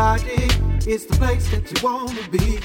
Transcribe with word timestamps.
Logic 0.00 0.50
is 0.86 1.04
the 1.04 1.14
place 1.18 1.46
that 1.50 1.70
you 1.70 1.78
wanna 1.86 2.26
be. 2.30 2.58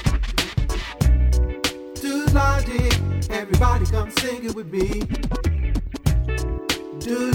Logic, 2.32 2.92
everybody 3.28 3.84
come 3.84 4.10
sing 4.22 4.46
it 4.46 4.54
with 4.54 4.72
me. 4.72 5.02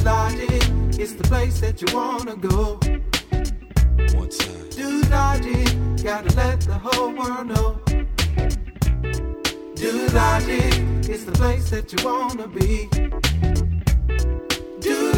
Logic 0.03 0.63
is 0.99 1.15
the 1.15 1.23
place 1.25 1.59
that 1.59 1.79
you 1.83 1.95
wanna 1.95 2.35
go. 2.35 2.79
One 4.17 4.29
time. 4.29 4.69
Gotta 6.01 6.35
let 6.35 6.61
the 6.61 6.79
whole 6.83 7.13
world 7.13 7.47
know. 7.53 7.79
Logic 10.17 10.73
is 11.13 11.25
the 11.25 11.31
place 11.33 11.69
that 11.69 11.93
you 11.93 11.99
wanna 12.03 12.47
be. 12.47 12.89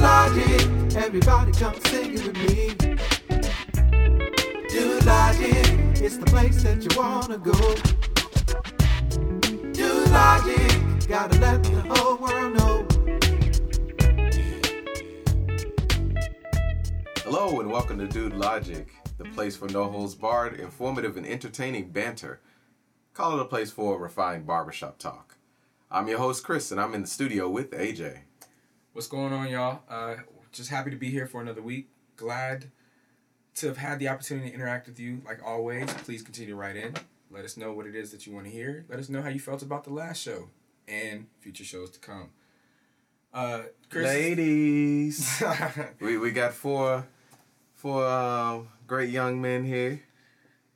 Logic, 0.02 0.98
everybody 0.98 1.54
come 1.54 1.76
sing 1.85 2.15
it 2.15 2.23
with 2.27 2.38
me. 2.49 2.92
Dude 5.03 5.12
Logic 5.12 6.02
It's 6.02 6.16
the 6.16 6.25
place 6.25 6.63
that 6.63 6.81
you 6.81 6.89
wanna 6.98 7.38
go. 7.38 7.52
Dude 9.73 10.09
Logic, 10.09 11.09
gotta 11.09 11.38
let 11.39 11.62
the 11.62 11.81
whole 11.89 12.16
world 12.16 12.53
know. 12.55 12.88
Hello 17.26 17.59
and 17.59 17.70
welcome 17.70 17.99
to 17.99 18.07
Dude 18.07 18.34
Logic, 18.34 18.88
the 19.17 19.26
place 19.26 19.57
for 19.57 19.67
no 19.67 19.89
holds 19.89 20.16
barred, 20.16 20.57
informative, 20.57 21.17
and 21.17 21.27
entertaining 21.27 21.90
banter. 21.90 22.40
Call 23.13 23.37
it 23.37 23.41
a 23.41 23.46
place 23.46 23.71
for 23.71 23.99
refined 23.99 24.48
barbershop 24.48 24.99
talk. 24.99 25.35
I'm 25.91 26.07
your 26.07 26.20
host 26.20 26.46
Chris, 26.46 26.71
and 26.71 26.79
I'm 26.79 26.93
in 26.93 27.01
the 27.01 27.07
studio 27.07 27.49
with 27.49 27.71
AJ. 27.71 28.20
What's 28.93 29.07
going 29.07 29.34
on, 29.34 29.49
y'all? 29.49 29.81
Uh, 29.90 30.15
just 30.54 30.70
happy 30.70 30.91
to 30.91 30.96
be 30.98 31.09
here 31.09 31.27
for 31.27 31.41
another 31.41 31.62
week. 31.62 31.90
Glad 32.15 32.71
to 33.55 33.68
have 33.68 33.77
had 33.77 33.99
the 33.99 34.07
opportunity 34.09 34.49
to 34.49 34.55
interact 34.55 34.87
with 34.87 34.99
you, 34.99 35.21
like 35.26 35.41
always. 35.46 35.91
Please 35.93 36.21
continue 36.21 36.51
to 36.54 36.55
write 36.59 36.76
in. 36.76 36.93
Let 37.32 37.46
us 37.46 37.57
know 37.57 37.71
what 37.73 37.85
it 37.87 37.96
is 37.96 38.12
that 38.12 38.26
you 38.27 38.34
want 38.34 38.46
to 38.46 38.51
hear. 38.51 38.85
Let 38.90 38.99
us 38.99 39.09
know 39.09 39.21
how 39.21 39.29
you 39.29 39.40
felt 39.40 39.62
about 39.62 39.84
the 39.84 39.93
last 39.93 40.21
show 40.21 40.49
and 40.87 41.27
future 41.40 41.63
shows 41.63 41.90
to 41.91 41.99
come. 41.99 42.29
Uh, 43.34 43.63
Chris, 43.90 44.05
Ladies, 44.05 45.43
we 45.99 46.18
we 46.18 46.31
got 46.31 46.54
four 46.54 47.07
four 47.76 48.05
um, 48.07 48.68
great 48.85 49.09
young 49.09 49.41
men 49.41 49.63
here, 49.63 50.01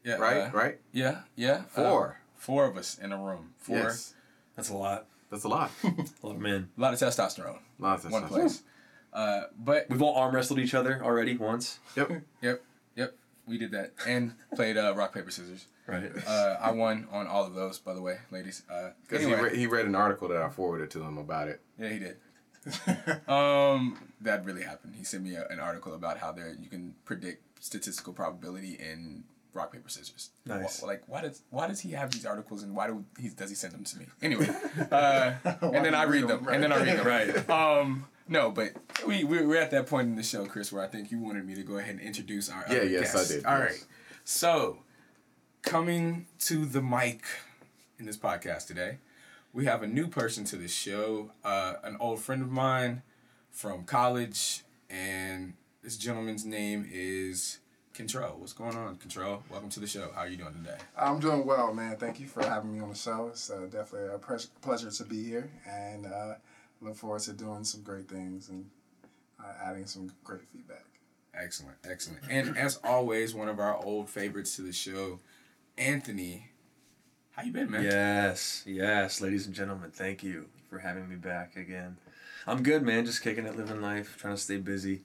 Yeah, 0.03 0.15
right? 0.15 0.37
uh, 0.47 0.49
right? 0.51 0.79
Yeah, 0.91 1.19
yeah. 1.35 1.63
Four. 1.69 2.07
Uh, 2.09 2.13
four 2.35 2.65
of 2.65 2.75
us 2.77 2.97
in 2.97 3.11
a 3.11 3.17
room. 3.17 3.53
Four. 3.57 3.77
Yes, 3.77 4.13
That's 4.55 4.69
a 4.69 4.75
lot. 4.75 5.05
that's 5.29 5.43
a 5.43 5.47
lot. 5.47 5.69
A 5.83 5.87
lot 6.25 6.35
of 6.35 6.39
men. 6.41 6.69
A 6.77 6.81
lot 6.81 6.93
of 6.93 6.99
testosterone. 6.99 7.59
Lots 7.77 8.05
of 8.05 8.11
One 8.11 8.23
place. 8.27 8.63
Uh, 9.13 9.43
but 9.57 9.89
We've 9.89 10.01
all 10.01 10.15
arm 10.15 10.33
wrestled 10.35 10.59
each 10.59 10.73
other 10.73 11.01
already 11.03 11.35
once. 11.37 11.79
Yep. 11.95 12.11
yep, 12.41 12.63
yep, 12.95 13.15
we 13.47 13.57
did 13.57 13.71
that 13.71 13.93
and 14.07 14.33
played 14.55 14.77
uh, 14.77 14.93
rock 14.95 15.13
paper 15.13 15.31
scissors. 15.31 15.65
Right. 15.87 16.11
Uh, 16.27 16.57
I 16.59 16.71
won 16.71 17.07
on 17.11 17.27
all 17.27 17.45
of 17.45 17.53
those, 17.55 17.79
by 17.79 17.93
the 17.93 18.01
way, 18.01 18.17
ladies. 18.29 18.63
Uh, 18.69 18.89
Because 19.07 19.23
anyway, 19.25 19.37
he, 19.39 19.43
re- 19.45 19.57
he 19.59 19.67
read 19.67 19.85
an 19.85 19.95
article 19.95 20.27
that 20.27 20.41
I 20.41 20.49
forwarded 20.49 20.91
to 20.91 21.01
him 21.01 21.17
about 21.17 21.47
it. 21.47 21.61
yeah, 21.79 21.89
he 21.89 21.99
did. 21.99 22.17
um, 23.27 23.97
that 24.21 24.43
really 24.45 24.63
happened. 24.63 24.95
He 24.97 25.03
sent 25.05 25.23
me 25.23 25.35
a, 25.35 25.47
an 25.47 25.59
article 25.59 25.93
about 25.93 26.17
how 26.17 26.31
there 26.33 26.55
you 26.59 26.69
can 26.69 26.93
predict 27.05 27.63
statistical 27.63 28.11
probability 28.13 28.73
in 28.73 29.23
rock 29.53 29.71
paper 29.71 29.89
scissors. 29.89 30.31
Nice. 30.45 30.81
Wh- 30.81 30.83
like 30.87 31.03
why 31.07 31.21
does 31.21 31.41
why 31.49 31.67
does 31.67 31.79
he 31.79 31.91
have 31.91 32.11
these 32.11 32.25
articles 32.25 32.63
and 32.63 32.75
why 32.75 32.87
do 32.87 33.05
he 33.17 33.29
does 33.29 33.49
he 33.49 33.55
send 33.55 33.73
them 33.73 33.83
to 33.85 33.97
me 33.99 34.05
anyway? 34.21 34.49
Uh, 34.91 35.33
and 35.61 35.85
then 35.85 35.95
I 35.95 36.03
read 36.03 36.27
them 36.27 36.47
and 36.49 36.61
then 36.61 36.71
I 36.73 36.83
read 36.83 36.97
them. 36.97 37.05
Right. 37.47 37.49
Um, 37.49 38.05
no, 38.27 38.51
but 38.51 38.71
we 39.05 39.23
we 39.23 39.45
we're 39.45 39.61
at 39.61 39.71
that 39.71 39.87
point 39.87 40.07
in 40.07 40.15
the 40.15 40.23
show, 40.23 40.45
Chris, 40.45 40.71
where 40.71 40.83
I 40.83 40.87
think 40.87 41.11
you 41.11 41.19
wanted 41.19 41.45
me 41.45 41.55
to 41.55 41.63
go 41.63 41.77
ahead 41.77 41.91
and 41.95 42.01
introduce 42.01 42.49
our 42.49 42.63
Yeah, 42.69 42.77
other 42.77 42.85
yes, 42.85 43.15
I 43.15 43.33
did, 43.35 43.45
All 43.45 43.57
yes. 43.59 43.71
right, 43.71 43.85
so 44.23 44.79
coming 45.61 46.27
to 46.39 46.65
the 46.65 46.81
mic 46.81 47.23
in 47.99 48.05
this 48.05 48.17
podcast 48.17 48.67
today, 48.67 48.97
we 49.53 49.65
have 49.65 49.83
a 49.83 49.87
new 49.87 50.07
person 50.07 50.43
to 50.45 50.55
the 50.55 50.67
show, 50.67 51.31
uh, 51.43 51.73
an 51.83 51.97
old 51.99 52.19
friend 52.21 52.41
of 52.41 52.51
mine 52.51 53.01
from 53.49 53.83
college, 53.83 54.63
and 54.89 55.53
this 55.83 55.97
gentleman's 55.97 56.45
name 56.45 56.87
is 56.91 57.59
Control. 57.93 58.35
What's 58.37 58.53
going 58.53 58.75
on, 58.75 58.97
Control? 58.97 59.41
Welcome 59.49 59.69
to 59.71 59.79
the 59.79 59.87
show. 59.87 60.11
How 60.13 60.21
are 60.21 60.27
you 60.27 60.37
doing 60.37 60.53
today? 60.53 60.77
I'm 60.97 61.19
doing 61.19 61.45
well, 61.45 61.73
man. 61.73 61.95
Thank 61.97 62.19
you 62.19 62.27
for 62.27 62.43
having 62.43 62.71
me 62.73 62.79
on 62.79 62.89
the 62.89 62.95
show. 62.95 63.29
It's 63.31 63.49
uh, 63.49 63.61
definitely 63.71 64.13
a 64.13 64.19
pres- 64.19 64.51
pleasure 64.61 64.91
to 64.91 65.03
be 65.03 65.23
here, 65.23 65.49
and 65.67 66.05
uh, 66.05 66.33
look 66.81 66.95
forward 66.95 67.21
to 67.21 67.33
doing 67.33 67.63
some 67.63 67.81
great 67.81 68.07
things 68.07 68.49
and 68.49 68.65
uh, 69.39 69.53
adding 69.63 69.85
some 69.85 70.11
great 70.23 70.41
feedback. 70.51 70.85
Excellent, 71.33 71.77
excellent. 71.87 72.21
And 72.29 72.57
as 72.57 72.79
always, 72.83 73.35
one 73.35 73.47
of 73.47 73.59
our 73.59 73.77
old 73.83 74.09
favorites 74.09 74.55
to 74.55 74.63
the 74.63 74.73
show, 74.73 75.19
Anthony. 75.77 76.49
How 77.31 77.43
you 77.43 77.51
been, 77.51 77.69
man? 77.69 77.83
Yes, 77.83 78.63
yes, 78.65 79.21
ladies 79.21 79.45
and 79.45 79.53
gentlemen, 79.53 79.91
thank 79.91 80.23
you 80.23 80.47
for 80.69 80.79
having 80.79 81.07
me 81.07 81.15
back 81.15 81.55
again. 81.55 81.97
I'm 82.47 82.63
good, 82.63 82.81
man. 82.81 83.05
Just 83.05 83.21
kicking 83.21 83.45
it, 83.45 83.55
living 83.55 83.81
life, 83.81 84.17
trying 84.17 84.33
to 84.35 84.41
stay 84.41 84.57
busy, 84.57 85.01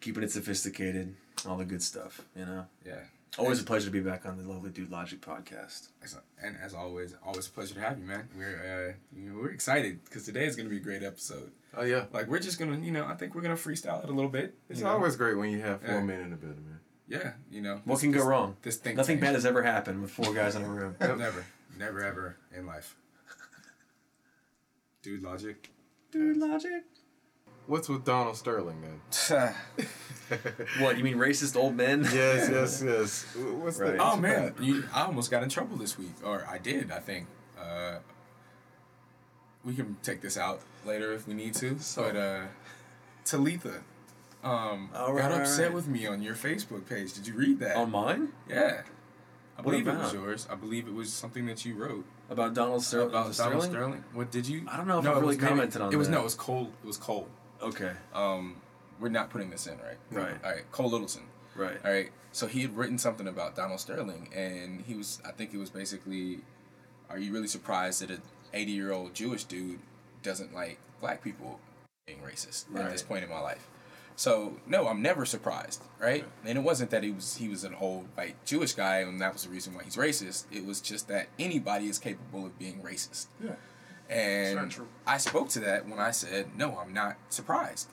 keeping 0.00 0.22
it 0.22 0.30
sophisticated, 0.30 1.14
all 1.46 1.56
the 1.58 1.66
good 1.66 1.82
stuff. 1.82 2.22
You 2.34 2.46
know, 2.46 2.66
Yeah. 2.86 3.00
Always 3.36 3.60
a 3.60 3.64
pleasure 3.64 3.86
to 3.86 3.90
be 3.90 4.00
back 4.00 4.24
on 4.26 4.36
the 4.38 4.44
Lovely 4.50 4.70
Dude 4.70 4.90
Logic 4.90 5.20
podcast. 5.20 5.88
Excellent. 6.02 6.24
And 6.42 6.56
as 6.62 6.72
always, 6.74 7.14
always 7.24 7.46
a 7.48 7.50
pleasure 7.50 7.74
to 7.74 7.80
have 7.80 7.98
you, 7.98 8.04
man. 8.06 8.28
We're 8.36 8.94
uh, 8.94 9.16
you 9.16 9.28
know, 9.30 9.38
we're 9.40 9.50
excited 9.50 10.04
because 10.04 10.24
today 10.24 10.46
is 10.46 10.56
going 10.56 10.66
to 10.66 10.70
be 10.70 10.78
a 10.78 10.84
great 10.84 11.02
episode. 11.02 11.50
Oh 11.76 11.82
yeah. 11.84 12.04
Like 12.12 12.28
we're 12.28 12.38
just 12.38 12.58
gonna, 12.58 12.78
you 12.78 12.90
know, 12.92 13.04
I 13.06 13.14
think 13.14 13.34
we're 13.34 13.42
gonna 13.42 13.54
freestyle 13.54 14.02
it 14.02 14.08
a 14.08 14.12
little 14.12 14.30
bit. 14.30 14.54
It's 14.68 14.80
know? 14.80 14.88
always 14.88 15.16
great 15.16 15.36
when 15.36 15.50
you 15.50 15.60
have 15.60 15.82
four 15.82 15.96
Yeah. 15.96 16.02
men 16.02 16.20
in 16.20 16.30
the 16.30 16.36
building, 16.36 16.64
man. 16.66 16.80
yeah, 17.08 17.32
you 17.50 17.60
know. 17.60 17.80
What 17.84 17.96
this- 17.96 18.02
can 18.02 18.12
go 18.12 18.18
this- 18.20 18.26
wrong? 18.26 18.56
This 18.62 18.76
thing. 18.76 18.96
Nothing 18.96 19.20
bad 19.20 19.34
has 19.34 19.44
ever 19.44 19.62
happened 19.62 20.00
with 20.00 20.10
four 20.10 20.32
guys 20.32 20.54
in 20.54 20.62
a 20.62 20.68
room. 20.68 20.96
Never, 21.00 21.44
never, 21.78 22.02
ever 22.04 22.36
in 22.56 22.64
life. 22.66 22.96
Dude, 25.02 25.22
logic. 25.22 25.70
Dude 26.10 26.38
Logic. 26.38 26.82
What's 27.68 27.88
with 27.88 28.04
Donald 28.04 28.36
Sterling, 28.36 28.78
then? 28.82 29.54
What 30.80 30.98
you 30.98 31.04
mean, 31.04 31.16
racist 31.16 31.56
old 31.56 31.74
men? 31.74 32.00
yes, 32.12 32.48
yes, 32.50 32.82
yes. 32.84 33.26
What's 33.62 33.78
Right. 33.78 33.92
the 33.96 34.02
Oh 34.02 34.16
man, 34.16 34.54
you, 34.60 34.84
I 34.92 35.04
almost 35.04 35.30
got 35.30 35.42
in 35.42 35.48
trouble 35.48 35.76
this 35.78 35.96
week, 35.98 36.12
or 36.22 36.46
I 36.46 36.58
did, 36.58 36.90
I 36.90 36.98
think. 36.98 37.26
Uh, 37.58 37.98
we 39.64 39.74
can 39.74 39.96
take 40.02 40.20
this 40.20 40.36
out 40.36 40.60
later 40.86 41.12
if 41.14 41.26
we 41.26 41.32
need 41.34 41.54
to. 41.54 41.78
but 41.96 42.14
uh, 42.16 42.40
Talitha 43.24 43.80
um, 44.44 44.90
Oh, 44.94 45.12
right, 45.12 45.22
got 45.30 45.40
upset 45.40 45.66
right. 45.66 45.74
with 45.74 45.88
me 45.88 46.06
on 46.06 46.20
your 46.22 46.34
Facebook 46.34 46.86
page. 46.86 47.12
Did 47.14 47.26
you 47.26 47.34
read 47.34 47.58
that? 47.60 47.76
On 47.76 47.90
mine 47.90 48.28
yeah, 48.48 48.82
I 49.58 49.62
What 49.62 49.72
believe 49.72 49.88
it 49.88 49.94
was 49.96 50.12
yours. 50.12 50.46
I 50.50 50.56
believe 50.56 50.86
it 50.88 50.94
was 50.94 51.10
something 51.12 51.46
that 51.46 51.64
you 51.64 51.74
wrote 51.74 52.04
about 52.30 52.52
Donald 52.54 52.82
Ster- 52.82 53.00
about 53.02 53.34
Sterling. 53.34 53.52
Donald 53.52 53.70
Sterling. 53.70 54.04
What 54.12 54.30
did 54.30 54.46
you? 54.46 54.66
I 54.70 54.76
don't 54.76 54.86
know 54.86 54.98
if 54.98 55.04
no, 55.04 55.12
I 55.12 55.14
really 55.14 55.26
was 55.28 55.36
maybe- 55.38 55.48
commented 55.48 55.80
on 55.80 55.92
It 55.92 55.96
was 55.96 56.08
that. 56.08 56.12
no, 56.14 56.20
it 56.20 56.24
was 56.24 56.34
Cole. 56.34 56.70
It 56.84 56.86
was 56.86 56.96
Cole. 56.98 57.28
Okay. 57.62 57.92
Um, 58.14 58.56
we're 59.00 59.08
not 59.08 59.30
putting 59.30 59.50
this 59.50 59.66
in, 59.66 59.78
right? 59.78 59.96
Right. 60.10 60.36
All 60.44 60.50
right, 60.50 60.70
Cole 60.72 60.90
Littleton. 60.90 61.22
Right. 61.54 61.78
All 61.84 61.92
right. 61.92 62.10
So 62.32 62.46
he 62.46 62.62
had 62.62 62.76
written 62.76 62.98
something 62.98 63.26
about 63.26 63.56
Donald 63.56 63.80
Sterling, 63.80 64.28
and 64.34 64.82
he 64.82 64.94
was, 64.94 65.20
I 65.26 65.32
think 65.32 65.54
it 65.54 65.58
was 65.58 65.70
basically, 65.70 66.40
are 67.10 67.18
you 67.18 67.32
really 67.32 67.48
surprised 67.48 68.02
that 68.02 68.10
an 68.10 68.22
80 68.52 68.72
year 68.72 68.92
old 68.92 69.14
Jewish 69.14 69.44
dude 69.44 69.80
doesn't 70.22 70.54
like 70.54 70.78
black 71.00 71.22
people 71.22 71.58
being 72.06 72.20
racist 72.20 72.64
at 72.76 72.90
this 72.90 73.02
point 73.02 73.24
in 73.24 73.30
my 73.30 73.40
life? 73.40 73.66
So 74.18 74.56
no, 74.66 74.88
I'm 74.88 75.00
never 75.00 75.24
surprised, 75.24 75.80
right? 76.00 76.24
And 76.44 76.58
it 76.58 76.62
wasn't 76.62 76.90
that 76.90 77.04
he 77.04 77.12
was 77.12 77.36
he 77.36 77.48
was 77.48 77.62
an 77.62 77.76
old 77.80 78.08
white 78.16 78.34
Jewish 78.44 78.72
guy, 78.72 78.98
and 78.98 79.20
that 79.20 79.32
was 79.32 79.44
the 79.44 79.48
reason 79.48 79.74
why 79.74 79.84
he's 79.84 79.94
racist. 79.94 80.46
It 80.50 80.66
was 80.66 80.80
just 80.80 81.06
that 81.06 81.28
anybody 81.38 81.86
is 81.86 82.00
capable 82.00 82.44
of 82.44 82.58
being 82.58 82.82
racist. 82.82 83.26
Yeah. 83.42 83.52
And 84.08 84.74
I 85.06 85.18
spoke 85.18 85.48
to 85.50 85.60
that 85.60 85.86
when 85.88 85.98
I 85.98 86.10
said, 86.12 86.56
no, 86.56 86.78
I'm 86.78 86.92
not 86.94 87.16
surprised. 87.28 87.88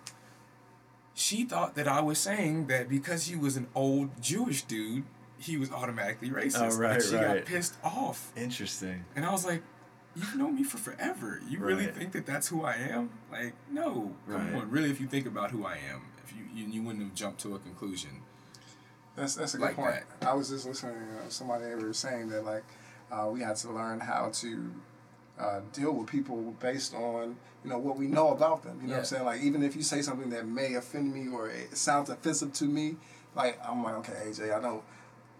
She 1.13 1.43
thought 1.45 1.75
that 1.75 1.87
I 1.87 2.01
was 2.01 2.17
saying 2.19 2.67
that 2.67 2.89
because 2.89 3.27
he 3.27 3.35
was 3.35 3.57
an 3.57 3.67
old 3.75 4.21
Jewish 4.21 4.63
dude, 4.63 5.03
he 5.37 5.57
was 5.57 5.71
automatically 5.71 6.29
racist. 6.29 6.71
Oh, 6.73 6.77
right, 6.77 6.93
and 6.95 7.03
she 7.03 7.15
right. 7.15 7.37
got 7.37 7.45
pissed 7.45 7.75
off. 7.83 8.31
Interesting. 8.35 9.05
And 9.15 9.25
I 9.25 9.31
was 9.31 9.45
like, 9.45 9.61
you've 10.15 10.35
known 10.35 10.55
me 10.55 10.63
for 10.63 10.77
forever. 10.77 11.41
You 11.49 11.59
really 11.59 11.87
think 11.87 12.13
that 12.13 12.25
that's 12.25 12.47
who 12.47 12.63
I 12.63 12.75
am? 12.75 13.09
Like, 13.31 13.53
no. 13.69 14.13
Come 14.29 14.35
Right. 14.53 14.61
on. 14.61 14.69
Really, 14.71 14.89
if 14.89 14.99
you 15.01 15.07
think 15.07 15.25
about 15.25 15.51
who 15.51 15.65
I 15.65 15.77
am, 15.91 16.01
if 16.23 16.33
you, 16.33 16.43
you, 16.53 16.71
you 16.71 16.81
wouldn't 16.83 17.03
have 17.03 17.13
jumped 17.15 17.41
to 17.41 17.55
a 17.55 17.59
conclusion. 17.59 18.21
That's 19.15 19.35
that's 19.35 19.53
a 19.53 19.57
good 19.57 19.63
Like 19.63 19.75
point. 19.75 20.03
I 20.21 20.33
was 20.33 20.49
just 20.49 20.65
listening 20.65 20.95
to 21.23 21.31
somebody 21.31 21.65
they 21.65 21.75
were 21.75 21.93
saying 21.93 22.27
that 22.29 22.43
like 22.43 22.65
uh, 23.11 23.29
we 23.31 23.39
had 23.41 23.55
to 23.57 23.71
learn 23.71 24.01
how 24.01 24.29
to 24.33 24.71
uh, 25.39 25.59
deal 25.73 25.91
with 25.93 26.07
people 26.07 26.55
based 26.59 26.93
on 26.93 27.35
you 27.63 27.69
know 27.69 27.77
what 27.77 27.97
we 27.97 28.07
know 28.07 28.29
about 28.29 28.63
them. 28.63 28.79
You 28.81 28.87
know 28.87 28.93
what 28.93 28.99
I'm 28.99 29.05
saying? 29.05 29.25
Like 29.25 29.41
even 29.41 29.63
if 29.63 29.75
you 29.75 29.81
say 29.81 30.01
something 30.01 30.29
that 30.29 30.47
may 30.47 30.75
offend 30.75 31.13
me 31.13 31.27
or 31.27 31.49
it 31.49 31.75
sounds 31.75 32.09
offensive 32.09 32.53
to 32.53 32.65
me, 32.65 32.95
like 33.35 33.59
I'm 33.67 33.83
like 33.83 33.95
okay 33.95 34.13
AJ, 34.27 34.55
I 34.55 34.61
know 34.61 34.83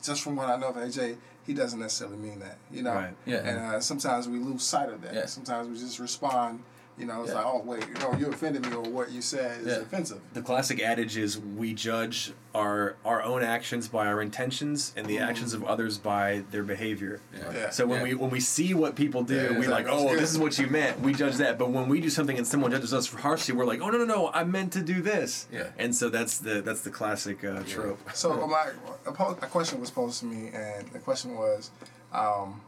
just 0.03 0.21
from 0.21 0.35
what 0.35 0.49
I 0.49 0.57
know 0.57 0.69
of 0.69 0.75
AJ, 0.75 1.17
he 1.45 1.53
doesn't 1.53 1.79
necessarily 1.79 2.17
mean 2.17 2.39
that. 2.39 2.57
You 2.71 2.83
know? 2.83 2.93
Right. 2.93 3.13
Yeah. 3.25 3.37
And 3.37 3.59
uh, 3.59 3.79
sometimes 3.79 4.27
we 4.27 4.39
lose 4.39 4.63
sight 4.63 4.89
of 4.89 5.01
that. 5.01 5.13
Yeah. 5.13 5.25
Sometimes 5.25 5.67
we 5.69 5.75
just 5.77 5.99
respond 5.99 6.63
You 6.97 7.05
know, 7.05 7.23
it's 7.23 7.31
Yeah. 7.31 7.39
like, 7.39 7.45
oh 7.45 7.61
wait, 7.65 7.85
you 7.87 7.93
know, 7.95 8.13
you 8.17 8.27
offended 8.27 8.65
me, 8.65 8.73
or 8.73 8.81
what 8.83 9.11
you 9.11 9.21
said 9.21 9.61
is 9.61 9.67
Yeah. 9.67 9.73
offensive. 9.81 10.21
The 10.33 10.41
classic 10.41 10.81
adage 10.81 11.17
is 11.17 11.37
we 11.37 11.73
judge 11.73 12.31
our 12.53 12.95
our 13.03 13.21
own 13.21 13.43
actions 13.43 13.89
by 13.89 14.07
our 14.07 14.21
intentions 14.21 14.93
and 14.95 15.05
the 15.05 15.19
actions 15.19 15.53
of 15.53 15.61
others 15.65 15.97
by 15.97 16.43
their 16.51 16.63
behavior. 16.63 17.19
Yeah. 17.53 17.69
So 17.71 17.85
when 17.85 17.97
Yeah. 17.99 18.03
we 18.05 18.13
when 18.15 18.29
we 18.29 18.39
see 18.39 18.73
what 18.73 18.95
people 18.95 19.23
do, 19.23 19.35
Yeah, 19.35 19.59
we 19.59 19.67
like, 19.67 19.87
oh, 19.89 20.15
this 20.15 20.31
is 20.31 20.37
what 20.39 20.57
you 20.57 20.67
meant. 20.67 21.01
We 21.01 21.13
judge 21.13 21.35
that. 21.35 21.57
But 21.57 21.71
when 21.71 21.89
we 21.89 21.99
do 21.99 22.09
something 22.09 22.37
and 22.37 22.47
someone 22.47 22.71
judges 22.71 22.93
us 22.93 23.05
for 23.05 23.17
harshly, 23.17 23.53
we're 23.55 23.65
like, 23.65 23.81
oh 23.81 23.89
no 23.89 23.97
no 23.97 24.05
no, 24.05 24.31
I 24.33 24.45
meant 24.45 24.71
to 24.73 24.81
do 24.81 25.01
this. 25.01 25.47
Yeah. 25.51 25.67
And 25.77 25.93
so 25.93 26.07
that's 26.09 26.37
the 26.37 26.61
that's 26.61 26.81
the 26.81 26.91
classic 26.91 27.43
uh, 27.43 27.63
trope. 27.67 27.99
So 28.13 28.47
my 28.47 28.69
a, 29.05 29.09
a 29.09 29.47
question 29.47 29.81
was 29.81 29.91
posed 29.91 30.21
to 30.21 30.27
me, 30.27 30.49
and 30.53 30.87
the 30.93 30.99
question 30.99 31.35
was, 31.35 31.71
um, 32.13 32.61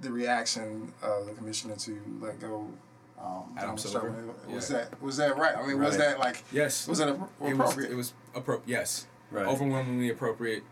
the 0.00 0.10
reaction 0.10 0.92
of 1.02 1.26
the 1.26 1.32
commissioner 1.32 1.76
to 1.76 2.00
let 2.20 2.40
go. 2.40 2.68
Um, 3.18 3.54
Adam 3.56 3.78
Silver? 3.78 4.10
Sterling. 4.10 4.54
Was 4.54 4.70
Yeah. 4.70 4.76
that 4.78 5.02
was 5.02 5.16
that 5.16 5.36
right? 5.38 5.56
I 5.56 5.66
mean, 5.66 5.78
was 5.80 5.96
that 5.96 6.18
like 6.18 6.44
Yes. 6.52 6.86
was 6.86 6.98
that 6.98 7.08
it 7.08 7.18
was 7.18 7.52
appropriate? 7.52 7.90
it 7.90 7.94
was 7.94 8.12
appro- 8.34 8.60
yes 8.66 9.06
Right. 9.30 9.46
overwhelmingly 9.46 10.10
appropriate 10.10 10.62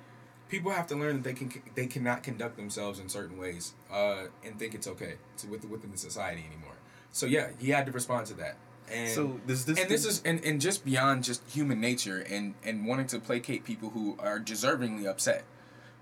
people 0.48 0.70
have 0.70 0.86
to 0.88 0.94
learn 0.94 1.16
that 1.16 1.24
they 1.24 1.32
can 1.32 1.50
they 1.74 1.86
cannot 1.86 2.22
conduct 2.22 2.56
themselves 2.56 3.00
in 3.00 3.08
certain 3.08 3.36
ways 3.38 3.72
uh, 3.90 4.26
and 4.44 4.58
think 4.58 4.74
it's 4.74 4.86
okay 4.86 5.14
to 5.38 5.46
with, 5.48 5.64
within 5.64 5.90
the 5.90 5.96
society 5.96 6.44
anymore 6.46 6.74
so 7.10 7.24
yeah 7.26 7.48
he 7.58 7.70
had 7.70 7.86
to 7.86 7.92
respond 7.92 8.26
to 8.26 8.34
that 8.34 8.56
and 8.92 9.08
So 9.10 9.40
does 9.46 9.64
this 9.64 9.80
and 9.80 9.88
this 9.90 10.04
is 10.04 10.22
and, 10.24 10.44
and 10.44 10.60
just 10.60 10.84
beyond 10.84 11.24
just 11.24 11.42
human 11.50 11.80
nature 11.80 12.18
and 12.20 12.54
and 12.62 12.86
wanting 12.86 13.06
to 13.08 13.18
placate 13.18 13.64
people 13.64 13.90
who 13.90 14.16
are 14.20 14.38
deservingly 14.38 15.06
upset 15.08 15.42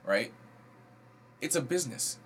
right 0.04 0.32
it's 1.40 1.54
a 1.56 1.62
business 1.62 2.18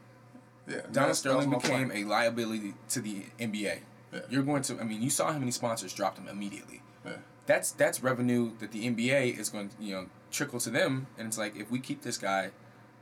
yeah, 0.66 0.74
Donald 0.76 0.94
that's- 0.94 1.18
Sterling 1.18 1.50
became 1.50 1.90
point. 1.90 2.04
a 2.06 2.08
liability 2.08 2.74
to 2.90 3.00
the 3.00 3.24
NBA. 3.38 3.80
Yeah. 4.12 4.20
You're 4.30 4.42
going 4.42 4.62
to. 4.62 4.80
I 4.80 4.84
mean, 4.84 5.02
you 5.02 5.10
saw 5.10 5.32
how 5.32 5.38
many 5.38 5.50
sponsors 5.50 5.92
dropped 5.92 6.18
him 6.18 6.28
immediately. 6.28 6.82
Yeah. 7.04 7.16
That's 7.46 7.72
that's 7.72 8.02
revenue 8.02 8.52
that 8.58 8.72
the 8.72 8.86
NBA 8.88 9.38
is 9.38 9.48
going 9.48 9.68
to 9.70 9.74
you 9.80 9.94
know 9.94 10.06
trickle 10.30 10.60
to 10.60 10.70
them, 10.70 11.06
and 11.18 11.26
it's 11.28 11.38
like 11.38 11.56
if 11.56 11.70
we 11.70 11.78
keep 11.80 12.02
this 12.02 12.16
guy, 12.18 12.50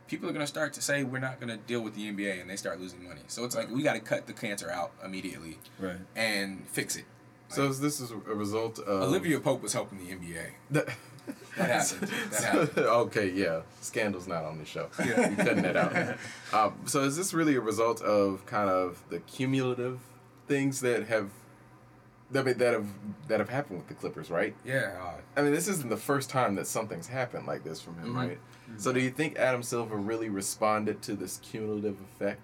people 0.09 0.29
are 0.29 0.33
going 0.33 0.43
to 0.43 0.47
start 0.47 0.73
to 0.75 0.83
say 0.83 1.03
we're 1.05 1.19
not 1.19 1.41
going 1.41 1.51
to 1.51 1.57
deal 1.57 1.81
with 1.81 1.95
the 1.95 2.11
NBA, 2.11 2.41
and 2.41 2.49
they 2.51 2.57
start 2.57 2.81
losing 2.81 3.07
money. 3.07 3.21
So 3.29 3.45
it's 3.45 3.55
like 3.57 3.71
we 3.71 3.83
got 3.83 3.95
to 3.95 4.01
cut 4.01 4.27
the 4.27 4.33
cancer 4.33 4.71
out 4.71 4.93
immediately 5.05 5.59
Right. 5.79 5.97
and 6.17 6.67
fix 6.69 6.97
it. 6.97 7.05
so 7.49 7.69
this 7.73 8.01
is 8.01 8.11
a 8.11 8.17
result 8.17 8.79
of 8.81 9.03
Olivia 9.03 9.39
Pope 9.41 9.63
was 9.63 9.73
helping 9.75 9.99
the 9.99 10.13
NBA. 10.15 10.51
The- 10.71 10.93
That 11.57 11.71
happened. 11.91 12.09
That 12.31 12.43
happened. 12.43 12.79
okay, 12.87 13.31
yeah. 13.31 13.61
Scandal's 13.81 14.27
not 14.27 14.45
on 14.45 14.59
the 14.59 14.65
show. 14.65 14.89
Yeah. 14.99 15.07
You're 15.31 15.37
cutting 15.37 15.63
that 15.63 15.77
out. 15.77 16.17
Um, 16.53 16.75
so 16.87 17.01
is 17.03 17.17
this 17.17 17.33
really 17.35 17.55
a 17.57 17.61
result 17.61 18.03
of 18.03 18.45
kind 18.47 18.69
of 18.69 19.03
the 19.11 19.21
cumulative 19.21 20.01
things 20.49 20.81
that 20.81 21.07
have 21.07 21.31
that 22.31 22.59
that 22.59 22.73
have 22.75 22.87
that 23.29 23.39
have 23.41 23.49
happened 23.49 23.79
with 23.79 23.89
the 23.89 23.95
Clippers, 23.95 24.31
right? 24.31 24.55
Yeah. 24.65 24.93
Uh, 25.01 25.21
I 25.37 25.43
mean, 25.43 25.53
this 25.53 25.69
isn't 25.69 25.89
the 25.91 25.97
first 25.97 26.31
time 26.31 26.55
that 26.57 26.67
something's 26.67 27.07
happened 27.07 27.47
like 27.47 27.63
this 27.65 27.81
from 27.81 27.97
him, 27.99 28.13
Mhm. 28.15 28.17
right? 28.17 28.39
So 28.79 28.93
do 28.93 28.99
you 29.01 29.11
think 29.11 29.37
Adam 29.37 29.63
Silver 29.63 29.97
really 29.97 30.31
responded 30.31 31.03
to 31.03 31.15
this 31.15 31.39
cumulative 31.43 31.99
effect? 32.01 32.41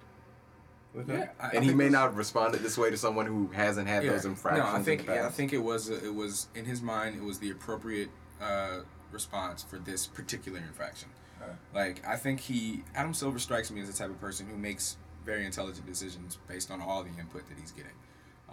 With? 0.94 1.08
Yeah, 1.08 1.28
I- 1.40 1.46
I 1.46 1.50
and 1.52 1.64
he 1.64 1.72
may 1.72 1.88
not 1.88 2.02
have 2.08 2.16
responded 2.16 2.62
this 2.62 2.76
way 2.76 2.90
to 2.90 2.96
someone 2.96 3.24
who 3.26 3.48
hasn't 3.52 3.88
had 3.88 4.04
those 4.04 4.24
infractions. 4.26 4.64
No, 4.66 4.72
I 4.72 4.76
in 4.78 4.84
think 4.84 5.06
yeah, 5.06 5.26
I 5.26 5.30
think 5.30 5.52
it 5.52 5.58
was 5.58 5.88
it 5.88 6.14
was 6.14 6.48
in 6.54 6.64
his 6.66 6.82
mind 6.82 7.16
it 7.16 7.22
was 7.22 7.38
the 7.38 7.50
appropriate 7.50 8.10
uh, 8.40 8.80
response 9.12 9.62
for 9.62 9.78
this 9.78 10.06
particular 10.06 10.58
infraction. 10.58 11.08
Like 11.74 12.06
I 12.06 12.16
think 12.16 12.40
he 12.40 12.82
Adam 12.94 13.14
Silver 13.14 13.38
strikes 13.38 13.70
me 13.70 13.80
as 13.80 13.90
the 13.90 13.96
type 13.96 14.10
of 14.10 14.20
person 14.20 14.46
who 14.46 14.56
makes 14.58 14.96
very 15.24 15.44
intelligent 15.46 15.86
decisions 15.86 16.38
based 16.48 16.70
on 16.70 16.80
all 16.82 17.02
the 17.02 17.10
input 17.18 17.48
that 17.48 17.58
he's 17.58 17.70
getting. 17.72 17.92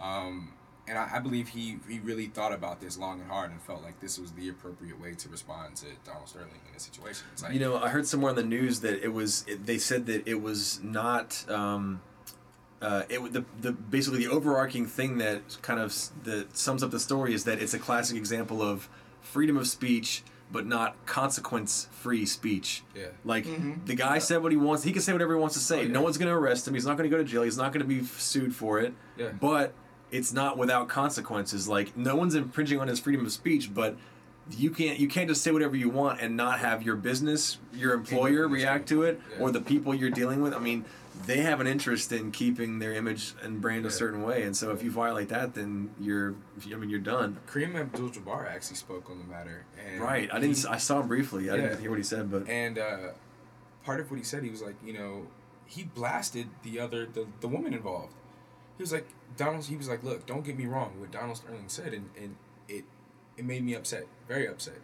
Um, 0.00 0.52
and 0.86 0.96
I, 0.96 1.16
I 1.16 1.18
believe 1.18 1.48
he, 1.48 1.78
he 1.86 1.98
really 1.98 2.26
thought 2.26 2.52
about 2.52 2.80
this 2.80 2.96
long 2.96 3.20
and 3.20 3.30
hard 3.30 3.50
and 3.50 3.60
felt 3.60 3.82
like 3.82 4.00
this 4.00 4.18
was 4.18 4.32
the 4.32 4.48
appropriate 4.48 4.98
way 4.98 5.12
to 5.16 5.28
respond 5.28 5.76
to 5.76 5.86
Donald 6.04 6.28
Sterling 6.30 6.48
in 6.66 6.72
this 6.72 6.84
situation. 6.84 7.26
Like, 7.42 7.52
You 7.52 7.60
know, 7.60 7.76
I 7.76 7.90
heard 7.90 8.06
somewhere 8.06 8.30
in 8.30 8.36
the 8.36 8.42
news 8.44 8.80
that 8.80 9.02
it 9.04 9.12
was. 9.12 9.44
It, 9.46 9.66
they 9.66 9.76
said 9.78 10.06
that 10.06 10.26
it 10.26 10.40
was 10.40 10.80
not. 10.82 11.44
Um, 11.50 12.00
uh, 12.80 13.02
it 13.10 13.32
the 13.32 13.44
the 13.60 13.72
basically 13.72 14.20
the 14.20 14.28
overarching 14.30 14.86
thing 14.86 15.18
that 15.18 15.58
kind 15.62 15.80
of 15.80 15.90
s- 15.90 16.12
that 16.24 16.56
sums 16.56 16.82
up 16.82 16.90
the 16.90 17.00
story 17.00 17.34
is 17.34 17.44
that 17.44 17.60
it's 17.60 17.74
a 17.74 17.78
classic 17.78 18.16
example 18.16 18.62
of 18.62 18.88
freedom 19.28 19.56
of 19.56 19.66
speech, 19.66 20.22
but 20.50 20.66
not 20.66 20.96
consequence-free 21.06 22.24
speech. 22.26 22.82
Yeah. 22.94 23.08
Like 23.24 23.44
mm-hmm. 23.44 23.84
the 23.84 23.94
guy 23.94 24.18
said 24.18 24.42
what 24.42 24.52
he 24.52 24.56
wants. 24.56 24.82
He 24.82 24.92
can 24.92 25.02
say 25.02 25.12
whatever 25.12 25.34
he 25.34 25.40
wants 25.40 25.54
to 25.54 25.60
say. 25.60 25.80
Oh, 25.80 25.82
yeah. 25.82 25.88
No 25.88 26.00
one's 26.00 26.16
going 26.16 26.30
to 26.30 26.34
arrest 26.34 26.66
him. 26.66 26.74
He's 26.74 26.86
not 26.86 26.96
going 26.96 27.08
to 27.08 27.14
go 27.14 27.22
to 27.22 27.28
jail. 27.28 27.42
He's 27.42 27.58
not 27.58 27.72
going 27.72 27.86
to 27.86 27.88
be 27.88 28.02
sued 28.04 28.54
for 28.54 28.80
it. 28.80 28.94
Yeah. 29.16 29.28
But 29.28 29.74
it's 30.10 30.32
not 30.32 30.56
without 30.56 30.88
consequences. 30.88 31.68
Like 31.68 31.96
no 31.96 32.16
one's 32.16 32.34
infringing 32.34 32.80
on 32.80 32.88
his 32.88 32.98
freedom 32.98 33.26
of 33.26 33.32
speech, 33.32 33.74
but 33.74 33.96
you 34.56 34.70
can't 34.70 34.98
you 34.98 35.08
can't 35.08 35.28
just 35.28 35.42
say 35.42 35.50
whatever 35.50 35.76
you 35.76 35.88
want 35.90 36.20
and 36.20 36.36
not 36.36 36.58
have 36.60 36.82
your 36.82 36.96
business, 36.96 37.58
your 37.72 37.94
employer 37.94 38.48
react 38.48 38.88
to 38.88 39.02
it, 39.02 39.20
Yeah. 39.32 39.38
or 39.42 39.50
the 39.50 39.60
people 39.60 39.94
you're 39.94 40.10
dealing 40.10 40.40
with. 40.42 40.54
I 40.54 40.58
mean, 40.58 40.84
they 41.26 41.38
have 41.38 41.60
an 41.60 41.66
interest 41.66 42.12
in 42.12 42.30
keeping 42.30 42.78
their 42.78 42.92
image 42.94 43.34
and 43.42 43.60
brand 43.60 43.84
a 43.84 43.90
certain 43.90 44.22
way, 44.22 44.42
and 44.44 44.56
so 44.56 44.70
if 44.70 44.82
you 44.82 44.90
violate 44.90 45.28
that, 45.30 45.54
then 45.54 45.90
you're 46.00 46.34
I 46.72 46.76
mean 46.76 46.88
you're 46.90 47.00
done. 47.00 47.38
Kareem 47.46 47.74
Abdul-Jabbar 47.74 48.48
actually 48.50 48.76
spoke 48.76 49.10
on 49.10 49.18
the 49.18 49.24
matter. 49.24 49.64
And 49.84 50.00
Right. 50.00 50.28
I 50.32 50.38
didn't. 50.38 50.56
he- 50.58 50.66
I 50.68 50.78
saw 50.78 51.00
him 51.00 51.08
briefly. 51.08 51.50
I 51.50 51.56
Yeah. 51.56 51.62
didn't 51.62 51.80
hear 51.80 51.90
what 51.90 51.98
he 51.98 52.04
said, 52.04 52.30
but 52.30 52.48
And 52.48 52.78
uh, 52.78 52.98
part 53.84 54.00
of 54.00 54.10
what 54.10 54.18
he 54.18 54.24
said, 54.24 54.42
he 54.44 54.50
was 54.50 54.62
like, 54.62 54.76
you 54.84 54.92
know, 54.92 55.26
he 55.66 55.84
blasted 55.84 56.46
the 56.62 56.78
other 56.80 57.04
the, 57.06 57.26
the 57.40 57.48
woman 57.48 57.74
involved. 57.74 58.14
He 58.76 58.82
was 58.82 58.92
like, 58.92 59.08
Donald. 59.36 59.66
He 59.66 59.76
was 59.76 59.88
like, 59.88 60.02
look, 60.04 60.24
don't 60.24 60.44
get 60.44 60.56
me 60.56 60.66
wrong. 60.66 60.92
What 61.00 61.10
Donald 61.10 61.36
Sterling 61.36 61.64
said, 61.66 61.92
and, 61.92 62.08
and 62.16 62.36
it 62.68 62.84
it 63.38 63.44
made 63.44 63.64
me 63.64 63.74
upset, 63.74 64.04
very 64.26 64.46
upset. 64.46 64.80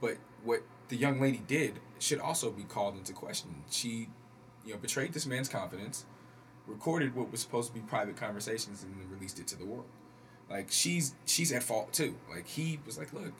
But 0.00 0.16
what 0.42 0.62
the 0.88 0.96
young 0.96 1.20
lady 1.20 1.42
did 1.46 1.80
should 1.98 2.18
also 2.20 2.50
be 2.50 2.64
called 2.64 2.96
into 2.96 3.12
question. 3.12 3.54
She, 3.70 4.08
you 4.64 4.72
know, 4.72 4.78
betrayed 4.78 5.12
this 5.12 5.26
man's 5.26 5.48
confidence, 5.48 6.04
recorded 6.66 7.14
what 7.14 7.30
was 7.30 7.40
supposed 7.40 7.68
to 7.68 7.74
be 7.74 7.80
private 7.80 8.16
conversations, 8.16 8.82
and 8.82 8.94
then 8.98 9.08
released 9.10 9.38
it 9.38 9.46
to 9.48 9.56
the 9.56 9.64
world. 9.64 9.86
Like 10.50 10.70
she's 10.70 11.14
she's 11.26 11.52
at 11.52 11.62
fault 11.62 11.92
too. 11.92 12.16
Like 12.30 12.46
he 12.46 12.80
was 12.84 12.98
like, 12.98 13.12
look, 13.12 13.32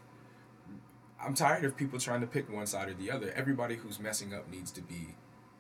I'm 1.20 1.34
tired 1.34 1.64
of 1.64 1.76
people 1.76 1.98
trying 1.98 2.20
to 2.20 2.26
pick 2.26 2.50
one 2.52 2.66
side 2.66 2.88
or 2.88 2.94
the 2.94 3.10
other. 3.10 3.32
Everybody 3.34 3.76
who's 3.76 3.98
messing 3.98 4.34
up 4.34 4.50
needs 4.50 4.70
to 4.72 4.80
be 4.82 5.14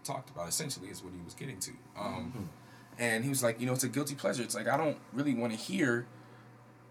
talked 0.04 0.30
about. 0.30 0.48
Essentially, 0.48 0.88
is 0.88 1.02
what 1.02 1.12
he 1.12 1.20
was 1.24 1.34
getting 1.34 1.58
to. 1.60 1.70
Um, 1.98 2.32
And 2.98 3.24
he 3.24 3.30
was 3.30 3.42
like, 3.42 3.60
you 3.60 3.66
know, 3.66 3.72
it's 3.72 3.84
a 3.84 3.88
guilty 3.88 4.14
pleasure. 4.14 4.42
It's 4.42 4.54
like 4.54 4.68
I 4.68 4.76
don't 4.76 4.96
really 5.12 5.34
want 5.34 5.52
to 5.52 5.58
hear 5.58 6.06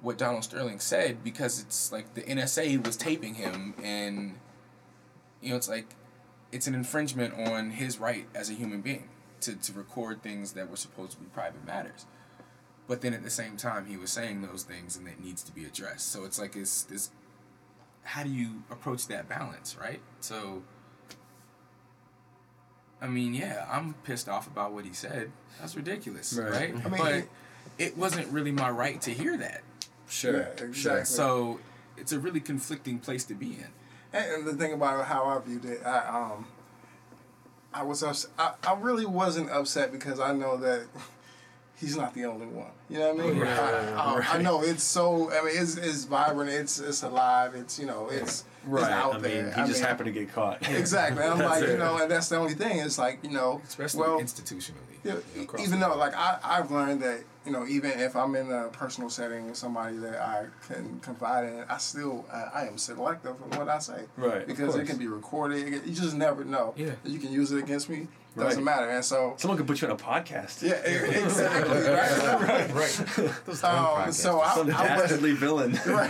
what 0.03 0.17
Donald 0.19 0.43
Sterling 0.43 0.79
said 0.79 1.24
because 1.24 1.60
it's 1.62 1.91
like 1.91 2.13
the 2.13 2.22
NSA 2.22 2.86
was 2.86 2.95
taping 2.95 3.33
him, 3.36 3.74
and 3.81 4.36
you 5.41 5.50
know, 5.50 5.55
it's 5.55 5.67
like 5.69 5.95
it's 6.51 6.67
an 6.67 6.75
infringement 6.75 7.33
on 7.48 7.72
his 7.72 8.00
right 8.00 8.27
as 8.36 8.50
a 8.51 8.53
human 8.53 8.81
being 8.81 9.10
to 9.41 9.55
to 9.55 9.74
record 9.74 10.22
things 10.22 10.53
that 10.53 10.69
were 10.69 10.75
supposed 10.77 11.13
to 11.13 11.17
be 11.17 11.25
private 11.27 11.65
matters. 11.65 12.05
But 12.88 13.00
then 13.01 13.13
at 13.13 13.24
the 13.24 13.29
same 13.29 13.55
time, 13.55 13.86
he 13.86 13.95
was 13.98 14.12
saying 14.12 14.41
those 14.41 14.63
things, 14.63 14.98
and 14.98 15.07
that 15.07 15.24
needs 15.24 15.41
to 15.43 15.51
be 15.53 15.63
addressed. 15.63 16.12
So 16.12 16.25
it's 16.25 16.38
like 16.38 16.55
it's 16.55 16.83
this 16.83 17.10
how 18.03 18.24
do 18.24 18.29
you 18.29 18.63
approach 18.69 19.07
that 19.07 19.29
balance, 19.29 19.77
right? 19.79 20.01
So, 20.19 20.62
I 23.01 23.07
mean, 23.07 23.33
yeah, 23.33 23.65
I'm 23.72 23.93
pissed 24.03 24.27
off 24.29 24.48
about 24.48 24.74
what 24.74 24.83
he 24.86 24.91
said. 24.93 25.31
That's 25.60 25.75
ridiculous, 25.75 26.33
Right. 26.33 26.51
right? 26.51 26.86
I 26.86 26.89
mean, 26.89 26.98
but 27.01 27.13
it- 27.13 27.29
it 27.77 27.98
wasn't 27.98 28.27
really 28.27 28.51
my 28.51 28.69
right 28.69 29.00
to 29.01 29.12
hear 29.12 29.38
that. 29.38 29.62
Sure, 30.13 30.38
Yeah, 30.39 30.63
exactly. 30.63 31.05
So 31.05 31.60
it's 31.98 32.12
a 32.12 32.20
really 32.20 32.39
conflicting 32.39 33.00
place 33.00 33.24
to 33.25 33.34
be 33.34 33.48
in. 33.53 33.67
And, 34.13 34.32
and 34.34 34.48
the 34.48 34.53
thing 34.53 34.74
about 34.74 35.05
how 35.05 35.25
I 35.25 35.39
viewed 35.39 35.65
it, 35.65 35.82
I 35.86 36.32
um, 36.34 36.46
I 37.74 37.84
was 37.84 38.03
ups- 38.03 38.27
I, 38.38 38.53
I 38.67 38.74
really 38.79 39.05
wasn't 39.05 39.50
upset 39.50 39.91
because 39.91 40.20
I 40.20 40.34
know 40.34 40.58
that 40.58 40.86
he's 41.79 41.98
not 41.98 42.13
the 42.13 42.25
only 42.25 42.46
one. 42.46 42.72
You 42.89 43.00
know 43.00 43.13
what 43.15 43.25
I 43.25 43.29
mean? 43.29 43.39
Right, 43.39 43.50
I, 43.50 43.93
I, 44.34 44.38
I 44.38 44.41
know 44.41 44.62
it's 44.63 44.84
so. 44.84 45.32
I 45.32 45.43
mean, 45.43 45.53
it's 45.55 45.77
it's 45.77 46.05
vibrant. 46.05 46.51
It's 46.51 46.79
it's 46.79 47.01
alive. 47.03 47.55
It's 47.55 47.79
you 47.79 47.88
know 47.88 48.10
it's 48.12 48.43
right. 48.67 48.84
It's 48.84 48.91
out 48.91 49.12
I 49.15 49.17
mean, 49.17 49.24
there. 49.24 49.51
he 49.53 49.62
I 49.62 49.65
just 49.67 49.79
mean, 49.79 49.88
happened 49.89 50.08
to 50.13 50.20
get 50.20 50.32
caught. 50.34 50.70
Exactly. 50.70 51.24
And 51.24 51.34
I'm 51.34 51.38
That's 51.43 51.62
like, 51.62 51.70
you 51.70 51.77
know, 51.77 51.98
and 51.98 52.12
that's 52.12 52.29
the 52.29 52.36
only 52.38 52.53
thing. 52.53 52.79
It's 52.79 53.00
like, 53.00 53.20
you 53.24 53.32
know, 53.32 53.62
Especially 53.67 54.01
well, 54.01 54.20
institutionally. 54.22 54.74
yeah, 55.03 55.15
you 55.36 55.48
know, 55.48 55.60
even 55.60 55.79
though, 55.79 55.96
like, 55.98 56.13
I, 56.15 56.38
I've 56.43 56.70
learned 56.70 57.01
that, 57.01 57.22
you 57.46 57.52
know, 57.52 57.66
even 57.68 57.92
if 58.00 58.16
I'm 58.16 58.36
in 58.36 58.52
a 58.52 58.70
personal 58.70 59.10
setting 59.10 59.48
with 59.48 59.58
somebody 59.58 59.98
that 59.98 60.20
I 60.22 60.46
can 60.68 61.00
confide 61.02 61.46
in, 61.46 61.66
I 61.70 61.78
still, 61.78 62.26
uh, 62.32 62.50
I 62.54 62.68
am 62.68 62.78
selective 62.78 63.36
in 63.52 63.58
what 63.58 63.68
I 63.70 63.80
say. 63.80 64.04
Right, 64.18 64.48
Because 64.48 64.76
it 64.76 64.88
can 64.88 64.98
be 64.98 65.08
recorded. 65.08 65.66
Can- 65.66 65.88
you 65.88 65.94
just 65.96 66.16
never 66.16 66.44
know. 66.46 66.74
Yeah. 66.78 66.92
You 67.04 67.20
can 67.20 67.32
use 67.32 67.52
it 67.52 67.60
against 67.60 67.90
me. 67.90 68.08
Doesn't 68.36 68.66
Right. 68.66 68.78
matter. 68.78 68.90
And 68.90 69.06
so, 69.06 69.36
Someone 69.38 69.60
could 69.60 69.68
put 69.68 69.80
you 69.80 69.88
on 69.88 69.94
a 69.94 69.96
podcast. 69.96 70.64
yeah, 70.64 70.74
exactly. 71.24 71.78
right. 71.94 72.74
right. 72.74 73.64
Um, 73.64 74.12
so 74.12 74.40
I, 74.42 74.56
Some 74.56 74.68
I 74.70 74.72
was, 74.72 75.02
dastardly 75.02 75.34
villain. 75.34 75.74
right. 75.86 76.10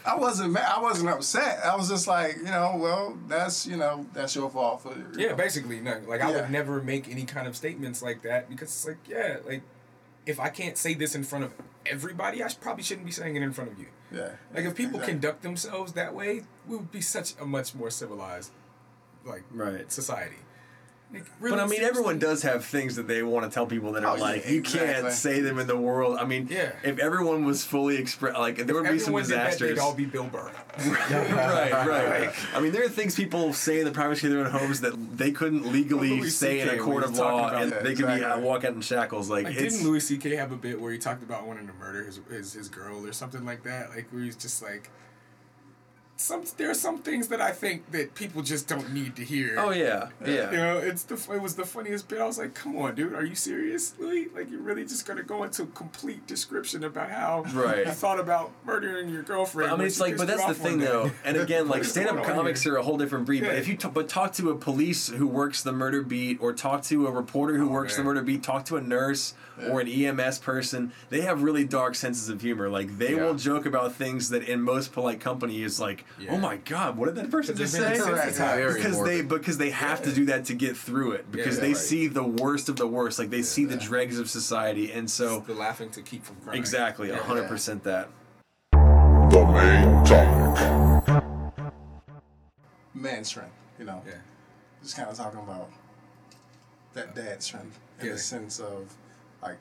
I 0.06 0.16
wasn't 0.16 0.52
mad. 0.52 0.64
I 0.74 0.80
wasn't 0.80 1.10
upset. 1.10 1.60
I 1.64 1.76
was 1.76 1.90
just 1.90 2.06
like, 2.06 2.36
you 2.38 2.44
know, 2.44 2.76
well, 2.78 3.18
that's 3.28 3.66
you 3.66 3.76
know, 3.76 4.06
that's 4.14 4.34
your 4.34 4.48
fault 4.48 4.82
for 4.82 4.94
you 4.94 5.04
Yeah, 5.18 5.28
know. 5.30 5.36
basically, 5.36 5.80
no. 5.80 6.00
Like 6.08 6.22
I 6.22 6.30
Yeah. 6.30 6.40
would 6.42 6.50
never 6.50 6.82
make 6.82 7.10
any 7.10 7.24
kind 7.26 7.46
of 7.46 7.56
statements 7.56 8.02
like 8.02 8.22
that 8.22 8.48
because 8.48 8.68
it's 8.68 8.86
like, 8.86 8.96
yeah, 9.06 9.36
like 9.46 9.60
if 10.26 10.40
I 10.40 10.48
can't 10.48 10.76
say 10.78 10.94
this 10.94 11.14
in 11.14 11.24
front 11.24 11.44
of 11.44 11.52
everybody, 11.86 12.42
I 12.42 12.48
probably 12.60 12.82
shouldn't 12.82 13.06
be 13.06 13.12
saying 13.12 13.36
it 13.36 13.42
in 13.42 13.52
front 13.52 13.72
of 13.72 13.78
you. 13.78 13.86
Yeah. 14.10 14.30
Like 14.54 14.64
if 14.64 14.74
people 14.74 14.96
Exactly. 15.00 15.12
conduct 15.12 15.42
themselves 15.42 15.92
that 15.94 16.14
way, 16.14 16.42
we 16.66 16.76
would 16.76 16.90
be 16.92 17.00
such 17.00 17.34
a 17.40 17.44
much 17.44 17.74
more 17.74 17.90
civilized, 17.90 18.52
like 19.24 19.42
Right. 19.50 19.90
society. 19.92 20.36
But 21.40 21.58
I 21.60 21.66
mean, 21.66 21.82
everyone 21.82 22.18
does 22.18 22.42
have 22.42 22.64
things 22.64 22.96
that 22.96 23.06
they 23.08 23.22
want 23.22 23.44
to 23.44 23.52
tell 23.54 23.66
people 23.66 23.92
that 23.92 24.04
are 24.04 24.12
Oh, 24.12 24.16
yeah, 24.16 24.22
like 24.22 24.48
you 24.48 24.62
can't 24.62 25.12
say 25.12 25.40
them 25.40 25.58
in 25.58 25.66
the 25.66 25.76
world. 25.76 26.18
I 26.18 26.24
mean, 26.24 26.48
Yeah. 26.50 26.72
if 26.82 26.98
everyone 26.98 27.44
was 27.44 27.64
fully 27.64 27.96
expressed, 27.96 28.38
like 28.38 28.56
there 28.58 28.74
would 28.74 28.90
be 28.90 28.98
some 28.98 29.14
did 29.14 29.24
that, 29.26 29.44
disasters. 29.52 29.68
they'd 29.76 29.78
all 29.78 29.94
be 29.94 30.04
Bill 30.06 30.24
Burr. 30.24 30.50
right, 30.78 31.72
right. 31.86 32.30
I 32.54 32.60
mean, 32.60 32.72
there 32.72 32.84
are 32.84 32.88
things 32.88 33.14
people 33.14 33.52
say 33.52 33.78
in 33.80 33.84
the 33.84 33.92
privacy 33.92 34.26
of 34.26 34.32
their 34.32 34.44
own 34.44 34.50
homes 34.50 34.80
that 34.80 35.16
they 35.16 35.30
couldn't 35.32 35.70
legally 35.70 36.28
say 36.30 36.60
in 36.60 36.68
a 36.68 36.78
court 36.78 37.04
of 37.04 37.16
law, 37.16 37.48
and 37.50 37.70
Yeah, 37.70 37.78
they 37.80 37.94
could 37.94 38.06
be 38.06 38.24
uh, 38.24 38.38
walk 38.40 38.64
out 38.64 38.72
in 38.74 38.80
shackles. 38.80 39.30
Like, 39.30 39.44
Like, 39.44 39.56
didn't 39.56 39.84
Louis 39.84 40.00
C.K. 40.00 40.36
have 40.36 40.52
a 40.52 40.56
bit 40.56 40.80
where 40.80 40.92
he 40.92 40.98
talked 40.98 41.22
about 41.22 41.46
wanting 41.46 41.66
to 41.66 41.72
murder 41.74 42.04
his 42.04 42.20
his, 42.30 42.52
his 42.52 42.68
girl 42.68 43.06
or 43.06 43.12
something 43.12 43.44
like 43.44 43.62
that? 43.64 43.90
Like 43.90 44.06
where 44.12 44.22
he's 44.22 44.36
just 44.36 44.62
like, 44.62 44.90
some 46.24 46.44
there 46.56 46.70
are 46.70 46.74
some 46.74 46.98
things 46.98 47.28
that 47.28 47.40
I 47.40 47.52
think 47.52 47.90
that 47.92 48.14
people 48.14 48.42
just 48.42 48.66
don't 48.66 48.92
need 48.92 49.14
to 49.16 49.24
hear. 49.24 49.56
oh 49.58 49.70
yeah, 49.70 50.08
uh, 50.22 50.30
yeah. 50.30 50.50
You 50.50 50.56
know, 50.56 50.78
it's 50.78 51.02
the 51.04 51.14
it 51.34 51.40
was 51.42 51.54
the 51.54 51.64
funniest 51.64 52.08
bit. 52.08 52.20
I 52.20 52.26
was 52.26 52.38
like, 52.38 52.54
"Come 52.54 52.76
on, 52.78 52.94
dude, 52.94 53.14
are 53.14 53.24
you 53.24 53.34
serious, 53.34 53.94
Louis? 53.98 54.28
Like, 54.34 54.50
you're 54.50 54.60
really 54.62 54.84
just 54.84 55.06
gonna 55.06 55.22
go 55.22 55.44
into 55.44 55.62
a 55.62 55.66
complete 55.66 56.26
description 56.26 56.84
about 56.84 57.10
how 57.10 57.44
Right. 57.52 57.86
you 57.86 57.92
thought 57.92 58.18
about 58.18 58.52
murdering 58.64 59.08
your 59.10 59.22
girlfriend?" 59.22 59.70
I 59.72 59.76
mean, 59.76 59.86
it's 59.86 60.00
like, 60.00 60.16
but 60.16 60.26
that's 60.26 60.46
the 60.46 60.54
thing, 60.54 60.78
though. 60.78 61.10
And 61.24 61.36
again, 61.36 61.68
like 61.68 61.84
stand-up 61.84 62.24
comics 62.24 62.62
here? 62.62 62.74
are 62.74 62.78
a 62.78 62.82
whole 62.82 62.96
different 62.98 63.26
breed. 63.26 63.42
But 63.44 63.56
if 63.56 63.68
you 63.68 63.76
t- 63.76 63.88
but 63.88 64.08
talk 64.08 64.32
to 64.34 64.50
a 64.50 64.56
police 64.56 65.08
who 65.08 65.26
works 65.26 65.62
the 65.62 65.72
murder 65.72 66.02
beat, 66.02 66.38
or 66.40 66.52
talk 66.52 66.82
to 66.84 67.06
a 67.06 67.10
reporter 67.10 67.56
who 67.58 67.68
Oh, 67.68 67.72
works 67.72 67.96
the 67.96 68.02
murder 68.04 68.22
beat, 68.22 68.42
talk 68.42 68.64
to 68.66 68.76
a 68.76 68.80
nurse 68.80 69.34
or 69.70 69.80
an 69.80 69.86
EMS 69.88 70.38
person, 70.40 70.92
they 71.10 71.20
have 71.20 71.42
really 71.44 71.64
dark 71.64 71.94
senses 71.94 72.28
of 72.28 72.40
humor. 72.40 72.68
Like 72.68 72.98
they 72.98 73.14
Yeah. 73.14 73.22
will 73.24 73.34
joke 73.34 73.66
about 73.66 73.94
things 73.94 74.30
that 74.30 74.42
in 74.48 74.60
most 74.60 74.92
polite 74.92 75.20
company 75.20 75.62
is 75.62 75.78
like, 75.78 76.04
Yeah. 76.18 76.32
oh 76.32 76.38
my 76.38 76.56
god, 76.58 76.96
what 76.96 77.06
did 77.06 77.16
that 77.16 77.30
person 77.30 77.54
Because 77.56 77.72
just 77.72 77.82
say? 77.82 77.98
Right. 78.00 78.74
because 78.74 79.02
they 79.02 79.22
because 79.22 79.58
they 79.58 79.70
have 79.70 80.02
to 80.02 80.12
do 80.12 80.26
that 80.26 80.44
to 80.46 80.54
get 80.54 80.76
through 80.76 81.12
it 81.12 81.30
because 81.32 81.56
Yeah, 81.56 81.62
they 81.62 81.68
right. 81.68 81.76
see 81.76 82.06
the 82.06 82.22
worst 82.22 82.68
of 82.68 82.76
the 82.76 82.86
worst 82.86 83.18
like 83.18 83.30
they 83.30 83.42
see 83.42 83.64
the 83.64 83.76
dregs 83.76 84.18
of 84.20 84.30
society 84.30 84.92
and 84.92 85.10
so 85.10 85.40
the 85.40 85.54
laughing 85.54 85.90
to 85.90 86.02
keep 86.02 86.24
from 86.24 86.36
crying. 86.36 86.58
exactly 86.58 87.08
Yeah. 87.08 87.16
hundred 87.18 87.48
percent 87.48 87.82
that 87.84 88.08
The 88.72 89.44
main 89.52 90.04
topic. 90.04 91.24
man 92.94 93.24
strength, 93.24 93.54
you 93.78 93.84
know. 93.84 94.00
Yeah. 94.06 94.14
Just 94.82 94.96
kind 94.96 95.08
of 95.08 95.16
talking 95.16 95.40
about 95.40 95.70
that 96.94 97.14
dad 97.16 97.42
strength 97.42 97.78
in 98.00 98.06
Yeah. 98.06 98.12
the 98.12 98.18
sense 98.18 98.60
of 98.60 98.94
like 99.42 99.58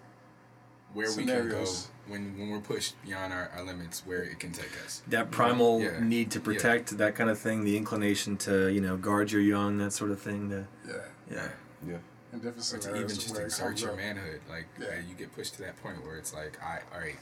Where 0.93 1.09
we 1.15 1.25
can 1.25 1.49
go 1.49 1.65
when 2.07 2.37
when 2.37 2.49
we're 2.49 2.59
pushed 2.59 3.01
beyond 3.03 3.31
our, 3.33 3.49
our 3.55 3.63
limits, 3.63 4.03
where 4.05 4.23
it 4.23 4.39
can 4.39 4.51
take 4.51 4.71
us. 4.85 5.01
that 5.07 5.31
primal 5.31 5.81
Yeah. 5.81 5.99
need 6.03 6.31
to 6.31 6.39
Yeah. 6.39 6.45
protect 6.45 6.97
that 6.97 7.15
kind 7.15 7.29
of 7.29 7.39
thing 7.39 7.63
the 7.63 7.77
inclination 7.77 8.37
to 8.37 8.67
you 8.67 8.81
know 8.81 8.97
guard 8.97 9.31
your 9.31 9.41
young 9.41 9.77
that 9.77 9.91
sort 9.93 10.11
of 10.11 10.21
thing 10.21 10.49
the, 10.49 10.65
yeah, 10.87 10.93
yeah 11.31 11.47
Yeah. 11.87 11.97
in 12.33 12.39
different 12.39 12.73
Or 12.73 12.77
to 12.79 12.95
even 12.95 13.07
just 13.07 13.31
where 13.31 13.41
it 13.41 13.45
exert 13.45 13.79
your 13.81 13.91
up. 13.91 13.97
manhood, 13.97 14.41
like 14.49 14.67
Yeah. 14.79 14.87
uh, 14.87 14.99
you 15.07 15.15
get 15.15 15.33
pushed 15.33 15.53
to 15.55 15.61
that 15.61 15.81
point 15.81 16.03
where 16.05 16.17
it's 16.17 16.33
like, 16.33 16.61
I 16.61 16.81
all 16.93 16.99
right. 16.99 17.17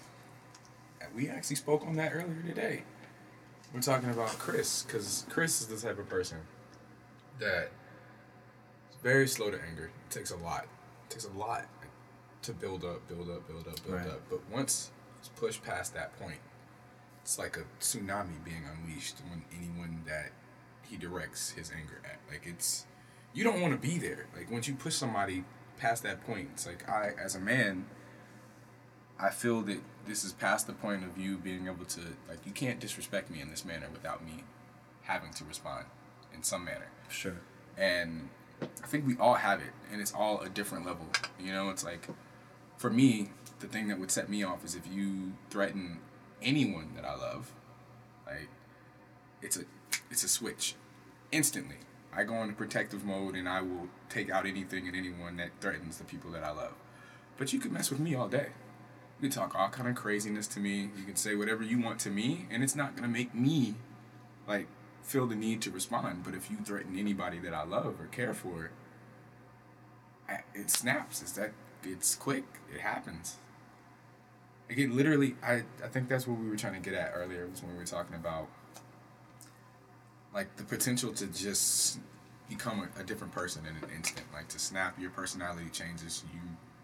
We 1.16 1.28
actually 1.30 1.58
spoke 1.58 1.86
on 1.86 1.96
that 1.98 2.14
earlier 2.14 2.42
today. 2.46 2.84
We're 3.74 3.82
talking 3.82 4.10
about 4.10 4.30
Chris 4.40 4.84
because 4.84 5.26
Chris 5.30 5.62
is 5.62 5.68
the 5.68 5.78
type 5.78 5.98
of 6.00 6.08
person 6.10 6.38
that 7.40 7.72
is 8.92 8.98
very 9.04 9.28
slow 9.28 9.50
to 9.52 9.60
anger. 9.70 9.86
It 10.08 10.12
takes 10.14 10.32
a 10.32 10.38
lot. 10.38 10.64
It 10.64 11.10
takes 11.14 11.26
a 11.26 11.32
lot 11.38 11.66
to 12.44 12.54
build 12.54 12.84
up, 12.84 13.08
build 13.08 13.30
up, 13.30 13.48
build 13.48 13.68
up, 13.68 13.84
build 13.86 13.96
Right. 13.98 14.08
up. 14.08 14.22
But 14.30 14.40
once 14.50 14.92
it's 15.20 15.30
pushed 15.30 15.64
past 15.64 15.94
that 15.94 16.18
point, 16.20 16.40
it's 17.22 17.38
like 17.38 17.58
a 17.58 17.64
tsunami 17.80 18.44
being 18.44 18.64
unleashed 18.66 19.18
on 19.32 19.44
anyone 19.56 20.04
that 20.08 20.32
he 20.84 20.98
directs 20.98 21.52
his 21.52 21.72
anger 21.72 22.02
at. 22.04 22.20
Like 22.30 22.46
it's 22.46 22.86
you 23.34 23.44
don't 23.44 23.62
want 23.62 23.74
to 23.74 23.80
be 23.80 23.98
there. 23.98 24.26
Like 24.36 24.50
once 24.52 24.68
you 24.68 24.74
push 24.74 24.96
somebody 24.96 25.44
past 25.78 26.04
that 26.04 26.26
point, 26.26 26.50
it's 26.54 26.66
like 26.66 26.88
I, 26.90 27.12
as 27.24 27.36
a 27.36 27.40
man, 27.40 27.86
I 29.20 29.30
feel 29.30 29.62
that 29.64 29.80
this 30.08 30.24
is 30.24 30.34
past 30.34 30.66
the 30.68 30.74
point 30.74 31.04
of 31.04 31.18
you 31.18 31.38
being 31.38 31.68
able 31.68 31.86
to 31.86 32.02
like 32.28 32.46
you 32.46 32.52
can't 32.52 32.80
disrespect 32.80 33.30
me 33.30 33.40
in 33.40 33.50
this 33.52 33.64
manner 33.64 33.88
without 33.92 34.26
me 34.26 34.44
having 35.04 35.32
to 35.34 35.46
respond 35.46 35.86
in 36.34 36.42
some 36.44 36.66
manner. 36.66 36.88
sure 37.10 37.38
and 37.78 38.30
I 38.62 38.86
think 38.88 39.08
we 39.08 39.18
all 39.18 39.34
have 39.36 39.60
it, 39.60 39.72
and 39.92 40.00
it's 40.00 40.14
all 40.14 40.42
a 40.42 40.50
different 40.50 40.86
level. 40.86 41.08
You 41.40 41.52
know, 41.52 41.70
it's 41.72 41.84
like 41.84 42.08
for 42.82 42.90
me, 42.90 43.30
the 43.60 43.68
thing 43.68 43.90
that 43.90 44.00
would 44.00 44.10
set 44.10 44.28
me 44.28 44.42
off 44.42 44.66
is 44.66 44.74
if 44.74 44.88
you 44.92 45.34
threaten 45.52 46.00
anyone 46.42 46.90
that 46.96 47.06
I 47.06 47.16
love, 47.16 47.52
like 48.26 48.50
it's 49.44 49.56
a 49.56 49.66
it's 50.10 50.24
a 50.24 50.28
switch 50.28 50.74
instantly. 51.32 51.76
I 52.12 52.24
go 52.24 52.42
into 52.42 52.56
protective 52.56 53.06
mode 53.06 53.36
and 53.36 53.48
I 53.48 53.62
will 53.62 53.88
take 54.10 54.32
out 54.32 54.48
anything 54.48 54.88
and 54.88 54.98
anyone 54.98 55.38
that 55.38 55.52
threatens 55.62 56.00
the 56.00 56.06
people 56.06 56.32
that 56.32 56.44
I 56.44 56.50
love. 56.50 56.74
But 57.38 57.54
you 57.54 57.60
can 57.60 57.72
mess 57.72 57.92
with 57.92 58.00
me 58.00 58.16
all 58.16 58.28
day. 58.28 58.48
You 59.20 59.30
can 59.30 59.30
talk 59.30 59.54
all 59.54 59.70
kind 59.70 59.88
of 59.88 59.94
craziness 59.94 60.48
to 60.48 60.60
me. 60.60 60.90
You 60.98 61.04
can 61.06 61.16
say 61.16 61.36
whatever 61.36 61.62
you 61.62 61.80
want 61.80 62.00
to 62.00 62.10
me, 62.10 62.48
and 62.50 62.64
it's 62.64 62.76
not 62.76 62.96
gonna 62.96 63.08
make 63.08 63.36
me 63.36 63.76
like 64.48 64.66
feel 65.04 65.28
the 65.28 65.36
need 65.36 65.62
to 65.62 65.70
respond. 65.70 66.24
But 66.24 66.34
if 66.34 66.50
you 66.50 66.58
threaten 66.58 66.98
anybody 66.98 67.38
that 67.38 67.54
I 67.54 67.64
love 67.64 68.02
or 68.02 68.08
care 68.08 68.34
for, 68.34 68.72
it 70.56 70.72
snaps. 70.72 71.22
It's 71.22 71.34
that 71.34 71.52
it's 71.84 72.16
quick. 72.16 72.44
It 72.74 72.82
happens. 72.82 73.38
It 74.70 74.92
literally. 74.92 75.36
I 75.44 75.64
I 75.84 75.88
think 75.90 76.10
that's 76.10 76.28
what 76.28 76.40
we 76.40 76.50
were 76.50 76.56
trying 76.56 76.74
to 76.74 76.80
get 76.80 76.94
at 76.98 77.12
earlier 77.14 77.48
was 77.48 77.62
when 77.62 77.74
we 77.74 77.78
were 77.78 77.86
talking 77.86 78.16
about 78.16 78.48
like 80.34 80.56
the 80.56 80.64
potential 80.64 81.12
to 81.14 81.28
just 81.28 82.00
become 82.50 82.90
a, 82.98 83.02
a 83.02 83.04
different 83.04 83.34
person 83.34 83.64
in 83.66 83.76
an 83.84 83.96
instant. 83.96 84.28
Like 84.34 84.48
to 84.50 84.60
snap, 84.60 85.00
your 85.00 85.10
personality 85.12 85.70
changes. 85.72 86.24
You 86.34 86.40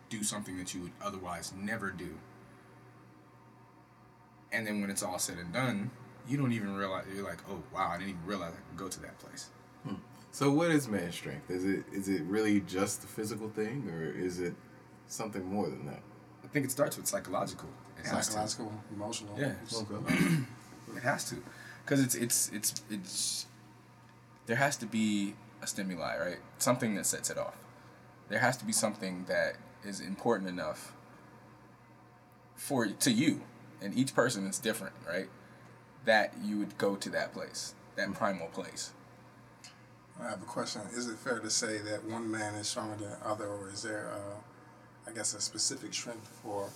do 0.09 0.23
something 0.23 0.57
that 0.57 0.73
you 0.73 0.81
would 0.81 0.91
otherwise 1.01 1.53
never 1.57 1.91
do. 1.91 2.15
And 4.51 4.65
then 4.65 4.81
when 4.81 4.89
it's 4.89 5.03
all 5.03 5.19
said 5.19 5.37
and 5.37 5.51
done, 5.51 5.91
you 6.27 6.37
don't 6.37 6.53
even 6.53 6.75
realize 6.75 7.05
you're 7.13 7.25
like, 7.25 7.39
oh 7.49 7.61
wow, 7.73 7.89
I 7.89 7.97
didn't 7.97 8.11
even 8.11 8.25
realize 8.25 8.53
I 8.53 8.69
could 8.69 8.77
go 8.77 8.87
to 8.87 8.99
that 9.01 9.17
place. 9.19 9.49
Hmm. 9.85 9.95
So 10.31 10.51
what 10.51 10.71
is 10.71 10.87
man 10.87 11.11
strength? 11.11 11.49
Is 11.49 11.65
it 11.65 11.83
is 11.91 12.09
it 12.09 12.21
really 12.23 12.61
just 12.61 13.01
the 13.01 13.07
physical 13.07 13.49
thing, 13.49 13.89
or 13.89 14.03
is 14.03 14.39
it 14.39 14.53
something 15.07 15.45
more 15.45 15.69
than 15.69 15.85
that? 15.85 16.01
I 16.43 16.47
think 16.47 16.65
it 16.65 16.71
starts 16.71 16.97
with 16.97 17.07
psychological. 17.07 17.69
It 17.99 18.07
has 18.07 18.27
to. 18.27 18.33
Psychological, 18.33 18.71
emotional. 18.93 19.35
Yeah. 19.37 19.53
It 20.95 21.03
has 21.03 21.29
to, 21.29 21.35
because 21.83 22.01
it's 22.01 22.15
it's 22.15 22.49
it's 22.53 22.81
it's. 22.89 23.45
There 24.45 24.55
has 24.55 24.77
to 24.77 24.85
be 24.85 25.35
a 25.61 25.67
stimuli, 25.67 26.17
right? 26.17 26.37
Something 26.59 26.95
that 26.95 27.05
sets 27.05 27.29
it 27.29 27.37
off. 27.37 27.57
There 28.29 28.39
has 28.39 28.55
to 28.57 28.65
be 28.65 28.71
something 28.71 29.25
that 29.27 29.57
is 29.83 29.99
important 29.99 30.49
enough. 30.49 30.93
For 32.55 32.87
to 32.87 33.11
you, 33.11 33.41
and 33.81 33.95
each 33.95 34.15
person 34.15 34.47
is 34.47 34.59
different, 34.59 34.95
right? 35.05 35.27
That 36.05 36.33
you 36.41 36.57
would 36.57 36.77
go 36.77 36.95
to 36.95 37.09
that 37.09 37.33
place, 37.33 37.75
that 37.97 38.13
primal 38.13 38.47
place. 38.47 38.93
I 40.19 40.29
have 40.29 40.41
a 40.41 40.45
question. 40.45 40.81
Is 40.93 41.07
it 41.07 41.17
fair 41.17 41.39
to 41.39 41.49
say 41.49 41.77
that 41.79 42.05
one 42.05 42.29
man 42.31 42.55
is 42.55 42.67
stronger 42.67 42.95
than 42.95 43.11
the 43.11 43.27
other, 43.27 43.45
or 43.47 43.69
is 43.69 43.83
there, 43.83 44.09
uh, 44.13 44.37
I 45.07 45.11
guess, 45.11 45.33
a 45.33 45.41
specific 45.41 45.93
strength 45.93 46.27
for 46.43 46.69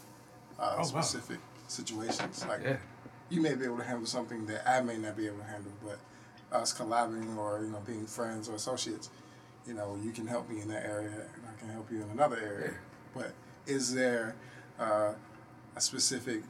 uh, 0.59 0.75
Oh, 0.75 0.77
wow. 0.77 0.83
specific 0.83 1.39
situations? 1.67 2.45
Like, 2.47 2.61
Yeah. 2.63 2.77
you 3.29 3.41
may 3.41 3.55
be 3.55 3.65
able 3.65 3.77
to 3.77 3.83
handle 3.83 4.05
something 4.05 4.45
that 4.47 4.67
I 4.69 4.81
may 4.81 4.97
not 4.97 5.15
be 5.17 5.27
able 5.27 5.37
to 5.39 5.43
handle, 5.45 5.71
but 5.83 5.99
us 6.51 6.73
collabing 6.77 7.37
or 7.37 7.61
you 7.63 7.69
know 7.71 7.79
being 7.85 8.05
friends 8.05 8.49
or 8.49 8.55
associates, 8.55 9.09
you 9.65 9.73
know, 9.73 9.97
you 10.03 10.11
can 10.11 10.27
help 10.27 10.49
me 10.49 10.61
in 10.61 10.67
that 10.69 10.85
area, 10.85 11.09
and 11.11 11.43
I 11.47 11.59
can 11.59 11.69
help 11.69 11.91
you 11.91 12.01
in 12.01 12.09
another 12.09 12.37
area. 12.37 12.73
But 13.13 13.33
is 13.67 13.93
there 13.93 14.35
uh, 14.79 15.13
a 15.75 15.81
specific? 15.81 16.43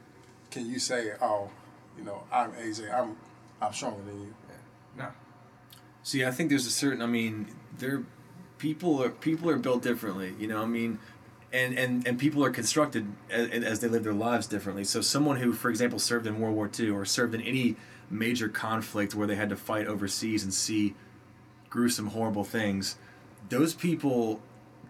Can 0.50 0.68
you 0.68 0.78
say, 0.78 1.12
oh, 1.20 1.50
you 1.96 2.04
know, 2.04 2.24
I'm 2.32 2.52
AJ, 2.52 2.92
I'm 2.92 3.16
I'm 3.60 3.72
stronger 3.72 4.02
than 4.04 4.20
you? 4.20 4.34
no. 4.98 5.08
See, 6.02 6.24
I 6.24 6.30
think 6.32 6.50
there's 6.50 6.66
a 6.66 6.70
certain. 6.70 7.00
I 7.00 7.06
mean, 7.06 7.46
there, 7.78 8.02
people 8.58 9.02
are 9.02 9.10
people 9.10 9.48
are 9.50 9.56
built 9.56 9.82
differently. 9.82 10.34
You 10.38 10.48
know, 10.48 10.60
I 10.62 10.66
mean, 10.66 10.98
and 11.52 11.78
and 11.78 12.06
and 12.06 12.18
people 12.18 12.44
are 12.44 12.50
constructed 12.50 13.06
as, 13.30 13.48
as 13.64 13.80
they 13.80 13.88
live 13.88 14.04
their 14.04 14.12
lives 14.14 14.46
differently. 14.46 14.84
So, 14.84 15.00
someone 15.00 15.36
who, 15.38 15.52
for 15.52 15.70
example, 15.70 15.98
served 15.98 16.26
in 16.26 16.40
World 16.40 16.54
War 16.56 16.70
II 16.78 16.90
or 16.90 17.04
served 17.04 17.34
in 17.34 17.40
any 17.42 17.76
major 18.10 18.48
conflict 18.48 19.14
where 19.14 19.26
they 19.26 19.36
had 19.36 19.48
to 19.50 19.56
fight 19.56 19.86
overseas 19.86 20.42
and 20.44 20.52
see 20.52 20.94
gruesome, 21.70 22.08
horrible 22.08 22.44
things, 22.44 22.96
those 23.48 23.72
people, 23.74 24.40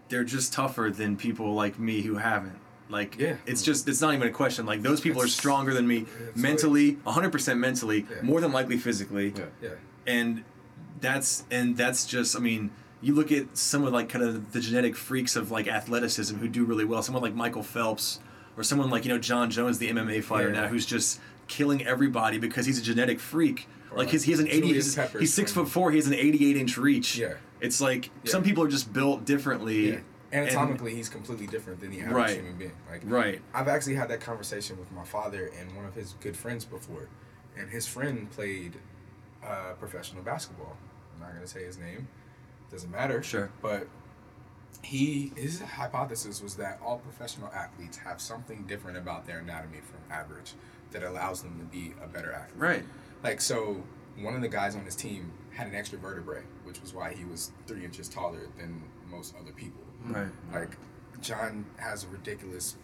they're 0.09 0.23
just 0.25 0.51
tougher 0.53 0.89
than 0.89 1.15
people 1.15 1.53
like 1.53 1.79
me 1.79 2.01
who 2.01 2.15
haven't. 2.15 2.59
Like, 2.89 3.17
Yeah. 3.17 3.37
it's 3.45 3.61
just 3.61 3.87
it's 3.87 4.01
not 4.01 4.13
even 4.13 4.27
a 4.27 4.31
question. 4.31 4.65
Like, 4.65 4.81
those 4.81 4.99
people 5.01 5.21
are 5.21 5.27
stronger 5.27 5.73
than 5.73 5.87
me 5.87 6.05
mentally, 6.35 6.97
100% 7.07 7.57
mentally, 7.57 8.05
Yeah. 8.09 8.21
more 8.21 8.41
than 8.41 8.51
likely 8.51 8.77
physically 8.77 9.33
Yeah. 9.35 9.45
Yeah. 9.61 9.69
and 10.05 10.43
that's 11.01 11.43
and 11.51 11.75
that's 11.75 12.05
just 12.05 12.35
i 12.35 12.39
mean 12.39 12.69
you 13.03 13.13
look 13.13 13.31
at 13.31 13.55
some 13.57 13.83
of 13.83 13.93
like 13.93 14.09
kind 14.09 14.23
of 14.23 14.51
the 14.53 14.59
genetic 14.59 14.95
freaks 14.95 15.35
of 15.35 15.51
like 15.51 15.67
athleticism 15.67 16.37
who 16.37 16.47
do 16.47 16.63
really 16.65 16.85
well 16.85 17.03
someone 17.03 17.21
like 17.21 17.35
michael 17.35 17.61
phelps 17.63 18.19
or 18.57 18.63
someone 18.63 18.89
like 18.89 19.03
you 19.03 19.11
know 19.11 19.17
Jon 19.17 19.49
Jones, 19.49 19.79
the 19.79 19.89
MMA 19.89 20.23
fighter 20.23 20.49
Yeah. 20.53 20.61
now, 20.61 20.67
who's 20.67 20.85
just 20.85 21.19
killing 21.47 21.83
everybody 21.85 22.37
because 22.37 22.65
he's 22.67 22.79
a 22.79 22.83
genetic 22.83 23.19
freak. 23.19 23.67
Or 23.91 23.97
like 23.97 24.09
his, 24.11 24.23
he 24.23 24.31
has 24.31 24.39
an 24.39 24.47
eighty. 24.47 24.73
He's, 24.73 24.95
he's 25.19 25.33
six 25.33 25.51
foot 25.51 25.67
four. 25.67 25.89
He 25.91 25.97
has 25.97 26.05
an 26.05 26.13
eighty-eight 26.13 26.55
inch 26.57 26.77
reach. 26.77 27.17
Yeah. 27.17 27.33
It's 27.61 27.81
like 27.81 28.11
Yeah. 28.23 28.29
some 28.31 28.43
people 28.43 28.63
are 28.63 28.67
just 28.67 28.93
built 28.93 29.25
differently. 29.25 29.93
Yeah. 29.93 29.99
Anatomically, 30.31 30.93
he's 30.95 31.09
completely 31.09 31.47
different 31.47 31.79
than 31.79 31.89
the 31.89 32.01
average 32.01 32.13
Right. 32.15 32.35
human 32.35 32.55
being. 32.57 32.71
Like, 32.89 33.01
Right. 33.05 33.41
I've 33.55 33.67
actually 33.67 33.95
had 33.95 34.07
that 34.09 34.21
conversation 34.21 34.77
with 34.79 34.91
my 34.91 35.03
father 35.03 35.49
and 35.59 35.75
one 35.75 35.85
of 35.85 35.95
his 35.95 36.13
good 36.21 36.37
friends 36.37 36.63
before, 36.63 37.07
and 37.57 37.69
his 37.71 37.87
friend 37.87 38.29
played 38.31 38.73
uh, 39.43 39.73
professional 39.79 40.21
basketball. 40.21 40.77
I'm 41.15 41.21
not 41.21 41.33
gonna 41.33 41.47
say 41.47 41.63
his 41.65 41.77
name. 41.79 42.07
Doesn't 42.73 42.91
matter. 42.91 43.21
Sure. 43.21 43.51
But 43.61 43.87
he 44.81 45.31
his 45.35 45.61
hypothesis 45.61 46.41
was 46.41 46.55
that 46.55 46.79
all 46.83 46.97
professional 46.97 47.49
athletes 47.53 47.97
have 47.97 48.19
something 48.19 48.63
different 48.63 48.97
about 48.97 49.25
their 49.27 49.39
anatomy 49.39 49.77
from 49.79 49.99
average 50.11 50.53
that 50.91 51.03
allows 51.03 51.43
them 51.43 51.57
to 51.59 51.65
be 51.65 51.93
a 52.03 52.07
better 52.07 52.33
athlete. 52.33 52.59
Right. 52.59 52.83
Like 53.23 53.39
so, 53.41 53.81
one 54.19 54.35
of 54.35 54.41
the 54.41 54.49
guys 54.49 54.75
on 54.75 54.83
his 54.85 54.95
team 54.95 55.31
had 55.51 55.67
an 55.67 55.75
extra 55.75 55.99
vertebrae, 55.99 56.41
which 56.63 56.81
was 56.81 56.93
why 56.93 57.13
he 57.13 57.25
was 57.25 57.51
three 57.67 57.85
inches 57.85 58.09
taller 58.09 58.47
than 58.57 58.81
most 59.09 59.35
other 59.39 59.51
people. 59.51 59.83
Right. 60.07 60.27
Like 60.51 60.75
Jon 61.21 61.65
has 61.77 62.03
a 62.03 62.07
ridiculous 62.07 62.75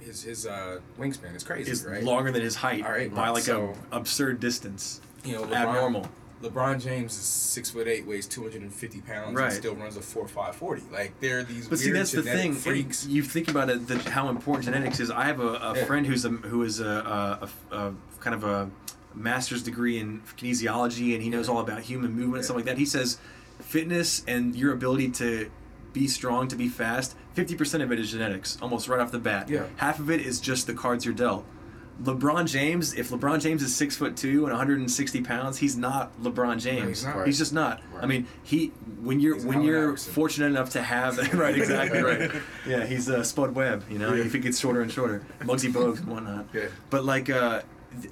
his 0.00 0.22
his 0.22 0.46
uh, 0.46 0.80
wingspan 0.98 1.34
is 1.36 1.44
crazy, 1.44 1.70
Is 1.70 1.84
right? 1.84 2.02
longer 2.02 2.30
than 2.32 2.40
his 2.42 2.54
height 2.56 2.84
All 2.84 2.92
right, 2.92 3.14
by 3.14 3.28
like 3.28 3.42
so- 3.42 3.74
a 3.92 3.96
absurd 3.96 4.40
distance. 4.40 5.00
You 5.24 5.34
know, 5.34 5.42
LeBron, 5.42 5.52
Abnormal. 5.54 6.06
LeBron 6.42 6.80
James 6.80 7.12
is 7.14 7.24
six 7.24 7.70
foot 7.70 7.88
eight, 7.88 8.06
weighs 8.06 8.26
two 8.26 8.42
hundred 8.42 8.62
and 8.62 8.72
fifty 8.72 9.00
pounds, 9.00 9.34
Right. 9.34 9.46
and 9.46 9.54
still 9.54 9.74
runs 9.74 9.96
a 9.96 10.00
four 10.02 10.28
five 10.28 10.54
forty. 10.54 10.82
Like 10.92 11.18
there 11.20 11.40
are 11.40 11.42
these 11.42 11.68
But 11.68 11.78
see, 11.78 11.90
that's 11.90 12.12
the 12.12 12.22
thing. 12.22 12.54
freaks. 12.54 13.06
You 13.06 13.22
think 13.22 13.48
about 13.48 13.70
it, 13.70 13.86
the, 13.88 13.98
how 14.10 14.28
important 14.28 14.64
genetics 14.66 15.00
is. 15.00 15.10
I 15.10 15.24
have 15.24 15.40
a, 15.40 15.54
a 15.54 15.74
Yeah. 15.76 15.84
friend 15.84 16.06
who's 16.06 16.24
a 16.24 16.30
who 16.30 16.62
is 16.62 16.80
a, 16.80 16.86
a, 16.86 17.48
a, 17.74 17.76
a 17.88 17.94
kind 18.20 18.34
of 18.34 18.44
a 18.44 18.70
master's 19.14 19.62
degree 19.62 19.98
in 19.98 20.22
kinesiology, 20.36 21.14
and 21.14 21.22
he 21.22 21.28
knows 21.28 21.46
mm-hmm. 21.46 21.56
all 21.56 21.62
about 21.62 21.80
human 21.80 22.12
movement 22.12 22.36
and 22.36 22.44
stuff 22.44 22.56
like 22.56 22.66
that. 22.66 22.78
He 22.78 22.86
says 22.86 23.18
fitness 23.60 24.24
and 24.28 24.54
your 24.54 24.72
ability 24.72 25.10
to 25.10 25.50
be 25.92 26.06
strong, 26.06 26.46
to 26.48 26.56
be 26.56 26.68
fast, 26.68 27.16
fifty 27.34 27.56
percent 27.56 27.82
of 27.82 27.90
it 27.90 27.98
is 27.98 28.12
genetics, 28.12 28.58
almost 28.62 28.88
right 28.88 29.00
off 29.00 29.10
the 29.10 29.18
bat. 29.18 29.48
Yeah. 29.48 29.64
Half 29.76 29.98
of 29.98 30.10
it 30.10 30.20
is 30.20 30.40
just 30.40 30.66
the 30.68 30.74
cards 30.74 31.04
you're 31.04 31.14
dealt. 31.14 31.44
LeBron 32.02 32.46
James, 32.46 32.94
if 32.94 33.10
LeBron 33.10 33.40
James 33.40 33.62
is 33.62 33.74
six 33.74 33.96
foot 33.96 34.16
two 34.16 34.44
and 34.44 34.52
160 34.52 35.20
pounds, 35.22 35.58
he's 35.58 35.76
not 35.76 36.16
LeBron 36.22 36.60
James. 36.60 36.88
he's 36.88 37.04
not. 37.04 37.26
He's 37.26 37.38
just 37.38 37.52
not. 37.52 37.82
I 38.00 38.06
mean, 38.06 38.26
he 38.44 38.68
when 39.02 39.18
you're 39.18 39.34
He's 39.34 39.44
when 39.44 39.62
you're 39.62 39.88
Iverson. 39.88 40.12
fortunate 40.12 40.46
enough 40.46 40.70
to 40.70 40.82
have 40.82 41.16
right, 41.34 41.56
exactly 41.56 42.02
right. 42.02 42.30
Yeah, 42.66 42.86
he's 42.86 43.10
uh, 43.10 43.24
Spud 43.24 43.54
Webb. 43.54 43.84
You 43.90 43.98
know, 43.98 44.14
if 44.14 44.32
he 44.32 44.38
gets 44.38 44.60
shorter 44.60 44.80
and 44.80 44.92
shorter, 44.92 45.22
Muggsy 45.40 45.72
Bogues 45.72 45.98
and 45.98 46.06
whatnot. 46.08 46.46
Yeah. 46.52 46.66
But 46.90 47.04
like, 47.04 47.30
uh, 47.30 47.62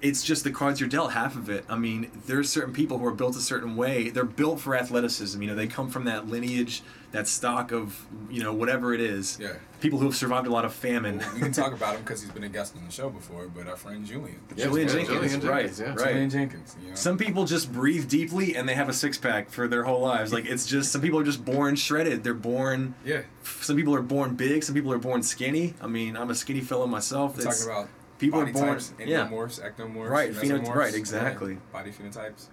it's 0.01 0.23
just 0.25 0.43
the 0.45 0.51
cards 0.51 0.81
you're 0.81 0.89
dealt. 0.89 1.13
Half 1.13 1.37
of 1.37 1.49
it. 1.51 1.65
I 1.69 1.77
mean, 1.77 2.11
there's 2.27 2.49
certain 2.51 2.73
people 2.73 2.99
who 2.99 3.07
are 3.07 3.13
built 3.15 3.37
a 3.37 3.41
certain 3.41 3.77
way. 3.77 4.09
They're 4.11 4.25
built 4.25 4.61
for 4.61 4.75
athleticism. 4.77 5.41
You 5.41 5.49
know, 5.49 5.55
they 5.55 5.67
come 5.67 5.91
from 5.91 6.05
that 6.05 6.29
lineage, 6.29 6.83
that 7.13 7.29
stock 7.29 7.73
of 7.73 8.07
you 8.31 8.43
know 8.43 8.53
whatever 8.55 8.95
it 8.95 9.01
is. 9.01 9.39
Yeah. 9.41 9.55
People 9.79 9.99
who 9.99 10.07
have 10.07 10.17
survived 10.17 10.47
a 10.47 10.51
lot 10.51 10.65
of 10.65 10.73
famine. 10.73 11.23
we 11.35 11.41
can 11.41 11.53
talk 11.53 11.75
about 11.75 11.95
him 11.97 12.01
because 12.01 12.23
he's 12.23 12.31
been 12.31 12.45
a 12.45 12.49
guest 12.49 12.75
on 12.77 12.85
the 12.87 12.91
show 12.91 13.11
before. 13.11 13.47
But 13.49 13.69
our 13.69 13.77
friend 13.77 14.07
Julian, 14.07 14.41
yeah, 14.57 14.65
Julian 14.65 14.89
Yeah, 14.89 14.95
Jenkins, 14.95 15.21
Julian 15.33 15.41
right, 15.47 15.59
Jenkins, 15.67 15.81
yeah. 15.81 15.87
right. 15.89 16.09
Julian 16.13 16.31
Jenkins. 16.31 16.77
You 16.83 16.89
know? 16.91 16.95
Some 16.97 17.19
people 17.19 17.45
just 17.45 17.71
breathe 17.71 18.09
deeply 18.09 18.57
and 18.57 18.67
they 18.67 18.75
have 18.75 18.89
a 18.89 18.95
six 18.95 19.19
pack 19.19 19.51
for 19.51 19.69
their 19.69 19.85
whole 19.85 20.01
lives. 20.01 20.33
Like 20.33 20.47
it's 20.47 20.67
just 20.67 20.91
some 20.93 21.03
people 21.03 21.19
are 21.21 21.25
just 21.25 21.45
born 21.45 21.77
shredded. 21.77 22.25
They're 22.25 22.33
born. 22.33 22.95
yeah, 23.05 23.23
Some 23.61 23.77
people 23.77 23.95
are 23.95 24.01
born 24.03 24.35
big. 24.35 24.65
Some 24.65 24.75
people 24.75 24.93
are 24.95 24.99
born 24.99 25.23
skinny. 25.23 25.75
I 25.83 25.87
mean, 25.89 26.17
I'm 26.17 26.31
a 26.31 26.35
skinny 26.35 26.63
fellow 26.63 26.87
myself. 26.87 27.35
we're 27.37 27.43
It's- 27.43 27.61
talking 27.67 27.73
about 27.79 27.91
people 28.19 28.41
body 28.41 28.51
are 28.51 28.55
born- 28.55 28.69
types, 28.69 28.93
yeah. 28.99 29.27
endomorphs, 29.29 29.61
ectomorphs, 29.61 30.09
Right, 30.11 30.33
pheno- 30.33 30.61
mesomorphs, 30.65 30.75
right, 30.75 30.93
yeah, 30.93 30.99
exactly. 30.99 31.59
body 31.73 31.91
phenotypes. 31.93 32.47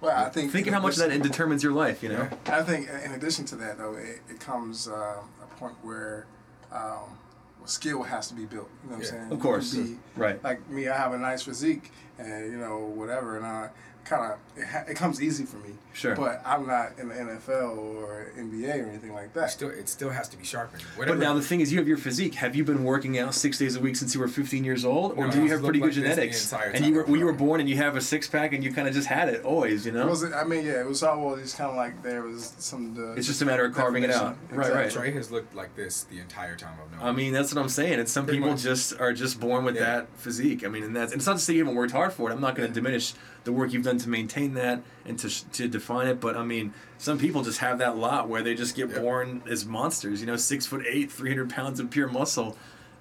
Well, 0.00 0.16
I 0.16 0.28
think 0.28 0.52
Think 0.52 0.66
of 0.68 0.74
how 0.74 0.80
much 0.80 0.96
that 0.96 1.10
determines 1.22 1.62
your 1.62 1.72
life. 1.72 2.02
You 2.02 2.10
know. 2.10 2.28
Yeah. 2.46 2.58
I 2.58 2.62
think 2.62 2.88
in 3.04 3.12
addition 3.12 3.44
to 3.46 3.56
that, 3.56 3.78
though, 3.78 3.94
it, 3.94 4.20
it 4.30 4.38
comes 4.38 4.86
um, 4.86 4.94
a 5.42 5.46
point 5.58 5.74
where 5.82 6.26
um, 6.72 7.18
skill 7.64 8.02
has 8.04 8.28
to 8.28 8.34
be 8.34 8.44
built. 8.44 8.70
You 8.84 8.90
know 8.90 8.96
what 8.98 9.04
Yeah, 9.06 9.10
I'm 9.14 9.20
saying? 9.22 9.32
of 9.32 9.40
course. 9.40 9.74
Be, 9.74 9.98
Right. 10.16 10.42
Like 10.44 10.68
me, 10.70 10.88
I 10.88 10.96
have 10.96 11.12
a 11.14 11.18
nice 11.18 11.42
physique, 11.42 11.90
and 12.18 12.52
you 12.52 12.58
know 12.58 12.78
whatever, 12.78 13.36
and 13.36 13.44
I 13.44 13.70
kind 14.04 14.32
of 14.32 14.38
it, 14.56 14.66
ha- 14.68 14.84
it 14.88 14.94
comes 14.96 15.20
easy 15.20 15.44
for 15.44 15.56
me. 15.58 15.70
Sure. 15.98 16.14
But 16.14 16.40
I'm 16.46 16.64
not 16.66 16.92
in 16.98 17.08
the 17.08 17.14
NFL 17.14 17.76
or 17.76 18.30
NBA 18.38 18.84
or 18.84 18.88
anything 18.88 19.12
like 19.12 19.32
that. 19.34 19.50
Still, 19.50 19.70
it 19.70 19.88
still 19.88 20.10
has 20.10 20.28
to 20.28 20.36
be 20.36 20.44
sharpened. 20.44 20.84
But 20.96 21.18
now 21.18 21.34
the 21.34 21.42
thing 21.42 21.60
is, 21.60 21.72
you 21.72 21.78
have 21.78 21.88
your 21.88 21.96
physique. 21.96 22.34
Have 22.36 22.54
you 22.54 22.62
been 22.64 22.84
working 22.84 23.18
out 23.18 23.34
six 23.34 23.58
days 23.58 23.74
a 23.74 23.80
week 23.80 23.96
since 23.96 24.14
you 24.14 24.20
were 24.20 24.28
15 24.28 24.62
years 24.62 24.84
old, 24.84 25.18
or 25.18 25.26
No, 25.26 25.32
do 25.32 25.44
you 25.44 25.52
I've 25.52 25.60
pretty 25.62 25.80
good 25.80 25.86
like 25.86 25.94
genetics? 25.94 26.52
And 26.52 26.86
you 26.86 26.94
were 26.94 27.02
time. 27.02 27.10
when 27.10 27.18
you 27.20 27.26
were 27.26 27.32
born 27.32 27.58
and 27.60 27.68
you 27.68 27.76
have 27.78 27.96
a 27.96 28.00
six 28.00 28.28
pack 28.28 28.52
and 28.52 28.62
you 28.62 28.72
kind 28.72 28.86
of 28.86 28.94
just 28.94 29.08
had 29.08 29.28
it 29.28 29.44
always. 29.44 29.84
You 29.84 29.90
know. 29.92 30.06
Was 30.06 30.22
it? 30.22 30.32
I 30.32 30.44
mean, 30.44 30.64
yeah, 30.64 30.80
it 30.80 30.86
was 30.86 31.02
always 31.02 31.52
kind 31.54 31.70
of 31.70 31.76
like 31.76 32.00
there 32.04 32.22
was 32.22 32.54
some. 32.58 32.94
The, 32.94 33.14
It's 33.14 33.26
just 33.26 33.42
a 33.42 33.44
matter 33.44 33.64
of 33.64 33.74
carving 33.74 34.04
it 34.04 34.10
out. 34.10 34.36
definition. 34.50 34.56
Right, 34.74 34.84
right. 34.84 34.90
Trey 34.92 35.10
has 35.10 35.32
looked 35.32 35.54
like 35.56 35.74
this 35.74 36.04
the 36.04 36.20
entire 36.20 36.54
time 36.54 36.74
I've 36.80 36.92
known. 37.00 37.08
I 37.08 37.10
mean, 37.12 37.32
that's 37.32 37.52
what 37.52 37.60
I'm 37.60 37.68
saying. 37.68 37.98
It's 37.98 38.12
some 38.12 38.24
Pretty 38.24 38.38
people 38.38 38.52
much. 38.52 38.62
just 38.62 38.98
are 39.00 39.12
just 39.12 39.40
born 39.40 39.64
with 39.64 39.74
Yeah. 39.74 39.80
that 40.02 40.08
physique. 40.16 40.64
I 40.64 40.68
mean, 40.68 40.84
and 40.84 40.94
that's. 40.94 41.10
And 41.12 41.18
it's 41.20 41.26
not 41.26 41.38
to 41.38 41.42
say 41.42 41.54
you 41.54 41.60
haven't 41.60 41.74
worked 41.74 41.92
hard 41.92 42.12
for 42.12 42.30
it. 42.30 42.32
I'm 42.34 42.40
not 42.40 42.54
going 42.54 42.68
to 42.68 42.74
diminish 42.74 43.14
the 43.44 43.52
work 43.52 43.72
you've 43.72 43.84
done 43.84 43.96
to 43.98 44.08
maintain 44.10 44.52
that 44.54 44.82
and 45.06 45.18
to 45.18 45.28
sh- 45.30 45.42
to 45.52 45.68
define 45.88 46.06
it. 46.08 46.20
But 46.20 46.36
I 46.36 46.44
mean, 46.44 46.72
some 46.98 47.18
people 47.18 47.42
just 47.42 47.58
have 47.58 47.78
that 47.78 47.96
lot 47.96 48.28
where 48.28 48.42
they 48.42 48.54
just 48.54 48.76
get 48.76 48.90
Yeah. 48.90 49.00
born 49.00 49.42
as 49.48 49.64
monsters. 49.64 50.20
You 50.20 50.26
know, 50.26 50.36
six 50.36 50.66
foot 50.66 50.84
eight, 50.86 51.10
300 51.10 51.50
pounds 51.50 51.80
of 51.80 51.90
pure 51.90 52.08
muscle. 52.08 52.56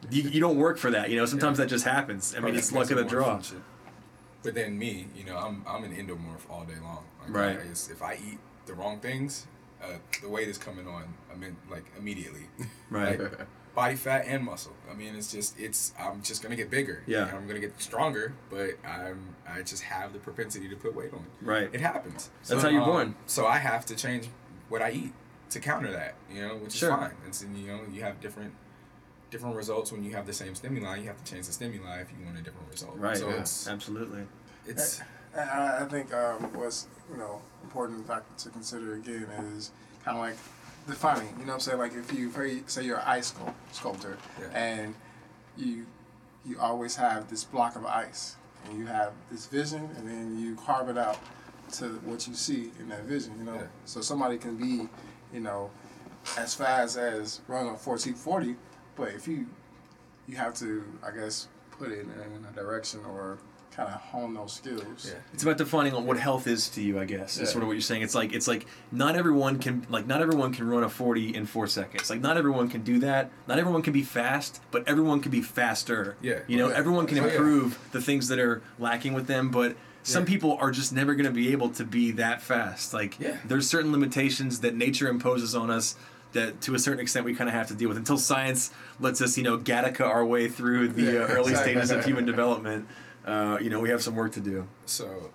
You, 0.10 0.23
you 0.23 0.39
don't 0.39 0.58
work 0.58 0.78
for 0.78 0.91
that. 0.91 1.10
You 1.10 1.17
know, 1.17 1.26
sometimes 1.26 1.58
Yeah. 1.60 1.65
that 1.65 1.69
just 1.69 1.86
happens. 1.86 2.36
I 2.36 2.39
mean, 2.39 2.56
it's 2.56 2.71
luck 2.71 2.89
of 2.91 2.97
the 2.97 3.04
draw. 3.04 3.41
But 4.43 4.56
then 4.56 4.78
me, 4.78 5.08
you 5.15 5.23
know, 5.26 5.36
I'm 5.38 5.63
I'm 5.67 5.84
an 5.84 5.91
endomorph 5.93 6.50
all 6.50 6.63
day 6.63 6.80
long. 6.82 7.04
Like, 7.21 7.36
Right. 7.36 7.60
I, 7.60 7.71
if 7.71 8.02
I 8.02 8.13
eat 8.15 8.39
the 8.65 8.73
wrong 8.73 9.00
things, 9.00 9.47
uh, 9.84 9.97
the 10.21 10.30
weight 10.30 10.47
is 10.47 10.58
coming 10.58 10.88
on. 10.88 11.13
I 11.32 11.36
mean, 11.36 11.58
like 11.69 11.86
immediately. 11.97 12.47
Right. 12.89 13.19
Like, 13.19 13.47
body 13.77 13.95
fat 13.95 14.25
and 14.25 14.43
muscle. 14.43 14.73
I 14.91 14.95
mean, 14.95 15.15
it's 15.15 15.31
just 15.31 15.57
it's 15.59 15.93
I'm 15.99 16.23
just 16.23 16.41
gonna 16.41 16.55
get 16.55 16.71
bigger. 16.71 17.03
Yeah. 17.05 17.29
You 17.29 17.37
I'm 17.37 17.45
gonna 17.47 17.59
get 17.59 17.79
stronger, 17.79 18.33
but 18.49 18.71
I'm 18.83 19.35
I 19.47 19.61
just 19.61 19.83
have 19.83 20.13
the 20.13 20.19
propensity 20.19 20.67
to 20.69 20.75
put 20.75 20.95
weight 20.95 21.13
on. 21.13 21.23
Right. 21.43 21.69
It 21.71 21.79
happens. 21.81 22.31
That's 22.47 22.63
how 22.63 22.69
you're 22.69 22.81
um, 22.81 22.89
born. 22.89 23.15
So 23.27 23.45
I 23.45 23.59
have 23.59 23.85
to 23.85 23.95
change 23.95 24.29
what 24.69 24.81
I 24.81 24.89
eat 24.89 25.13
to 25.51 25.59
counter 25.59 25.91
that. 25.91 26.15
You 26.33 26.41
know, 26.41 26.55
which 26.55 26.71
Sure. 26.73 26.89
is 26.89 26.95
fine. 26.95 27.11
It's 27.27 27.45
you 27.55 27.67
know 27.67 27.81
you 27.93 28.01
have 28.01 28.19
different 28.19 28.51
different 29.29 29.55
results 29.55 29.91
when 29.91 30.03
you 30.03 30.15
have 30.15 30.25
the 30.25 30.33
same 30.33 30.55
stimuli. 30.55 30.97
You 30.97 31.07
have 31.09 31.23
to 31.23 31.31
change 31.31 31.45
the 31.45 31.53
stimuli 31.53 31.99
if 31.99 32.07
you 32.17 32.25
want 32.25 32.39
a 32.39 32.41
different 32.41 32.71
result. 32.71 32.97
Right. 32.97 33.15
So 33.15 33.29
Yeah. 33.29 33.41
it's 33.41 33.67
Absolutely. 33.67 34.23
it's 34.65 35.01
I, 35.37 35.83
I 35.83 35.85
think 35.85 36.11
um, 36.15 36.41
what's 36.55 36.87
you 37.11 37.17
know 37.17 37.41
important 37.63 38.07
factor 38.07 38.43
to 38.45 38.49
consider 38.49 38.95
again 38.95 39.27
is 39.55 39.69
kind 40.03 40.17
of 40.17 40.23
like 40.23 40.37
defining. 40.88 41.30
You 41.39 41.45
know 41.45 41.47
what 41.47 41.54
I'm 41.56 41.60
saying? 41.60 41.78
Like 41.78 41.93
if 41.93 42.12
you 42.13 42.32
say- 42.32 42.63
say 42.65 42.84
you're 42.84 42.97
an 42.97 43.04
ice 43.06 43.34
sculptor 43.71 44.17
Yeah. 44.39 44.47
and 44.54 44.95
you 45.58 45.86
you 46.45 46.58
always 46.62 46.95
have 46.95 47.30
this 47.30 47.43
block 47.43 47.76
of 47.76 47.86
ice 47.86 48.38
and 48.65 48.80
you 48.80 48.86
have 48.86 49.12
this 49.30 49.47
vision 49.47 49.89
and 49.97 50.08
then 50.08 50.39
you 50.39 50.56
carve 50.56 50.88
it 50.88 50.97
out 50.97 51.19
to 51.73 51.89
what 52.06 52.26
you 52.26 52.34
see 52.34 52.71
in 52.80 52.88
that 52.88 53.04
vision. 53.04 53.38
You 53.38 53.43
know, 53.43 53.56
Yeah. 53.56 53.67
so 53.86 54.00
somebody 54.02 54.38
can 54.38 54.56
be 54.56 54.88
you 55.34 55.41
know 55.41 55.69
as 56.38 56.54
fast 56.56 56.97
as 56.97 57.41
running 57.47 57.69
on 57.69 57.78
1440, 57.78 58.56
but 58.95 59.10
if 59.10 59.28
you 59.28 59.47
you 60.26 60.38
have 60.38 60.54
to 60.56 60.84
I 61.04 61.12
guess 61.12 61.47
put 61.71 61.91
it 61.91 62.00
in 62.08 62.45
a 62.50 62.52
direction 62.54 63.04
or 63.06 63.38
kind 63.77 63.89
of 63.89 64.01
hone 64.01 64.33
those 64.33 64.53
skills. 64.53 65.05
yeah. 65.07 65.19
It's 65.33 65.43
about 65.43 65.57
defining 65.59 65.93
on 65.93 66.05
what 66.07 66.17
health 66.17 66.47
is 66.47 66.67
to 66.69 66.81
you, 66.81 66.99
I 66.99 67.05
guess. 67.05 67.35
Is 67.35 67.41
Yeah. 67.41 67.45
sort 67.45 67.61
of 67.61 67.67
what 67.67 67.73
you're 67.73 67.81
saying. 67.81 68.01
It's 68.01 68.15
like 68.15 68.33
it's 68.33 68.47
like 68.47 68.65
not 68.91 69.15
everyone 69.15 69.59
can 69.59 69.85
like 69.89 70.07
not 70.07 70.19
everyone 70.21 70.51
can 70.51 70.67
run 70.67 70.83
a 70.83 70.89
40 70.89 71.35
in 71.35 71.45
4 71.45 71.67
seconds. 71.67 72.09
Like 72.09 72.19
not 72.19 72.37
everyone 72.37 72.69
can 72.69 72.81
do 72.81 72.97
that. 72.99 73.29
Not 73.47 73.59
everyone 73.59 73.83
can 73.83 73.93
be 73.93 74.01
fast, 74.01 74.61
but 74.71 74.83
everyone 74.87 75.19
can 75.21 75.31
be 75.31 75.41
faster. 75.41 76.17
Yeah. 76.21 76.39
You 76.47 76.57
know, 76.57 76.69
Yeah. 76.69 76.75
everyone 76.75 77.05
can 77.05 77.19
Oh, 77.19 77.25
yeah. 77.25 77.31
improve 77.33 77.77
the 77.91 78.01
things 78.01 78.27
that 78.29 78.39
are 78.39 78.63
lacking 78.79 79.13
with 79.13 79.27
them, 79.27 79.49
but 79.51 79.75
some 80.01 80.23
Yeah. 80.23 80.27
people 80.29 80.57
are 80.59 80.71
just 80.71 80.91
never 80.91 81.13
going 81.13 81.25
to 81.27 81.31
be 81.31 81.51
able 81.51 81.69
to 81.69 81.83
be 81.83 82.09
that 82.13 82.41
fast. 82.41 82.95
Like 82.95 83.19
Yeah. 83.19 83.37
there's 83.45 83.69
certain 83.69 83.91
limitations 83.91 84.61
that 84.61 84.75
nature 84.75 85.07
imposes 85.07 85.53
on 85.53 85.69
us 85.69 85.95
that 86.33 86.61
to 86.61 86.73
a 86.75 86.79
certain 86.79 86.99
extent 86.99 87.25
we 87.25 87.33
kind 87.35 87.47
of 87.49 87.53
have 87.53 87.67
to 87.67 87.73
deal 87.75 87.89
with 87.89 87.97
until 87.97 88.17
science 88.17 88.71
lets 88.99 89.21
us, 89.21 89.37
you 89.37 89.43
know, 89.43 89.57
Gattaca 89.57 90.01
our 90.01 90.25
way 90.25 90.47
through 90.49 90.87
the 90.89 91.01
Yeah, 91.03 91.09
uh, 91.19 91.27
early 91.27 91.51
exactly. 91.51 91.73
stages 91.73 91.91
of 91.91 92.03
human 92.05 92.25
development. 92.33 92.87
Uh, 93.27 93.57
you 93.61 93.69
know, 93.69 93.79
we 93.79 93.89
have 93.89 94.01
some 94.01 94.15
work 94.15 94.31
to 94.31 94.39
do. 94.39 94.65
So, 94.85 95.31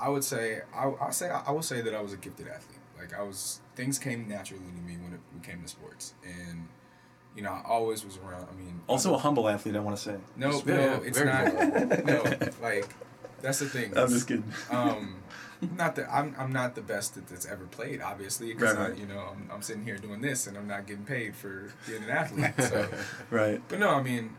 I 0.00 0.08
would 0.08 0.24
say 0.24 0.60
I 0.74 0.92
I 1.00 1.10
say 1.10 1.28
I 1.28 1.50
will 1.50 1.62
say 1.62 1.80
that 1.80 1.94
I 1.94 2.00
was 2.00 2.12
a 2.12 2.16
gifted 2.16 2.46
athlete. 2.48 2.78
Like 2.98 3.12
I 3.18 3.22
was 3.22 3.60
things 3.74 3.98
came 3.98 4.28
naturally 4.28 4.62
to 4.64 4.82
me 4.88 4.96
when 4.96 5.12
it 5.12 5.20
when 5.32 5.42
it 5.42 5.46
came 5.46 5.60
to 5.62 5.68
sports, 5.68 6.14
and 6.24 6.68
you 7.36 7.42
know 7.42 7.50
I 7.50 7.62
always 7.66 8.04
was 8.04 8.16
around. 8.18 8.46
I 8.52 8.54
mean, 8.54 8.80
Also 8.86 9.14
a 9.14 9.18
humble 9.18 9.48
athlete, 9.48 9.74
I 9.76 9.80
want 9.80 9.96
to 9.96 10.02
say. 10.02 10.16
no, 10.36 10.50
Yeah, 10.64 10.76
no, 10.76 11.02
it's 11.04 11.18
very 11.18 11.30
not. 11.30 12.04
no, 12.04 12.22
like 12.62 12.88
that's 13.40 13.58
the 13.58 13.66
thing. 13.66 13.92
I'm 13.98 14.08
just 14.08 14.28
kidding. 14.28 14.44
Um, 14.70 15.16
not 15.76 15.94
that 15.96 16.08
I'm 16.12 16.34
I'm 16.38 16.52
not 16.52 16.74
the 16.76 16.82
best 16.82 17.14
that 17.16 17.26
that's 17.28 17.46
ever 17.46 17.64
played, 17.64 18.00
obviously, 18.00 18.52
because 18.52 18.76
Right, 18.76 18.90
right. 18.90 18.98
you 18.98 19.06
know 19.06 19.20
I'm, 19.32 19.50
I'm 19.52 19.62
sitting 19.62 19.84
here 19.84 19.96
doing 19.98 20.20
this 20.20 20.46
and 20.46 20.56
I'm 20.56 20.68
not 20.68 20.86
getting 20.86 21.04
paid 21.04 21.34
for 21.34 21.72
being 21.88 22.02
an 22.04 22.10
athlete. 22.10 22.54
So, 22.60 22.88
Right. 23.30 23.60
but 23.68 23.78
no, 23.80 23.90
I 23.90 24.02
mean, 24.02 24.36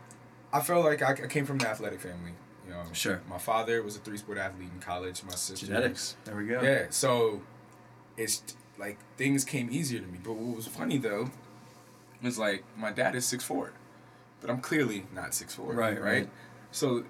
I 0.54 0.60
felt 0.60 0.84
like 0.86 1.02
I, 1.02 1.10
I 1.12 1.26
came 1.28 1.44
from 1.46 1.60
an 1.60 1.66
athletic 1.66 2.00
family. 2.00 2.32
You 2.88 2.94
Sure. 2.94 3.22
My 3.28 3.38
father 3.38 3.82
was 3.82 3.96
a 3.96 4.00
three 4.00 4.16
sport 4.16 4.38
athlete 4.38 4.70
in 4.72 4.80
college. 4.80 5.22
My 5.24 5.34
sister 5.34 5.66
Genetics. 5.66 6.16
There 6.24 6.36
we 6.36 6.46
go. 6.46 6.60
Yeah, 6.62 6.86
so 6.90 7.42
it's 8.16 8.42
like 8.78 8.98
things 9.16 9.44
came 9.44 9.70
easier 9.70 10.00
to 10.00 10.06
me. 10.06 10.18
But 10.22 10.34
what 10.34 10.56
was 10.56 10.66
funny 10.66 10.98
though 10.98 11.30
was 12.22 12.38
like 12.38 12.64
my 12.76 12.90
dad 12.90 13.14
is 13.14 13.24
six 13.24 13.44
four, 13.44 13.72
but 14.40 14.50
I'm 14.50 14.60
clearly 14.60 15.06
not 15.14 15.34
six 15.34 15.54
four. 15.54 15.72
Right, 15.72 16.00
right. 16.00 16.12
right. 16.12 16.28
So, 16.70 17.04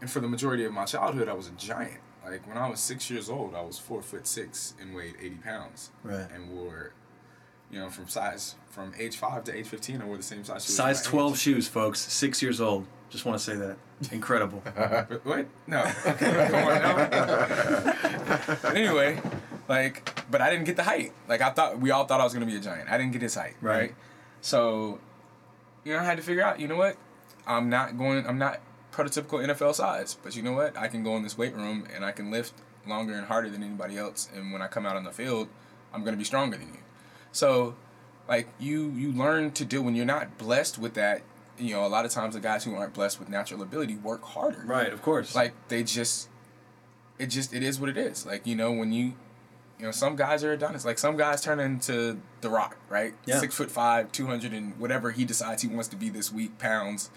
and 0.00 0.10
for 0.10 0.20
the 0.20 0.28
majority 0.28 0.64
of 0.64 0.72
my 0.72 0.84
childhood, 0.84 1.28
I 1.28 1.32
was 1.34 1.48
a 1.48 1.52
giant. 1.52 2.00
Like 2.24 2.46
when 2.48 2.58
I 2.58 2.68
was 2.68 2.80
six 2.80 3.08
years 3.08 3.30
old, 3.30 3.54
I 3.54 3.60
was 3.60 3.78
four 3.78 4.02
foot 4.02 4.26
six 4.26 4.74
and 4.80 4.94
weighed 4.94 5.14
eighty 5.20 5.36
pounds. 5.36 5.90
Right. 6.02 6.26
And 6.34 6.50
wore, 6.50 6.92
you 7.70 7.78
know, 7.78 7.88
from 7.88 8.08
size 8.08 8.56
from 8.68 8.92
age 8.98 9.16
five 9.16 9.44
to 9.44 9.54
age 9.54 9.68
fifteen, 9.68 10.02
I 10.02 10.06
wore 10.06 10.16
the 10.16 10.22
same 10.22 10.44
size 10.44 10.64
shoes. 10.64 10.76
Size 10.76 11.02
12 11.02 11.32
age. 11.32 11.38
shoes, 11.38 11.68
folks. 11.68 12.00
Six 12.00 12.42
years 12.42 12.60
old. 12.60 12.86
Just 13.10 13.24
want 13.24 13.38
to 13.38 13.44
say 13.44 13.56
that. 13.56 13.76
Incredible. 14.12 14.62
What? 15.22 15.46
No. 15.66 15.82
Come 16.04 16.68
on 16.68 16.82
but 18.62 18.76
anyway, 18.76 19.20
like, 19.68 20.24
but 20.30 20.40
I 20.40 20.50
didn't 20.50 20.64
get 20.66 20.76
the 20.76 20.82
height. 20.82 21.12
Like 21.28 21.40
I 21.40 21.50
thought, 21.50 21.78
we 21.80 21.90
all 21.90 22.04
thought 22.04 22.20
I 22.20 22.24
was 22.24 22.34
gonna 22.34 22.46
be 22.46 22.56
a 22.56 22.60
giant. 22.60 22.90
I 22.90 22.98
didn't 22.98 23.12
get 23.12 23.22
his 23.22 23.34
height. 23.34 23.56
Right. 23.60 23.76
Right. 23.78 23.94
So, 24.40 25.00
you 25.84 25.92
know, 25.92 26.00
I 26.00 26.04
had 26.04 26.16
to 26.16 26.22
figure 26.22 26.42
out. 26.42 26.60
You 26.60 26.68
know 26.68 26.76
what? 26.76 26.96
I'm 27.46 27.68
not 27.70 27.96
going. 27.96 28.26
I'm 28.26 28.38
not 28.38 28.60
prototypical 28.92 29.44
NFL 29.44 29.74
size. 29.74 30.16
But 30.22 30.36
you 30.36 30.42
know 30.42 30.52
what? 30.52 30.76
I 30.76 30.88
can 30.88 31.02
go 31.02 31.16
in 31.16 31.22
this 31.22 31.38
weight 31.38 31.54
room 31.54 31.86
and 31.94 32.04
I 32.04 32.12
can 32.12 32.30
lift 32.30 32.54
longer 32.86 33.14
and 33.14 33.26
harder 33.26 33.50
than 33.50 33.62
anybody 33.62 33.96
else. 33.96 34.28
And 34.34 34.52
when 34.52 34.62
I 34.62 34.68
come 34.68 34.86
out 34.86 34.96
on 34.96 35.04
the 35.04 35.12
field, 35.12 35.48
I'm 35.92 36.04
gonna 36.04 36.16
be 36.16 36.24
stronger 36.24 36.56
than 36.56 36.68
you. 36.68 36.80
So, 37.32 37.74
like 38.28 38.48
you, 38.58 38.90
you 38.90 39.12
learn 39.12 39.52
to 39.52 39.64
do 39.64 39.82
when 39.82 39.94
you're 39.94 40.06
not 40.06 40.38
blessed 40.38 40.78
with 40.78 40.94
that. 40.94 41.22
You 41.58 41.74
know, 41.74 41.86
a 41.86 41.88
lot 41.88 42.04
of 42.04 42.10
times 42.10 42.34
the 42.34 42.40
guys 42.40 42.64
who 42.64 42.74
aren't 42.74 42.92
blessed 42.94 43.18
with 43.18 43.28
natural 43.28 43.62
ability 43.62 43.96
work 43.96 44.22
harder 44.22 44.62
right, 44.66 44.92
of 44.92 45.00
course. 45.02 45.34
like 45.34 45.52
they 45.68 45.82
just 45.82 46.28
it 47.18 47.26
just 47.28 47.54
it 47.54 47.62
is 47.62 47.80
what 47.80 47.88
it 47.88 47.96
is 47.96 48.26
like 48.26 48.46
you 48.46 48.54
know 48.54 48.70
when 48.72 48.92
you 48.92 49.14
you 49.78 49.84
know 49.86 49.90
some 49.90 50.16
guys 50.16 50.44
are 50.44 50.52
Adonis 50.52 50.84
like 50.84 50.98
some 50.98 51.16
guys 51.16 51.40
turn 51.40 51.58
into 51.60 52.20
the 52.42 52.50
rock 52.50 52.76
right 52.90 53.14
Yeah. 53.24 53.40
six 53.40 53.54
foot 53.54 53.70
five 53.70 54.12
200 54.12 54.52
and 54.52 54.78
whatever 54.78 55.12
he 55.12 55.24
decides 55.24 55.62
he 55.62 55.68
wants 55.68 55.88
to 55.88 55.96
be 55.96 56.10
this 56.10 56.30
week 56.32 56.58
pounds 56.58 57.08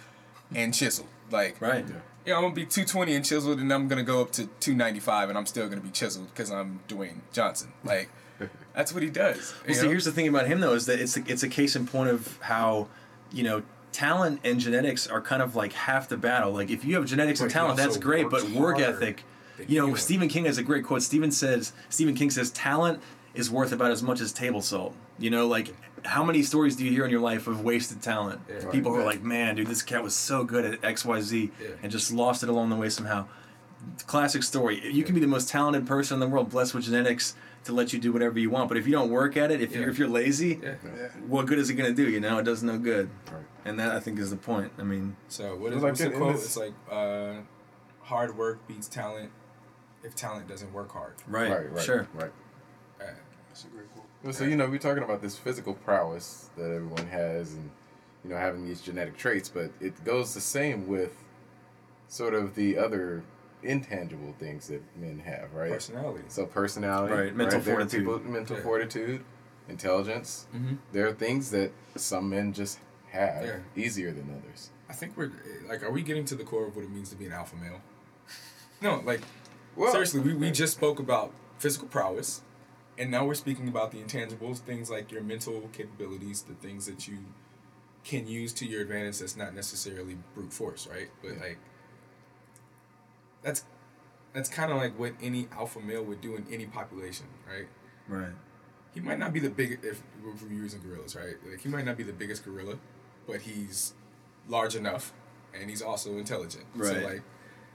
and 0.56 0.74
chiseled 0.74 1.08
like 1.32 1.60
right. 1.62 1.86
yeah 2.26 2.36
i'm 2.38 2.44
gonna 2.44 2.54
be 2.56 2.66
220 2.66 3.14
and 3.14 3.26
chiseled 3.26 3.60
and 3.60 3.72
i'm 3.74 3.88
gonna 3.90 4.04
go 4.04 4.22
up 4.22 4.32
to 4.32 4.46
295 4.62 5.30
and 5.30 5.38
i'm 5.38 5.46
still 5.46 5.68
gonna 5.68 5.82
be 5.82 5.90
chiseled 5.92 6.28
because 6.30 6.50
i'm 6.52 6.80
dwayne 6.88 7.20
johnson 7.34 7.72
like 7.84 8.10
that's 8.74 8.94
what 8.94 9.04
he 9.04 9.10
does 9.10 9.54
Well, 9.68 9.76
see, 9.76 9.84
know? 9.84 9.90
here's 9.90 10.06
the 10.06 10.12
thing 10.14 10.28
about 10.30 10.48
him 10.48 10.62
though 10.62 10.74
is 10.74 10.86
that 10.86 11.00
it's 11.02 11.18
a, 11.18 11.24
it's 11.28 11.44
a 11.44 11.50
case 11.50 11.76
in 11.76 11.86
point 11.88 12.10
of 12.10 12.38
how, 12.42 12.88
you 13.34 13.44
know, 13.44 13.64
talent 13.92 14.40
and 14.44 14.60
genetics 14.60 15.08
are 15.08 15.22
kind 15.22 15.42
of 15.42 15.56
like 15.56 15.74
half 15.74 16.10
the 16.10 16.18
battle. 16.18 16.52
Like 16.52 16.70
if 16.70 16.86
you 16.86 16.96
have 16.96 17.06
genetics 17.06 17.40
and 17.40 17.50
But 17.50 17.54
he 17.54 17.60
talent, 17.60 17.78
that's 17.78 17.98
great, 17.98 18.30
but 18.30 18.50
work 18.52 18.80
ethic. 18.80 19.24
You 19.68 19.88
know. 19.88 19.96
Stephen 19.96 20.30
King 20.30 20.46
has 20.46 20.58
a 20.58 20.64
great 20.64 20.86
quote. 20.86 21.02
Stephen 21.02 21.32
says 21.32 21.74
Stephen 21.90 22.16
King 22.16 22.30
says 22.30 22.52
talent 22.52 23.02
is 23.34 23.50
worth 23.52 23.72
about 23.72 23.92
as 23.92 24.02
much 24.02 24.22
as 24.22 24.32
table 24.32 24.62
salt. 24.62 24.96
You 25.18 25.30
know, 25.30 25.48
like 25.48 25.74
how 26.06 26.24
many 26.24 26.44
stories 26.44 26.76
do 26.78 26.86
you 26.86 26.92
hear 26.92 27.04
in 27.06 27.12
your 27.12 27.20
life 27.20 27.48
of 27.48 27.62
wasted 27.62 28.02
talent? 28.02 28.40
Yeah. 28.50 28.70
People 28.70 28.94
who 28.94 29.00
are 29.00 29.04
like, 29.06 29.22
man, 29.22 29.56
dude, 29.56 29.68
this 29.68 29.82
cat 29.82 30.02
was 30.02 30.16
so 30.16 30.44
good 30.46 30.64
at 30.66 30.84
X, 30.84 31.04
Y, 31.04 31.20
Z, 31.22 31.52
Yeah. 31.62 31.68
and 31.84 31.92
just 31.92 32.12
lost 32.12 32.42
it 32.42 32.50
along 32.50 32.70
the 32.70 32.78
way 32.78 32.90
somehow. 32.90 33.28
Classic 34.08 34.44
story. 34.44 34.82
You 34.90 35.04
can 35.04 35.14
be 35.16 35.22
the 35.22 35.28
most 35.28 35.50
talented 35.50 35.86
person 35.86 36.16
in 36.16 36.20
the 36.22 36.28
world, 36.28 36.50
blessed 36.50 36.74
with 36.74 36.86
genetics 36.86 37.36
to 37.70 37.76
let 37.76 37.94
you 37.94 38.00
do 38.00 38.12
whatever 38.12 38.38
you 38.40 38.50
want. 38.50 38.68
But 38.68 38.78
if 38.78 38.86
you 38.86 38.92
don't 38.92 39.10
work 39.10 39.38
at 39.38 39.52
it, 39.52 39.62
if 39.62 39.72
Yeah. 39.72 39.80
you're 39.82 39.90
if 39.90 39.98
you're 40.00 40.08
lazy, 40.10 40.60
yeah 40.62 40.76
Yeah. 40.84 41.08
what 41.28 41.46
good 41.46 41.58
is 41.60 41.70
it 41.70 41.76
gonna 41.76 41.94
do? 41.94 42.10
You 42.10 42.20
know, 42.20 42.40
it 42.40 42.44
does 42.44 42.62
no 42.64 42.78
good. 42.78 43.10
Right. 43.32 43.44
And 43.66 43.80
that 43.80 43.92
I 43.96 44.00
think 44.00 44.20
is 44.20 44.32
the 44.32 44.38
point. 44.38 44.72
I 44.78 44.84
mean, 44.84 45.16
so 45.28 45.56
what 45.56 45.68
It's 45.68 45.78
is 45.78 45.84
like 45.84 45.90
what's 45.92 46.00
the 46.02 46.06
in- 46.08 46.12
in 46.14 46.18
quote 46.20 46.36
it's 46.36 46.58
like 46.58 46.74
uh 46.92 47.34
hard 48.02 48.38
work 48.38 48.68
beats 48.68 48.88
talent 48.88 49.32
if 50.04 50.16
talent 50.16 50.48
doesn't 50.48 50.74
work 50.74 50.92
hard 50.92 51.14
right, 51.28 51.52
Right, 51.52 51.72
right, 51.74 51.84
sure, 51.84 52.08
right. 52.16 52.32
Uh, 53.00 53.06
That's 53.50 53.66
a 53.66 53.68
great 53.68 53.92
quote. 53.94 54.06
Well, 54.24 54.34
so 54.34 54.44
you 54.46 54.56
know, 54.56 54.68
we're 54.68 54.80
talking 54.80 55.04
about 55.04 55.22
this 55.22 55.38
physical 55.38 55.74
prowess 55.74 56.50
that 56.58 56.72
everyone 56.72 57.08
has, 57.08 57.54
and 57.54 57.70
you 58.24 58.30
know, 58.32 58.38
having 58.38 58.66
these 58.66 58.82
genetic 58.82 59.16
traits, 59.18 59.48
but 59.50 59.72
it 59.80 60.04
goes 60.04 60.34
the 60.34 60.42
same 60.42 60.88
with 60.88 61.24
sort 62.08 62.34
of 62.34 62.56
the 62.56 62.78
other 62.78 63.24
intangible 63.64 64.34
things 64.40 64.68
that 64.68 64.82
men 64.98 65.20
have, 65.20 65.54
right? 65.54 65.72
personality 65.72 66.24
So 66.30 66.46
personality, 66.46 67.14
Right, 67.14 67.36
mental 67.36 67.60
There 67.60 67.74
are 67.76 67.78
fortitude. 67.80 68.00
people- 68.06 68.20
mental 68.32 68.58
Yeah. 68.58 68.64
fortitude, 68.64 69.26
intelligence. 69.68 70.48
mm-hmm. 70.56 70.76
There 70.92 71.08
are 71.08 71.14
things 71.14 71.52
that 71.52 71.72
some 71.96 72.30
men 72.30 72.54
just 72.54 72.80
have 73.12 73.44
Yeah. 73.46 73.60
easier 73.76 74.12
than 74.12 74.30
others. 74.36 74.70
I 74.90 74.94
think 74.94 75.16
we're 75.18 75.32
like, 75.68 75.84
are 75.84 75.92
we 75.92 76.02
getting 76.02 76.26
to 76.26 76.36
the 76.36 76.44
core 76.44 76.66
of 76.68 76.76
what 76.76 76.84
it 76.86 76.90
means 76.92 77.10
to 77.10 77.16
be 77.16 77.26
an 77.26 77.34
alpha 77.34 77.56
male? 77.56 77.82
No, 78.82 79.02
like 79.06 79.22
Well, 79.76 79.92
seriously, 79.92 80.22
we, 80.22 80.34
we 80.34 80.52
just 80.52 80.74
spoke 80.78 81.00
about 81.00 81.34
physical 81.58 81.88
prowess, 81.90 82.42
and 82.98 83.12
now 83.12 83.26
we're 83.26 83.34
speaking 83.36 83.68
about 83.68 83.92
the 83.92 83.98
intangibles, 84.02 84.60
things 84.60 84.90
like 84.90 85.12
your 85.12 85.22
mental 85.22 85.70
capabilities, 85.74 86.42
the 86.44 86.54
things 86.56 86.86
that 86.86 87.08
you 87.08 87.18
can 88.06 88.26
use 88.28 88.54
to 88.54 88.66
your 88.66 88.82
advantage. 88.82 89.20
That's 89.20 89.36
not 89.36 89.54
necessarily 89.54 90.18
brute 90.34 90.54
force, 90.54 90.88
right? 90.88 91.10
But 91.22 91.34
Yeah. 91.34 91.40
like, 91.44 91.58
that's 93.42 93.64
that's 94.34 94.50
kind 94.50 94.72
of 94.72 94.78
like 94.78 94.98
what 95.00 95.14
any 95.22 95.48
alpha 95.52 95.80
male 95.80 96.04
would 96.04 96.22
do 96.22 96.36
in 96.36 96.46
any 96.52 96.66
population, 96.66 97.26
right? 97.48 97.68
right, 98.08 98.34
he 98.94 99.00
might 99.00 99.20
not 99.20 99.34
be 99.34 99.40
the 99.40 99.50
big 99.50 99.80
if 99.84 100.02
we're 100.24 100.54
using 100.54 100.82
gorillas, 100.82 101.16
right? 101.16 101.36
Like 101.50 101.62
he 101.62 101.70
might 101.70 101.86
not 101.86 101.98
be 101.98 102.04
the 102.04 102.14
biggest 102.14 102.46
gorilla, 102.46 102.78
but 103.28 103.42
he's 103.42 103.94
large 104.48 104.76
enough, 104.76 105.14
and 105.54 105.70
he's 105.70 105.82
also 105.82 106.18
intelligent. 106.18 106.66
So 106.82 106.94
Right. 106.94 107.04
like, 107.04 107.22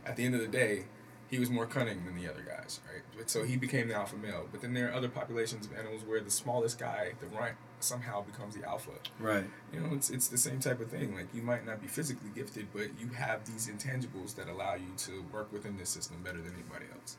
at 0.05 0.17
the 0.17 0.25
end 0.25 0.35
of 0.35 0.41
the 0.41 0.49
day, 0.49 0.85
he 1.31 1.39
was 1.39 1.51
more 1.51 1.67
cunning 1.67 2.05
than 2.05 2.15
the 2.15 2.29
other 2.31 2.43
guys, 2.43 2.81
right? 2.93 3.03
But 3.17 3.31
so 3.31 3.43
he 3.45 3.57
became 3.57 3.89
the 3.89 3.95
alpha 3.95 4.17
male. 4.17 4.47
But 4.51 4.61
then 4.61 4.75
there 4.75 4.89
are 4.91 4.93
other 4.93 5.09
populations 5.09 5.67
of 5.67 5.73
animals 5.77 6.03
where 6.05 6.21
the 6.21 6.31
smallest 6.31 6.79
guy, 6.79 7.13
the 7.21 7.27
runt, 7.27 7.57
somehow 7.81 8.23
becomes 8.23 8.55
the 8.57 8.67
alpha. 8.67 8.93
right, 9.19 9.45
You 9.73 9.81
know, 9.81 9.95
it's 9.95 10.11
it's 10.11 10.29
the 10.29 10.39
same 10.39 10.61
type 10.61 10.81
of 10.81 10.89
thing. 10.89 11.15
Like 11.15 11.27
you 11.35 11.43
might 11.43 11.67
not 11.67 11.81
be 11.83 11.89
physically 11.89 12.31
gifted, 12.35 12.69
but 12.73 12.89
you 12.99 13.09
have 13.15 13.45
these 13.47 13.69
intangibles 13.69 14.35
that 14.37 14.49
allow 14.49 14.75
you 14.75 14.93
to 14.99 15.25
work 15.33 15.53
within 15.53 15.77
this 15.77 15.91
system 15.91 16.19
better 16.23 16.39
than 16.39 16.55
anybody 16.55 16.87
else. 16.95 17.17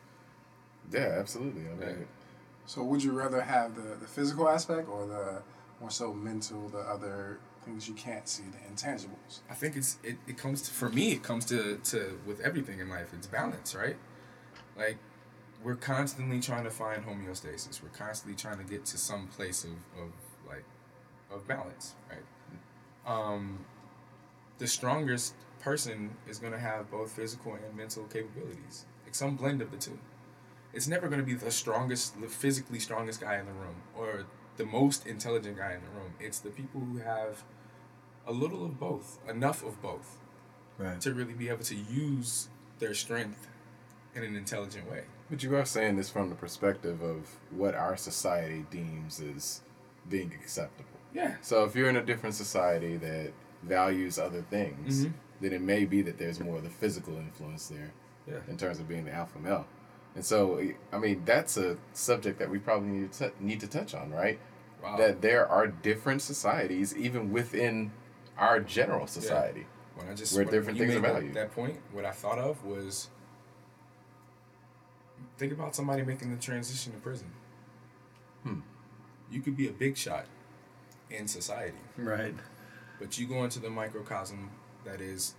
yeah, 0.91 1.17
absolutely. 1.19 1.63
I 1.63 1.75
mean, 1.75 1.79
Yeah. 1.99 2.05
So 2.67 2.83
would 2.83 3.03
you 3.03 3.11
rather 3.11 3.41
have 3.41 3.75
the, 3.75 3.95
the 3.95 4.07
physical 4.07 4.49
aspect 4.49 4.89
or 4.89 5.05
the 5.05 5.41
more 5.79 5.91
so 5.91 6.13
mental, 6.13 6.67
the 6.69 6.79
other 6.79 7.37
things 7.65 7.87
you 7.87 7.95
can't 7.95 8.27
see, 8.27 8.43
the 8.43 8.73
intangibles? 8.73 9.39
I 9.49 9.53
think 9.53 9.75
it's 9.75 9.97
it, 10.03 10.17
it 10.27 10.37
comes 10.37 10.61
to 10.63 10.71
for 10.71 10.89
me 10.89 11.11
it 11.11 11.23
comes 11.23 11.45
to 11.45 11.77
to 11.77 12.19
with 12.25 12.39
everything 12.41 12.79
in 12.79 12.89
life 12.89 13.09
it's 13.13 13.27
balance 13.27 13.75
right? 13.75 13.97
Like 14.77 14.97
we're 15.63 15.75
constantly 15.75 16.39
trying 16.39 16.63
to 16.65 16.69
find 16.69 17.03
homeostasis. 17.05 17.81
We're 17.81 17.89
constantly 17.89 18.35
trying 18.35 18.59
to 18.59 18.63
get 18.63 18.85
to 18.85 18.97
some 18.97 19.27
place 19.27 19.63
of, 19.63 19.71
of 19.99 20.11
like 20.47 20.65
of 21.31 21.47
balance 21.47 21.95
right? 22.09 22.25
Um 23.05 23.65
the 24.57 24.67
strongest 24.67 25.33
person 25.59 26.11
is 26.29 26.37
going 26.37 26.53
to 26.53 26.59
have 26.59 26.89
both 26.91 27.11
physical 27.11 27.55
and 27.55 27.75
mental 27.75 28.03
capabilities. 28.03 28.85
Like 29.03 29.15
some 29.15 29.35
blend 29.35 29.61
of 29.61 29.71
the 29.71 29.77
two. 29.77 29.97
It's 30.73 30.87
never 30.87 31.07
going 31.07 31.19
to 31.19 31.25
be 31.25 31.33
the 31.33 31.51
strongest 31.51 32.21
the 32.21 32.27
physically 32.27 32.79
strongest 32.79 33.21
guy 33.21 33.37
in 33.39 33.45
the 33.45 33.51
room 33.53 33.75
or 33.97 34.25
the 34.57 34.65
most 34.65 35.05
intelligent 35.05 35.57
guy 35.57 35.73
in 35.73 35.81
the 35.81 35.89
room. 35.89 36.13
It's 36.19 36.39
the 36.39 36.49
people 36.49 36.81
who 36.81 36.99
have 36.99 37.43
a 38.27 38.31
little 38.31 38.65
of 38.65 38.79
both, 38.79 39.19
enough 39.29 39.63
of 39.63 39.81
both, 39.81 40.17
right. 40.77 40.99
to 41.01 41.13
really 41.13 41.33
be 41.33 41.49
able 41.49 41.63
to 41.63 41.75
use 41.75 42.49
their 42.79 42.93
strength 42.93 43.47
in 44.15 44.23
an 44.23 44.35
intelligent 44.35 44.89
way. 44.89 45.03
But 45.29 45.43
you 45.43 45.55
are 45.55 45.65
saying 45.65 45.95
this 45.95 46.09
from 46.09 46.29
the 46.29 46.35
perspective 46.35 47.01
of 47.01 47.27
what 47.51 47.75
our 47.75 47.97
society 47.97 48.65
deems 48.71 49.19
as 49.21 49.61
being 50.09 50.31
acceptable. 50.33 50.89
Yeah. 51.13 51.35
So 51.41 51.63
if 51.65 51.75
you're 51.75 51.89
in 51.89 51.95
a 51.97 52.03
different 52.03 52.35
society 52.35 52.97
that 52.97 53.31
values 53.63 54.19
other 54.19 54.41
things, 54.43 55.05
Mhm. 55.05 55.13
then 55.41 55.53
it 55.53 55.61
may 55.61 55.85
be 55.85 56.01
that 56.03 56.17
there's 56.17 56.39
more 56.39 56.57
of 56.57 56.63
the 56.63 56.69
physical 56.69 57.15
influence 57.17 57.67
there 57.67 57.91
Yeah. 58.27 58.39
in 58.47 58.57
terms 58.57 58.79
of 58.79 58.87
being 58.87 59.05
the 59.05 59.13
alpha 59.13 59.39
male. 59.39 59.65
And 60.15 60.23
so, 60.23 60.61
I 60.93 60.97
mean, 60.97 61.23
that's 61.25 61.57
a 61.57 61.77
subject 61.93 62.39
that 62.39 62.49
we 62.49 62.59
probably 62.59 62.89
need 62.89 63.11
to, 63.13 63.29
t- 63.29 63.35
need 63.39 63.59
to 63.61 63.67
touch 63.67 63.93
on, 63.93 64.11
right? 64.11 64.39
Wow. 64.81 64.97
That 64.97 65.21
there 65.21 65.47
are 65.47 65.67
different 65.67 66.21
societies, 66.21 66.95
even 66.95 67.31
within 67.31 67.91
our 68.37 68.59
general 68.59 69.07
society. 69.07 69.65
when 69.95 70.09
I 70.09 70.13
just 70.13 70.35
where 70.35 70.43
when 70.45 70.53
different 70.53 70.77
you 70.77 70.85
things 70.87 70.95
are 70.97 71.01
made 71.01 71.07
that- 71.09 71.13
valued. 71.13 71.33
That 71.35 71.51
point, 71.53 71.79
what 71.93 72.03
I 72.05 72.11
thought 72.11 72.37
of 72.37 72.63
was 72.65 73.09
think 75.37 75.51
about 75.53 75.75
somebody 75.75 76.03
making 76.03 76.31
the 76.35 76.41
transition 76.41 76.93
to 76.93 76.99
prison. 76.99 77.31
Hmm. 78.43 78.59
You 79.31 79.41
could 79.41 79.55
be 79.57 79.67
a 79.67 79.71
big 79.71 79.97
shot 79.97 80.25
in 81.09 81.27
society, 81.27 81.77
Right. 81.97 82.35
but 82.99 83.17
you 83.17 83.27
go 83.27 83.43
into 83.43 83.59
the 83.59 83.69
microcosm 83.69 84.51
that 84.83 85.01
is 85.01 85.35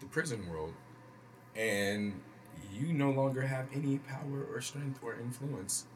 the 0.00 0.06
prison 0.06 0.48
world, 0.48 0.74
and 1.56 2.20
you 2.72 2.92
no 2.92 3.10
longer 3.10 3.42
have 3.42 3.66
any 3.72 3.98
power 3.98 4.44
or 4.52 4.60
strength 4.60 4.98
or 5.02 5.14
influence, 5.14 5.86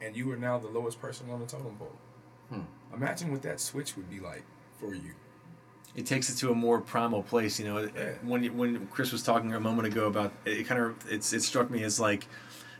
and 0.00 0.16
you 0.16 0.30
are 0.32 0.36
now 0.36 0.58
the 0.58 0.68
lowest 0.68 1.00
person 1.00 1.30
on 1.30 1.40
the 1.40 1.46
totem 1.46 1.76
pole. 1.76 1.96
Hmm. 2.50 2.62
Imagine 2.92 3.30
what 3.32 3.42
that 3.42 3.60
switch 3.60 3.96
would 3.96 4.10
be 4.10 4.20
like 4.20 4.44
for 4.78 4.94
you. 4.94 5.14
It 5.94 6.06
takes 6.06 6.28
it 6.30 6.34
to 6.38 6.50
a 6.50 6.54
more 6.54 6.80
primal 6.80 7.22
place. 7.22 7.58
You 7.60 7.66
know, 7.66 7.78
Yeah. 7.94 8.12
when 8.22 8.44
when 8.56 8.86
Chris 8.88 9.12
was 9.12 9.22
talking 9.22 9.52
a 9.54 9.60
moment 9.60 9.86
ago 9.88 10.06
about 10.06 10.32
it 10.44 10.66
kind 10.66 10.80
of 10.80 10.94
it's 11.10 11.32
it 11.32 11.42
struck 11.42 11.70
me 11.70 11.82
as 11.84 12.00
like 12.00 12.26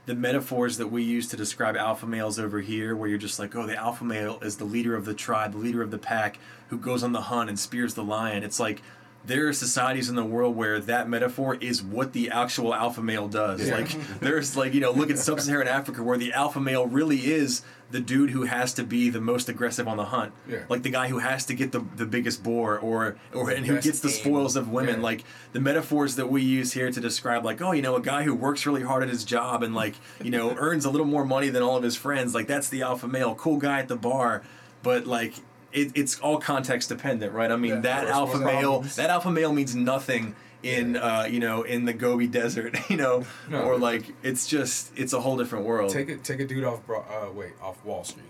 the 0.07 0.14
metaphors 0.14 0.77
that 0.77 0.88
we 0.88 1.03
use 1.03 1.29
to 1.29 1.37
describe 1.37 1.77
alpha 1.77 2.07
males 2.07 2.38
over 2.38 2.61
here, 2.61 2.94
where 2.94 3.09
you're 3.09 3.16
just 3.18 3.38
like, 3.38 3.57
oh, 3.57 3.66
the 3.66 3.74
alpha 3.77 4.05
male 4.05 4.38
is 4.42 4.59
the 4.59 4.64
leader 4.66 4.94
of 4.94 5.07
the 5.07 5.14
tribe, 5.14 5.53
the 5.53 5.59
leader 5.59 5.81
of 5.81 5.90
the 5.90 5.96
pack, 5.98 6.38
who 6.68 6.77
goes 6.77 7.03
on 7.03 7.12
the 7.12 7.22
hunt 7.22 7.48
and 7.48 7.59
spears 7.59 7.94
the 7.94 8.05
lion. 8.05 8.42
It's 8.42 8.61
like 8.61 8.83
there 9.27 9.49
are 9.49 9.53
societies 9.53 10.09
in 10.09 10.17
the 10.17 10.25
world 10.25 10.55
where 10.55 10.81
that 10.81 11.09
metaphor 11.09 11.55
is 11.55 11.83
what 11.83 12.13
the 12.13 12.31
actual 12.31 12.75
alpha 12.75 13.03
male 13.03 13.29
does. 13.29 13.67
Yeah. 13.67 13.77
Like 13.77 13.91
there's 14.21 14.57
like 14.57 14.75
you 14.75 14.81
know 14.81 14.93
look 14.93 15.11
at 15.11 15.19
sub-Saharan 15.19 15.69
Africa 15.69 16.03
where 16.03 16.19
the 16.19 16.33
alpha 16.33 16.61
male 16.61 16.87
really 16.87 17.33
is 17.33 17.63
the 17.91 18.01
dude 18.01 18.31
who 18.31 18.45
has 18.45 18.75
to 18.75 18.83
be 18.83 19.09
the 19.09 19.21
most 19.21 19.49
aggressive 19.49 19.87
on 19.87 19.97
the 19.97 20.07
hunt. 20.07 20.33
Yeah. 20.49 20.65
Like 20.69 20.83
the 20.83 20.91
guy 20.91 21.09
who 21.09 21.19
has 21.19 21.47
to 21.47 21.55
get 21.55 21.73
the, 21.73 21.85
the 21.97 22.07
biggest 22.07 22.43
boar 22.43 22.79
or 22.79 23.17
or 23.33 23.51
and 23.51 23.65
who 23.65 23.81
gets 23.81 24.01
the 24.01 24.11
spoils 24.11 24.57
of 24.57 24.69
women. 24.69 24.97
Yeah. 24.97 25.03
Like 25.03 25.25
the 25.53 25.61
metaphors 25.61 26.17
that 26.17 26.31
we 26.31 26.43
use 26.43 26.73
here 26.73 26.91
to 26.91 27.01
describe 27.01 27.45
like 27.45 27.63
oh 27.63 27.73
you 27.73 27.83
know 27.83 27.97
a 27.97 28.03
guy 28.03 28.25
who 28.25 28.35
works 28.35 28.67
really 28.67 28.83
hard 28.83 29.03
at 29.03 29.09
his 29.09 29.25
job 29.25 29.63
and 29.63 29.75
like 29.75 29.95
you 30.23 30.31
know 30.31 30.55
earns 30.59 30.85
a 30.85 30.91
little 30.91 31.07
more 31.07 31.25
money 31.25 31.49
than 31.49 31.63
all 31.63 31.77
of 31.77 31.83
his 31.83 31.97
friends. 31.97 32.35
Like 32.35 32.47
that's 32.47 32.69
the 32.69 32.83
alpha 32.83 33.09
male, 33.09 33.35
cool 33.35 33.57
guy 33.57 33.79
at 33.81 33.89
the 33.89 33.97
bar, 33.97 34.43
but 34.83 35.07
like. 35.07 35.35
It, 35.75 35.93
it's 35.95 36.19
all 36.21 36.39
context 36.39 36.89
dependent, 36.89 37.33
right? 37.35 37.51
I 37.51 37.57
mean, 37.57 37.75
Yeah, 37.75 37.81
that 37.81 38.07
alpha 38.09 38.39
male, 38.39 38.81
that 38.97 39.11
alpha 39.11 39.31
male 39.31 39.53
means 39.53 39.75
nothing 39.75 40.35
in, 40.63 40.97
uh, 40.97 41.27
you 41.31 41.41
know, 41.41 41.63
in 41.63 41.85
the 41.85 41.93
Gobi 41.93 42.27
Desert, 42.27 42.79
you 42.89 42.97
know, 42.97 43.25
No. 43.51 43.63
or 43.65 43.77
like 43.77 44.05
it's 44.23 44.47
just, 44.47 44.93
it's 44.97 45.13
a 45.13 45.21
whole 45.21 45.37
different 45.37 45.67
world, 45.67 45.91
Take 45.91 46.09
a 46.09 46.17
take 46.17 46.41
a 46.41 46.47
dude 46.47 46.65
off 46.65 46.81
uh 46.89 47.31
wait 47.35 47.53
off 47.61 47.85
Wall 47.85 48.03
Street, 48.05 48.25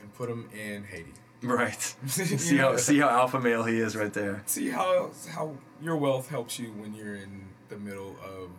and 0.00 0.14
put 0.14 0.28
him 0.30 0.48
in 0.52 0.84
Haiti. 0.84 1.12
right? 1.42 1.80
see 2.06 2.56
how, 2.58 2.76
see 2.76 2.98
how 2.98 3.08
alpha 3.08 3.40
male 3.40 3.64
he 3.64 3.78
is 3.78 3.96
right 3.96 4.12
there. 4.12 4.42
See 4.46 4.68
how 4.68 5.10
how 5.34 5.56
your 5.82 5.96
wealth 5.96 6.28
helps 6.28 6.58
you 6.58 6.68
when 6.72 6.94
you're 6.94 7.16
in 7.16 7.46
the 7.70 7.76
middle 7.78 8.16
of 8.22 8.50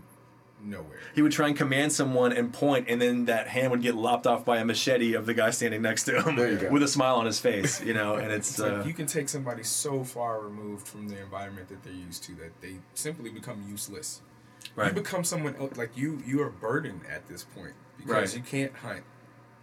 nowhere. 0.62 1.00
He 1.16 1.22
would 1.22 1.32
try 1.32 1.48
and 1.48 1.58
command 1.58 1.92
someone 1.92 2.32
and 2.34 2.52
point, 2.54 2.86
and 2.90 3.02
then 3.02 3.26
that 3.26 3.48
hand 3.48 3.72
would 3.72 3.82
get 3.82 3.96
lopped 3.96 4.28
off 4.28 4.46
by 4.46 4.58
a 4.58 4.66
machete 4.66 5.14
of 5.14 5.26
the 5.26 5.34
guy 5.34 5.50
standing 5.52 5.82
next 5.82 6.04
to 6.06 6.22
him 6.22 6.36
There 6.36 6.52
you 6.52 6.58
go. 6.58 6.70
with 6.72 6.84
a 6.84 6.88
smile 6.88 7.16
on 7.16 7.26
his 7.26 7.40
face, 7.40 7.82
you 7.82 7.94
know, 7.94 8.16
and 8.16 8.32
it's, 8.32 8.52
It's 8.52 8.60
uh, 8.60 8.78
like 8.78 8.86
you 8.88 8.94
can 8.94 9.06
take 9.06 9.30
somebody 9.30 9.64
so 9.64 10.04
far 10.04 10.42
removed 10.42 10.88
from 10.88 11.08
the 11.08 11.20
environment 11.22 11.70
that 11.70 11.84
they're 11.84 11.94
used 11.94 12.24
to 12.26 12.36
that 12.36 12.60
they 12.62 12.78
simply 12.94 13.30
become 13.30 13.64
useless. 13.70 14.22
right. 14.76 14.90
You 14.90 14.94
become 15.02 15.24
someone 15.24 15.56
else. 15.56 15.78
Like 15.78 15.96
you, 15.98 16.22
you 16.26 16.42
are 16.42 16.50
burdened 16.50 17.02
at 17.10 17.28
this 17.28 17.44
point 17.44 17.74
because 17.98 18.14
Right. 18.14 18.36
you 18.36 18.42
can't 18.44 18.76
hunt, 18.76 19.04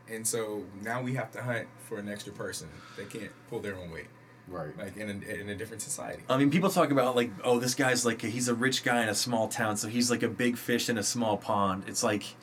and 0.08 0.26
so 0.26 0.64
now 0.82 1.02
we 1.02 1.14
have 1.14 1.30
to 1.32 1.42
hunt 1.42 1.68
for 1.80 1.98
an 1.98 2.08
extra 2.08 2.32
person. 2.32 2.68
They 2.96 3.04
can't 3.04 3.30
pull 3.48 3.60
their 3.60 3.76
own 3.76 3.90
weight, 3.90 4.08
Right. 4.48 4.76
like 4.78 4.96
in 4.96 5.08
a, 5.08 5.34
in 5.34 5.48
a 5.48 5.54
different 5.54 5.82
society. 5.82 6.22
I 6.28 6.36
mean, 6.36 6.50
people 6.50 6.70
talk 6.70 6.90
about 6.90 7.16
like, 7.16 7.30
oh, 7.42 7.58
this 7.58 7.74
guy's 7.74 8.06
like 8.06 8.22
he's 8.22 8.48
a 8.48 8.54
rich 8.54 8.84
guy 8.84 9.02
in 9.02 9.08
a 9.08 9.14
small 9.14 9.48
town, 9.48 9.76
so 9.76 9.88
he's 9.88 10.10
like 10.10 10.22
a 10.22 10.28
big 10.28 10.56
fish 10.56 10.88
in 10.88 10.98
a 10.98 11.02
small 11.02 11.36
pond. 11.36 11.84
It's 11.86 12.02
like 12.04 12.36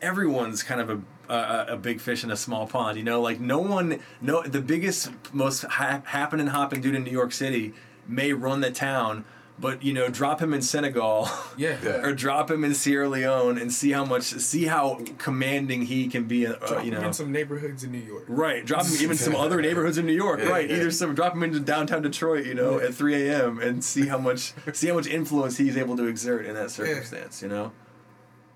everyone's 0.00 0.62
kind 0.62 0.80
of 0.80 0.90
a 0.90 1.00
a, 1.32 1.66
a 1.70 1.76
big 1.76 2.00
fish 2.00 2.24
in 2.24 2.30
a 2.30 2.36
small 2.36 2.66
pond, 2.66 2.98
you 2.98 3.04
know. 3.04 3.20
Like 3.20 3.40
no 3.40 3.58
one, 3.58 4.00
no, 4.20 4.42
the 4.42 4.60
biggest, 4.60 5.10
most 5.32 5.62
ha- 5.62 6.02
happening 6.04 6.48
hopping 6.48 6.80
dude 6.80 6.94
in 6.94 7.04
New 7.04 7.10
York 7.10 7.32
City 7.32 7.72
may 8.06 8.32
run 8.32 8.60
the 8.60 8.70
town, 8.70 9.24
but 9.62 9.82
you 9.82 9.94
know, 9.94 10.08
drop 10.10 10.40
him 10.42 10.52
in 10.52 10.60
Senegal. 10.60 11.28
Yeah. 11.56 11.76
Yeah. 11.84 12.02
Or 12.06 12.12
drop 12.14 12.50
him 12.50 12.64
in 12.64 12.74
Sierra 12.74 13.08
Leone 13.08 13.58
and 13.58 13.70
see 13.72 13.92
how 13.92 14.04
much, 14.06 14.24
see 14.24 14.64
how 14.64 15.00
commanding 15.18 15.82
he 15.82 16.08
can 16.08 16.24
be. 16.24 16.46
Uh, 16.46 16.54
Drop 16.54 16.84
you 16.84 16.90
them 16.90 17.00
know, 17.02 17.06
in 17.08 17.12
some 17.12 17.30
neighborhoods 17.30 17.84
in 17.84 17.92
New 17.92 17.98
York. 17.98 18.24
Right, 18.26 18.64
drop 18.64 18.84
him 18.86 18.92
even 19.00 19.16
some 19.16 19.36
other 19.36 19.60
neighborhoods 19.62 19.98
in 19.98 20.06
New 20.06 20.14
York. 20.14 20.40
Yeah, 20.40 20.48
right, 20.48 20.68
yeah. 20.68 20.76
either 20.76 20.90
some 20.90 21.14
drop 21.14 21.34
him 21.34 21.42
into 21.42 21.60
downtown 21.60 22.02
Detroit, 22.02 22.46
you 22.46 22.54
know, 22.54 22.80
at 22.80 22.94
three 22.94 23.28
a.m. 23.28 23.60
and 23.60 23.84
see 23.84 24.06
how 24.06 24.18
much 24.18 24.52
see 24.72 24.88
how 24.88 24.94
much 24.94 25.06
influence 25.06 25.56
he's 25.58 25.76
able 25.76 25.96
to 25.98 26.06
exert 26.06 26.46
in 26.46 26.54
that 26.54 26.70
circumstance. 26.70 27.42
You 27.42 27.48
know, 27.48 27.72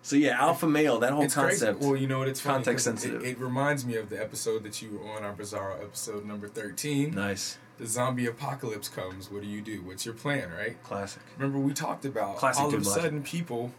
so 0.02 0.16
yeah, 0.16 0.40
alpha 0.40 0.66
male, 0.66 0.98
that 1.00 1.12
whole 1.12 1.24
it's 1.24 1.34
concept. 1.34 1.78
Crazy. 1.80 1.90
Well, 1.92 2.00
you 2.00 2.06
know 2.08 2.18
what? 2.20 2.28
It's 2.28 2.40
funny 2.40 2.64
'cause 2.64 2.64
Context 2.64 2.86
it- 2.86 2.90
sensitive. 2.90 3.22
It, 3.24 3.28
it 3.32 3.38
reminds 3.38 3.84
me 3.84 3.96
of 3.96 4.08
the 4.08 4.20
episode 4.20 4.62
that 4.64 4.80
you 4.80 4.98
were 4.98 5.12
on 5.12 5.22
our 5.22 5.34
Bizarro 5.34 5.80
episode 5.82 6.24
number 6.24 6.48
thirteen. 6.48 7.10
nice, 7.14 7.58
The 7.78 7.86
zombie 7.86 8.26
apocalypse 8.26 8.88
comes. 8.88 9.30
What 9.30 9.42
do 9.42 9.48
you 9.48 9.60
do? 9.60 9.82
What's 9.82 10.06
your 10.06 10.14
plan? 10.14 10.50
Right. 10.50 10.82
classic. 10.82 11.22
Remember 11.36 11.58
we 11.58 11.72
talked 11.74 12.04
about 12.04 12.36
Classic 12.36 12.62
all 12.62 12.74
of 12.74 12.80
a 12.80 12.84
sudden 12.84 13.22
people 13.22 13.72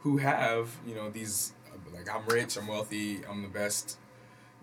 who 0.00 0.16
have 0.18 0.76
you 0.86 0.94
know 0.94 1.10
these 1.10 1.52
um, 1.72 1.80
like 1.94 2.12
I'm 2.12 2.26
rich, 2.26 2.56
I'm 2.56 2.66
wealthy, 2.66 3.20
I'm 3.28 3.42
the 3.42 3.48
best 3.48 3.98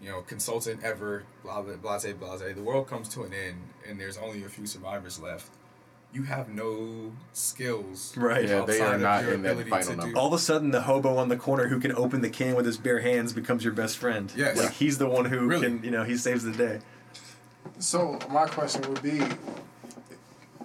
you 0.01 0.09
know 0.09 0.21
consultant 0.21 0.83
ever. 0.83 1.23
Blah 1.43 1.61
blah 1.61 1.75
blah 1.77 1.99
blah. 1.99 2.13
blah. 2.13 2.37
The 2.37 2.61
world 2.61 2.87
comes 2.87 3.07
to 3.09 3.23
an 3.23 3.33
end, 3.33 3.57
and 3.87 3.99
there's 3.99 4.17
only 4.17 4.43
a 4.43 4.49
few 4.49 4.65
survivors 4.67 5.19
left. 5.19 5.49
You 6.13 6.23
have 6.23 6.49
no 6.49 7.13
skills. 7.31 8.13
Right. 8.17 8.45
Yeah, 8.49 8.65
they 8.65 8.81
are 8.81 8.97
not 8.97 9.23
in 9.23 9.43
that 9.43 9.51
ability 9.51 9.69
final 9.69 9.85
to 9.87 9.91
do- 9.93 9.97
number. 10.01 10.19
All 10.19 10.27
of 10.27 10.33
a 10.33 10.39
sudden, 10.39 10.71
the 10.71 10.81
hobo 10.81 11.15
on 11.15 11.29
the 11.29 11.37
corner 11.37 11.69
who 11.69 11.79
can 11.79 11.93
open 11.93 12.19
the 12.21 12.29
can 12.29 12.53
with 12.57 12.65
his 12.65 12.77
bare 12.77 12.99
hands 12.99 13.31
becomes 13.31 13.63
your 13.63 13.71
best 13.73 13.97
friend. 13.97 14.29
Yes. 14.35 14.57
like 14.57 14.73
he's 14.73 14.97
the 14.97 15.07
one 15.07 15.23
who 15.23 15.47
Really? 15.47 15.65
can, 15.67 15.83
you 15.85 15.89
know, 15.91 16.03
he 16.03 16.17
saves 16.17 16.43
the 16.43 16.51
day. 16.51 16.81
So 17.79 18.19
my 18.29 18.45
question 18.45 18.81
would 18.89 19.01
be, 19.01 19.21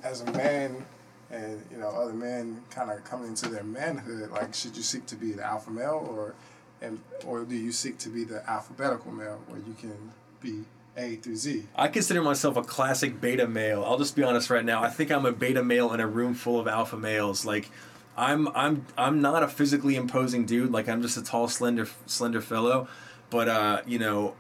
as 0.03 0.21
a 0.21 0.31
man, 0.33 0.85
and 1.31 1.65
you 1.71 1.79
know 1.79 1.89
other 1.89 2.13
men 2.13 2.63
kind 2.71 2.91
of 2.91 3.03
coming 3.05 3.29
into 3.29 3.49
their 3.49 3.65
manhood, 3.65 4.31
like 4.31 4.55
should 4.55 4.77
you 4.77 4.83
seek 4.83 5.07
to 5.07 5.17
be 5.17 5.33
the 5.33 5.45
alpha 5.45 5.71
male, 5.71 6.07
or 6.11 6.35
and 6.81 7.01
or 7.27 7.45
do 7.45 7.57
you 7.57 7.73
seek 7.73 7.99
to 7.99 8.09
be 8.09 8.25
the 8.25 8.49
alphabetical 8.49 9.13
male, 9.13 9.41
where 9.49 9.61
you 9.61 9.75
can 9.81 10.13
be 10.41 10.65
A 10.97 11.17
through 11.17 11.37
Z? 11.37 11.65
I 11.75 11.89
consider 11.89 12.23
myself 12.23 12.57
a 12.57 12.63
classic 12.63 13.21
beta 13.21 13.49
male. 13.49 13.83
I'll 13.85 13.99
just 13.99 14.15
be 14.15 14.23
honest 14.23 14.51
right 14.51 14.65
now. 14.65 14.83
I 14.83 14.91
think 14.91 15.11
I'm 15.11 15.27
a 15.27 15.33
beta 15.33 15.63
male 15.63 15.93
in 15.93 16.01
a 16.01 16.07
room 16.07 16.35
full 16.35 16.61
of 16.61 16.69
alpha 16.69 16.97
males. 16.97 17.45
Like, 17.45 17.71
I'm 18.17 18.49
I'm 18.49 18.87
I'm 18.97 19.21
not 19.21 19.43
a 19.43 19.49
physically 19.49 19.97
imposing 19.97 20.47
dude. 20.47 20.71
Like 20.71 20.89
I'm 20.89 21.03
just 21.03 21.17
a 21.17 21.23
tall, 21.25 21.49
slender 21.49 21.89
slender 22.07 22.41
fellow. 22.41 22.89
But 23.31 23.49
uh, 23.49 23.83
you 23.87 23.99
know, 23.99 24.35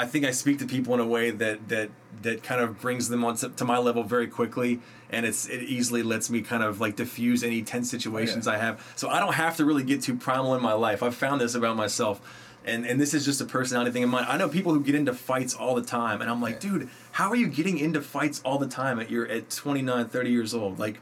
I 0.00 0.06
think 0.06 0.24
I 0.24 0.30
speak 0.30 0.58
to 0.60 0.66
people 0.66 0.94
in 0.94 1.00
a 1.00 1.06
way 1.06 1.30
that 1.30 1.68
that 1.68 1.90
that 2.22 2.42
kind 2.42 2.62
of 2.62 2.80
brings 2.80 3.10
them 3.10 3.22
on 3.22 3.36
to, 3.36 3.64
my 3.66 3.76
level 3.76 4.02
very 4.02 4.28
quickly, 4.28 4.80
and 5.10 5.26
it's 5.26 5.46
it 5.46 5.62
easily 5.62 6.02
lets 6.02 6.30
me 6.30 6.40
kind 6.40 6.62
of 6.62 6.80
like 6.80 6.96
diffuse 6.96 7.44
any 7.44 7.62
tense 7.62 7.90
situations 7.90 8.48
I 8.48 8.56
have. 8.56 8.82
So 8.96 9.10
I 9.10 9.20
don't 9.20 9.34
have 9.34 9.58
to 9.58 9.66
really 9.66 9.84
get 9.84 10.00
too 10.00 10.16
primal 10.16 10.54
in 10.54 10.62
my 10.62 10.72
life. 10.72 11.02
I've 11.02 11.14
found 11.14 11.42
this 11.42 11.54
about 11.54 11.76
myself. 11.76 12.46
And, 12.62 12.84
and 12.84 13.00
this 13.00 13.14
is 13.14 13.24
just 13.24 13.40
a 13.40 13.46
personality 13.46 13.90
thing 13.90 14.04
of 14.04 14.10
mine. 14.10 14.26
I 14.28 14.36
know 14.36 14.46
people 14.46 14.74
who 14.74 14.82
get 14.82 14.94
into 14.94 15.14
fights 15.14 15.54
all 15.54 15.74
the 15.74 15.82
time, 15.82 16.20
and 16.20 16.30
I'm 16.30 16.42
like, 16.42 16.60
dude, 16.60 16.90
how 17.12 17.30
are 17.30 17.36
you 17.36 17.48
getting 17.48 17.78
into 17.78 18.02
fights 18.02 18.42
all 18.44 18.58
the 18.58 18.68
time 18.68 19.00
at 19.00 19.10
your 19.10 19.26
at 19.28 19.48
29, 19.48 20.08
30 20.08 20.30
years 20.30 20.54
old? 20.54 20.78
Like, 20.78 21.00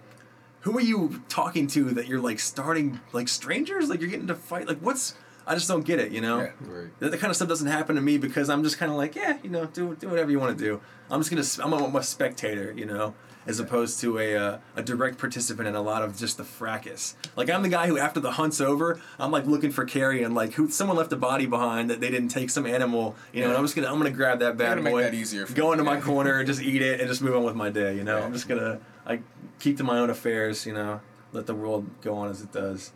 who 0.61 0.77
are 0.77 0.81
you 0.81 1.23
talking 1.29 1.67
to 1.69 1.91
that 1.91 2.07
you're 2.07 2.21
like 2.21 2.39
starting 2.41 3.01
like 3.13 3.29
strangers? 3.29 3.89
Like 3.91 4.01
you're 4.01 4.11
getting 4.11 4.29
to 4.29 4.35
fight? 4.35 4.67
Like 4.69 4.79
what's? 4.79 5.15
I 5.49 5.55
just 5.55 5.67
don't 5.69 5.85
get 5.85 5.99
it. 5.99 6.13
You 6.13 6.21
know. 6.21 6.41
Yeah. 6.41 6.51
Right. 6.61 7.01
That, 7.01 7.11
that 7.13 7.21
kind 7.21 7.31
of 7.31 7.37
stuff 7.37 7.49
doesn't 7.49 7.67
happen 7.69 7.97
to 7.97 8.03
me 8.03 8.19
because 8.19 8.49
I'm 8.51 8.63
just 8.63 8.79
kind 8.79 8.91
of 8.93 8.99
like, 8.99 9.15
yeah, 9.17 9.39
you 9.43 9.51
know, 9.51 9.65
do 9.67 9.95
do 9.97 10.09
whatever 10.09 10.31
you 10.31 10.39
want 10.39 10.57
to 10.59 10.65
do. 10.65 10.81
I'm 11.11 11.21
just 11.23 11.31
gonna, 11.59 11.67
I'm 11.67 11.95
a, 11.95 11.99
a 11.99 12.03
spectator, 12.03 12.71
you 12.77 12.85
know, 12.85 13.15
as 13.47 13.59
opposed 13.59 13.99
to 14.01 14.19
a 14.19 14.37
uh, 14.37 14.59
a 14.77 14.83
direct 14.83 15.17
participant 15.19 15.67
in 15.67 15.75
a 15.75 15.81
lot 15.81 16.03
of 16.03 16.19
just 16.19 16.37
the 16.37 16.45
fracas. 16.45 17.17
Like 17.35 17.49
I'm 17.49 17.63
the 17.63 17.71
guy 17.71 17.87
who, 17.87 17.97
after 17.99 18.21
the 18.21 18.33
hunt's 18.33 18.61
over, 18.61 19.01
I'm 19.19 19.31
like 19.31 19.47
looking 19.47 19.71
for 19.71 19.87
carrion. 19.87 20.35
Like 20.35 20.53
who, 20.53 20.69
someone 20.69 20.99
left 20.99 21.13
a 21.15 21.17
body 21.17 21.47
behind 21.47 21.89
that 21.89 22.01
they 22.03 22.11
didn't 22.11 22.29
take 22.29 22.51
some 22.51 22.67
animal, 22.67 23.17
you 23.33 23.41
know. 23.41 23.49
And 23.49 23.57
I'm 23.57 23.65
just 23.65 23.75
gonna, 23.75 23.89
I'm 23.91 23.97
gonna 23.97 24.11
grab 24.11 24.41
that 24.41 24.59
bad 24.59 24.85
boy, 24.85 25.03
that 25.03 25.15
easier 25.15 25.47
for 25.47 25.55
go 25.55 25.73
into 25.73 25.83
my 25.85 25.95
Yeah. 25.95 26.01
corner, 26.03 26.45
just 26.53 26.61
eat 26.61 26.83
it, 26.83 27.01
and 27.01 27.09
just 27.09 27.23
move 27.23 27.35
on 27.37 27.45
with 27.45 27.57
my 27.57 27.71
day. 27.71 27.97
You 27.97 28.05
know, 28.05 28.19
Yeah. 28.19 28.25
I'm 28.27 28.35
just 28.35 28.49
gonna, 28.49 28.81
I 29.07 29.21
keep 29.61 29.79
to 29.79 29.85
my 29.85 29.99
own 29.99 30.11
affairs. 30.11 30.67
You 30.67 30.75
know, 30.75 31.01
let 31.33 31.47
the 31.47 31.55
world 31.55 31.87
go 32.03 32.17
on 32.17 32.29
as 32.29 32.43
it 32.43 32.53
does. 32.53 32.93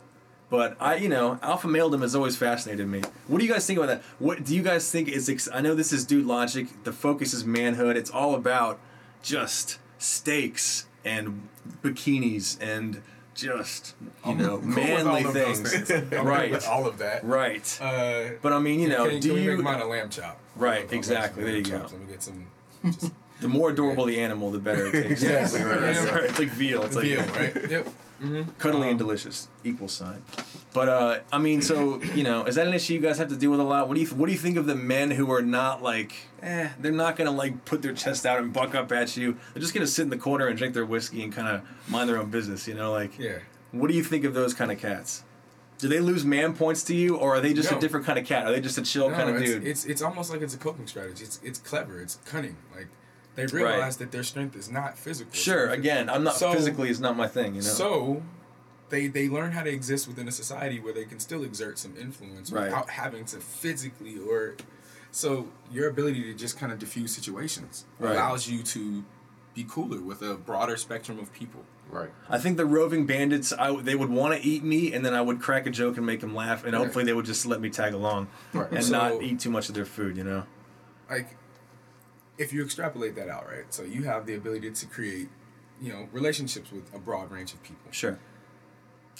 But 0.49 0.77
I, 0.79 0.95
you 0.97 1.09
know, 1.09 1.39
alpha 1.41 1.67
maledom 1.67 2.01
has 2.01 2.15
always 2.15 2.35
fascinated 2.37 2.87
me. 2.87 3.01
What 3.27 3.39
do 3.39 3.45
you 3.45 3.51
guys 3.51 3.65
think 3.65 3.77
about 3.79 3.87
that? 3.87 4.01
What 4.19 4.43
do 4.43 4.55
you 4.55 4.61
guys 4.61 4.91
think 4.91 5.07
is? 5.09 5.27
Ex- 5.27 5.49
I 5.51 5.61
know 5.61 5.73
this 5.73 5.91
is 5.91 6.05
dude 6.05 6.25
logic. 6.27 6.67
The 6.83 6.93
focus 6.93 7.33
is 7.33 7.43
manhood. 7.43 7.97
It's 7.97 8.11
all 8.11 8.35
about 8.35 8.79
just 9.23 9.79
steaks 9.97 10.85
and 11.03 11.47
bikinis 11.81 12.57
and 12.61 13.01
just 13.33 13.95
you 14.27 14.35
know 14.35 14.57
I'm 14.57 14.73
cool 14.73 14.83
with 14.83 15.07
all 15.07 15.21
manly 15.21 15.23
things. 15.23 15.91
I'm 15.91 16.27
Right. 16.27 16.51
With 16.51 16.67
all 16.67 16.85
of 16.85 16.99
that. 16.99 17.23
Right. 17.23 17.79
Uh, 17.81 18.35
But 18.43 18.53
I 18.53 18.59
mean, 18.59 18.79
you 18.79 18.89
know, 18.89 19.09
can, 19.09 19.19
do 19.19 19.33
can 19.33 19.43
you? 19.43 19.55
make 19.55 19.63
mine 19.63 19.81
a 19.81 19.85
lamb 19.87 20.09
chop? 20.09 20.37
Right, 20.55 20.91
exactly. 20.93 21.43
There 21.43 21.55
you 21.57 21.63
go. 21.63 21.79
chops. 21.79 21.93
Let 21.93 22.01
me 22.01 22.07
get 22.11 22.21
some. 22.21 22.45
Just 22.85 23.11
The 23.41 23.47
more 23.47 23.71
adorable 23.71 24.05
the 24.05 24.19
animal, 24.19 24.51
the 24.51 24.59
better 24.59 24.85
it 24.85 24.91
tastes. 24.91 25.23
Yes. 25.23 25.53
Right, 25.55 25.65
right. 26.13 26.23
It's 26.29 26.37
like 26.37 26.49
veal. 26.49 26.83
It's 26.83 26.95
like 26.95 27.05
veal, 27.05 27.21
right? 27.25 27.71
Yep. 27.71 27.87
Cuddly 28.57 28.83
Um, 28.83 28.89
and 28.89 28.97
delicious. 28.97 29.47
Equal 29.63 29.87
sign. 29.87 30.23
But 30.73 30.89
uh 30.89 31.19
i 31.31 31.37
mean 31.37 31.61
so 31.61 32.01
you 32.15 32.23
know 32.23 32.45
is 32.45 32.55
that 32.55 32.67
an 32.67 32.73
issue 32.73 32.93
you 32.95 32.99
guys 32.99 33.17
have 33.19 33.29
to 33.29 33.35
deal 33.35 33.51
with 33.51 33.59
a 33.59 33.63
lot? 33.63 33.87
What 33.87 33.95
do 33.95 34.01
you 34.01 34.07
what 34.07 34.25
do 34.27 34.31
you 34.31 34.37
think 34.39 34.57
of 34.57 34.65
the 34.65 34.75
men 34.75 35.11
who 35.11 35.31
are 35.31 35.41
not 35.41 35.83
like 35.83 36.13
eh 36.41 36.69
they're 36.79 36.91
not 36.91 37.15
gonna 37.15 37.31
like 37.31 37.65
put 37.65 37.81
their 37.81 37.93
chest 37.93 38.25
out 38.25 38.39
and 38.39 38.51
buck 38.51 38.73
up 38.75 38.91
at 38.91 39.15
you? 39.17 39.37
They're 39.53 39.61
just 39.61 39.73
gonna 39.73 39.87
sit 39.87 40.03
in 40.03 40.09
the 40.09 40.17
corner 40.17 40.47
and 40.47 40.57
drink 40.57 40.73
their 40.73 40.85
whiskey 40.85 41.23
and 41.23 41.31
kind 41.31 41.47
of 41.47 41.61
mind 41.89 42.09
their 42.09 42.17
own 42.17 42.29
business 42.31 42.67
you 42.67 42.73
know 42.73 42.91
like 42.91 43.17
Yeah. 43.19 43.39
what 43.71 43.87
do 43.89 43.93
you 43.95 44.03
think 44.03 44.23
of 44.25 44.33
those 44.33 44.53
kind 44.53 44.71
of 44.71 44.79
cats? 44.79 45.23
Do 45.79 45.89
they 45.89 45.99
lose 45.99 46.23
man 46.23 46.53
points 46.53 46.81
to 46.85 46.95
you 46.95 47.17
or 47.17 47.35
are 47.35 47.41
they 47.41 47.53
just 47.53 47.71
a 47.71 47.79
different 47.79 48.05
kind 48.05 48.17
of 48.17 48.25
cat? 48.25 48.45
Are 48.47 48.51
they 48.51 48.61
just 48.61 48.77
a 48.77 48.83
chill 48.83 49.09
No, 49.09 49.15
kind 49.17 49.29
of 49.29 49.35
it's, 49.41 49.51
dude? 49.51 49.67
it's 49.67 49.85
it's 49.85 50.01
almost 50.01 50.31
like 50.31 50.41
it's 50.41 50.53
a 50.53 50.57
coping 50.57 50.87
strategy. 50.87 51.23
It's 51.25 51.39
it's 51.43 51.59
clever. 51.59 51.99
It's 52.01 52.15
cunning. 52.25 52.55
Like 52.75 52.87
they 53.35 53.45
realize 53.47 53.97
that 53.97 54.11
their 54.11 54.23
strength 54.23 54.55
is 54.55 54.69
not 54.69 54.97
physical. 54.97 55.33
Sure. 55.33 55.69
Again, 55.69 56.09
I'm 56.09 56.23
not 56.23 56.35
So- 56.35 56.53
physically 56.53 56.89
is 56.89 56.99
not 56.99 57.15
my 57.17 57.27
thing. 57.27 57.55
You 57.55 57.61
know. 57.61 57.67
So 57.67 58.23
they 58.89 59.07
they 59.07 59.27
learn 59.29 59.51
how 59.53 59.63
to 59.63 59.69
exist 59.71 60.07
within 60.07 60.27
a 60.27 60.31
society 60.31 60.79
where 60.79 60.93
they 60.93 61.05
can 61.05 61.19
still 61.19 61.43
exert 61.43 61.79
some 61.79 61.95
influence 61.99 62.51
Right. 62.51 62.65
without 62.65 62.89
having 62.91 63.25
to 63.25 63.37
physically 63.37 64.17
or 64.19 64.55
so 65.11 65.47
your 65.71 65.89
ability 65.89 66.23
to 66.23 66.33
just 66.33 66.59
kind 66.59 66.71
of 66.71 66.79
diffuse 66.79 67.13
situations 67.13 67.85
Right. 67.99 68.11
allows 68.15 68.47
you 68.47 68.61
to 68.63 69.03
be 69.55 69.63
cooler 69.67 69.99
with 70.01 70.21
a 70.23 70.33
broader 70.35 70.77
spectrum 70.77 71.19
of 71.19 71.31
people. 71.33 71.63
Right. 71.91 72.09
I 72.27 72.39
think 72.39 72.57
the 72.57 72.65
roving 72.65 73.05
bandits, 73.05 73.53
I, 73.53 73.75
they 73.79 73.93
would 73.93 74.09
want 74.09 74.33
to 74.33 74.47
eat 74.47 74.63
me, 74.63 74.91
and 74.93 75.05
then 75.05 75.13
I 75.13 75.21
would 75.21 75.39
crack 75.39 75.67
a 75.67 75.69
joke 75.69 75.97
and 75.97 76.05
make 76.07 76.21
them 76.21 76.33
laugh, 76.33 76.63
and 76.63 76.73
Right. 76.73 76.79
hopefully 76.83 77.05
they 77.05 77.13
would 77.13 77.25
just 77.25 77.45
let 77.45 77.61
me 77.61 77.69
tag 77.69 77.93
along 77.93 78.29
Right. 78.51 78.71
and 78.71 78.83
So- 78.83 78.91
not 78.91 79.21
eat 79.21 79.39
too 79.39 79.51
much 79.51 79.69
of 79.69 79.75
their 79.75 79.85
food. 79.85 80.17
You 80.17 80.23
know. 80.23 80.43
Like 81.09 81.35
if 82.37 82.51
you 82.53 82.63
extrapolate 82.63 83.15
that 83.15 83.29
out, 83.29 83.47
right? 83.47 83.65
So 83.73 83.83
you 83.83 84.03
have 84.03 84.25
the 84.25 84.35
ability 84.35 84.71
to 84.71 84.85
create, 84.87 85.29
you 85.81 85.91
know, 85.93 86.07
relationships 86.11 86.71
with 86.71 86.93
a 86.93 86.99
broad 86.99 87.31
range 87.31 87.53
of 87.53 87.61
people. 87.63 87.91
Sure. 87.91 88.17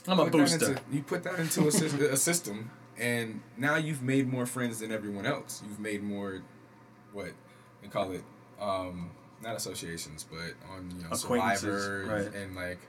I'm 0.07 0.19
a 0.19 0.23
Put 0.23 0.31
that 0.33 0.37
booster. 0.37 0.69
into- 0.71 0.81
you 0.91 1.03
put 1.03 1.23
that 1.23 1.39
into 1.39 1.61
a, 1.63 1.67
a 2.13 2.17
system, 2.17 2.71
and 2.97 3.41
now 3.57 3.75
you've 3.75 4.01
made 4.01 4.27
more 4.27 4.45
friends 4.45 4.79
than 4.79 4.91
everyone 4.91 5.25
else. 5.25 5.61
You've 5.67 5.79
made 5.79 6.03
more, 6.03 6.41
what 7.13 7.31
we 7.81 7.87
call 7.87 8.11
it, 8.11 8.23
um, 8.59 9.11
not 9.41 9.55
associations, 9.55 10.25
but 10.29 10.53
on 10.71 10.91
you 10.97 11.03
know 11.03 11.09
Acquaintances, 11.11 11.83
Survivor 11.83 12.05
right. 12.25 12.33
and 12.33 12.55
like 12.55 12.79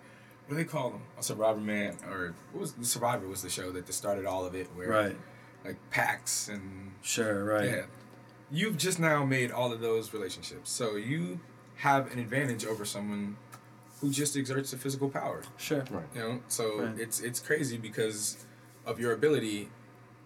what 0.47 0.51
do 0.51 0.63
they 0.63 0.65
call 0.69 0.91
them? 0.91 1.01
A 1.19 1.23
Survivor 1.23 1.61
Man 1.61 1.97
or 2.09 2.35
what 2.53 2.61
was 2.61 2.73
the 2.73 2.85
Survivor 2.85 3.27
was 3.29 3.43
the 3.43 3.49
show 3.51 3.71
that 3.73 3.93
started 3.93 4.25
all 4.27 4.45
of 4.45 4.55
it, 4.55 4.69
where 4.75 4.89
Right. 4.89 5.17
like 5.65 5.77
packs 5.91 6.49
and 6.49 6.93
Sure. 7.03 7.45
Right. 7.45 7.65
yeah, 7.69 7.83
you've 8.55 8.77
just 8.77 8.99
now 8.99 9.25
made 9.25 9.51
all 9.51 9.73
of 9.73 9.81
those 9.81 10.12
relationships, 10.12 10.71
so 10.71 10.97
you 10.97 11.40
have 11.77 12.12
an 12.12 12.19
advantage 12.19 12.64
over 12.64 12.85
someone 12.85 13.37
who 14.01 14.11
just 14.11 14.37
exerts 14.37 14.73
a 14.73 14.77
physical 14.79 15.09
power. 15.09 15.43
Sure. 15.57 15.85
Right. 15.90 16.05
You 16.14 16.21
know, 16.21 16.40
so 16.49 16.64
Right. 16.83 16.99
it's 17.05 17.21
it's 17.21 17.40
crazy 17.40 17.77
because 17.79 18.47
of 18.87 19.01
your 19.01 19.12
ability. 19.12 19.71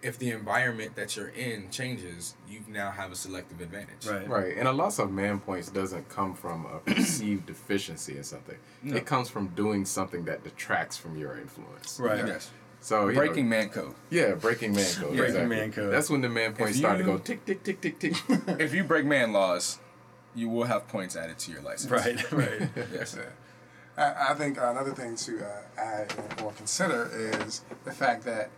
If 0.01 0.17
the 0.17 0.31
environment 0.31 0.95
that 0.95 1.17
you're 1.17 1.27
in 1.49 1.69
changes, 1.71 2.35
you 2.47 2.61
now 2.69 2.89
have 2.89 3.11
a 3.11 3.15
selective 3.15 3.59
advantage. 3.59 4.07
Right. 4.07 4.29
Right. 4.29 4.55
And 4.57 4.65
a 4.65 4.71
loss 4.71 4.97
of 4.97 5.11
man 5.11 5.39
points 5.41 5.69
doesn't 5.69 6.07
come 6.07 6.33
from 6.35 6.65
a 6.65 6.79
perceived 6.79 7.45
deficiency 7.47 8.15
in 8.15 8.23
something. 8.23 8.55
No. 8.81 8.95
It 8.95 9.05
comes 9.05 9.27
from 9.29 9.49
doing 9.49 9.83
something 9.83 10.23
that 10.23 10.45
detracts 10.45 10.95
from 10.95 11.17
your 11.17 11.37
influence. 11.37 11.99
Right. 11.99 12.25
Yes. 12.25 12.49
So 12.81 13.09
you 13.09 13.15
Breaking 13.15 13.49
know, 13.49 13.57
man 13.57 13.69
code. 13.69 13.93
yeah, 14.09 14.35
breaking 14.35 14.73
man 14.73 14.85
code. 14.85 15.09
Breaking 15.09 15.25
exactly. 15.25 15.55
man 15.55 15.71
code. 15.71 15.93
That's 15.93 16.09
when 16.09 16.21
the 16.21 16.29
man 16.29 16.53
points 16.53 16.73
If 16.73 16.77
start 16.79 16.97
to 16.97 17.03
go 17.03 17.17
tick 17.17 17.45
tick 17.45 17.63
tick 17.63 17.81
tick 17.81 17.99
tick. 17.99 18.15
If 18.59 18.73
you 18.73 18.83
break 18.83 19.05
man 19.05 19.33
laws, 19.33 19.79
you 20.33 20.49
will 20.49 20.63
have 20.63 20.87
points 20.87 21.15
added 21.15 21.37
to 21.39 21.51
your 21.51 21.61
license. 21.61 21.91
Right. 21.91 22.31
Right. 22.31 22.69
Yes. 22.93 23.17
I, 23.97 24.31
I 24.31 24.33
think 24.35 24.57
another 24.57 24.91
thing 24.91 25.15
to 25.17 25.45
uh, 25.45 25.61
add 25.77 26.13
or 26.41 26.53
consider 26.53 27.09
is 27.13 27.63
the 27.83 27.91
fact 27.91 28.23
that 28.23 28.49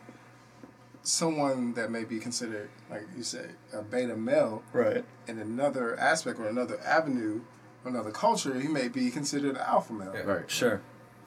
someone 1.04 1.74
that 1.74 1.90
may 1.90 2.04
be 2.04 2.20
considered, 2.20 2.70
like 2.90 3.04
you 3.18 3.24
said, 3.24 3.56
a 3.74 3.82
beta 3.82 4.16
male 4.16 4.62
right. 4.72 5.04
in 5.28 5.40
another 5.40 5.98
aspect 6.00 6.40
or 6.40 6.48
another 6.48 6.80
avenue, 6.82 7.42
another 7.84 8.12
culture, 8.12 8.60
he 8.60 8.68
may 8.68 8.88
be 8.88 9.10
considered 9.10 9.56
an 9.56 9.62
alpha 9.66 9.94
male. 9.94 10.14
Yeah. 10.14 10.22
right. 10.22 10.52
Sure. 10.52 10.82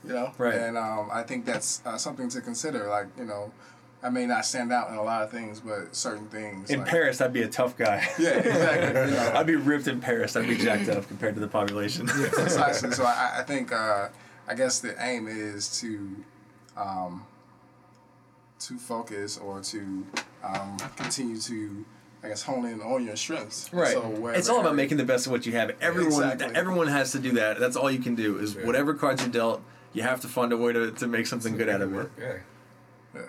You 0.06 0.12
know, 0.12 0.32
Right. 0.38 0.54
And 0.54 0.76
um, 0.76 1.08
I 1.12 1.22
think 1.22 1.44
that's 1.44 1.80
uh, 1.86 1.96
something 1.96 2.28
to 2.30 2.40
consider. 2.40 2.88
Like 2.88 3.06
you 3.18 3.24
know, 3.24 3.52
I 4.02 4.10
may 4.10 4.26
not 4.26 4.44
stand 4.44 4.72
out 4.72 4.90
in 4.90 4.96
a 4.96 5.02
lot 5.02 5.22
of 5.22 5.30
things, 5.30 5.60
but 5.60 5.94
certain 5.96 6.26
things. 6.28 6.70
In 6.70 6.80
like, 6.80 6.88
Paris, 6.88 7.20
I'd 7.20 7.32
be 7.32 7.42
a 7.42 7.48
tough 7.48 7.76
guy. 7.76 8.06
Yeah, 8.18 8.30
exactly. 8.38 9.00
you 9.10 9.16
know. 9.16 9.32
I'd 9.34 9.46
be 9.46 9.56
ripped 9.56 9.88
in 9.88 10.00
Paris. 10.00 10.36
I'd 10.36 10.46
be 10.48 10.56
jacked 10.58 10.88
up 10.90 11.08
compared 11.08 11.34
to 11.36 11.40
the 11.40 11.48
population. 11.48 12.06
Precisely. 12.06 12.90
So 12.94 13.04
I, 13.04 13.36
I 13.38 13.42
think 13.42 13.72
uh, 13.72 14.08
I 14.46 14.54
guess 14.54 14.80
the 14.80 14.94
aim 15.02 15.26
is 15.26 15.80
to 15.80 16.16
um, 16.76 17.24
to 18.60 18.78
focus 18.78 19.38
or 19.38 19.60
to 19.60 20.06
um, 20.42 20.76
continue 20.96 21.38
to 21.40 21.84
I 22.22 22.28
guess 22.28 22.42
hone 22.42 22.64
in 22.64 22.80
on 22.80 23.04
your 23.04 23.16
strengths. 23.16 23.70
Right. 23.72 23.92
So 23.92 24.00
wherever- 24.00 24.38
it's 24.38 24.48
all 24.48 24.60
about 24.60 24.74
making 24.76 24.96
the 24.96 25.04
best 25.04 25.26
of 25.26 25.32
what 25.32 25.44
you 25.44 25.52
have. 25.52 25.72
Everyone, 25.82 26.30
Exactly. 26.32 26.56
everyone 26.56 26.86
has 26.88 27.12
to 27.12 27.18
do 27.18 27.32
that. 27.32 27.58
That's 27.60 27.76
all 27.76 27.90
you 27.90 27.98
can 27.98 28.14
do. 28.14 28.38
Is 28.38 28.54
Yeah. 28.54 28.64
whatever 28.64 28.94
cards 28.94 29.22
you 29.22 29.30
dealt, 29.30 29.62
you 29.94 30.02
have 30.02 30.20
to 30.20 30.28
find 30.28 30.52
a 30.52 30.56
way 30.56 30.72
to, 30.72 30.90
to 30.90 31.06
make 31.06 31.26
something 31.26 31.56
good 31.56 31.68
out 31.70 31.80
of 31.80 31.94
it. 31.94 32.10
Yeah. 32.20 32.36
Yeah. 33.14 33.20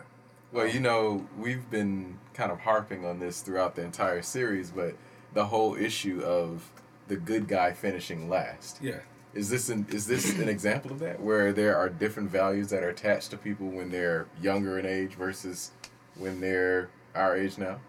Well, 0.51 0.67
you 0.67 0.80
know, 0.80 1.25
we've 1.38 1.69
been 1.69 2.17
kind 2.34 2.51
of 2.51 2.60
harping 2.60 3.06
on 3.06 3.19
this 3.19 3.41
throughout 3.41 3.75
the 3.75 3.84
entire 3.84 4.21
series, 4.21 4.71
but 4.71 4.95
the 5.34 5.45
whole 5.45 5.75
issue 5.75 6.21
of 6.23 6.71
the 7.08 7.15
good 7.15 7.47
guy 7.47 7.71
finishing 7.71 8.28
last. 8.30 8.80
Yeah. 8.82 8.99
Is 9.34 9.49
this 9.49 9.69
an 9.69 9.86
is 9.89 10.08
this 10.08 10.38
an 10.39 10.47
example 10.47 10.91
of 10.91 10.99
that 10.99 11.21
where 11.21 11.51
there 11.51 11.78
are 11.78 11.89
different 11.89 12.32
values 12.32 12.69
that 12.69 12.84
are 12.84 12.89
attached 12.89 13.32
to 13.32 13.38
people 13.38 13.67
when 13.67 13.91
they're 13.91 14.28
younger 14.41 14.80
in 14.80 14.86
age 14.86 15.13
versus 15.15 15.71
when 16.17 16.39
they're 16.39 16.89
our 17.13 17.36
age 17.36 17.58
now? 17.58 17.80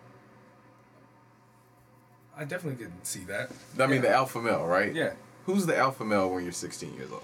I 2.36 2.44
definitely 2.44 2.84
didn't 2.84 3.06
see 3.06 3.20
that. 3.24 3.50
I 3.78 3.86
mean, 3.86 4.02
the 4.02 4.10
alpha 4.10 4.42
male, 4.42 4.66
right? 4.66 4.94
Yeah. 4.94 5.12
Who's 5.46 5.64
the 5.64 5.76
alpha 5.76 6.04
male 6.04 6.30
when 6.30 6.42
you're 6.42 6.52
16 6.52 6.94
years 6.94 7.10
old? 7.10 7.22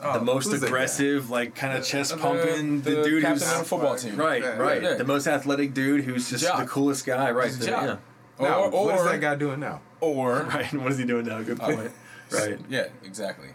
The 0.00 0.20
oh, 0.20 0.24
most 0.24 0.50
who's 0.50 0.60
that 0.60 0.66
aggressive, 0.66 1.30
like 1.30 1.54
kind 1.54 1.76
of 1.76 1.84
chest 1.84 2.16
pumping, 2.18 2.80
the, 2.82 2.90
the 2.90 3.02
dude 3.04 3.22
captain 3.22 3.42
who's 3.46 3.52
of 3.52 3.58
the 3.58 3.64
football 3.64 3.96
team. 3.96 4.16
right, 4.16 4.42
Yeah, 4.42 4.56
right, 4.56 4.82
yeah. 4.82 4.94
the 4.94 5.04
most 5.04 5.26
athletic 5.26 5.74
dude 5.74 6.04
who's 6.04 6.28
just 6.30 6.44
Jock. 6.44 6.58
the 6.60 6.66
coolest 6.66 7.04
guy, 7.06 7.30
right? 7.30 7.46
He's 7.46 7.56
a 7.56 7.60
the- 7.60 7.70
yeah. 7.70 7.96
Now, 8.40 8.64
Or- 8.64 8.86
what 8.86 8.94
is 8.96 9.04
that 9.04 9.20
guy 9.20 9.34
doing 9.34 9.60
now? 9.60 9.80
Or 10.00 10.42
Right. 10.54 10.72
What 10.72 10.90
is 10.92 10.98
he 10.98 11.04
doing 11.04 11.26
now? 11.26 11.42
Good 11.42 11.58
oh, 11.60 11.76
point. 11.76 11.92
right. 12.32 12.58
yeah, 12.70 12.86
exactly. 13.04 13.48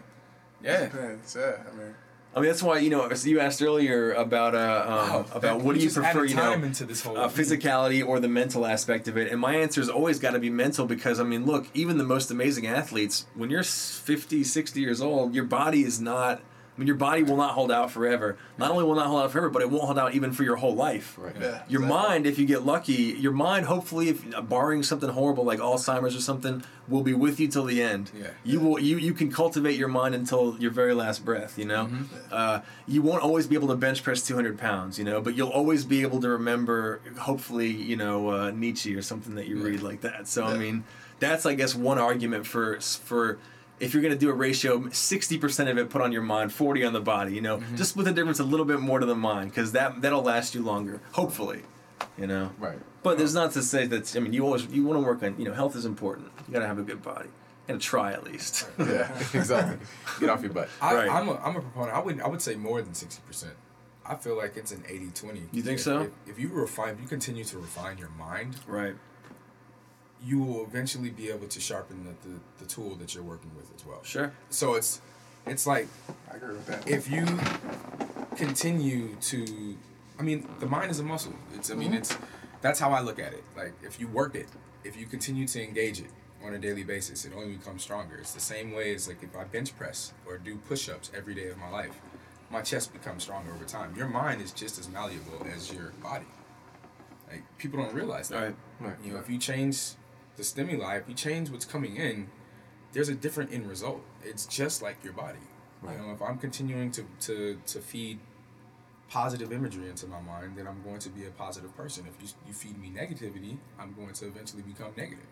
Yeah. 0.62 0.84
Depends, 0.84 1.34
Yeah. 1.38 1.56
I 1.72 1.76
mean, 1.76 1.94
I 2.36 2.40
mean, 2.40 2.50
that's 2.50 2.62
why 2.62 2.80
you 2.80 2.90
know. 2.90 3.06
as 3.06 3.26
You 3.26 3.40
asked 3.40 3.62
earlier 3.62 4.12
about 4.12 4.54
uh, 4.54 4.84
um, 4.86 4.94
Wow, 4.94 5.24
about 5.32 5.60
what 5.62 5.74
do 5.74 5.80
you 5.80 5.90
prefer? 5.90 6.24
You 6.26 6.34
know, 6.36 6.52
into 6.52 6.84
this 6.84 7.02
whole 7.02 7.16
uh, 7.16 7.30
physicality 7.30 8.06
or 8.06 8.20
the 8.20 8.28
mental 8.28 8.66
aspect 8.66 9.08
of 9.08 9.16
it? 9.16 9.32
And 9.32 9.40
my 9.40 9.56
answer 9.56 9.80
has 9.80 9.88
always 9.88 10.18
got 10.18 10.32
to 10.32 10.38
be 10.38 10.50
mental 10.50 10.84
because 10.84 11.18
I 11.18 11.24
mean, 11.24 11.46
look, 11.46 11.66
even 11.72 11.96
the 11.96 12.04
most 12.04 12.30
amazing 12.30 12.66
athletes, 12.66 13.26
when 13.34 13.48
you're 13.48 13.60
s- 13.60 13.98
50, 14.04 14.44
60 14.44 14.80
years 14.80 15.00
old, 15.00 15.34
your 15.34 15.44
body 15.44 15.82
is 15.82 15.98
not. 15.98 16.42
I 16.76 16.78
mean, 16.78 16.86
your 16.86 16.96
body 16.96 17.22
will 17.22 17.38
not 17.38 17.52
hold 17.52 17.72
out 17.72 17.90
forever. 17.90 18.36
Not 18.58 18.70
only 18.70 18.84
will 18.84 18.96
not 18.96 19.06
hold 19.06 19.22
out 19.22 19.32
forever, 19.32 19.48
but 19.48 19.62
it 19.62 19.70
won't 19.70 19.84
hold 19.84 19.98
out 19.98 20.14
even 20.14 20.32
for 20.32 20.42
your 20.42 20.56
whole 20.56 20.74
life. 20.74 21.16
Right. 21.18 21.34
yeah. 21.34 21.62
Your 21.68 21.82
exactly. 21.82 21.88
mind, 21.88 22.26
if 22.26 22.38
you 22.38 22.44
get 22.44 22.66
lucky, 22.66 22.92
your 22.92 23.32
mind, 23.32 23.64
hopefully, 23.64 24.10
if 24.10 24.24
barring 24.46 24.82
something 24.82 25.08
horrible 25.08 25.44
like 25.44 25.58
Alzheimer's 25.58 26.14
or 26.14 26.20
something, 26.20 26.62
will 26.86 27.02
be 27.02 27.14
with 27.14 27.40
you 27.40 27.48
till 27.48 27.64
the 27.64 27.82
end. 27.82 28.10
Yeah. 28.14 28.28
You 28.44 28.60
will. 28.60 28.78
You 28.78 28.98
you 28.98 29.14
can 29.14 29.32
cultivate 29.32 29.76
your 29.76 29.88
mind 29.88 30.14
until 30.14 30.58
your 30.58 30.70
very 30.70 30.94
last 30.94 31.24
breath. 31.24 31.58
You 31.58 31.64
know, 31.64 31.88
uh, 32.30 32.60
you 32.86 33.00
won't 33.00 33.22
always 33.22 33.46
be 33.46 33.54
able 33.54 33.68
to 33.68 33.76
bench 33.76 34.02
press 34.02 34.22
two 34.22 34.34
hundred 34.34 34.58
pounds. 34.58 34.98
You 34.98 35.04
know, 35.04 35.22
but 35.22 35.34
you'll 35.34 35.48
always 35.48 35.84
be 35.84 36.02
able 36.02 36.20
to 36.20 36.28
remember. 36.28 37.00
Hopefully, 37.18 37.68
you 37.70 37.96
know 37.96 38.28
uh, 38.28 38.50
Nietzsche 38.50 38.94
or 38.94 39.02
something 39.02 39.34
that 39.36 39.46
you 39.46 39.62
read 39.62 39.82
like 39.82 40.02
that. 40.02 40.28
So 40.28 40.44
I 40.44 40.58
mean, 40.58 40.84
that's 41.20 41.46
I 41.46 41.54
guess 41.54 41.74
one 41.74 41.98
argument 41.98 42.46
for 42.46 42.78
for. 42.80 43.38
If 43.78 43.92
you're 43.92 44.02
going 44.02 44.14
to 44.14 44.18
do 44.18 44.30
a 44.30 44.34
ratio, 44.34 44.78
60% 44.78 45.70
of 45.70 45.76
it 45.78 45.90
put 45.90 46.00
on 46.00 46.10
your 46.12 46.22
mind, 46.22 46.52
40 46.52 46.84
on 46.84 46.92
the 46.94 47.00
body, 47.00 47.34
you 47.34 47.42
know, 47.42 47.58
mm-hmm. 47.58 47.76
just 47.76 47.94
with 47.96 48.06
the 48.06 48.12
difference 48.12 48.38
a 48.40 48.44
little 48.44 48.64
bit 48.64 48.80
more 48.80 48.98
to 49.00 49.06
the 49.06 49.14
mind, 49.14 49.50
because 49.50 49.72
that, 49.72 50.00
that'll 50.00 50.22
last 50.22 50.54
you 50.54 50.62
longer, 50.62 51.00
hopefully, 51.12 51.62
you 52.16 52.26
know. 52.26 52.52
Right. 52.58 52.78
But 53.02 53.18
there's 53.18 53.34
not 53.34 53.52
to 53.52 53.62
say 53.62 53.86
that 53.86 54.16
I 54.16 54.18
mean 54.18 54.32
you 54.32 54.44
always 54.44 54.66
you 54.66 54.82
want 54.84 55.00
to 55.00 55.06
work 55.06 55.22
on 55.22 55.38
you 55.38 55.44
know 55.44 55.52
health 55.54 55.76
is 55.76 55.84
important. 55.84 56.32
You 56.48 56.52
got 56.54 56.58
to 56.58 56.66
have 56.66 56.78
a 56.80 56.82
good 56.82 57.02
body. 57.02 57.28
You 57.28 57.74
got 57.74 57.80
to 57.80 57.86
try 57.86 58.12
at 58.12 58.24
least. 58.24 58.68
Yeah, 58.80 59.16
exactly. 59.32 59.78
Get 60.18 60.28
off 60.28 60.42
your 60.42 60.52
butt. 60.52 60.68
I, 60.82 60.94
Right. 60.94 61.08
I'm, 61.08 61.28
a, 61.28 61.34
I'm 61.36 61.54
a 61.54 61.60
proponent. 61.60 61.96
I 61.96 62.00
would 62.00 62.20
I 62.20 62.26
would 62.26 62.42
say 62.42 62.56
more 62.56 62.82
than 62.82 62.94
sixty 62.94 63.22
percent. 63.24 63.52
I 64.04 64.16
feel 64.16 64.36
like 64.36 64.56
it's 64.56 64.72
an 64.72 64.82
80-20. 64.88 65.48
You 65.52 65.62
think 65.62 65.78
If- 65.78 65.80
so? 65.84 66.02
If, 66.02 66.10
if 66.26 66.38
you 66.38 66.48
refine, 66.48 66.94
if 66.94 67.00
you 67.00 67.08
continue 67.08 67.44
to 67.44 67.58
refine 67.58 67.98
your 67.98 68.10
mind, 68.10 68.56
right. 68.66 68.94
You 70.26 70.40
will 70.42 70.62
eventually 70.64 71.10
be 71.10 71.30
able 71.30 71.46
to 71.46 71.60
sharpen 71.60 72.04
the, 72.04 72.28
the, 72.28 72.34
the 72.58 72.64
tool 72.66 72.96
that 72.96 73.14
you're 73.14 73.22
working 73.24 73.50
with 73.56 73.72
as 73.76 73.86
well. 73.86 74.02
Sure. 74.02 74.32
So 74.50 74.74
it's 74.74 75.00
it's 75.46 75.66
like 75.66 75.86
I 76.32 76.36
agree 76.36 76.54
with 76.54 76.66
that. 76.66 76.88
if 76.88 77.08
you 77.10 77.24
continue 78.36 79.14
to 79.16 79.76
i 80.18 80.22
mean 80.22 80.46
the 80.60 80.66
mind 80.66 80.90
is 80.90 80.98
a 80.98 81.02
muscle 81.02 81.32
it's 81.54 81.70
i 81.70 81.74
mean 81.74 81.88
mm-hmm. 81.88 81.98
it's 81.98 82.18
that's 82.60 82.78
how 82.80 82.90
i 82.90 83.00
look 83.00 83.18
at 83.18 83.32
it 83.32 83.44
like 83.56 83.72
if 83.82 83.98
you 84.00 84.08
work 84.08 84.34
it 84.34 84.48
if 84.84 84.96
you 84.96 85.06
continue 85.06 85.46
to 85.46 85.62
engage 85.62 86.00
it 86.00 86.10
on 86.44 86.52
a 86.54 86.58
daily 86.58 86.84
basis 86.84 87.24
it 87.24 87.32
only 87.34 87.54
becomes 87.56 87.82
stronger 87.82 88.16
it's 88.16 88.32
the 88.34 88.40
same 88.40 88.72
way 88.72 88.94
as 88.94 89.08
like 89.08 89.22
if 89.22 89.34
i 89.36 89.44
bench 89.44 89.74
press 89.76 90.12
or 90.26 90.36
do 90.36 90.56
push-ups 90.68 91.10
every 91.16 91.34
day 91.34 91.48
of 91.48 91.56
my 91.58 91.70
life 91.70 91.98
my 92.50 92.60
chest 92.60 92.92
becomes 92.92 93.22
stronger 93.22 93.52
over 93.54 93.64
time 93.64 93.94
your 93.96 94.08
mind 94.08 94.42
is 94.42 94.52
just 94.52 94.78
as 94.78 94.88
malleable 94.88 95.46
as 95.54 95.72
your 95.72 95.92
body 96.02 96.26
like 97.30 97.42
people 97.56 97.80
don't 97.82 97.94
realize 97.94 98.28
that 98.28 98.42
Right. 98.42 98.54
Right. 98.80 98.96
you 99.04 99.12
know 99.12 99.18
if 99.18 99.30
you 99.30 99.38
change 99.38 99.92
the 100.36 100.44
stimuli 100.44 100.96
if 100.96 101.08
you 101.08 101.14
change 101.14 101.50
what's 101.50 101.64
coming 101.64 101.96
in 101.96 102.28
there's 102.92 103.10
a 103.10 103.14
different 103.14 103.52
end 103.52 103.68
result. 103.68 104.00
It's 104.24 104.46
just 104.46 104.80
like 104.80 104.96
your 105.04 105.12
body. 105.12 105.38
Right. 105.82 105.98
you 105.98 106.06
know 106.06 106.12
if 106.12 106.22
i'm 106.22 106.38
continuing 106.38 106.90
to, 106.92 107.04
to, 107.20 107.60
to 107.66 107.80
feed 107.80 108.18
positive 109.10 109.52
imagery 109.52 109.90
into 109.90 110.06
my 110.06 110.20
mind 110.22 110.54
then 110.56 110.66
i'm 110.66 110.82
going 110.82 110.98
to 111.00 111.10
be 111.10 111.26
a 111.26 111.30
positive 111.30 111.76
person. 111.76 112.06
If 112.08 112.22
you, 112.22 112.28
you 112.48 112.54
feed 112.54 112.80
me 112.80 112.90
negativity 112.90 113.58
i'm 113.78 113.92
going 113.92 114.14
to 114.14 114.26
eventually 114.26 114.62
become 114.62 114.92
negative 114.96 115.26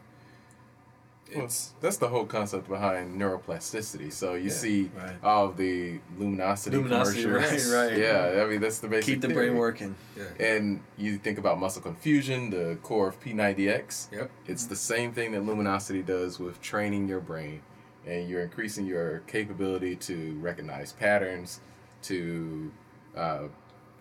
Well, 1.36 1.48
that's 1.80 1.96
the 1.98 2.08
whole 2.08 2.24
concept 2.26 2.68
behind 2.68 3.20
neuroplasticity. 3.20 4.12
So 4.12 4.34
you 4.34 4.44
Yeah, 4.44 4.50
see 4.50 4.90
right. 4.96 5.16
all 5.22 5.46
of 5.46 5.56
the 5.56 6.00
luminosity, 6.18 6.76
Luminosity, 6.76 7.22
commercials. 7.22 7.72
right, 7.72 7.90
right. 7.90 7.98
Yeah, 7.98 8.42
I 8.42 8.46
mean 8.46 8.60
that's 8.60 8.78
the 8.78 8.88
basic. 8.88 9.06
Keep 9.06 9.20
the 9.22 9.28
theory. 9.28 9.48
brain 9.48 9.58
working. 9.58 9.94
yeah. 10.16 10.46
And 10.46 10.80
you 10.96 11.18
think 11.18 11.38
about 11.38 11.58
muscle 11.58 11.82
confusion, 11.82 12.50
the 12.50 12.78
core 12.82 13.08
of 13.08 13.20
P90X. 13.20 14.12
Yep. 14.12 14.30
It's 14.46 14.66
the 14.66 14.76
same 14.76 15.12
thing 15.12 15.32
that 15.32 15.42
luminosity 15.44 16.02
does 16.02 16.38
with 16.38 16.60
training 16.60 17.08
your 17.08 17.20
brain, 17.20 17.60
and 18.06 18.28
you're 18.28 18.42
increasing 18.42 18.86
your 18.86 19.20
capability 19.26 19.96
to 19.96 20.34
recognize 20.40 20.92
patterns, 20.92 21.60
to 22.02 22.70
uh, 23.16 23.44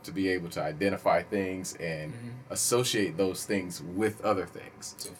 to 0.03 0.11
be 0.11 0.27
able 0.27 0.49
to 0.49 0.61
identify 0.61 1.23
things 1.23 1.75
and 1.75 2.13
associate 2.49 3.15
those 3.15 3.45
things 3.45 3.81
with 3.81 4.19
other 4.25 4.45
things. 4.45 4.95
So 4.97 5.11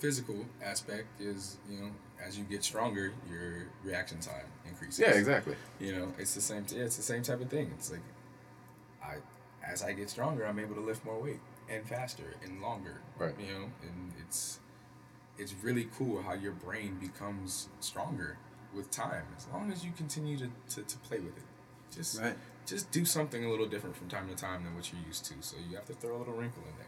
physical 0.00 0.46
aspect 0.62 1.20
is 1.20 1.58
you 1.70 1.78
know 1.80 1.90
as 2.26 2.38
you 2.38 2.44
get 2.44 2.62
stronger, 2.64 3.12
your 3.30 3.66
reaction 3.84 4.20
time 4.20 4.44
increases. 4.68 5.00
Yeah, 5.00 5.12
exactly. 5.12 5.54
You 5.78 5.96
know, 5.96 6.14
it's 6.18 6.34
the 6.34 6.40
same. 6.40 6.64
Yeah, 6.74 6.84
it's 6.84 6.96
the 6.96 7.02
same 7.02 7.22
type 7.22 7.40
of 7.40 7.48
thing. 7.48 7.70
It's 7.76 7.90
like, 7.90 8.00
I, 9.02 9.16
as 9.66 9.82
I 9.82 9.92
get 9.92 10.10
stronger, 10.10 10.46
I'm 10.46 10.58
able 10.58 10.74
to 10.74 10.80
lift 10.80 11.04
more 11.04 11.20
weight 11.20 11.40
and 11.68 11.86
faster 11.88 12.34
and 12.44 12.60
longer. 12.60 13.00
Right. 13.18 13.34
You 13.40 13.46
know, 13.52 13.64
and 13.82 14.12
it's, 14.26 14.58
it's 15.38 15.54
really 15.62 15.88
cool 15.96 16.22
how 16.22 16.34
your 16.34 16.52
brain 16.52 16.98
becomes 17.00 17.68
stronger 17.80 18.36
with 18.74 18.90
time 18.90 19.24
as 19.36 19.46
long 19.52 19.72
as 19.72 19.84
you 19.84 19.92
continue 19.96 20.36
to, 20.36 20.50
to, 20.74 20.82
to 20.82 20.98
play 20.98 21.18
with 21.18 21.36
it. 21.36 21.44
Just 21.94 22.20
Right. 22.20 22.36
just 22.66 22.90
do 22.92 23.04
something 23.04 23.44
a 23.44 23.50
little 23.50 23.66
different 23.66 23.96
from 23.96 24.08
time 24.08 24.28
to 24.28 24.34
time 24.34 24.64
than 24.64 24.74
what 24.76 24.92
you're 24.92 25.02
used 25.06 25.24
to. 25.26 25.34
So 25.40 25.56
you 25.68 25.76
have 25.76 25.86
to 25.86 25.94
throw 25.94 26.16
a 26.16 26.18
little 26.18 26.34
wrinkle 26.34 26.62
in 26.62 26.76
there. 26.78 26.86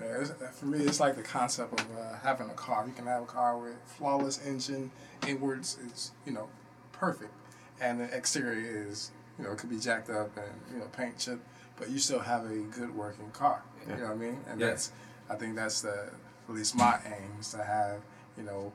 Yeah, 0.00 0.20
it's, 0.20 0.58
for 0.58 0.66
me, 0.66 0.78
it's 0.80 1.00
like 1.00 1.16
the 1.16 1.22
concept 1.22 1.78
of 1.80 1.86
uh, 1.98 2.16
having 2.22 2.48
a 2.48 2.54
car. 2.54 2.84
You 2.86 2.92
can 2.92 3.06
have 3.06 3.22
a 3.22 3.26
car 3.26 3.58
with 3.58 3.74
flawless 3.86 4.44
engine, 4.46 4.90
inwards 5.26 5.76
is 5.86 6.12
you 6.26 6.32
know 6.32 6.48
perfect, 6.92 7.32
and 7.80 8.00
the 8.00 8.04
exterior 8.16 8.86
is 8.88 9.10
you 9.38 9.44
know 9.44 9.52
it 9.52 9.58
could 9.58 9.70
be 9.70 9.78
jacked 9.78 10.10
up 10.10 10.36
and 10.36 10.52
you 10.72 10.78
know 10.78 10.86
paint 10.92 11.18
chip, 11.18 11.40
but 11.78 11.90
you 11.90 11.98
still 11.98 12.20
have 12.20 12.44
a 12.44 12.56
good 12.56 12.94
working 12.94 13.30
car. 13.32 13.62
You 13.88 13.96
know 13.96 14.02
what 14.04 14.12
I 14.12 14.14
mean? 14.16 14.38
And 14.48 14.60
Yeah. 14.60 14.68
that's 14.68 14.92
I 15.28 15.34
think 15.34 15.56
that's 15.56 15.82
the 15.82 16.10
at 16.48 16.54
least 16.54 16.74
my 16.76 16.98
aim 17.06 17.32
is 17.40 17.50
to 17.52 17.62
have 17.62 18.00
you 18.36 18.42
know 18.42 18.72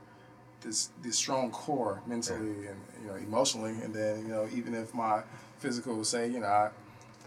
this 0.62 0.90
this 1.02 1.18
strong 1.18 1.52
core 1.52 2.02
mentally 2.08 2.68
and 2.68 2.80
you 3.02 3.08
know 3.08 3.16
emotionally, 3.16 3.72
and 3.84 3.94
then 3.94 4.20
you 4.24 4.28
know 4.30 4.48
even 4.54 4.74
if 4.76 4.94
my 4.94 5.22
physical 5.60 6.04
say 6.04 6.28
you 6.30 6.40
know 6.40 6.48
I 6.48 6.70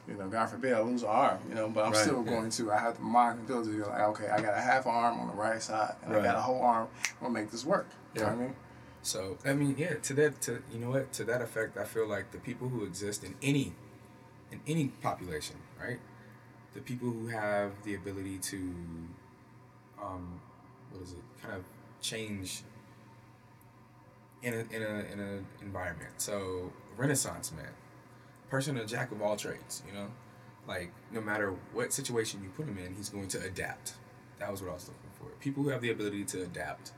you 0.08 0.14
know, 0.14 0.26
God 0.28 0.46
forbid 0.48 0.72
I 0.72 0.80
lose 0.80 1.02
an 1.02 1.08
arm, 1.10 1.38
you 1.48 1.54
know, 1.54 1.68
but 1.68 1.84
I'm 1.84 1.92
Right, 1.92 2.00
still 2.00 2.24
yeah. 2.24 2.30
going 2.30 2.50
to, 2.50 2.72
I 2.72 2.78
have 2.78 2.96
the 2.96 3.02
mind 3.02 3.40
and 3.40 3.48
ability 3.48 3.72
to 3.72 3.76
be 3.76 3.82
like, 3.84 4.00
okay, 4.00 4.28
I 4.28 4.40
got 4.40 4.54
a 4.56 4.60
half 4.60 4.86
arm 4.86 5.20
on 5.20 5.28
the 5.28 5.34
right 5.34 5.62
side 5.62 5.96
and 6.04 6.14
I 6.16 6.22
got 6.22 6.36
a 6.36 6.40
whole 6.40 6.62
arm, 6.62 6.88
I'm 7.20 7.26
gonna 7.28 7.34
make 7.34 7.50
this 7.50 7.64
work. 7.64 7.88
You 8.14 8.22
know 8.22 8.26
what 8.28 8.34
I 8.34 8.38
mean? 8.38 8.54
So 9.02 9.38
I 9.44 9.52
mean, 9.52 9.74
yeah, 9.78 9.94
to 9.94 10.14
that, 10.14 10.40
to 10.42 10.62
you 10.72 10.78
know 10.78 10.90
what, 10.90 11.12
to 11.14 11.24
that 11.24 11.42
effect, 11.42 11.76
I 11.76 11.84
feel 11.84 12.08
like 12.08 12.32
the 12.32 12.38
people 12.38 12.68
who 12.68 12.84
exist 12.84 13.22
in 13.22 13.34
any, 13.42 13.74
in 14.50 14.60
any 14.66 14.88
population, 14.88 15.56
right, 15.80 16.00
the 16.74 16.80
people 16.80 17.10
who 17.10 17.28
have 17.28 17.72
the 17.84 17.94
ability 17.94 18.38
to, 18.38 18.56
um, 20.02 20.40
what 20.90 21.02
is 21.02 21.12
it, 21.12 21.18
kind 21.42 21.54
of 21.54 21.64
change. 22.00 22.62
In 24.40 24.54
a 24.54 24.58
in 24.74 24.82
a 24.84 25.12
in 25.12 25.18
a 25.20 25.62
environment, 25.64 26.12
so 26.18 26.72
Renaissance 26.96 27.50
man, 27.52 27.72
person 28.50 28.76
a 28.78 28.84
jack 28.86 29.12
of 29.12 29.20
all 29.22 29.36
trades, 29.36 29.82
you 29.86 29.92
know, 29.92 30.08
like 30.66 30.90
no 31.12 31.20
matter 31.20 31.54
what 31.72 31.92
situation 31.92 32.40
you 32.42 32.50
put 32.50 32.66
him 32.66 32.78
in, 32.78 32.94
he's 32.94 33.08
going 33.08 33.28
to 33.28 33.40
adapt. 33.42 33.94
That 34.38 34.50
was 34.50 34.62
what 34.62 34.70
I 34.70 34.74
was 34.74 34.88
looking 34.88 35.10
for. 35.18 35.26
People 35.40 35.62
who 35.62 35.70
have 35.70 35.80
the 35.82 35.90
ability 35.90 36.24
to 36.24 36.42
adapt 36.42 36.92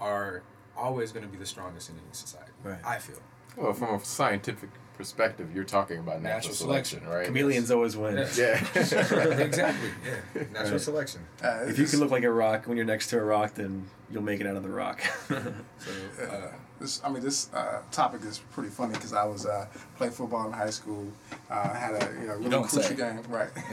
are 0.00 0.42
always 0.76 1.12
going 1.12 1.24
to 1.24 1.30
be 1.30 1.38
the 1.38 1.46
strongest 1.46 1.88
in 1.90 1.96
any 1.96 2.04
society. 2.12 2.50
Right. 2.62 2.78
I 2.84 2.98
feel. 2.98 3.18
Well, 3.56 3.72
from 3.72 3.94
a 3.96 4.04
scientific 4.04 4.70
perspective, 4.96 5.54
you're 5.54 5.64
talking 5.64 5.98
about 5.98 6.22
natural, 6.22 6.34
Natural 6.34 6.54
selection, 6.54 6.98
selection. 7.00 7.16
right? 7.18 7.26
Chameleons 7.26 7.70
always 7.70 7.96
win. 7.96 8.16
Yeah. 8.16 8.26
Yeah. 8.36 8.58
exactly. 8.74 9.90
Yeah. 10.34 10.42
Natural 10.52 10.72
Right. 10.72 10.80
selection. 10.80 11.20
Uh, 11.42 11.64
If 11.66 11.78
you 11.78 11.86
can 11.86 11.98
look 12.00 12.10
like 12.10 12.24
a 12.24 12.30
rock 12.32 12.66
when 12.66 12.76
you're 12.76 12.86
next 12.86 13.08
to 13.08 13.18
a 13.18 13.24
rock, 13.24 13.54
then 13.54 13.88
you'll 14.10 14.22
make 14.22 14.40
it 14.40 14.46
out 14.46 14.56
of 14.56 14.62
the 14.62 14.68
rock. 14.70 15.00
So 15.28 16.24
uh, 16.24 16.52
this, 16.80 17.00
I 17.04 17.10
mean, 17.10 17.22
this 17.22 17.52
uh, 17.52 17.80
topic 17.90 18.22
is 18.22 18.38
pretty 18.52 18.70
funny 18.70 18.94
because 18.94 19.12
I 19.12 19.24
was 19.24 19.46
uh, 19.46 19.66
playing 19.96 20.12
football 20.12 20.46
in 20.46 20.52
high 20.52 20.70
school. 20.70 21.06
Uh, 21.50 21.74
had 21.74 21.94
a 21.94 22.20
you 22.20 22.26
know 22.26 22.34
really 22.34 22.50
don't 22.50 22.68
crucial 22.68 22.82
say. 22.82 22.96
game, 22.96 23.22
right? 23.28 23.50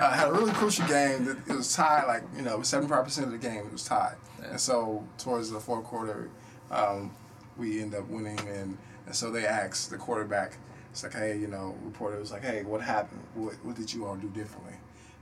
I 0.00 0.16
had 0.16 0.28
a 0.28 0.32
really 0.32 0.52
crucial 0.52 0.86
game 0.86 1.24
that 1.26 1.36
it 1.48 1.54
was 1.54 1.74
tied. 1.74 2.06
Like 2.06 2.22
you 2.36 2.42
know, 2.42 2.62
seventy 2.62 2.90
five 2.90 3.04
percent 3.04 3.26
of 3.26 3.32
the 3.32 3.38
game 3.38 3.66
it 3.66 3.72
was 3.72 3.84
tied, 3.84 4.16
and 4.42 4.60
so 4.60 5.04
towards 5.18 5.50
the 5.50 5.60
fourth 5.60 5.84
quarter, 5.84 6.30
um, 6.70 7.12
we 7.56 7.80
end 7.80 7.94
up 7.94 8.08
winning, 8.08 8.38
and, 8.40 8.76
and 9.06 9.14
so 9.14 9.30
they 9.30 9.46
asked 9.46 9.90
the 9.90 9.96
quarterback. 9.96 10.56
It's 10.90 11.02
like, 11.02 11.14
hey, 11.14 11.38
you 11.38 11.48
know, 11.48 11.76
reporter 11.84 12.18
was 12.18 12.30
like, 12.30 12.44
hey, 12.44 12.62
what 12.62 12.80
happened? 12.80 13.22
What 13.34 13.54
what 13.64 13.76
did 13.76 13.92
you 13.92 14.06
all 14.06 14.16
do 14.16 14.28
differently? 14.28 14.74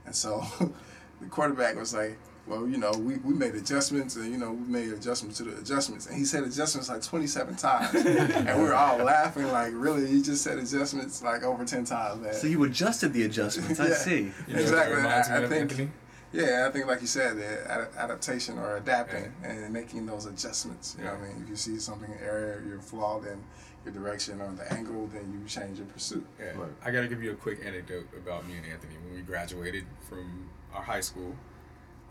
And 0.05 0.15
so 0.15 0.43
the 1.21 1.27
quarterback 1.29 1.75
was 1.75 1.93
like, 1.93 2.17
well, 2.45 2.67
you 2.67 2.77
know, 2.77 2.91
we, 2.91 3.15
we 3.17 3.33
made 3.33 3.55
adjustments 3.55 4.15
and, 4.17 4.29
you 4.29 4.37
know, 4.37 4.51
we 4.51 4.67
made 4.67 4.91
adjustments 4.91 5.37
to 5.37 5.43
the 5.43 5.57
adjustments. 5.57 6.07
And 6.07 6.17
he 6.17 6.25
said 6.25 6.43
adjustments 6.43 6.89
like 6.89 7.01
27 7.01 7.55
times. 7.55 7.93
and 8.05 8.57
we 8.59 8.63
were 8.65 8.75
all 8.75 8.97
laughing, 8.97 9.47
like, 9.47 9.71
really? 9.73 10.07
He 10.07 10.21
just 10.21 10.43
said 10.43 10.57
adjustments 10.57 11.23
like 11.23 11.43
over 11.43 11.63
10 11.63 11.85
times, 11.85 12.21
man. 12.21 12.33
so 12.33 12.47
you 12.47 12.61
adjusted 12.65 13.13
the 13.13 13.23
adjustments. 13.23 13.79
I 13.79 13.87
Yeah. 13.89 13.93
see. 13.95 14.31
you 14.47 14.55
know 14.55 14.59
exactly. 14.61 15.01
I, 15.01 15.43
I 15.45 15.47
think, 15.47 15.89
yeah, 16.33 16.65
I 16.67 16.71
think, 16.71 16.87
like 16.87 16.99
you 16.99 17.07
said, 17.07 17.37
the 17.37 17.71
ad- 17.71 17.87
adaptation 17.97 18.57
or 18.59 18.75
adapting 18.77 19.31
and 19.43 19.71
making 19.71 20.05
those 20.05 20.25
adjustments. 20.25 20.95
You 20.97 21.05
know 21.05 21.11
what 21.13 21.21
I 21.21 21.27
mean? 21.33 21.43
If 21.43 21.49
you 21.49 21.55
see 21.55 21.77
something 21.79 22.11
in 22.11 22.17
area 22.17 22.59
you're 22.67 22.81
flawed 22.81 23.25
in 23.25 23.41
your 23.85 23.93
direction 23.93 24.41
or 24.41 24.51
the 24.51 24.71
angle, 24.73 25.07
then 25.13 25.31
you 25.31 25.47
change 25.47 25.77
your 25.77 25.87
pursuit. 25.87 26.25
Yeah. 26.39 26.57
Right. 26.57 26.69
I 26.83 26.91
gotta 26.91 27.07
give 27.07 27.21
you 27.23 27.31
a 27.31 27.35
quick 27.35 27.59
anecdote 27.65 28.07
about 28.17 28.45
me 28.47 28.57
and 28.57 28.65
Anthony 28.65 28.95
when 29.05 29.15
we 29.15 29.21
graduated 29.21 29.85
from 30.09 30.49
our 30.73 30.81
high 30.81 31.01
school. 31.01 31.35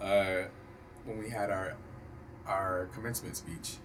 Uh, 0.00 0.44
when 1.04 1.18
we 1.18 1.30
had 1.30 1.50
our 1.50 1.76
our 2.46 2.86
commencement 2.92 3.36
speech, 3.36 3.76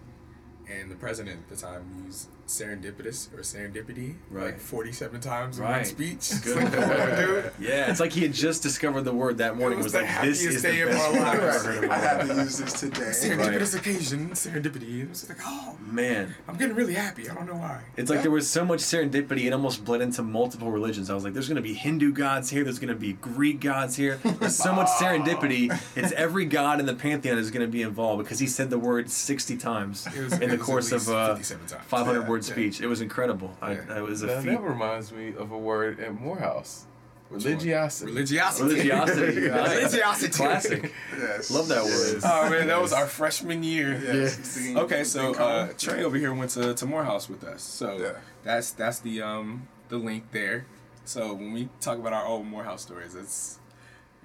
and 0.69 0.89
the 0.89 0.95
president 0.95 1.41
at 1.41 1.49
the 1.49 1.55
time 1.55 2.03
used 2.05 2.29
serendipitous 2.47 3.33
or 3.33 3.41
serendipity 3.41 4.15
like 4.31 4.59
47 4.59 5.19
times 5.21 5.59
in 5.59 5.65
one 5.65 5.83
speech. 5.85 6.31
Good. 6.43 6.63
It's 6.63 6.75
like, 6.77 7.17
dude, 7.17 7.51
Yeah, 7.59 7.89
it's 7.91 7.99
like 7.99 8.13
he 8.13 8.21
had 8.21 8.33
just 8.33 8.63
discovered 8.63 9.01
the 9.01 9.13
word 9.13 9.37
that 9.39 9.57
morning. 9.57 9.79
It 9.79 9.83
Was, 9.83 9.93
was 9.93 10.01
the 10.01 10.07
like, 10.07 10.21
this 10.23 10.43
is 10.43 10.61
day 10.61 10.77
the 10.77 10.81
of 10.83 10.89
best 10.89 11.11
my 11.13 11.19
word 11.19 11.27
I've 11.27 11.39
life. 11.43 11.55
ever 11.55 11.63
heard 11.73 11.83
in 11.83 11.91
I 11.91 11.93
my 11.93 11.97
had 11.97 12.17
life. 12.27 12.37
to 12.37 12.43
use 12.43 12.57
this 12.59 12.79
today. 12.79 13.01
serendipitous 13.01 13.75
occasion, 13.77 14.29
serendipity. 14.31 15.03
It 15.03 15.09
was 15.09 15.27
like, 15.29 15.37
oh, 15.45 15.77
Man, 15.91 16.33
I'm 16.47 16.55
getting 16.57 16.75
really 16.75 16.93
happy. 16.93 17.29
I 17.29 17.33
don't 17.35 17.47
know 17.47 17.55
why. 17.55 17.81
it's 17.97 18.09
like 18.09 18.21
there 18.21 18.31
was 18.31 18.49
so 18.49 18.63
much 18.65 18.79
serendipity, 18.79 19.45
it 19.45 19.53
almost 19.53 19.83
bled 19.85 20.01
into 20.01 20.21
multiple 20.23 20.71
religions. 20.71 21.09
I 21.09 21.13
was 21.15 21.23
like, 21.23 21.33
there's 21.33 21.47
going 21.49 21.55
to 21.57 21.61
be 21.61 21.73
Hindu 21.73 22.13
gods 22.13 22.49
here, 22.49 22.63
there's 22.63 22.79
going 22.79 22.93
to 22.93 22.99
be 22.99 23.13
Greek 23.13 23.59
gods 23.59 23.95
here. 23.95 24.17
There's 24.23 24.55
so 24.55 24.73
much 24.73 24.87
serendipity. 24.99 25.77
It's 25.95 26.11
every 26.13 26.45
god 26.45 26.79
in 26.79 26.85
the 26.85 26.95
pantheon 26.95 27.37
is 27.37 27.51
going 27.51 27.65
to 27.65 27.71
be 27.71 27.81
involved 27.81 28.23
because 28.23 28.39
he 28.39 28.47
said 28.47 28.69
the 28.69 28.79
word 28.79 29.09
60 29.09 29.57
times 29.57 30.07
was- 30.17 30.39
in 30.39 30.49
the 30.49 30.57
course 30.57 30.91
of 30.91 31.07
uh, 31.09 31.35
500 31.35 32.21
Yeah, 32.21 32.27
word 32.37 32.45
yeah. 32.47 32.53
speech. 32.53 32.81
It 32.81 32.87
was 32.87 33.01
incredible. 33.01 33.51
I, 33.61 33.73
Yeah. 33.73 33.97
it 33.97 34.01
was 34.03 34.21
a 34.23 34.27
Now, 34.27 34.41
feat. 34.41 34.49
that 34.49 34.61
reminds 34.61 35.11
me 35.11 35.33
of 35.37 35.51
a 35.51 35.57
word 35.57 35.99
at 35.99 36.13
Morehouse. 36.19 36.85
one? 37.29 37.39
Religiosity. 37.41 38.11
Religiosity. 38.11 38.69
Religiosity. 38.69 39.39
Religiosity. 39.49 40.33
Classic. 40.33 40.93
Yes. 41.17 41.51
Love 41.51 41.67
that 41.67 41.83
word. 41.83 42.21
Oh 42.23 42.49
man, 42.49 42.67
that 42.67 42.81
was 42.81 42.93
our 42.93 43.05
freshman 43.05 43.63
year. 43.63 43.99
Yes. 44.01 44.57
Being- 44.57 44.77
Okay, 44.77 45.03
so 45.03 45.33
uh. 45.35 45.67
Trey 45.77 46.03
over 46.05 46.15
here 46.17 46.33
went 46.33 46.51
to, 46.51 46.73
to 46.73 46.85
Morehouse 46.85 47.27
with 47.29 47.43
us. 47.43 47.61
So 47.63 47.97
Yeah. 47.97 48.13
that's 48.43 48.71
that's 48.71 48.99
the 48.99 49.21
um 49.21 49.67
the 49.89 49.97
link 49.97 50.31
there. 50.31 50.65
So 51.03 51.33
when 51.33 51.51
we 51.53 51.67
talk 51.81 51.97
about 51.97 52.13
our 52.13 52.25
old 52.25 52.45
Morehouse 52.45 52.81
stories, 52.83 53.13
it's 53.15 53.59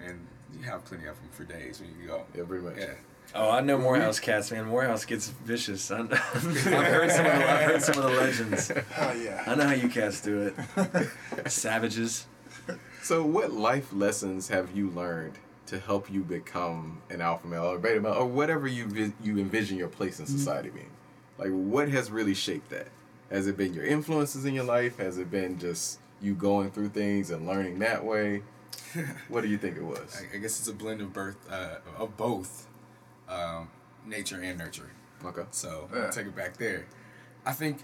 and 0.00 0.26
you 0.56 0.62
have 0.64 0.84
plenty 0.84 1.06
of 1.06 1.16
them 1.16 1.28
for 1.32 1.42
days 1.44 1.80
when 1.80 1.90
you 2.00 2.06
go. 2.06 2.24
Yeah, 2.36 2.44
pretty 2.44 2.64
much. 2.64 2.76
Yeah. 2.78 2.94
Oh, 3.34 3.50
I 3.50 3.60
know 3.62 3.78
Morehouse 3.78 4.20
cats, 4.20 4.50
man. 4.50 4.66
Morehouse 4.66 5.04
gets 5.06 5.28
vicious. 5.28 5.90
I- 5.90 6.00
I've 6.00 6.10
heard 6.12 7.10
some 7.10 7.24
of 7.26 7.32
the, 7.32 7.50
I've 7.50 7.70
heard 7.70 7.82
some 7.82 7.96
of 7.98 8.02
the 8.10 8.16
legends. 8.20 8.72
Oh, 8.98 9.12
yeah. 9.12 9.42
I 9.46 9.54
know 9.54 9.64
how 9.66 9.72
you 9.72 9.88
cats 9.88 10.20
do 10.20 10.52
it. 10.76 11.08
Savages. 11.50 12.26
So, 13.02 13.24
what 13.24 13.52
life 13.52 13.92
lessons 13.92 14.48
have 14.48 14.76
you 14.76 14.90
learned 14.90 15.38
to 15.66 15.78
help 15.78 16.10
you 16.10 16.22
become 16.22 17.00
an 17.10 17.20
alpha 17.22 17.46
male 17.46 17.64
or 17.64 17.78
beta 17.78 18.00
male 18.00 18.12
or 18.12 18.26
whatever 18.26 18.66
you 18.68 18.86
vi- 18.86 19.12
you 19.22 19.38
envision 19.38 19.78
your 19.78 19.88
place 19.88 20.20
in 20.20 20.26
society 20.26 20.68
being? 20.70 20.90
Like, 21.38 21.50
what 21.50 21.88
has 21.88 22.10
really 22.10 22.34
shaped 22.34 22.68
that? 22.70 22.88
Has 23.30 23.46
it 23.46 23.56
been 23.56 23.72
your 23.72 23.84
influences 23.84 24.44
in 24.44 24.52
your 24.54 24.64
life? 24.64 24.98
Has 24.98 25.16
it 25.18 25.30
been 25.30 25.58
just 25.58 25.98
you 26.20 26.34
going 26.34 26.70
through 26.70 26.90
things 26.90 27.30
and 27.30 27.46
learning 27.46 27.78
that 27.78 28.04
way? 28.04 28.42
what 29.28 29.40
do 29.40 29.48
you 29.48 29.56
think 29.58 29.76
it 29.78 29.82
was? 29.82 30.20
I, 30.20 30.36
I 30.36 30.38
guess 30.38 30.58
it's 30.60 30.68
a 30.68 30.72
blend 30.74 31.00
of 31.00 31.12
birth 31.14 31.36
uh, 31.50 31.76
of 31.96 32.16
both 32.18 32.66
um, 33.32 33.70
nature 34.06 34.40
and 34.40 34.58
nurture. 34.58 34.90
Okay. 35.24 35.42
So 35.50 35.88
Yeah. 35.94 36.10
Take 36.10 36.26
it 36.26 36.36
back 36.36 36.56
there. 36.56 36.86
I 37.44 37.52
think. 37.52 37.78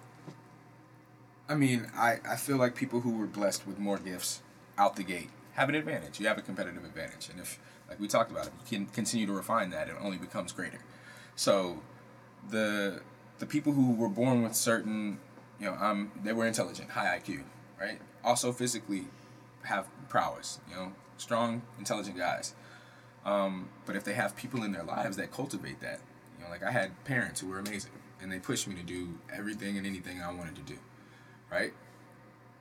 I 1.48 1.54
mean, 1.54 1.86
I, 1.96 2.18
I 2.28 2.36
feel 2.36 2.58
like 2.58 2.74
people 2.74 3.00
who 3.00 3.16
were 3.16 3.26
blessed 3.26 3.66
with 3.66 3.78
more 3.78 3.96
gifts 3.96 4.42
out 4.76 4.96
the 4.96 5.02
gate 5.02 5.30
have 5.54 5.68
an 5.70 5.74
advantage. 5.74 6.20
You 6.20 6.26
have 6.28 6.36
a 6.38 6.42
competitive 6.42 6.84
advantage, 6.84 7.30
and 7.30 7.40
if 7.40 7.58
like 7.88 7.98
we 7.98 8.06
talked 8.06 8.30
about, 8.30 8.48
if 8.64 8.70
you 8.70 8.78
can 8.78 8.86
continue 8.86 9.26
to 9.26 9.32
refine 9.32 9.70
that, 9.70 9.88
it 9.88 9.94
only 10.00 10.18
becomes 10.18 10.52
greater. 10.52 10.80
So, 11.36 11.80
the 12.50 13.00
the 13.38 13.46
people 13.46 13.72
who 13.72 13.92
were 13.94 14.08
born 14.08 14.42
with 14.42 14.54
certain, 14.54 15.18
you 15.58 15.66
know, 15.66 15.74
um, 15.74 16.12
they 16.22 16.32
were 16.32 16.46
intelligent, 16.46 16.90
high 16.90 17.18
IQ, 17.18 17.42
right? 17.80 17.98
Also 18.22 18.52
physically 18.52 19.06
have 19.64 19.86
prowess, 20.08 20.60
you 20.68 20.76
know, 20.76 20.92
strong, 21.16 21.62
intelligent 21.78 22.16
guys. 22.16 22.54
Um, 23.24 23.68
but 23.84 23.96
if 23.96 24.04
they 24.04 24.14
have 24.14 24.36
people 24.36 24.62
in 24.62 24.72
their 24.72 24.84
lives 24.84 25.16
that 25.16 25.30
cultivate 25.30 25.80
that, 25.80 26.00
you 26.38 26.44
know, 26.44 26.50
like 26.50 26.62
I 26.62 26.70
had 26.70 27.04
parents 27.04 27.40
who 27.40 27.48
were 27.48 27.58
amazing 27.58 27.92
and 28.20 28.32
they 28.32 28.38
pushed 28.38 28.66
me 28.66 28.74
to 28.74 28.82
do 28.82 29.18
everything 29.32 29.76
and 29.76 29.86
anything 29.86 30.20
I 30.20 30.32
wanted 30.32 30.56
to 30.56 30.62
do, 30.62 30.78
right? 31.50 31.72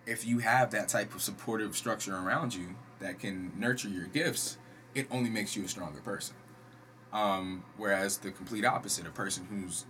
If 0.05 0.25
you 0.25 0.39
have 0.39 0.71
that 0.71 0.87
type 0.87 1.13
of 1.15 1.21
supportive 1.21 1.75
structure 1.75 2.15
around 2.15 2.53
you 2.53 2.75
that 2.99 3.19
can 3.19 3.51
nurture 3.57 3.89
your 3.89 4.05
gifts, 4.05 4.57
it 4.95 5.07
only 5.11 5.29
makes 5.29 5.55
you 5.55 5.63
a 5.63 5.67
stronger 5.67 5.99
person. 5.99 6.35
Um, 7.13 7.63
whereas 7.77 8.17
the 8.17 8.31
complete 8.31 8.65
opposite, 8.65 9.05
a 9.05 9.11
person 9.11 9.47
who's 9.49 9.85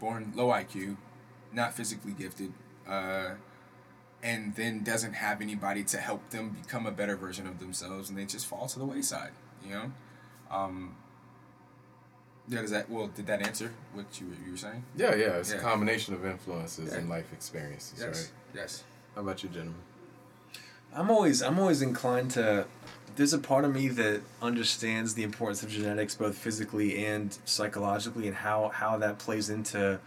born 0.00 0.32
low 0.34 0.48
IQ, 0.48 0.96
not 1.52 1.74
physically 1.74 2.12
gifted, 2.12 2.52
uh, 2.88 3.30
and 4.22 4.54
then 4.56 4.82
doesn't 4.82 5.14
have 5.14 5.40
anybody 5.40 5.84
to 5.84 5.98
help 5.98 6.30
them 6.30 6.50
become 6.50 6.86
a 6.86 6.90
better 6.90 7.16
version 7.16 7.46
of 7.46 7.58
themselves, 7.58 8.08
and 8.08 8.18
they 8.18 8.24
just 8.24 8.46
fall 8.46 8.66
to 8.66 8.78
the 8.78 8.84
wayside. 8.84 9.30
You 9.64 9.70
know, 9.74 9.92
um, 10.50 10.94
yeah. 12.48 12.62
Does 12.62 12.70
that 12.70 12.88
well? 12.88 13.08
Did 13.08 13.26
that 13.26 13.42
answer 13.42 13.72
what 13.92 14.20
you 14.20 14.28
were, 14.28 14.34
you 14.46 14.52
were 14.52 14.56
saying? 14.58 14.82
Yeah, 14.96 15.14
yeah. 15.14 15.36
It's 15.36 15.52
Yeah. 15.52 15.58
a 15.58 15.60
combination 15.60 16.14
of 16.14 16.24
influences 16.24 16.92
and 16.92 17.08
life 17.08 17.32
experiences, 17.32 18.00
Yes. 18.00 18.06
right? 18.16 18.30
Yes. 18.54 18.84
How 19.14 19.20
about 19.22 19.42
you, 19.42 19.48
gentlemen? 19.50 19.74
I'm 20.94 21.10
always 21.10 21.42
I'm 21.42 21.58
always 21.58 21.82
inclined 21.82 22.30
to 22.32 22.66
there's 23.16 23.32
a 23.34 23.38
part 23.38 23.64
of 23.64 23.74
me 23.74 23.88
that 23.88 24.22
understands 24.40 25.14
the 25.14 25.22
importance 25.24 25.62
of 25.62 25.68
genetics 25.70 26.14
both 26.14 26.38
physically 26.38 27.04
and 27.04 27.36
psychologically 27.44 28.26
and 28.28 28.36
how 28.36 28.68
how 28.68 28.96
that 28.98 29.18
plays 29.18 29.50
into 29.50 30.00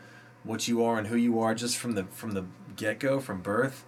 what 0.43 0.68
you 0.68 0.84
are 0.84 0.97
and 0.97 1.08
who 1.08 1.18
you 1.18 1.39
are 1.39 1.54
just 1.54 1.78
from 1.78 1.93
the 1.93 2.06
from 2.06 2.32
the 2.32 2.45
get-go 2.76 3.20
from 3.20 3.41
birth. 3.41 3.84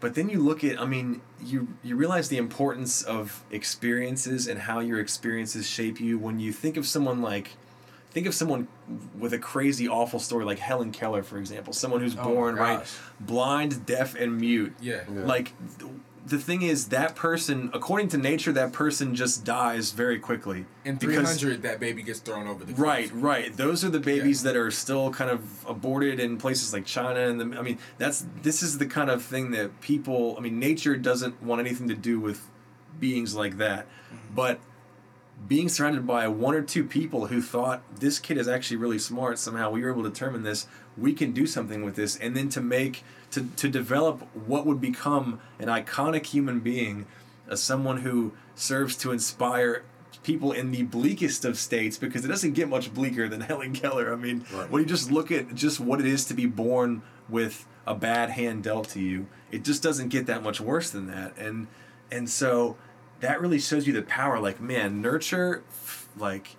But 0.00 0.14
then 0.14 0.28
you 0.30 0.40
look 0.40 0.64
at 0.64 0.80
I 0.80 0.86
mean 0.86 1.20
you 1.42 1.68
you 1.82 1.94
realize 1.96 2.28
the 2.28 2.38
importance 2.38 3.02
of 3.02 3.44
experiences 3.50 4.46
and 4.48 4.60
how 4.60 4.80
your 4.80 4.98
experiences 4.98 5.68
shape 5.68 6.00
you 6.00 6.18
when 6.18 6.40
you 6.40 6.52
think 6.52 6.76
of 6.76 6.86
someone 6.86 7.20
like 7.22 7.50
think 8.10 8.26
of 8.26 8.34
someone 8.34 8.66
with 9.18 9.32
a 9.32 9.38
crazy 9.38 9.86
awful 9.88 10.18
story 10.18 10.44
like 10.44 10.58
Helen 10.58 10.90
Keller 10.90 11.22
for 11.22 11.38
example, 11.38 11.72
someone 11.72 12.00
who's 12.00 12.16
Oh 12.18 12.24
born 12.24 12.56
right 12.56 12.84
blind, 13.20 13.86
deaf 13.86 14.14
and 14.14 14.38
mute 14.38 14.74
Yeah. 14.80 15.02
Yeah. 15.12 15.24
like 15.24 15.52
the 16.26 16.38
thing 16.38 16.62
is 16.62 16.88
that 16.88 17.16
person 17.16 17.70
according 17.72 18.08
to 18.08 18.18
nature 18.18 18.52
that 18.52 18.72
person 18.72 19.14
just 19.14 19.44
dies 19.44 19.92
very 19.92 20.18
quickly. 20.18 20.66
In 20.84 20.96
Because- 20.96 21.38
300, 21.38 21.62
that 21.62 21.80
baby 21.80 22.02
gets 22.02 22.20
thrown 22.20 22.46
over 22.46 22.64
the 22.64 22.74
right 22.74 23.10
cliff. 23.10 23.22
right 23.22 23.56
those 23.56 23.84
are 23.84 23.88
the 23.90 24.00
babies 24.00 24.42
that 24.42 24.56
are 24.56 24.70
still 24.70 25.10
kind 25.10 25.30
of 25.30 25.64
aborted 25.66 26.20
in 26.20 26.36
places 26.36 26.72
like 26.72 26.84
china 26.84 27.20
and 27.20 27.40
the, 27.40 27.58
i 27.58 27.62
mean 27.62 27.78
that's 27.98 28.26
this 28.42 28.62
is 28.62 28.78
the 28.78 28.86
kind 28.86 29.10
of 29.10 29.22
thing 29.22 29.50
that 29.50 29.80
people 29.80 30.34
i 30.38 30.40
mean 30.40 30.58
nature 30.58 30.96
doesn't 30.96 31.42
want 31.42 31.60
anything 31.60 31.88
to 31.88 31.94
do 31.94 32.20
with 32.20 32.46
beings 32.98 33.34
like 33.34 33.56
that. 33.58 33.86
Mm-hmm. 33.86 34.34
But 34.34 34.60
being 35.48 35.68
surrounded 35.68 36.06
by 36.06 36.28
one 36.28 36.54
or 36.54 36.62
two 36.62 36.84
people 36.84 37.26
who 37.28 37.40
thought 37.40 37.82
this 37.98 38.18
kid 38.18 38.36
is 38.36 38.46
actually 38.46 38.76
really 38.76 38.98
smart. 38.98 39.38
Somehow 39.38 39.70
we 39.70 39.82
were 39.82 39.90
able 39.90 40.02
to 40.02 40.10
determine 40.10 40.42
this. 40.42 40.66
We 40.98 41.14
can 41.14 41.32
do 41.32 41.46
something 41.46 41.82
with 41.82 41.96
this. 41.96 42.16
And 42.16 42.36
then 42.36 42.48
to 42.50 42.60
make 42.60 43.02
to, 43.32 43.44
to 43.56 43.68
develop 43.68 44.20
what 44.46 44.66
would 44.66 44.80
become 44.80 45.40
an 45.58 45.68
iconic 45.68 46.26
human 46.26 46.60
being 46.60 47.06
as 47.48 47.62
someone 47.62 47.98
who 47.98 48.32
serves 48.54 48.96
to 48.96 49.12
inspire 49.12 49.84
people 50.22 50.52
in 50.52 50.70
the 50.70 50.82
bleakest 50.82 51.44
of 51.44 51.58
states 51.58 51.96
because 51.96 52.24
it 52.24 52.28
doesn't 52.28 52.52
get 52.52 52.68
much 52.68 52.92
bleaker 52.92 53.28
than 53.28 53.40
Helen 53.50 53.72
Keller. 53.72 54.12
I 54.12 54.16
mean, 54.16 54.44
Right. 54.52 54.70
when 54.70 54.82
you 54.82 54.88
just 54.88 55.10
look 55.10 55.30
at 55.30 55.54
just 55.54 55.80
what 55.80 56.00
it 56.00 56.06
is 56.06 56.24
to 56.26 56.34
be 56.34 56.46
born 56.46 57.02
with 57.28 57.66
a 57.86 57.94
bad 57.94 58.30
hand 58.30 58.62
dealt 58.64 58.88
to 58.90 59.00
you, 59.00 59.26
it 59.50 59.64
just 59.64 59.82
doesn't 59.82 60.08
get 60.08 60.26
that 60.26 60.42
much 60.42 60.60
worse 60.60 60.90
than 60.90 61.06
that. 61.06 61.36
And 61.38 61.68
and 62.12 62.28
so 62.28 62.76
that 63.20 63.40
really 63.40 63.58
shows 63.60 63.86
you 63.86 63.92
the 63.92 64.02
power. 64.02 64.38
Like, 64.40 64.60
man, 64.60 65.00
nurture, 65.00 65.62
like, 66.16 66.56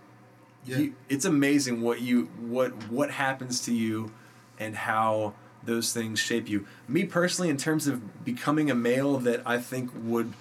Yeah. 0.65 0.77
you, 0.77 0.95
it's 1.09 1.25
amazing 1.25 1.81
what 1.81 2.01
you 2.01 2.25
what 2.39 2.89
what 2.89 3.11
happens 3.11 3.61
to 3.65 3.73
you, 3.73 4.11
and 4.59 4.75
how 4.75 5.33
those 5.63 5.93
things 5.93 6.19
shape 6.19 6.49
you. 6.49 6.65
Me 6.87 7.03
personally, 7.05 7.49
in 7.49 7.57
terms 7.57 7.87
of 7.87 8.25
becoming 8.25 8.71
a 8.71 8.75
male 8.75 9.17
that 9.19 9.41
I 9.45 9.59
think 9.59 9.91
would 9.95 10.33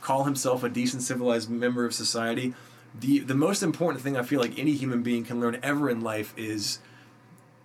call 0.00 0.24
himself 0.24 0.62
a 0.62 0.68
decent 0.68 1.02
civilized 1.02 1.50
member 1.50 1.84
of 1.84 1.92
society 1.92 2.54
the 2.98 3.18
the 3.18 3.34
most 3.34 3.62
important 3.62 4.02
thing 4.02 4.16
i 4.16 4.22
feel 4.22 4.40
like 4.40 4.58
any 4.58 4.72
human 4.72 5.02
being 5.02 5.24
can 5.24 5.40
learn 5.40 5.58
ever 5.62 5.90
in 5.90 6.00
life 6.00 6.32
is 6.36 6.78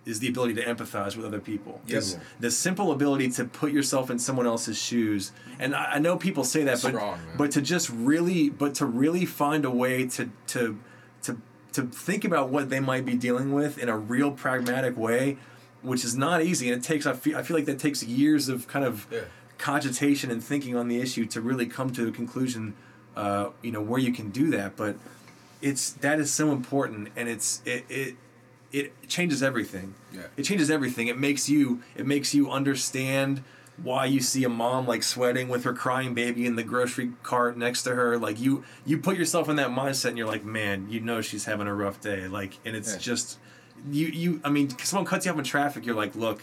is 0.04 0.18
the 0.18 0.28
ability 0.28 0.52
to 0.52 0.62
empathize 0.62 1.16
with 1.16 1.24
other 1.24 1.40
people 1.40 1.80
Yes. 1.86 2.18
The 2.38 2.50
simple 2.50 2.92
ability 2.92 3.30
to 3.30 3.46
put 3.46 3.72
yourself 3.72 4.10
in 4.10 4.18
someone 4.18 4.46
else's 4.46 4.76
shoes 4.76 5.32
and 5.58 5.74
i, 5.74 5.92
I 5.94 5.98
know 5.98 6.16
people 6.16 6.44
say 6.44 6.64
that 6.64 6.82
but 6.82 6.92
man. 6.94 7.18
but 7.38 7.52
to 7.52 7.62
just 7.62 7.88
really 7.88 8.50
but 8.50 8.74
to 8.74 8.84
really 8.86 9.24
find 9.24 9.64
a 9.64 9.70
way 9.70 10.06
to 10.08 10.30
to 10.48 10.78
to 11.22 11.38
to 11.72 11.82
think 11.84 12.24
about 12.24 12.50
what 12.50 12.68
they 12.68 12.80
might 12.80 13.06
be 13.06 13.14
dealing 13.14 13.52
with 13.52 13.78
in 13.78 13.88
a 13.88 13.96
real 13.96 14.30
pragmatic 14.30 14.96
way 14.98 15.38
which 15.84 16.04
is 16.04 16.16
not 16.16 16.42
easy 16.42 16.70
and 16.70 16.82
it 16.82 16.84
takes 16.86 17.04
i 17.06 17.12
feel, 17.12 17.36
I 17.36 17.42
feel 17.42 17.56
like 17.56 17.66
that 17.66 17.78
takes 17.78 18.02
years 18.02 18.48
of 18.48 18.66
kind 18.68 18.84
of 18.84 19.06
Yeah. 19.10 19.20
cogitation 19.58 20.30
and 20.30 20.42
thinking 20.42 20.74
on 20.76 20.88
the 20.88 21.00
issue 21.00 21.24
to 21.26 21.40
really 21.40 21.66
come 21.66 21.90
to 21.92 22.08
a 22.08 22.10
conclusion 22.10 22.74
uh, 23.16 23.50
you 23.62 23.70
know 23.70 23.80
where 23.80 24.00
you 24.00 24.12
can 24.12 24.30
do 24.30 24.50
that 24.50 24.76
but 24.76 24.96
it's 25.62 25.92
that 25.92 26.18
is 26.18 26.32
so 26.32 26.50
important 26.52 27.08
and 27.16 27.28
it's 27.28 27.62
it 27.64 27.84
it 27.88 28.16
it 28.72 29.08
changes 29.08 29.42
everything 29.42 29.94
Yeah. 30.12 30.22
it 30.36 30.42
changes 30.42 30.70
everything 30.70 31.06
it 31.06 31.18
makes 31.18 31.48
you 31.48 31.80
it 31.94 32.06
makes 32.06 32.34
you 32.34 32.50
understand 32.50 33.42
why 33.76 34.04
you 34.06 34.20
see 34.20 34.44
a 34.44 34.48
mom 34.48 34.86
like 34.86 35.02
sweating 35.02 35.48
with 35.48 35.64
her 35.64 35.72
crying 35.72 36.14
baby 36.14 36.46
in 36.46 36.54
the 36.56 36.62
grocery 36.62 37.10
cart 37.22 37.56
next 37.56 37.82
to 37.84 37.94
her 37.94 38.18
like 38.18 38.40
you 38.40 38.64
you 38.84 38.98
put 38.98 39.16
yourself 39.16 39.48
in 39.48 39.56
that 39.56 39.68
mindset 39.70 40.10
and 40.10 40.18
you're 40.18 40.26
like 40.28 40.44
man 40.44 40.86
you 40.90 41.00
know 41.00 41.20
she's 41.20 41.44
having 41.44 41.66
a 41.66 41.74
rough 41.74 42.00
day 42.00 42.26
like 42.28 42.58
and 42.64 42.74
it's 42.76 42.92
Yeah. 42.94 42.98
just 42.98 43.38
you 43.90 44.06
you 44.06 44.40
i 44.44 44.48
mean 44.48 44.70
someone 44.78 45.06
cuts 45.06 45.26
you 45.26 45.32
off 45.32 45.38
in 45.38 45.44
traffic 45.44 45.84
you're 45.84 45.94
like 45.94 46.14
look 46.14 46.42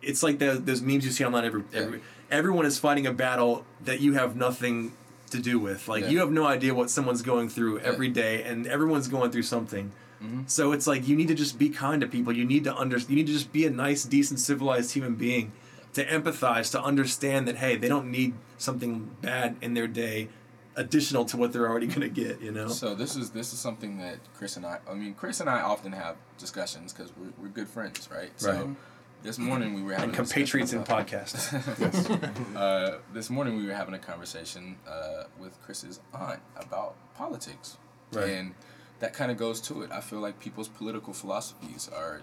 it's 0.00 0.22
like 0.22 0.38
the, 0.38 0.54
those 0.54 0.82
memes 0.82 1.04
you 1.04 1.10
see 1.12 1.24
online 1.24 1.44
every, 1.44 1.62
every 1.72 2.00
everyone 2.30 2.66
is 2.66 2.78
fighting 2.78 3.06
a 3.06 3.12
battle 3.12 3.64
that 3.84 4.00
you 4.00 4.14
have 4.14 4.34
nothing 4.34 4.92
to 5.30 5.38
do 5.38 5.58
with. 5.58 5.88
Like 5.88 6.04
Yeah. 6.04 6.10
you 6.10 6.18
have 6.20 6.30
no 6.30 6.44
idea 6.46 6.74
what 6.74 6.90
someone's 6.90 7.22
going 7.22 7.48
through 7.48 7.78
every 7.80 8.08
day 8.08 8.42
and 8.42 8.66
everyone's 8.66 9.08
going 9.08 9.30
through 9.30 9.44
something. 9.44 9.92
Mm-hmm. 10.22 10.42
So 10.46 10.72
it's 10.72 10.86
like 10.86 11.06
you 11.08 11.16
need 11.16 11.28
to 11.28 11.34
just 11.34 11.58
be 11.58 11.68
kind 11.68 12.00
to 12.00 12.06
people. 12.06 12.32
You 12.32 12.44
need 12.44 12.64
to 12.64 12.76
under 12.76 12.98
you 12.98 13.16
need 13.16 13.26
to 13.28 13.32
just 13.32 13.52
be 13.52 13.64
a 13.66 13.70
nice 13.70 14.04
decent 14.04 14.40
civilized 14.40 14.92
human 14.92 15.14
being 15.14 15.52
to 15.94 16.04
empathize 16.06 16.70
to 16.72 16.82
understand 16.82 17.46
that 17.48 17.56
hey 17.56 17.76
they 17.76 17.88
don't 17.88 18.10
need 18.10 18.34
something 18.58 19.10
bad 19.20 19.56
in 19.60 19.74
their 19.74 19.86
day 19.86 20.28
additional 20.76 21.24
to 21.26 21.36
what 21.36 21.52
they're 21.52 21.68
already 21.68 21.86
going 21.86 22.00
to 22.00 22.08
get 22.08 22.40
you 22.40 22.50
know 22.50 22.68
So 22.68 22.94
this 22.94 23.14
is 23.16 23.30
this 23.30 23.52
is 23.52 23.58
something 23.58 23.98
that 23.98 24.18
Chris 24.36 24.56
and 24.56 24.64
I. 24.66 24.78
I 24.90 24.94
mean, 24.94 25.14
Chris 25.14 25.40
and 25.40 25.50
I 25.50 25.60
often 25.60 25.92
have 25.92 26.16
discussions 26.38 26.92
because 26.92 27.12
we're, 27.16 27.32
we're 27.40 27.48
good 27.48 27.68
friends, 27.68 28.08
right? 28.10 28.30
So 28.36 28.52
Right. 28.52 28.76
this 29.22 29.38
morning 29.38 29.74
we 29.74 29.82
were 29.82 29.92
having 29.92 30.08
and 30.10 30.14
compatriots 30.14 30.72
in 30.72 30.80
about- 30.80 31.06
podcast 31.06 32.56
uh, 32.56 32.98
this 33.12 33.28
morning 33.30 33.56
we 33.56 33.66
were 33.66 33.74
having 33.74 33.94
a 33.94 33.98
conversation 33.98 34.76
uh, 34.88 35.24
with 35.38 35.60
Chris's 35.62 36.00
aunt 36.14 36.40
about 36.56 36.94
politics, 37.16 37.76
Right. 38.12 38.30
and 38.30 38.54
that 39.00 39.12
kind 39.14 39.30
of 39.30 39.36
goes 39.36 39.60
to 39.62 39.82
it. 39.82 39.90
I 39.92 40.00
feel 40.00 40.20
like 40.20 40.38
people's 40.40 40.68
political 40.68 41.12
philosophies 41.12 41.88
are 41.94 42.22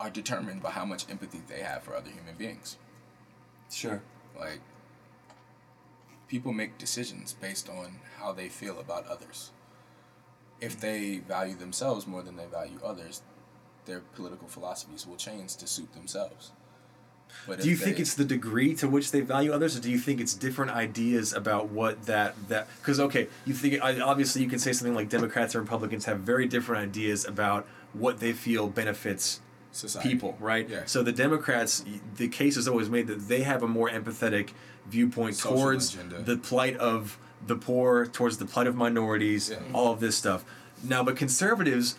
are 0.00 0.10
determined 0.10 0.62
by 0.62 0.70
how 0.70 0.84
much 0.84 1.08
empathy 1.10 1.40
they 1.48 1.60
have 1.60 1.82
for 1.82 1.94
other 1.96 2.10
human 2.10 2.34
beings. 2.36 2.76
sure 3.70 4.02
Like 4.38 4.60
people 6.28 6.52
make 6.52 6.78
decisions 6.78 7.34
based 7.40 7.68
on 7.68 7.98
how 8.18 8.32
they 8.32 8.48
feel 8.48 8.78
about 8.78 9.06
others. 9.06 9.50
If 10.60 10.80
they 10.80 11.18
value 11.18 11.56
themselves 11.56 12.06
more 12.06 12.22
than 12.22 12.36
they 12.36 12.46
value 12.46 12.80
others, 12.84 13.22
their 13.86 14.00
political 14.00 14.48
philosophies 14.48 15.06
will 15.06 15.16
change 15.16 15.56
to 15.56 15.66
suit 15.66 15.92
themselves. 15.92 16.52
But 17.46 17.60
Do 17.60 17.68
you 17.68 17.74
if 17.74 17.80
think 17.82 17.98
it's 17.98 18.14
the 18.14 18.24
degree 18.24 18.74
to 18.76 18.88
which 18.88 19.10
they 19.10 19.20
value 19.20 19.52
others, 19.52 19.76
or 19.76 19.80
do 19.80 19.90
you 19.90 19.98
think 19.98 20.20
it's 20.20 20.34
different 20.34 20.70
ideas 20.70 21.32
about 21.32 21.68
what 21.68 22.06
that 22.06 22.34
that? 22.48 22.68
Because 22.78 23.00
okay, 23.00 23.28
you 23.44 23.52
think 23.54 23.82
I- 23.82 24.00
obviously 24.00 24.42
you 24.42 24.48
can 24.48 24.58
say 24.58 24.72
something 24.72 24.94
like 24.94 25.08
Democrats 25.08 25.54
and 25.54 25.62
Republicans 25.62 26.04
have 26.04 26.20
very 26.20 26.46
different 26.46 26.82
ideas 26.84 27.24
about 27.24 27.66
what 27.92 28.20
they 28.20 28.32
feel 28.32 28.68
benefits 28.68 29.40
society? 29.74 30.08
people, 30.08 30.36
right? 30.40 30.68
Yeah. 30.68 30.82
So 30.86 31.02
the 31.02 31.12
Democrats, 31.12 31.84
the 32.16 32.28
case 32.28 32.56
is 32.56 32.66
always 32.68 32.88
made 32.88 33.06
that 33.08 33.28
they 33.28 33.42
have 33.42 33.62
a 33.62 33.68
more 33.68 33.88
empathetic 33.90 34.50
viewpoint 34.86 35.36
Social 35.36 35.56
towards 35.56 35.94
agenda. 35.94 36.22
the 36.22 36.36
plight 36.36 36.76
of 36.76 37.18
the 37.46 37.56
poor, 37.56 38.06
towards 38.06 38.38
the 38.38 38.46
plight 38.46 38.66
of 38.66 38.74
minorities, 38.76 39.50
Yeah. 39.50 39.58
all 39.72 39.92
of 39.92 40.00
this 40.00 40.16
stuff. 40.16 40.44
Now, 40.82 41.02
but 41.02 41.16
conservatives, 41.16 41.96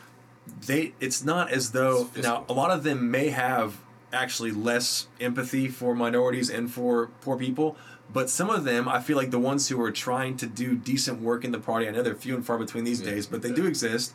they 0.65 0.93
it's 0.99 1.23
not 1.23 1.51
as 1.51 1.71
though 1.71 2.09
now 2.21 2.45
a 2.47 2.53
lot 2.53 2.69
of 2.71 2.83
them 2.83 3.09
may 3.09 3.29
have 3.29 3.77
actually 4.13 4.51
less 4.51 5.07
empathy 5.19 5.67
for 5.67 5.95
minorities 5.95 6.49
and 6.49 6.71
for 6.71 7.07
poor 7.21 7.35
people. 7.37 7.75
But 8.13 8.29
some 8.29 8.51
of 8.51 8.63
them, 8.63 8.87
I 8.87 9.01
feel 9.01 9.17
like 9.17 9.31
the 9.31 9.39
ones 9.39 9.67
who 9.69 9.81
are 9.81 9.91
trying 9.91 10.37
to 10.37 10.45
do 10.45 10.75
decent 10.75 11.21
work 11.21 11.43
in 11.43 11.51
the 11.51 11.59
party, 11.59 11.87
I 11.87 11.91
know 11.91 12.03
they're 12.03 12.13
few 12.13 12.35
and 12.35 12.45
far 12.45 12.57
between 12.59 12.83
these 12.83 13.01
Yeah. 13.01 13.09
days, 13.11 13.25
but 13.25 13.41
they 13.41 13.51
do 13.51 13.65
exist. 13.65 14.13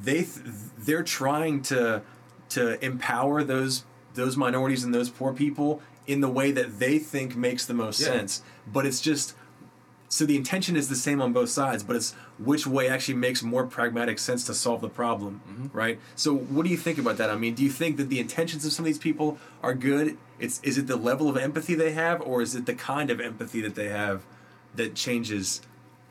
they 0.00 0.18
th- 0.22 0.28
they're 0.78 1.02
trying 1.02 1.60
to 1.60 2.02
to 2.50 2.82
empower 2.84 3.42
those 3.44 3.84
those 4.14 4.36
minorities 4.36 4.82
and 4.84 4.92
those 4.94 5.10
poor 5.10 5.32
people 5.32 5.80
in 6.06 6.20
the 6.20 6.28
way 6.28 6.50
that 6.50 6.78
they 6.80 6.98
think 6.98 7.36
makes 7.36 7.66
the 7.66 7.74
most 7.74 8.00
Yeah. 8.00 8.06
sense. 8.06 8.42
But 8.72 8.84
it's 8.86 9.00
just 9.00 9.34
so 10.08 10.24
the 10.24 10.36
intention 10.36 10.74
is 10.74 10.88
the 10.88 10.96
same 10.96 11.20
on 11.20 11.34
both 11.34 11.50
sides, 11.50 11.82
but 11.84 11.94
it's 11.94 12.14
which 12.38 12.66
way 12.66 12.88
actually 12.88 13.14
makes 13.14 13.42
more 13.42 13.66
pragmatic 13.66 14.18
sense 14.18 14.42
to 14.44 14.54
solve 14.54 14.80
the 14.80 14.88
problem, 14.88 15.42
Mm-hmm. 15.48 15.76
right? 15.76 16.00
So 16.16 16.34
what 16.34 16.64
do 16.64 16.70
you 16.70 16.78
think 16.78 16.96
about 16.98 17.18
that? 17.18 17.28
I 17.30 17.36
mean, 17.36 17.54
do 17.54 17.62
you 17.62 17.70
think 17.70 17.98
that 17.98 18.08
the 18.08 18.18
intentions 18.18 18.64
of 18.64 18.72
some 18.72 18.84
of 18.84 18.86
these 18.86 18.98
people 18.98 19.38
are 19.62 19.74
good? 19.74 20.16
It's 20.40 20.60
is 20.62 20.78
it 20.78 20.86
the 20.86 20.96
level 20.96 21.28
of 21.28 21.36
empathy 21.36 21.74
they 21.74 21.92
have, 21.92 22.22
or 22.22 22.40
is 22.42 22.54
it 22.54 22.64
the 22.66 22.74
kind 22.74 23.10
of 23.10 23.20
empathy 23.20 23.60
that 23.60 23.74
they 23.74 23.88
have 23.88 24.22
that 24.74 24.94
changes 24.94 25.60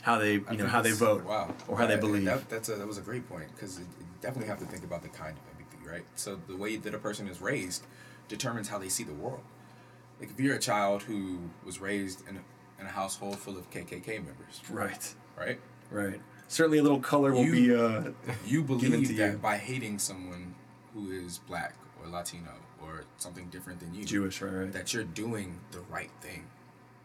how 0.03 0.17
they 0.19 0.33
you 0.33 0.45
I 0.47 0.55
know 0.55 0.67
how 0.67 0.81
they 0.81 0.91
vote 0.91 1.23
Wow. 1.25 1.53
or 1.67 1.77
how 1.79 1.87
they 1.87 1.97
believe? 1.97 2.25
That, 2.25 2.47
that's 2.49 2.69
a, 2.69 2.75
that 2.75 2.87
was 2.87 2.99
a 2.99 3.01
great 3.01 3.27
point 3.27 3.47
because 3.55 3.79
you 3.79 3.85
definitely 4.21 4.47
have 4.49 4.59
to 4.59 4.65
think 4.65 4.83
about 4.83 5.01
the 5.01 5.09
kind 5.09 5.35
of 5.35 5.46
right? 5.89 6.03
So 6.15 6.39
the 6.47 6.55
way 6.55 6.75
that 6.77 6.93
a 6.93 6.97
person 6.99 7.27
is 7.27 7.41
raised 7.41 7.85
determines 8.27 8.67
how 8.69 8.77
they 8.77 8.89
see 8.89 9.03
the 9.03 9.13
world. 9.13 9.41
Like 10.19 10.31
if 10.31 10.39
you're 10.39 10.55
a 10.55 10.59
child 10.59 11.03
who 11.03 11.39
was 11.65 11.79
raised 11.79 12.27
in 12.27 12.37
a, 12.37 12.81
in 12.81 12.87
a 12.87 12.89
household 12.89 13.37
full 13.37 13.57
of 13.57 13.69
KKK 13.71 14.07
members, 14.25 14.61
right, 14.69 15.13
right? 15.37 15.59
right. 15.91 16.19
Certainly, 16.49 16.77
a 16.77 16.83
little 16.83 16.99
color 17.01 17.33
will 17.33 17.43
You- 17.45 17.51
be. 17.51 17.75
Uh, 17.75 18.11
You 18.45 18.63
believe 18.63 19.15
that 19.17 19.31
you. 19.33 19.37
by 19.37 19.57
hating 19.57 19.99
someone 19.99 20.55
who 20.93 21.11
is 21.11 21.39
black 21.39 21.75
or 22.01 22.07
Latino 22.09 22.51
or 22.81 23.03
something 23.17 23.47
different 23.49 23.79
than 23.81 23.93
you, 23.93 24.05
Jewish, 24.05 24.41
right, 24.41 24.53
right. 24.53 24.71
that 24.71 24.93
you're 24.93 25.03
doing 25.03 25.59
the 25.71 25.81
right 25.81 26.11
thing 26.21 26.45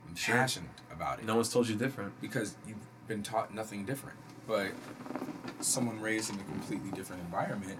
and 0.07 0.17
Sure. 0.17 0.37
passionate 0.37 0.71
about 0.93 1.19
it. 1.19 1.25
no 1.27 1.35
one's 1.35 1.53
told 1.53 1.69
you 1.69 1.75
different. 1.77 2.19
because 2.21 2.55
you've 2.67 2.77
been 3.09 3.23
taught 3.23 3.53
nothing 3.55 3.85
different. 3.85 4.17
But 4.47 4.69
someone 5.61 6.01
raised 6.01 6.33
in 6.33 6.39
a 6.41 6.45
completely 6.45 6.91
different 6.93 7.23
environment 7.23 7.79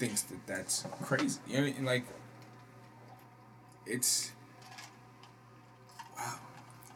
thinks 0.00 0.22
that 0.22 0.44
that's 0.46 0.84
crazy. 1.02 1.38
You 1.46 1.60
know, 1.60 1.66
and 1.66 1.86
like 1.86 2.04
it's 3.86 4.32
wow. 6.16 6.34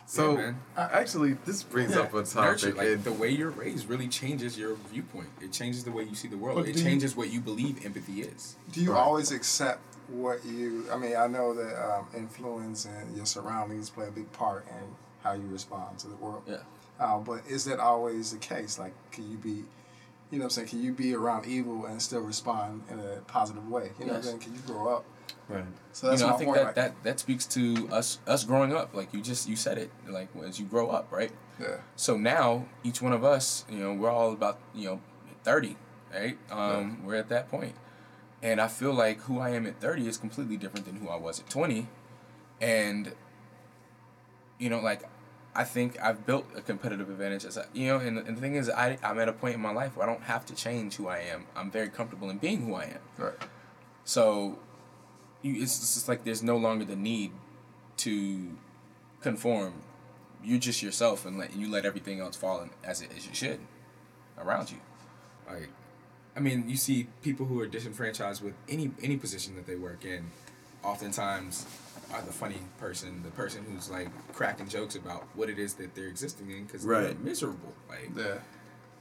So 0.06 0.32
Yeah, 0.32 0.36
man. 0.38 0.60
I- 0.76 0.82
actually, 1.00 1.34
this 1.44 1.62
brings 1.62 1.96
up 1.96 2.12
a 2.14 2.18
Nurture, 2.34 2.72
topic. 2.72 2.76
like 2.76 3.04
the 3.04 3.12
way 3.12 3.28
you're 3.30 3.50
raised 3.50 3.88
really 3.88 4.08
changes 4.08 4.56
your 4.58 4.74
viewpoint. 4.90 5.28
It 5.40 5.52
changes 5.52 5.84
the 5.84 5.92
way 5.92 6.04
you 6.04 6.14
see 6.14 6.28
the 6.28 6.36
world. 6.38 6.60
It 6.66 6.72
do 6.72 6.78
you- 6.78 6.84
changes 6.84 7.14
what 7.14 7.30
you 7.30 7.40
believe 7.40 7.84
empathy 7.84 8.22
is. 8.22 8.56
Do 8.72 8.80
you 8.80 8.92
Right. 8.92 9.00
always 9.00 9.30
accept 9.32 9.80
what 10.08 10.44
you? 10.44 10.86
I 10.90 10.96
mean, 10.96 11.16
I 11.16 11.26
know 11.26 11.52
that 11.54 11.74
um, 11.98 12.06
influence 12.16 12.84
and 12.86 13.16
your 13.16 13.26
surroundings 13.26 13.90
play 13.90 14.08
a 14.08 14.10
big 14.10 14.30
part 14.32 14.66
in 14.68 14.94
how 15.22 15.32
you 15.32 15.46
respond 15.48 15.98
to 16.00 16.08
the 16.08 16.16
world. 16.16 16.42
Yeah. 16.46 16.58
Uh, 17.00 17.18
but 17.18 17.42
is 17.48 17.64
that 17.64 17.80
always 17.80 18.30
the 18.32 18.38
case? 18.38 18.78
Like, 18.78 18.94
can 19.10 19.28
you 19.30 19.36
be, 19.36 19.64
you 20.34 20.40
know, 20.40 20.46
what 20.46 20.58
I'm 20.58 20.66
saying, 20.66 20.68
can 20.68 20.82
you 20.82 20.90
be 20.90 21.14
around 21.14 21.46
evil 21.46 21.86
and 21.86 22.02
still 22.02 22.20
respond 22.20 22.82
in 22.90 22.98
a 22.98 23.20
positive 23.28 23.68
way? 23.68 23.92
You 24.00 24.06
know, 24.06 24.14
what 24.14 24.16
I'm 24.16 24.22
saying, 24.24 24.38
can 24.40 24.52
you 24.52 24.60
grow 24.66 24.88
up? 24.88 25.04
Right. 25.48 25.64
So 25.92 26.08
that's 26.08 26.20
you 26.20 26.26
know, 26.26 26.30
my 26.30 26.34
I 26.34 26.38
think 26.38 26.48
point. 26.48 26.58
that, 26.58 26.66
like, 26.66 26.74
that 26.74 27.04
that 27.04 27.20
speaks 27.20 27.46
to 27.46 27.88
us 27.92 28.18
us 28.26 28.42
growing 28.42 28.74
up. 28.74 28.94
Like 28.94 29.14
you 29.14 29.20
just 29.20 29.48
you 29.48 29.54
said 29.54 29.78
it. 29.78 29.92
Like 30.08 30.28
as 30.44 30.58
you 30.58 30.66
grow 30.66 30.90
up, 30.90 31.06
right? 31.12 31.30
yeah. 31.60 31.76
So 31.94 32.16
now 32.16 32.66
each 32.82 33.00
one 33.00 33.12
of 33.12 33.22
us, 33.22 33.64
you 33.70 33.78
know, 33.78 33.92
we're 33.92 34.10
all 34.10 34.32
about 34.32 34.58
you 34.74 34.86
know, 34.86 35.00
thirty, 35.44 35.76
right? 36.12 36.36
Um, 36.50 37.04
We're 37.04 37.14
at 37.14 37.28
that 37.28 37.48
point, 37.48 37.74
and 38.42 38.60
I 38.60 38.66
feel 38.66 38.92
like 38.92 39.20
who 39.20 39.38
I 39.38 39.50
am 39.50 39.66
at 39.66 39.80
thirty 39.80 40.08
is 40.08 40.16
completely 40.16 40.56
different 40.56 40.86
than 40.86 40.96
who 40.96 41.08
I 41.08 41.16
was 41.16 41.38
at 41.38 41.48
twenty, 41.48 41.86
and 42.60 43.12
you 44.58 44.68
know, 44.68 44.80
like 44.80 45.04
I 45.56 45.64
think 45.64 45.96
I've 46.02 46.26
built 46.26 46.46
a 46.56 46.60
competitive 46.60 47.08
advantage 47.08 47.44
as 47.44 47.56
I, 47.56 47.64
you 47.72 47.86
know, 47.86 47.98
and, 47.98 48.18
and 48.18 48.36
the 48.36 48.40
thing 48.40 48.56
is, 48.56 48.68
I 48.68 48.98
I'm 49.02 49.20
at 49.20 49.28
a 49.28 49.32
point 49.32 49.54
in 49.54 49.60
my 49.60 49.72
life 49.72 49.96
where 49.96 50.08
I 50.08 50.12
don't 50.12 50.24
have 50.24 50.44
to 50.46 50.54
change 50.54 50.96
who 50.96 51.06
I 51.06 51.18
am. 51.18 51.46
I'm 51.54 51.70
very 51.70 51.88
comfortable 51.88 52.28
in 52.28 52.38
being 52.38 52.66
who 52.66 52.74
I 52.74 52.84
am. 52.84 53.00
Right. 53.16 53.34
So, 54.04 54.58
you, 55.42 55.62
it's 55.62 55.78
just 55.78 56.08
like 56.08 56.24
there's 56.24 56.42
no 56.42 56.56
longer 56.56 56.84
the 56.84 56.96
need 56.96 57.30
to 57.98 58.56
conform. 59.20 59.74
You're 60.42 60.58
just 60.58 60.82
yourself, 60.82 61.24
and 61.24 61.38
let 61.38 61.54
you 61.56 61.70
let 61.70 61.86
everything 61.86 62.20
else 62.20 62.36
fall 62.36 62.60
in, 62.60 62.70
as 62.82 63.00
it 63.00 63.10
as 63.16 63.26
you 63.26 63.34
should 63.34 63.60
around 64.36 64.70
you. 64.70 64.78
Like, 65.48 65.70
I 66.36 66.40
mean, 66.40 66.68
you 66.68 66.76
see 66.76 67.06
people 67.22 67.46
who 67.46 67.60
are 67.60 67.66
disenfranchised 67.66 68.42
with 68.42 68.54
any 68.68 68.90
any 69.02 69.16
position 69.16 69.54
that 69.54 69.66
they 69.66 69.76
work 69.76 70.04
in. 70.04 70.32
Oftentimes, 70.82 71.66
are 72.14 72.22
the 72.22 72.32
funny 72.32 72.58
person, 72.78 73.22
the 73.22 73.30
person 73.30 73.64
who's 73.70 73.90
like 73.90 74.08
cracking 74.32 74.68
jokes 74.68 74.94
about 74.94 75.24
what 75.34 75.50
it 75.50 75.58
is 75.58 75.74
that 75.74 75.94
they're 75.94 76.06
existing 76.06 76.50
in 76.50 76.64
because 76.64 76.84
they're 76.86 77.14
miserable. 77.22 77.72
Like, 77.88 78.10
Yeah. 78.16 78.36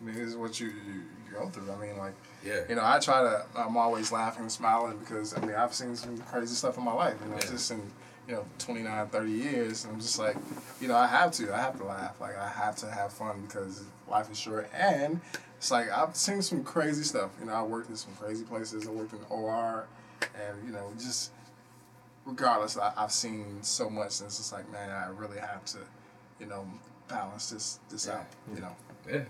I 0.01 0.05
mean, 0.05 0.15
this 0.15 0.29
is 0.29 0.35
what 0.35 0.59
you, 0.59 0.67
you, 0.67 0.93
you 0.93 1.31
go 1.33 1.47
through. 1.49 1.71
I 1.71 1.75
mean, 1.77 1.97
like, 1.97 2.13
Yeah. 2.43 2.61
you 2.67 2.75
know, 2.75 2.81
I 2.83 2.99
try 2.99 3.21
to, 3.21 3.45
I'm 3.55 3.77
always 3.77 4.11
laughing 4.11 4.41
and 4.43 4.51
smiling 4.51 4.97
because, 4.97 5.37
I 5.37 5.39
mean, 5.41 5.55
I've 5.55 5.73
seen 5.73 5.95
some 5.95 6.17
crazy 6.17 6.55
stuff 6.55 6.77
in 6.77 6.83
my 6.83 6.93
life, 6.93 7.15
you 7.23 7.29
know, 7.29 7.35
Yeah. 7.37 7.51
just 7.51 7.71
in, 7.71 7.81
you 8.27 8.35
know, 8.35 8.45
29, 8.57 9.07
30 9.09 9.31
years. 9.31 9.85
And 9.85 9.93
I'm 9.93 10.01
just 10.01 10.17
like, 10.19 10.35
you 10.81 10.87
know, 10.87 10.95
I 10.97 11.07
have 11.07 11.31
to, 11.33 11.53
I 11.53 11.57
have 11.57 11.77
to 11.77 11.85
laugh. 11.85 12.19
Like, 12.19 12.37
I 12.37 12.49
have 12.49 12.75
to 12.77 12.89
have 12.91 13.13
fun 13.13 13.41
because 13.47 13.83
life 14.09 14.29
is 14.31 14.39
short. 14.39 14.69
And 14.73 15.21
it's 15.57 15.71
like, 15.71 15.89
I've 15.91 16.15
seen 16.15 16.41
some 16.41 16.63
crazy 16.63 17.03
stuff. 17.03 17.29
You 17.39 17.45
know, 17.45 17.53
I 17.53 17.61
worked 17.63 17.89
in 17.89 17.95
some 17.95 18.13
crazy 18.19 18.43
places. 18.43 18.87
I 18.87 18.91
worked 18.91 19.13
in 19.13 19.19
OR 19.29 19.85
and, 20.21 20.65
you 20.65 20.73
know, 20.73 20.91
just 20.99 21.31
regardless, 22.25 22.77
I, 22.77 22.93
I've 22.97 23.11
seen 23.11 23.57
so 23.61 23.89
much. 23.89 24.19
And 24.19 24.27
it's 24.27 24.37
just 24.37 24.53
like, 24.53 24.71
man, 24.71 24.89
I 24.89 25.07
really 25.09 25.39
have 25.39 25.65
to, 25.65 25.79
you 26.39 26.45
know, 26.45 26.65
balance 27.07 27.49
this, 27.49 27.79
this 27.89 28.07
Yeah. 28.07 28.13
out, 28.19 28.25
you 28.55 28.61
know. 28.61 28.75
yeah. 29.11 29.23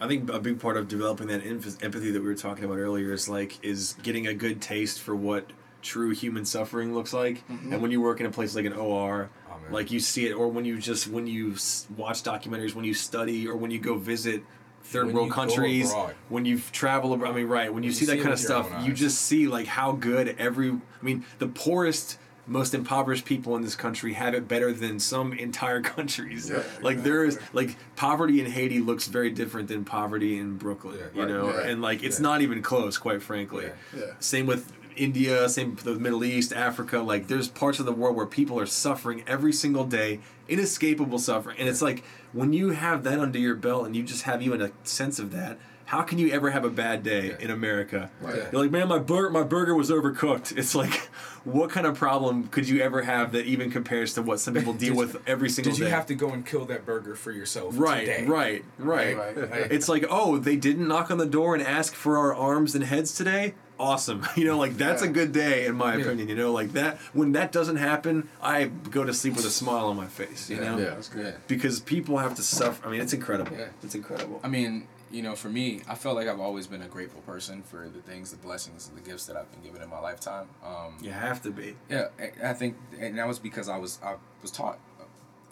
I 0.00 0.08
think 0.08 0.30
a 0.30 0.40
big 0.40 0.60
part 0.60 0.76
of 0.76 0.88
developing 0.88 1.26
that 1.28 1.42
emph- 1.42 1.82
empathy 1.84 2.10
that 2.10 2.20
we 2.22 2.26
were 2.26 2.34
talking 2.34 2.64
about 2.64 2.78
earlier 2.78 3.12
is 3.12 3.28
like 3.28 3.58
is 3.62 3.94
getting 4.02 4.26
a 4.26 4.32
good 4.34 4.62
taste 4.62 5.00
for 5.00 5.14
what 5.14 5.50
true 5.82 6.10
human 6.10 6.44
suffering 6.46 6.94
looks 6.94 7.12
like. 7.12 7.46
Mm-hmm. 7.48 7.72
And 7.74 7.82
when 7.82 7.90
you 7.90 8.00
work 8.00 8.18
in 8.20 8.26
a 8.26 8.30
place 8.30 8.54
like 8.54 8.64
an 8.64 8.72
OR, 8.72 9.28
Oh, 9.50 9.56
like 9.70 9.90
you 9.90 10.00
see 10.00 10.26
it, 10.26 10.32
or 10.32 10.48
when 10.48 10.64
you 10.64 10.78
just 10.78 11.06
when 11.08 11.26
you 11.26 11.52
s- 11.52 11.86
watch 11.96 12.22
documentaries, 12.22 12.74
when 12.74 12.84
you 12.86 12.94
study, 12.94 13.46
or 13.46 13.56
when 13.56 13.70
you 13.70 13.78
go 13.78 13.96
visit 13.98 14.42
third 14.84 15.06
When 15.06 15.14
world 15.14 15.30
countries, 15.32 15.92
when 16.28 16.44
you 16.44 16.60
travel. 16.72 17.12
abroad- 17.12 17.32
I 17.32 17.36
mean, 17.36 17.46
right? 17.46 17.72
When 17.72 17.82
you, 17.82 17.88
you 17.90 17.94
see 17.94 18.06
that 18.06 18.12
see 18.12 18.18
it 18.18 18.22
kind 18.22 18.32
of 18.32 18.38
stuff, 18.40 18.70
you 18.84 18.92
just 18.92 19.20
see 19.22 19.46
like 19.46 19.66
how 19.66 19.92
good 19.92 20.34
every. 20.38 20.70
I 20.70 20.78
mean, 21.02 21.24
the 21.38 21.48
poorest. 21.48 22.18
Most 22.46 22.74
impoverished 22.74 23.26
people 23.26 23.54
in 23.54 23.62
this 23.62 23.76
country 23.76 24.14
have 24.14 24.34
it 24.34 24.48
better 24.48 24.72
than 24.72 24.98
some 24.98 25.32
entire 25.32 25.80
countries. 25.96 26.50
Yeah, 26.50 26.64
like 26.82 27.04
there 27.04 27.24
is 27.24 27.38
like 27.52 27.76
poverty 27.94 28.40
in 28.40 28.50
Haiti 28.50 28.80
looks 28.80 29.06
very 29.06 29.30
different 29.30 29.68
than 29.68 29.84
poverty 29.84 30.36
in 30.36 30.56
Brooklyn. 30.56 30.96
Yeah, 30.98 31.04
you 31.14 31.20
right. 31.20 31.28
know, 31.30 31.48
Yeah. 31.50 31.68
and 31.68 31.80
like 31.80 32.02
it's 32.02 32.18
not 32.18 32.40
even 32.40 32.60
close, 32.60 32.98
quite 32.98 33.22
frankly. 33.22 33.70
Same 34.18 34.46
with 34.46 34.72
India, 34.96 35.48
same 35.48 35.76
the 35.82 35.94
Middle 35.94 36.24
East, 36.24 36.52
Africa. 36.52 36.98
Like 37.00 37.28
there's 37.28 37.48
parts 37.48 37.78
of 37.78 37.86
the 37.86 37.92
world 37.92 38.16
where 38.16 38.26
people 38.26 38.58
are 38.58 38.66
suffering 38.66 39.22
every 39.26 39.52
single 39.52 39.84
day, 39.84 40.20
inescapable 40.48 41.18
suffering. 41.18 41.56
And 41.58 41.68
it's 41.68 41.82
like 41.82 42.02
when 42.32 42.52
you 42.52 42.70
have 42.70 43.04
that 43.04 43.18
under 43.18 43.38
your 43.38 43.54
belt 43.54 43.86
and 43.86 43.96
you 43.96 44.02
just 44.02 44.22
have 44.22 44.42
even 44.42 44.60
a 44.60 44.70
sense 44.84 45.18
of 45.18 45.32
that, 45.32 45.58
how 45.86 46.02
can 46.02 46.18
you 46.18 46.30
ever 46.30 46.50
have 46.50 46.64
a 46.64 46.70
bad 46.70 47.02
day 47.02 47.34
in 47.40 47.50
America? 47.50 48.10
Right. 48.20 48.36
You're 48.52 48.62
like, 48.62 48.70
man, 48.70 48.86
my 48.86 48.98
burger, 48.98 49.28
my 49.30 49.42
burger 49.42 49.74
was 49.74 49.90
overcooked. 49.90 50.52
It's 50.56 50.72
like, 50.76 50.94
what 51.42 51.70
kind 51.70 51.84
of 51.84 51.98
problem 51.98 52.46
could 52.46 52.68
you 52.68 52.80
ever 52.80 53.02
have 53.02 53.32
that 53.32 53.46
even 53.46 53.72
compares 53.72 54.14
to 54.14 54.22
what 54.22 54.38
some 54.38 54.54
people 54.54 54.72
deal 54.72 54.94
Did- 54.94 54.98
with 54.98 55.16
every 55.28 55.48
single 55.50 55.72
Did 55.72 55.80
day? 55.80 55.86
you 55.86 55.90
have 55.90 56.06
to 56.06 56.14
go 56.14 56.30
and 56.30 56.46
kill 56.46 56.64
that 56.66 56.86
burger 56.86 57.16
for 57.16 57.32
yourself? 57.32 57.74
Right, 57.76 58.06
today? 58.06 58.24
right, 58.26 58.64
right, 58.78 59.16
Right, 59.16 59.50
right. 59.50 59.72
It's 59.72 59.88
like, 59.88 60.04
oh, 60.08 60.38
they 60.38 60.54
didn't 60.54 60.86
knock 60.86 61.10
on 61.10 61.18
the 61.18 61.26
door 61.26 61.54
and 61.56 61.62
ask 61.64 61.92
for 61.94 62.18
our 62.18 62.32
arms 62.36 62.76
and 62.76 62.84
heads 62.84 63.12
today. 63.12 63.54
Awesome, 63.80 64.26
you 64.36 64.44
know, 64.44 64.58
like 64.58 64.76
that's 64.76 65.00
a 65.00 65.08
good 65.08 65.32
day 65.32 65.64
in 65.64 65.74
my 65.74 65.96
Yeah. 65.96 66.04
opinion. 66.04 66.28
You 66.28 66.34
know, 66.36 66.52
like 66.52 66.72
that 66.72 66.98
when 67.14 67.32
that 67.32 67.50
doesn't 67.50 67.76
happen, 67.76 68.28
I 68.42 68.64
go 68.66 69.04
to 69.04 69.14
sleep 69.14 69.36
with 69.36 69.46
a 69.46 69.50
smile 69.50 69.86
on 69.86 69.96
my 69.96 70.06
face. 70.06 70.50
You 70.50 70.60
know, 70.60 70.76
Yeah. 70.76 70.90
That's 70.90 71.08
good. 71.08 71.36
Because 71.48 71.80
people 71.80 72.18
have 72.18 72.34
to 72.34 72.42
suffer. 72.42 72.86
I 72.86 72.90
mean, 72.90 73.00
it's 73.00 73.14
incredible. 73.14 73.56
Yeah. 73.56 73.68
It's 73.82 73.94
incredible. 73.94 74.38
I 74.44 74.48
mean, 74.48 74.86
you 75.10 75.22
know, 75.22 75.34
for 75.34 75.48
me, 75.48 75.80
I 75.88 75.94
felt 75.94 76.14
like 76.14 76.28
I've 76.28 76.38
always 76.40 76.66
been 76.66 76.82
a 76.82 76.88
grateful 76.88 77.22
person 77.22 77.62
for 77.62 77.88
the 77.88 78.00
things, 78.02 78.30
the 78.30 78.36
blessings, 78.36 78.86
and 78.86 78.96
the 78.96 79.10
gifts 79.10 79.24
that 79.26 79.36
I've 79.36 79.50
been 79.50 79.62
given 79.62 79.80
in 79.82 79.88
my 79.88 79.98
lifetime. 79.98 80.48
Um, 80.62 80.98
You 81.00 81.12
have 81.12 81.40
to 81.42 81.50
be. 81.50 81.74
Yeah, 81.88 82.08
I- 82.20 82.50
I 82.50 82.52
think, 82.52 82.76
and 82.98 83.16
that 83.18 83.26
was 83.26 83.38
because 83.38 83.68
I 83.70 83.78
was 83.78 83.98
I 84.04 84.16
was 84.42 84.50
taught 84.50 84.78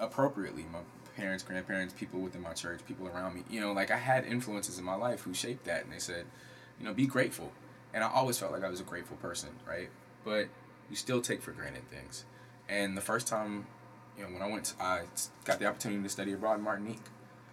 appropriately. 0.00 0.64
My 0.70 0.80
parents, 1.16 1.42
grandparents, 1.42 1.94
people 1.94 2.20
within 2.20 2.42
my 2.42 2.52
church, 2.52 2.80
people 2.86 3.08
around 3.08 3.34
me. 3.34 3.42
You 3.50 3.60
know, 3.62 3.72
like 3.72 3.90
I 3.90 3.96
had 3.96 4.26
influences 4.26 4.78
in 4.78 4.84
my 4.84 4.94
life 4.94 5.22
who 5.22 5.32
shaped 5.34 5.64
that, 5.64 5.84
and 5.84 5.92
they 5.92 5.98
said, 5.98 6.26
you 6.78 6.84
know, 6.86 6.92
be 6.94 7.06
grateful. 7.06 7.52
And 7.94 8.04
I 8.04 8.10
always 8.10 8.38
felt 8.38 8.52
like 8.52 8.64
I 8.64 8.68
was 8.68 8.80
a 8.80 8.84
grateful 8.84 9.16
person, 9.16 9.50
right? 9.66 9.88
But 10.24 10.48
you 10.90 10.96
still 10.96 11.20
take 11.20 11.42
for 11.42 11.52
granted 11.52 11.88
things. 11.90 12.24
And 12.68 12.96
the 12.96 13.00
first 13.00 13.26
time, 13.26 13.66
you 14.16 14.24
know, 14.24 14.30
when 14.30 14.42
I 14.42 14.46
went, 14.46 14.66
to, 14.66 14.82
I 14.82 15.02
got 15.44 15.58
the 15.58 15.66
opportunity 15.66 16.02
to 16.02 16.08
study 16.08 16.32
abroad 16.32 16.58
in 16.58 16.64
Martinique, 16.64 17.04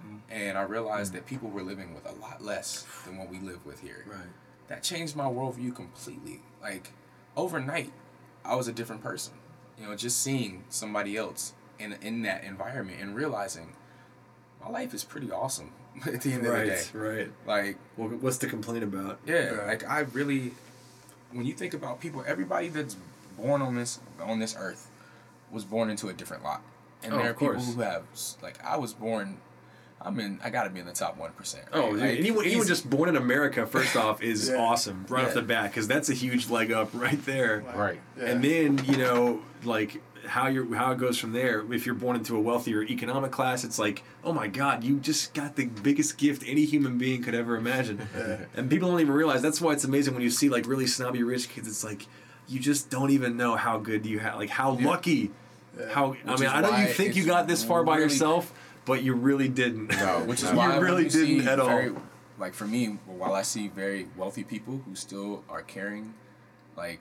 mm-hmm. 0.03 0.17
and 0.29 0.57
I 0.57 0.63
realized 0.63 1.11
mm-hmm. 1.11 1.17
that 1.17 1.25
people 1.25 1.49
were 1.49 1.61
living 1.63 1.93
with 1.93 2.05
a 2.05 2.13
lot 2.13 2.43
less 2.43 2.85
than 3.05 3.17
what 3.17 3.29
we 3.29 3.39
live 3.39 3.65
with 3.65 3.81
here 3.81 4.03
Right. 4.07 4.19
that 4.67 4.83
changed 4.83 5.15
my 5.15 5.25
worldview 5.25 5.75
completely. 5.75 6.41
Like 6.61 6.91
overnight, 7.37 7.93
I 8.43 8.55
was 8.55 8.67
a 8.67 8.73
different 8.73 9.03
person. 9.03 9.33
You 9.79 9.87
know, 9.87 9.95
just 9.95 10.21
seeing 10.21 10.63
somebody 10.69 11.17
else 11.17 11.53
in 11.79 11.93
in 12.01 12.21
that 12.23 12.43
environment 12.43 12.99
and 13.01 13.15
realizing 13.15 13.75
my 14.63 14.69
life 14.69 14.93
is 14.93 15.03
pretty 15.03 15.31
awesome 15.31 15.71
at 16.05 16.21
the 16.21 16.33
end 16.33 16.45
of 16.45 16.53
the 16.53 16.65
day. 16.65 16.81
Right, 16.93 17.17
right. 17.17 17.31
Like 17.45 17.77
Well, 17.97 18.09
what's 18.09 18.37
to 18.39 18.47
complain 18.47 18.83
about? 18.83 19.19
Yeah, 19.25 19.53
Yeah. 19.55 19.65
like 19.65 19.87
I 19.89 20.01
really, 20.01 20.53
when 21.31 21.45
you 21.45 21.53
think 21.53 21.73
about 21.73 21.99
people, 21.99 22.23
everybody 22.27 22.67
that's 22.69 22.95
born 23.37 23.61
on 23.61 23.75
this 23.75 23.99
on 24.21 24.39
this 24.39 24.55
earth 24.57 24.89
was 25.51 25.63
born 25.65 25.89
into 25.89 26.07
a 26.09 26.13
different 26.13 26.43
lot, 26.43 26.61
and 27.03 27.13
Oh, 27.13 27.17
there 27.17 27.27
are 27.27 27.29
of 27.31 27.37
people 27.39 27.53
course. 27.55 27.73
who 27.75 27.81
have 27.81 28.03
like 28.41 28.63
I 28.63 28.77
was 28.77 28.93
born. 28.93 29.37
I'm 30.01 30.19
in. 30.19 30.39
I 30.43 30.49
got 30.51 30.65
to 30.65 30.69
be 30.69 30.79
in 30.79 30.85
the 30.85 30.91
top 30.91 31.17
one 31.17 31.31
percent. 31.31 31.65
Oh, 31.73 31.93
dude, 31.93 32.03
anyone, 32.03 32.45
anyone 32.45 32.67
just 32.67 32.87
born 32.89 33.09
in 33.09 33.15
America, 33.15 33.65
first 33.65 33.95
off, 34.05 34.21
is 34.21 34.49
Yeah. 34.49 34.57
awesome 34.57 35.05
right 35.09 35.25
off 35.25 35.33
the 35.33 35.41
bat 35.41 35.71
because 35.71 35.87
that's 35.87 36.09
a 36.09 36.13
huge 36.13 36.49
leg 36.49 36.71
up 36.71 36.89
right 36.93 37.23
there. 37.25 37.63
Right. 37.75 37.99
Yeah. 38.17 38.25
And 38.25 38.43
then 38.43 38.83
you 38.85 38.97
know, 38.97 39.41
like 39.63 40.01
how 40.27 40.47
you 40.47 40.73
how 40.73 40.91
it 40.91 40.97
goes 40.97 41.17
from 41.17 41.31
there. 41.33 41.63
If 41.73 41.85
you're 41.85 41.95
born 41.95 42.15
into 42.15 42.35
a 42.35 42.39
wealthier 42.41 42.83
economic 42.83 43.31
class, 43.31 43.63
it's 43.63 43.77
like, 43.79 44.03
oh 44.23 44.33
my 44.33 44.47
God, 44.47 44.83
you 44.83 44.99
just 44.99 45.33
got 45.33 45.55
the 45.55 45.65
biggest 45.65 46.17
gift 46.17 46.43
any 46.45 46.65
human 46.65 46.97
being 46.97 47.23
could 47.23 47.35
ever 47.35 47.55
imagine. 47.57 48.07
And 48.55 48.69
people 48.69 48.89
don't 48.89 48.99
even 49.01 49.13
realize. 49.13 49.41
That's 49.41 49.59
why 49.61 49.73
it's 49.73 49.83
amazing 49.83 50.13
when 50.13 50.23
you 50.23 50.29
see 50.29 50.49
like 50.49 50.65
really 50.67 50.87
snobby 50.87 51.23
rich 51.23 51.49
kids. 51.49 51.67
It's 51.67 51.83
like 51.83 52.05
you 52.47 52.59
just 52.59 52.89
don't 52.89 53.11
even 53.11 53.37
know 53.37 53.55
how 53.55 53.77
good 53.77 54.05
you 54.05 54.19
have, 54.19 54.35
like 54.35 54.49
how 54.49 54.71
lucky. 54.71 55.31
How 55.91 56.15
I 56.25 56.37
mean, 56.39 56.49
I 56.49 56.61
know 56.61 56.75
you 56.77 56.87
think 56.87 57.15
you 57.15 57.25
got 57.25 57.47
this 57.47 57.63
far 57.63 57.83
by 57.83 57.97
yourself, 57.97 58.53
but 58.85 59.03
you 59.03 59.13
really 59.13 59.49
didn't. 59.49 59.87
No, 59.89 60.23
which 60.25 60.41
is 60.41 60.51
why 60.51 60.75
You 60.75 60.81
really 60.81 61.09
didn't 61.09 61.47
at 61.47 61.59
all. 61.59 61.97
Like 62.37 62.53
for 62.53 62.65
me, 62.65 62.97
while 63.05 63.33
I 63.33 63.41
see 63.41 63.67
very 63.67 64.07
wealthy 64.15 64.43
people 64.43 64.81
who 64.85 64.95
still 64.95 65.43
are 65.49 65.61
caring, 65.61 66.13
like 66.77 66.99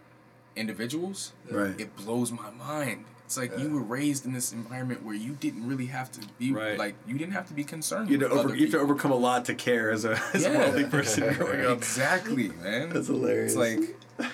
individuals, 0.56 1.32
Right. 1.50 1.78
it 1.78 1.96
blows 1.96 2.32
my 2.32 2.50
mind. 2.50 3.04
It's 3.24 3.38
like 3.38 3.58
you 3.58 3.70
were 3.70 3.80
raised 3.82 4.26
in 4.26 4.32
this 4.34 4.52
environment 4.52 5.02
where 5.02 5.14
you 5.14 5.32
didn't 5.32 5.66
really 5.66 5.86
have 5.86 6.12
to 6.12 6.20
be 6.38 6.52
Right. 6.52 6.78
like 6.78 6.94
you 7.06 7.16
didn't 7.16 7.32
have 7.32 7.48
to 7.48 7.54
be 7.54 7.64
concerned. 7.64 8.10
You, 8.10 8.18
to 8.18 8.28
over, 8.28 8.54
you 8.54 8.62
have 8.66 8.72
to 8.72 8.78
overcome 8.80 9.12
a 9.12 9.16
lot 9.16 9.46
to 9.46 9.54
care 9.54 9.90
as 9.90 10.04
a, 10.04 10.20
as 10.34 10.44
a 10.44 10.50
wealthy 10.50 10.84
person 10.84 11.32
growing 11.38 11.64
up. 11.64 11.78
Exactly, 11.78 12.48
man. 12.48 12.90
That's 12.90 13.06
hilarious. 13.06 13.54
It's 13.54 13.56
like 13.56 14.30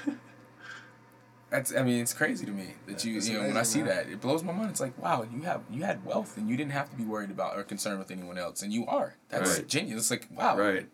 that's. 1.50 1.74
I 1.74 1.82
mean, 1.82 2.00
it's 2.02 2.12
crazy 2.12 2.46
to 2.46 2.52
me 2.52 2.74
that 2.86 3.04
you 3.04 3.12
you 3.20 3.34
know 3.34 3.46
when 3.46 3.56
I 3.56 3.62
see 3.62 3.78
man. 3.78 3.88
that 3.88 4.08
it 4.08 4.20
blows 4.20 4.42
my 4.42 4.52
mind. 4.52 4.70
It's 4.70 4.80
like 4.80 4.96
wow, 5.02 5.24
you 5.32 5.42
have 5.42 5.62
you 5.70 5.82
had 5.84 6.04
wealth 6.04 6.36
and 6.36 6.48
you 6.48 6.56
didn't 6.56 6.72
have 6.72 6.90
to 6.90 6.96
be 6.96 7.04
worried 7.04 7.30
about 7.30 7.56
or 7.56 7.62
concerned 7.62 7.98
with 8.00 8.10
anyone 8.10 8.38
else, 8.38 8.62
and 8.62 8.72
you 8.72 8.86
are. 8.86 9.14
That's 9.28 9.58
Right. 9.58 9.68
genius. 9.68 9.98
It's 10.00 10.10
like 10.10 10.26
wow, 10.36 10.56
Right. 10.56 10.86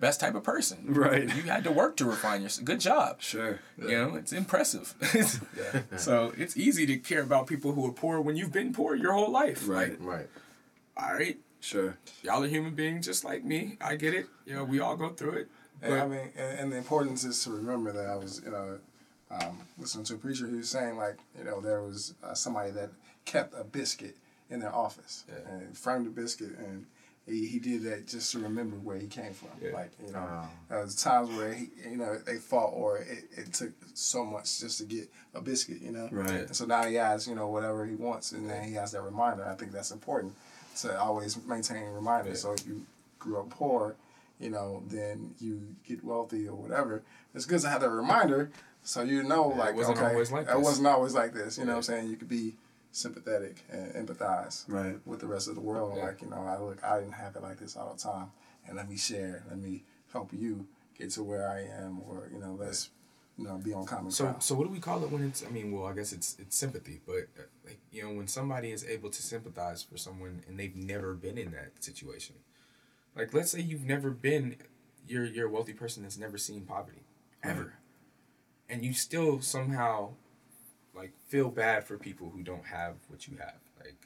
Best 0.00 0.18
type 0.20 0.34
of 0.34 0.42
person. 0.42 0.78
Right. 0.88 1.24
You 1.36 1.42
had 1.42 1.62
to 1.64 1.70
work 1.70 1.96
to 1.98 2.04
refine 2.04 2.42
yourself. 2.42 2.64
Good 2.64 2.80
job. 2.80 3.20
Sure. 3.22 3.60
You 3.78 3.88
know, 3.90 4.14
it's 4.16 4.32
impressive. 4.32 4.94
so 5.96 6.32
it's 6.36 6.56
easy 6.56 6.86
to 6.86 6.96
care 6.98 7.22
about 7.22 7.46
people 7.46 7.72
who 7.72 7.86
are 7.86 7.92
poor 7.92 8.20
when 8.20 8.36
you've 8.36 8.52
been 8.52 8.72
poor 8.72 8.94
your 8.94 9.12
whole 9.12 9.30
life. 9.30 9.68
Right. 9.68 10.00
Like, 10.00 10.08
Right. 10.08 10.28
all 10.96 11.14
right, 11.14 11.38
Sure. 11.60 11.98
y'all 12.22 12.42
are 12.42 12.48
human 12.48 12.74
beings 12.74 13.04
just 13.06 13.24
like 13.24 13.44
me. 13.44 13.76
I 13.80 13.96
get 13.96 14.14
it. 14.14 14.26
You 14.46 14.54
know, 14.54 14.64
we 14.64 14.80
all 14.80 14.96
go 14.96 15.10
through 15.10 15.32
it. 15.32 15.48
And 15.82 15.94
I 15.94 16.06
mean, 16.06 16.28
and, 16.36 16.58
and 16.60 16.72
the 16.72 16.76
importance 16.76 17.24
is 17.24 17.42
to 17.44 17.50
remember 17.50 17.92
that 17.92 18.06
I 18.06 18.16
was, 18.16 18.42
you 18.44 18.50
know, 18.50 18.78
um, 19.30 19.58
listening 19.78 20.04
to 20.06 20.14
a 20.14 20.18
preacher 20.18 20.46
who 20.46 20.56
was 20.56 20.68
saying 20.68 20.96
like, 20.96 21.18
you 21.38 21.44
know, 21.44 21.60
there 21.60 21.82
was 21.82 22.14
uh, 22.24 22.34
somebody 22.34 22.70
that 22.72 22.90
kept 23.24 23.54
a 23.58 23.64
biscuit 23.64 24.16
in 24.50 24.60
their 24.60 24.74
office 24.74 25.24
and 25.48 25.76
framed 25.78 26.06
a 26.06 26.10
biscuit, 26.10 26.58
and 26.58 26.84
he, 27.30 27.46
he 27.46 27.58
did 27.58 27.82
that 27.82 28.06
just 28.06 28.32
to 28.32 28.38
remember 28.38 28.76
where 28.76 28.98
he 28.98 29.06
came 29.06 29.32
from. 29.32 29.48
Yeah. 29.62 29.72
Like, 29.72 29.90
you 30.04 30.12
know, 30.12 30.18
uh-huh. 30.18 30.46
there 30.68 30.80
was 30.80 30.94
times 30.94 31.30
where 31.36 31.52
he, 31.52 31.68
you 31.88 31.96
know, 31.96 32.18
they 32.18 32.36
fought 32.36 32.72
or 32.72 32.98
it, 32.98 33.24
it 33.36 33.52
took 33.52 33.72
so 33.94 34.24
much 34.24 34.60
just 34.60 34.78
to 34.78 34.84
get 34.84 35.10
a 35.34 35.40
biscuit, 35.40 35.80
you 35.80 35.92
know. 35.92 36.08
Right. 36.10 36.30
And 36.30 36.56
so 36.56 36.66
now 36.66 36.84
he 36.84 36.94
has, 36.94 37.26
you 37.26 37.34
know, 37.34 37.48
whatever 37.48 37.86
he 37.86 37.94
wants, 37.94 38.32
and 38.32 38.48
then 38.48 38.64
he 38.64 38.74
has 38.74 38.92
that 38.92 39.02
reminder. 39.02 39.46
I 39.46 39.54
think 39.54 39.72
that's 39.72 39.90
important 39.90 40.34
to 40.80 40.98
always 40.98 41.42
maintain 41.46 41.84
reminders. 41.84 42.42
So 42.42 42.52
if 42.52 42.66
you 42.66 42.84
grew 43.18 43.40
up 43.40 43.50
poor, 43.50 43.96
you 44.38 44.50
know, 44.50 44.82
then 44.86 45.34
you 45.38 45.74
get 45.86 46.02
wealthy 46.04 46.48
or 46.48 46.54
whatever. 46.54 47.02
It's 47.34 47.44
good 47.44 47.60
to 47.60 47.68
have 47.68 47.82
that 47.82 47.90
reminder 47.90 48.50
so 48.82 49.02
you 49.02 49.22
know, 49.22 49.50
it 49.50 49.56
like, 49.56 49.76
wasn't 49.76 49.98
okay, 49.98 50.06
always 50.06 50.32
like 50.32 50.48
it 50.48 50.60
wasn't 50.60 50.86
always 50.86 51.14
like 51.14 51.34
this. 51.34 51.58
You 51.58 51.64
know 51.64 51.72
what 51.72 51.76
I'm 51.78 51.82
saying? 51.82 52.08
You 52.08 52.16
could 52.16 52.28
be 52.28 52.54
sympathetic 52.92 53.64
and 53.70 53.92
empathize 53.94 54.64
Right. 54.68 54.98
with 55.06 55.20
the 55.20 55.26
rest 55.26 55.48
of 55.48 55.54
the 55.54 55.60
world. 55.60 55.98
Like, 55.98 56.22
you 56.22 56.28
know, 56.28 56.42
I 56.44 56.58
look, 56.58 56.82
I 56.84 56.98
didn't 56.98 57.14
have 57.14 57.36
it 57.36 57.42
like 57.42 57.58
this 57.58 57.76
all 57.76 57.92
the 57.94 58.00
time, 58.00 58.32
and 58.66 58.76
let 58.76 58.88
me 58.88 58.96
share, 58.96 59.44
let 59.48 59.58
me 59.58 59.84
help 60.12 60.32
you 60.32 60.66
get 60.98 61.10
to 61.12 61.22
where 61.22 61.48
I 61.48 61.60
am, 61.62 62.00
or 62.08 62.28
you 62.32 62.38
know, 62.40 62.56
let's, 62.58 62.90
you 63.38 63.44
know, 63.44 63.56
be 63.58 63.72
on 63.72 63.86
common 63.86 64.10
So 64.10 64.24
ground. 64.24 64.42
so 64.42 64.54
what 64.54 64.64
do 64.66 64.70
we 64.72 64.80
call 64.80 65.02
it 65.04 65.10
when 65.10 65.22
it's? 65.24 65.44
I 65.44 65.50
mean, 65.50 65.72
well, 65.72 65.86
I 65.86 65.94
guess 65.94 66.12
it's 66.12 66.36
it's 66.38 66.56
sympathy, 66.56 67.00
but 67.06 67.28
uh, 67.38 67.42
like 67.64 67.78
you 67.92 68.02
know, 68.02 68.12
when 68.12 68.26
somebody 68.26 68.70
is 68.72 68.84
able 68.84 69.10
to 69.10 69.22
sympathize 69.22 69.82
for 69.82 69.96
someone 69.96 70.42
and 70.48 70.58
they've 70.58 70.76
never 70.76 71.14
been 71.14 71.38
in 71.38 71.52
that 71.52 71.70
situation, 71.82 72.34
like 73.16 73.32
let's 73.32 73.50
say 73.52 73.60
you've 73.60 73.84
never 73.84 74.10
been, 74.10 74.56
you're 75.08 75.24
you're 75.24 75.46
a 75.46 75.50
wealthy 75.50 75.72
person 75.72 76.02
that's 76.02 76.18
never 76.18 76.36
seen 76.38 76.62
poverty, 76.62 77.02
ever, 77.42 77.74
and 78.68 78.84
you 78.84 78.92
still 78.92 79.40
somehow, 79.40 80.10
like 81.00 81.12
feel 81.28 81.48
bad 81.50 81.84
for 81.84 81.96
people 81.98 82.30
who 82.30 82.42
don't 82.42 82.66
have 82.66 82.94
what 83.08 83.26
you 83.28 83.36
have, 83.38 83.58
like. 83.82 83.96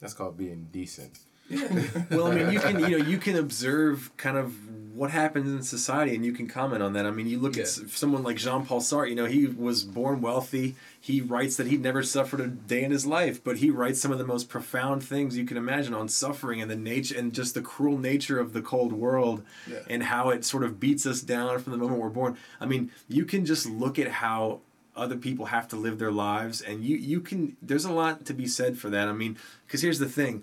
That's 0.00 0.14
called 0.14 0.36
being 0.38 0.68
decent. 0.72 1.18
Yeah. 1.50 1.66
Well, 2.10 2.28
I 2.28 2.34
mean, 2.36 2.52
you 2.52 2.60
can 2.60 2.78
you 2.88 2.96
know 2.98 3.04
you 3.04 3.18
can 3.18 3.36
observe 3.36 4.12
kind 4.16 4.36
of 4.36 4.54
what 4.94 5.10
happens 5.10 5.50
in 5.50 5.62
society, 5.64 6.14
and 6.14 6.24
you 6.24 6.32
can 6.32 6.46
comment 6.46 6.80
on 6.80 6.92
that. 6.92 7.06
I 7.06 7.10
mean, 7.10 7.26
you 7.26 7.40
look 7.40 7.58
at 7.58 7.66
someone 7.66 8.22
like 8.22 8.36
Jean 8.36 8.64
Paul 8.64 8.80
Sartre. 8.80 9.08
You 9.08 9.16
know, 9.16 9.24
he 9.26 9.46
was 9.46 9.82
born 9.82 10.20
wealthy. 10.20 10.76
He 11.00 11.20
writes 11.20 11.56
that 11.56 11.66
he 11.66 11.76
never 11.76 12.04
suffered 12.04 12.38
a 12.40 12.46
day 12.46 12.84
in 12.84 12.92
his 12.92 13.04
life, 13.04 13.42
but 13.42 13.56
he 13.56 13.68
writes 13.68 14.00
some 14.00 14.12
of 14.12 14.18
the 14.18 14.24
most 14.24 14.48
profound 14.48 15.02
things 15.02 15.36
you 15.36 15.44
can 15.44 15.56
imagine 15.56 15.92
on 15.92 16.08
suffering 16.08 16.62
and 16.62 16.70
the 16.70 16.76
nature 16.76 17.18
and 17.18 17.32
just 17.32 17.54
the 17.54 17.62
cruel 17.62 17.98
nature 17.98 18.38
of 18.38 18.52
the 18.52 18.62
cold 18.62 18.92
world, 18.92 19.42
Yeah. 19.68 19.78
and 19.88 20.04
how 20.04 20.30
it 20.30 20.44
sort 20.44 20.62
of 20.62 20.78
beats 20.78 21.04
us 21.04 21.20
down 21.20 21.58
from 21.58 21.72
the 21.72 21.78
moment 21.78 22.00
we're 22.00 22.10
born. 22.10 22.36
I 22.60 22.66
mean, 22.66 22.92
you 23.08 23.24
can 23.24 23.44
just 23.44 23.66
look 23.66 23.98
at 23.98 24.08
how 24.08 24.60
other 24.96 25.16
people 25.16 25.46
have 25.46 25.66
to 25.68 25.76
live 25.76 25.98
their 25.98 26.10
lives 26.12 26.60
and 26.60 26.84
you 26.84 26.96
you 26.96 27.20
can 27.20 27.56
there's 27.62 27.84
a 27.84 27.92
lot 27.92 28.24
to 28.24 28.34
be 28.34 28.46
said 28.46 28.76
for 28.76 28.90
that 28.90 29.08
i 29.08 29.12
mean 29.12 29.36
because 29.66 29.82
here's 29.82 29.98
the 29.98 30.08
thing 30.08 30.42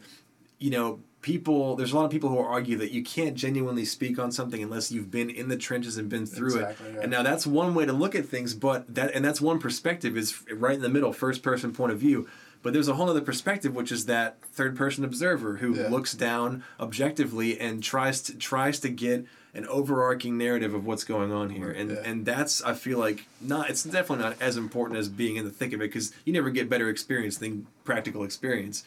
you 0.60 0.72
know, 0.72 1.00
people, 1.22 1.76
there's 1.76 1.92
a 1.92 1.96
lot 1.96 2.06
of 2.06 2.10
people 2.12 2.30
who 2.30 2.40
argue 2.40 2.78
that 2.78 2.92
you 2.92 3.04
can't 3.04 3.36
genuinely 3.36 3.86
speak 3.86 4.18
on 4.18 4.32
something 4.32 4.64
unless 4.64 4.92
you've 4.92 5.12
been 5.12 5.30
in 5.30 5.50
the 5.50 5.56
trenches 5.56 5.98
and 5.98 6.10
been 6.10 6.26
through 6.26 6.56
Exactly, 6.56 6.90
it. 6.90 6.96
yeah. 6.96 7.02
And 7.02 7.12
now 7.12 7.22
that's 7.22 7.46
one 7.46 7.76
way 7.76 7.86
to 7.86 7.94
look 7.94 8.16
at 8.16 8.26
things, 8.26 8.56
but 8.56 8.94
that, 8.96 9.14
and 9.14 9.24
that's 9.24 9.40
one 9.40 9.60
perspective 9.60 10.18
is 10.18 10.42
right 10.52 10.74
in 10.74 10.82
the 10.82 10.90
middle, 10.90 11.14
first 11.14 11.44
person 11.44 11.74
point 11.74 11.92
of 11.92 12.00
view. 12.00 12.28
But 12.68 12.74
there's 12.74 12.90
a 12.90 12.96
whole 12.96 13.10
other 13.10 13.22
perspective, 13.22 13.74
which 13.74 13.94
is 13.94 14.08
that 14.08 14.42
third 14.52 14.76
person 14.76 15.06
observer 15.06 15.56
who 15.56 15.74
Yeah. 15.74 15.88
looks 15.88 16.14
down 16.14 16.64
objectively 16.82 17.58
and 17.58 17.82
tries 17.82 18.20
to 18.24 18.36
tries 18.36 18.78
to 18.82 18.90
get 18.90 19.24
an 19.54 19.66
overarching 19.68 20.38
narrative 20.38 20.74
of 20.74 20.86
what's 20.86 21.06
going 21.06 21.32
on 21.32 21.52
here. 21.52 21.72
And 21.72 21.92
Yeah. 21.92 22.02
and 22.04 22.26
that's 22.26 22.62
I 22.62 22.74
feel 22.74 23.00
like 23.00 23.26
not 23.40 23.70
it's 23.70 23.86
definitely 23.86 24.26
not 24.26 24.36
as 24.42 24.58
important 24.58 25.00
as 25.00 25.08
being 25.08 25.38
in 25.38 25.46
the 25.46 25.50
thick 25.50 25.72
of 25.72 25.80
it 25.80 25.86
because 25.94 26.12
you 26.26 26.34
never 26.34 26.50
get 26.50 26.70
better 26.70 26.90
experience 26.90 27.38
than 27.38 27.68
practical 27.86 28.26
experience. 28.26 28.84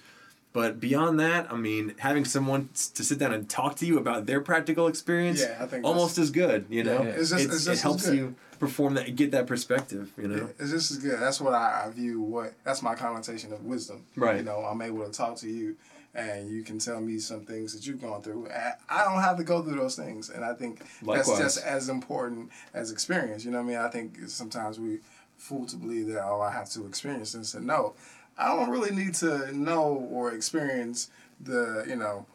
But 0.52 0.80
beyond 0.80 1.20
that, 1.20 1.52
I 1.52 1.56
mean, 1.56 1.94
having 1.98 2.24
someone 2.24 2.70
to 2.94 3.04
sit 3.04 3.18
down 3.18 3.32
and 3.32 3.48
talk 3.48 3.76
to 3.76 3.86
you 3.86 3.98
about 3.98 4.26
their 4.26 4.40
practical 4.40 4.88
experience, 4.88 5.40
Yeah, 5.40 5.56
I 5.60 5.66
think 5.66 5.84
almost 5.84 6.18
as 6.18 6.30
good. 6.32 6.66
You 6.68 6.82
know, 6.82 7.02
yeah. 7.04 7.08
It's 7.10 7.30
just- 7.30 7.44
It's- 7.44 7.56
it's 7.56 7.64
just 7.66 7.80
it 7.80 7.82
helps 7.82 8.08
you 8.08 8.34
perform 8.58 8.94
that, 8.94 9.14
get 9.14 9.30
that 9.30 9.46
perspective. 9.46 10.10
You 10.18 10.26
know, 10.28 10.48
It's 10.58 10.70
just 10.70 10.90
as 10.90 10.98
good. 10.98 11.20
That's 11.20 11.40
what 11.40 11.54
I, 11.54 11.84
I 11.86 11.90
view. 11.90 12.20
What 12.20 12.54
that's 12.64 12.82
my 12.82 12.94
connotation 12.96 13.52
of 13.52 13.64
wisdom. 13.64 14.02
Right. 14.16 14.38
You 14.38 14.42
know, 14.42 14.58
I'm 14.64 14.82
able 14.82 15.04
to 15.06 15.12
talk 15.12 15.36
to 15.36 15.48
you, 15.48 15.76
and 16.16 16.50
you 16.50 16.64
can 16.64 16.80
tell 16.80 17.00
me 17.00 17.20
some 17.20 17.42
things 17.46 17.72
that 17.72 17.86
you've 17.86 18.02
gone 18.02 18.20
through. 18.20 18.48
I 18.88 19.04
don't 19.04 19.22
have 19.22 19.36
to 19.36 19.44
go 19.44 19.62
through 19.62 19.76
those 19.76 19.94
things, 19.94 20.30
and 20.30 20.44
I 20.44 20.54
think 20.54 20.82
Likewise. 21.00 21.26
that's 21.38 21.54
just 21.54 21.64
as 21.64 21.88
important 21.88 22.50
as 22.74 22.90
experience. 22.90 23.44
You 23.44 23.52
know 23.52 23.58
what 23.58 23.64
I 23.64 23.68
mean? 23.68 23.76
I 23.78 23.88
think 23.88 24.18
sometimes 24.26 24.80
we 24.80 24.98
fool 25.38 25.64
to 25.66 25.76
believe 25.76 26.08
that 26.08 26.22
oh, 26.24 26.40
I 26.42 26.50
have 26.50 26.68
to 26.70 26.84
experience 26.86 27.32
this, 27.32 27.54
and 27.54 27.66
no, 27.66 27.94
I 28.40 28.56
don't 28.56 28.70
really 28.70 28.94
need 28.94 29.14
to 29.16 29.56
know 29.56 30.08
or 30.10 30.32
experience 30.32 31.10
the 31.40 31.84
you 31.88 31.96
know 31.96 32.26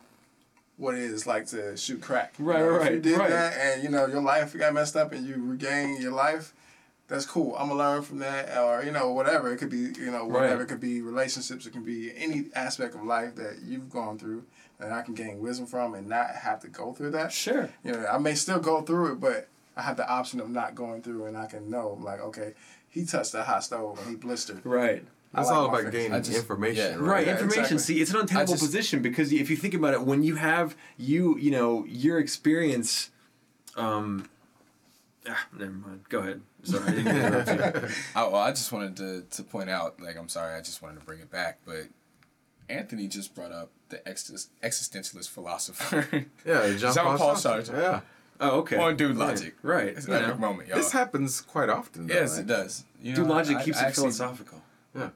what 0.77 0.95
it 0.95 1.01
is 1.01 1.25
like 1.25 1.47
to 1.47 1.75
shoot 1.77 2.01
crack. 2.01 2.33
You 2.37 2.45
Right, 2.45 2.59
If 2.61 2.65
you 2.65 2.77
right, 2.77 3.01
did 3.01 3.17
right. 3.17 3.29
that, 3.29 3.53
and 3.57 3.83
you 3.83 3.89
know 3.89 4.05
your 4.07 4.21
life 4.21 4.57
got 4.57 4.73
messed 4.73 4.95
up, 4.95 5.11
and 5.11 5.25
you 5.25 5.35
regain 5.37 6.01
your 6.01 6.11
life 6.11 6.53
that's 7.07 7.25
cool. 7.25 7.55
I'm 7.55 7.67
gonna 7.67 7.79
learn 7.79 8.01
from 8.01 8.19
that, 8.19 8.57
or 8.57 8.83
you 8.83 8.91
know, 8.91 9.11
whatever. 9.11 9.53
It 9.53 9.57
could 9.57 9.69
be, 9.69 9.77
you 9.99 10.11
know, 10.11 10.25
whatever. 10.25 10.55
Right. 10.55 10.61
It 10.63 10.67
could 10.67 10.79
be 10.79 11.01
relationships. 11.01 11.65
It 11.65 11.71
can 11.71 11.83
be 11.83 12.11
any 12.15 12.45
aspect 12.55 12.95
of 12.95 13.03
life 13.03 13.35
that 13.35 13.59
you've 13.63 13.91
gone 13.91 14.17
through, 14.17 14.43
and 14.79 14.93
I 14.93 15.01
can 15.03 15.13
gain 15.13 15.39
wisdom 15.39 15.67
from, 15.67 15.93
and 15.93 16.07
not 16.07 16.29
have 16.31 16.61
to 16.61 16.67
go 16.67 16.93
through 16.93 17.11
that. 17.11 17.31
Sure. 17.31 17.69
You 17.83 17.91
know, 17.91 18.05
I 18.07 18.17
may 18.17 18.33
still 18.33 18.59
go 18.59 18.81
through 18.81 19.13
it, 19.13 19.19
but 19.19 19.47
I 19.77 19.83
have 19.83 19.97
the 19.97 20.09
option 20.09 20.39
of 20.39 20.49
not 20.49 20.73
going 20.73 21.03
through, 21.03 21.25
and 21.25 21.37
I 21.37 21.45
can 21.45 21.69
know, 21.69 21.97
like, 22.01 22.21
okay, 22.21 22.53
he 22.89 23.05
touched 23.05 23.33
a 23.35 23.43
hot 23.43 23.63
stove 23.63 23.99
and 23.99 24.09
he 24.09 24.15
blistered. 24.15 24.65
right. 24.65 25.05
It's 25.41 25.47
like 25.49 25.57
all 25.57 25.65
about 25.67 25.83
face. 25.83 25.91
gaining 25.91 26.23
just- 26.23 26.37
information, 26.37 26.83
yeah. 26.83 26.91
right? 26.95 26.99
Right, 26.99 27.25
Yeah, 27.27 27.33
information. 27.33 27.59
exactly. 27.75 27.95
See, 27.95 28.01
it's 28.01 28.11
an 28.11 28.17
untenable 28.21 28.53
just- 28.53 28.63
position 28.63 29.01
because 29.01 29.31
if 29.33 29.49
you 29.49 29.55
think 29.55 29.73
about 29.73 29.93
it, 29.93 30.01
when 30.03 30.23
you 30.23 30.35
have 30.35 30.75
you, 30.97 31.37
you 31.37 31.51
know, 31.51 31.85
your 31.87 32.19
experience. 32.19 33.11
Um, 33.75 34.29
ah, 35.27 35.47
never 35.57 35.71
mind. 35.71 36.01
Go 36.09 36.19
ahead. 36.19 36.41
Sorry, 36.63 36.83
I 36.83 36.89
didn't 36.91 37.05
mean 37.05 37.15
to 37.15 37.27
interrupt 37.27 37.83
you. 37.83 37.89
I, 38.15 38.23
well, 38.23 38.35
I 38.37 38.49
just 38.51 38.71
wanted 38.71 38.95
to, 38.97 39.21
to 39.37 39.43
point 39.43 39.69
out, 39.69 40.01
like, 40.01 40.17
I'm 40.17 40.29
sorry, 40.29 40.55
I 40.55 40.61
just 40.61 40.81
wanted 40.81 40.99
to 40.99 41.05
bring 41.05 41.19
it 41.19 41.29
back, 41.29 41.59
but 41.65 41.83
Anthony 42.69 43.07
just 43.07 43.35
brought 43.35 43.51
up 43.51 43.69
the 43.89 43.97
exis- 44.07 44.47
existentialist 44.63 45.29
philosopher 45.29 46.07
Yeah, 46.45 46.67
Jean 46.69 46.77
Jean-Paul 46.79 47.17
Paul 47.17 47.35
Sartre. 47.35 47.69
Sartre. 47.69 47.81
Yeah. 47.81 47.99
Oh, 48.39 48.59
okay. 48.59 48.77
on 48.77 48.97
Dude 48.97 49.15
Right. 49.15 49.29
Logic. 49.29 49.55
Right. 49.61 49.87
It's 49.89 50.07
you 50.07 50.13
an 50.13 50.21
know. 50.21 50.27
epic 50.29 50.39
moment, 50.39 50.67
y'all. 50.69 50.77
This 50.77 50.91
happens 50.91 51.39
quite 51.41 51.69
often. 51.69 52.07
Though, 52.07 52.13
yes, 52.15 52.33
right? 52.33 52.39
it 52.41 52.47
does. 52.47 52.83
You 53.01 53.13
Dude 53.15 53.27
know, 53.27 53.33
Logic 53.35 53.57
I- 53.57 53.63
keeps 53.63 53.77
I 53.77 53.81
it 53.81 53.87
actually- 53.89 54.01
philosophical. 54.03 54.61
Yeah. 54.95 55.09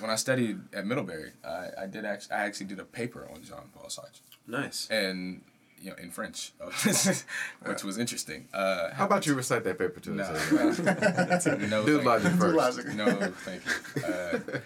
When 0.00 0.10
I 0.10 0.16
studied 0.16 0.60
at 0.74 0.86
Middlebury, 0.86 1.32
I, 1.44 1.68
I 1.82 1.86
did 1.86 2.04
actually 2.04 2.34
I 2.36 2.44
actually 2.44 2.66
did 2.66 2.80
a 2.80 2.84
paper 2.84 3.28
on 3.32 3.42
Jean 3.42 3.68
Paul 3.74 3.86
Sartre 3.88 4.20
Nice. 4.46 4.88
and 4.90 5.42
you 5.80 5.90
know 5.90 5.96
in 5.96 6.10
French, 6.10 6.52
which 7.64 7.84
was 7.84 7.98
interesting. 7.98 8.48
Uh, 8.52 8.90
How 8.92 9.06
about 9.06 9.26
you 9.26 9.34
recite 9.34 9.64
that 9.64 9.78
paper 9.78 10.00
to 10.00 10.10
no, 10.10 10.22
us? 10.24 10.52
no, 10.52 11.84
Dude 11.84 12.02
thank 12.02 12.04
Logic 12.04 12.32
you. 12.32 12.38
first. 12.38 12.56
Logic. 12.56 12.86
No, 12.94 13.06
thank 13.44 13.62
you. 13.66 14.02
Uh, 14.04 14.60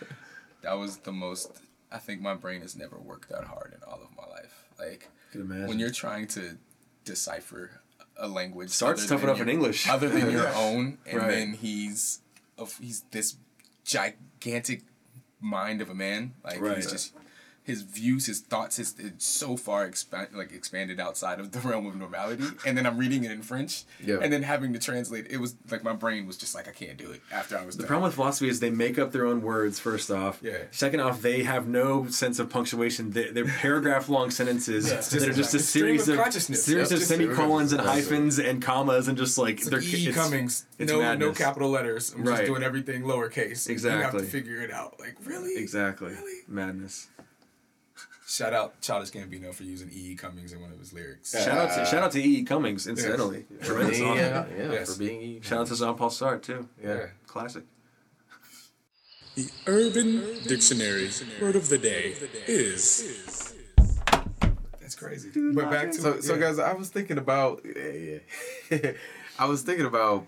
that 0.63 0.75
was 0.79 0.99
the 0.99 1.13
most. 1.13 1.51
I 1.93 1.99
think 1.99 2.21
my 2.21 2.35
brain 2.35 2.61
has 2.63 2.75
never 2.77 2.99
worked 2.99 3.29
that 3.31 3.45
hard 3.45 3.73
in 3.77 3.83
all 3.87 4.01
of 4.03 4.09
my 4.17 4.27
life. 4.31 4.65
Like 4.79 5.09
when 5.35 5.79
you're 5.79 5.91
trying 5.91 6.27
to 6.29 6.57
decipher 7.05 7.81
a 8.17 8.27
language. 8.29 8.71
Sartre's 8.71 9.05
other 9.05 9.09
tough 9.17 9.21
than 9.21 9.31
enough 9.31 9.41
in 9.43 9.49
English. 9.49 9.89
other 9.89 10.09
than 10.09 10.31
your 10.31 10.49
own, 10.55 10.99
and 11.07 11.19
Right. 11.19 11.29
then 11.31 11.53
he's 11.55 12.21
of 12.59 12.77
he's 12.79 13.03
this 13.11 13.37
gigantic 13.87 14.83
mind 15.41 15.81
of 15.81 15.89
a 15.89 15.95
man. 15.95 16.35
Like 16.45 16.61
Right. 16.61 16.77
he's 16.77 16.91
just 16.91 17.15
his 17.67 17.83
views, 17.83 18.27
his 18.27 18.41
thoughts, 18.41 18.77
his 18.77 18.95
it's 18.99 19.27
so 19.27 19.57
far 19.57 19.85
expand 19.85 20.29
like 20.33 20.53
expanded 20.53 21.01
outside 21.01 21.41
of 21.41 21.51
the 21.53 21.59
realm 21.69 21.85
of 21.87 21.97
normality. 21.97 22.45
And 22.65 22.79
then 22.79 22.87
I'm 22.87 22.97
reading 22.97 23.25
it 23.25 23.33
in 23.33 23.43
French, 23.43 23.83
Yeah. 24.03 24.19
and 24.23 24.33
then 24.33 24.45
having 24.45 24.73
to 24.73 24.79
translate. 24.79 25.27
It 25.29 25.39
was 25.39 25.57
like 25.71 25.83
my 25.83 25.93
brain 25.93 26.27
was 26.27 26.37
just 26.37 26.55
like 26.55 26.69
I 26.69 26.71
can't 26.71 26.97
do 26.97 27.11
it 27.11 27.21
after 27.33 27.59
I 27.59 27.67
was 27.67 27.77
The 27.77 27.83
done. 27.83 27.89
problem 27.89 28.05
with 28.09 28.15
philosophy 28.15 28.49
is 28.49 28.61
they 28.61 28.71
make 28.71 28.99
up 28.99 29.11
their 29.13 29.27
own 29.27 29.43
words. 29.43 29.81
First 29.81 30.11
off, 30.11 30.39
Yeah. 30.43 30.59
Second 30.71 31.01
off, 31.01 31.21
they 31.23 31.43
have 31.43 31.67
no 31.67 32.07
sense 32.09 32.39
of 32.39 32.49
punctuation. 32.49 33.11
They, 33.11 33.31
they're 33.33 33.45
paragraph-long 33.47 34.31
sentences 34.31 34.91
it's 34.91 35.09
that 35.11 35.19
just 35.19 35.29
are 35.29 35.33
just 35.33 35.55
a 35.55 35.57
like 35.57 35.63
a 35.63 35.67
stream 35.67 35.83
series 35.99 36.09
of 36.09 36.17
consciousness. 36.19 36.65
series 36.65 36.91
Yep. 36.93 37.01
of 37.01 37.07
semicolons 37.07 37.73
and 37.73 37.81
hyphens 37.81 38.39
and 38.39 38.63
commas 38.63 39.09
and 39.09 39.19
just 39.19 39.37
like 39.39 39.59
It's 39.59 39.69
they're 39.69 39.81
like 39.81 39.89
E. 39.93 40.09
it's- 40.09 40.15
Cummings, 40.15 40.67
it's 40.79 40.93
no 40.93 41.15
no 41.17 41.33
capital 41.33 41.71
letters. 41.71 42.13
I'm 42.15 42.23
Right. 42.23 42.37
just 42.39 42.47
doing 42.47 42.63
everything 42.63 43.03
lowercase. 43.03 43.69
and 43.69 43.83
You 43.83 43.89
have 43.91 44.13
to 44.13 44.23
figure 44.23 44.61
it 44.63 44.71
out. 44.71 45.01
Like 45.01 45.17
really, 45.25 45.57
Exactly, 45.57 46.13
Really? 46.13 46.43
madness. 46.47 47.09
Shout 48.29 48.53
out 48.53 48.81
Childish 48.81 49.11
Gambino 49.13 49.55
for 49.55 49.63
using 49.63 49.89
E. 49.93 50.17
Cummings 50.17 50.53
in 50.53 50.61
one 50.61 50.73
of 50.73 50.79
his 50.81 50.93
lyrics. 50.93 51.31
Shout 51.33 51.57
out 51.57 51.77
to 51.79 51.85
shout 51.87 52.03
out 52.03 52.11
to 52.13 52.19
E. 52.21 52.39
E. 52.39 52.43
Cummings, 52.45 52.87
incidentally. 52.89 53.45
Tremendous 53.63 54.01
Yeah, 54.01 54.07
author. 54.07 54.19
yeah, 54.19 54.47
yeah, 54.65 54.73
Yes. 54.73 54.93
for 54.95 54.99
being 54.99 55.21
evil. 55.21 55.43
Shout 55.49 55.61
out 55.61 55.67
to 55.69 55.77
Jean 55.77 55.95
Paul 55.95 56.11
Sartre 56.11 56.43
too. 56.43 56.69
Yeah. 56.83 57.07
Classic. 57.29 57.63
The 59.37 59.49
Urban 59.67 60.25
Dictionary 60.47 61.11
word 61.41 61.57
of 61.57 61.69
the 61.69 61.79
day 61.79 62.15
is 62.49 63.55
That's 64.81 64.95
crazy. 64.97 65.31
But 65.53 65.71
back 65.71 65.93
to 65.93 66.01
So, 66.01 66.21
so 66.21 66.37
guys, 66.39 66.59
I 66.59 66.73
was 66.73 66.89
thinking 66.89 67.19
about, 67.19 67.61
yeah, 67.65 68.19
yeah. 68.71 68.93
I 69.39 69.45
was 69.45 69.63
thinking 69.63 69.85
about, 69.87 70.27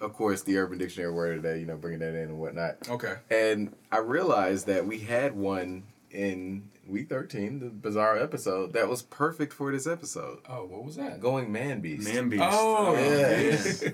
of 0.00 0.12
course, 0.14 0.42
the 0.42 0.56
Urban 0.56 0.78
Dictionary 0.78 1.12
word 1.12 1.36
of 1.36 1.42
the 1.42 1.48
day. 1.50 1.60
You 1.60 1.66
know, 1.66 1.76
bringing 1.76 2.00
that 2.00 2.14
in 2.14 2.30
and 2.30 2.38
whatnot. 2.40 2.88
Okay. 2.88 3.14
And 3.30 3.74
I 3.92 3.98
realized 3.98 4.66
that 4.66 4.86
we 4.86 4.98
had 5.00 5.36
one 5.36 5.84
in 6.10 6.70
week 6.88 7.08
thirteen, 7.08 7.60
the 7.60 7.66
bizarre 7.66 8.18
episode 8.18 8.72
that 8.72 8.88
was 8.88 9.02
perfect 9.02 9.52
for 9.52 9.70
this 9.70 9.86
episode. 9.86 10.38
Oh, 10.48 10.64
what 10.64 10.84
was 10.84 10.96
that? 10.96 11.20
Going 11.20 11.52
man 11.52 11.80
beast. 11.80 12.12
Man 12.12 12.28
Beast. 12.28 12.44
Oh, 12.46 12.94
Yeah. 12.94 13.90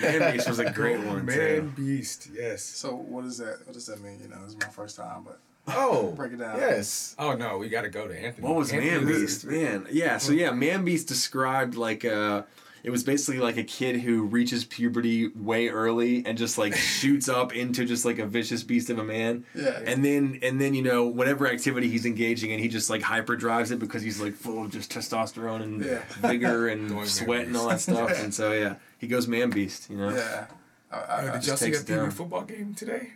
Man 0.00 0.32
Beast 0.32 0.48
was 0.48 0.58
a 0.58 0.70
great 0.70 1.00
one. 1.00 1.24
Man 1.24 1.36
too. 1.36 1.72
Beast. 1.76 2.28
Yes. 2.32 2.62
So 2.62 2.94
what 2.94 3.24
is 3.24 3.38
that? 3.38 3.58
What 3.64 3.74
does 3.74 3.86
that 3.86 4.00
mean? 4.00 4.18
You 4.22 4.28
know, 4.28 4.40
this 4.42 4.54
is 4.54 4.56
my 4.58 4.68
first 4.68 4.96
time, 4.96 5.24
but 5.24 5.38
Oh, 5.68 6.12
Break 6.16 6.32
it 6.32 6.38
down. 6.38 6.58
Yes. 6.58 7.14
Oh 7.18 7.34
no, 7.34 7.58
we 7.58 7.68
got 7.68 7.82
to 7.82 7.88
go 7.88 8.08
to 8.08 8.18
Anthony. 8.18 8.46
What 8.46 8.56
was 8.56 8.72
Anthony 8.72 8.90
Man 8.90 9.06
Beast? 9.06 9.44
Man, 9.44 9.86
yeah. 9.90 10.18
So 10.18 10.32
yeah, 10.32 10.50
Man 10.50 10.84
Beast 10.84 11.08
described 11.08 11.76
like 11.76 12.04
uh 12.04 12.42
it 12.84 12.90
was 12.90 13.04
basically 13.04 13.38
like 13.40 13.56
a 13.56 13.62
kid 13.64 14.00
who 14.00 14.24
reaches 14.24 14.64
puberty 14.64 15.28
way 15.28 15.68
early 15.68 16.24
and 16.26 16.36
just 16.36 16.58
like 16.58 16.74
shoots 16.76 17.28
up 17.28 17.54
into 17.54 17.84
just 17.84 18.04
like 18.04 18.18
a 18.18 18.26
vicious 18.26 18.62
beast 18.62 18.90
of 18.90 18.98
a 18.98 19.04
man. 19.04 19.44
Yeah. 19.54 19.80
And 19.86 20.04
then 20.04 20.38
and 20.42 20.60
then 20.60 20.74
you 20.74 20.82
know 20.82 21.04
whatever 21.06 21.46
activity 21.46 21.88
he's 21.88 22.06
engaging 22.06 22.50
in, 22.50 22.58
he 22.58 22.68
just 22.68 22.90
like 22.90 23.02
hyper 23.02 23.36
drives 23.36 23.70
it 23.70 23.78
because 23.78 24.02
he's 24.02 24.20
like 24.20 24.34
full 24.34 24.64
of 24.64 24.70
just 24.72 24.92
testosterone 24.92 25.62
and 25.62 25.84
Yeah. 25.84 26.02
vigor 26.20 26.68
and 26.72 27.06
sweat 27.08 27.46
and 27.46 27.56
all 27.56 27.68
that 27.68 27.80
stuff. 27.80 28.20
And 28.22 28.34
so 28.34 28.52
yeah, 28.52 28.74
he 28.98 29.06
goes 29.06 29.28
Man 29.28 29.50
Beast. 29.50 29.88
You 29.90 29.96
know. 29.98 30.10
yeah. 30.10 30.46
I, 30.90 30.96
I, 30.96 31.00
Oh, 31.00 31.04
I 31.08 31.20
did 31.22 31.30
y'all 31.32 31.40
just 31.40 31.58
see 31.60 31.66
takes 31.66 31.82
that 31.82 31.84
it 31.84 31.86
Pee 31.86 31.92
Wee 31.94 32.00
down. 32.00 32.10
football 32.10 32.42
game 32.42 32.74
today? 32.74 33.10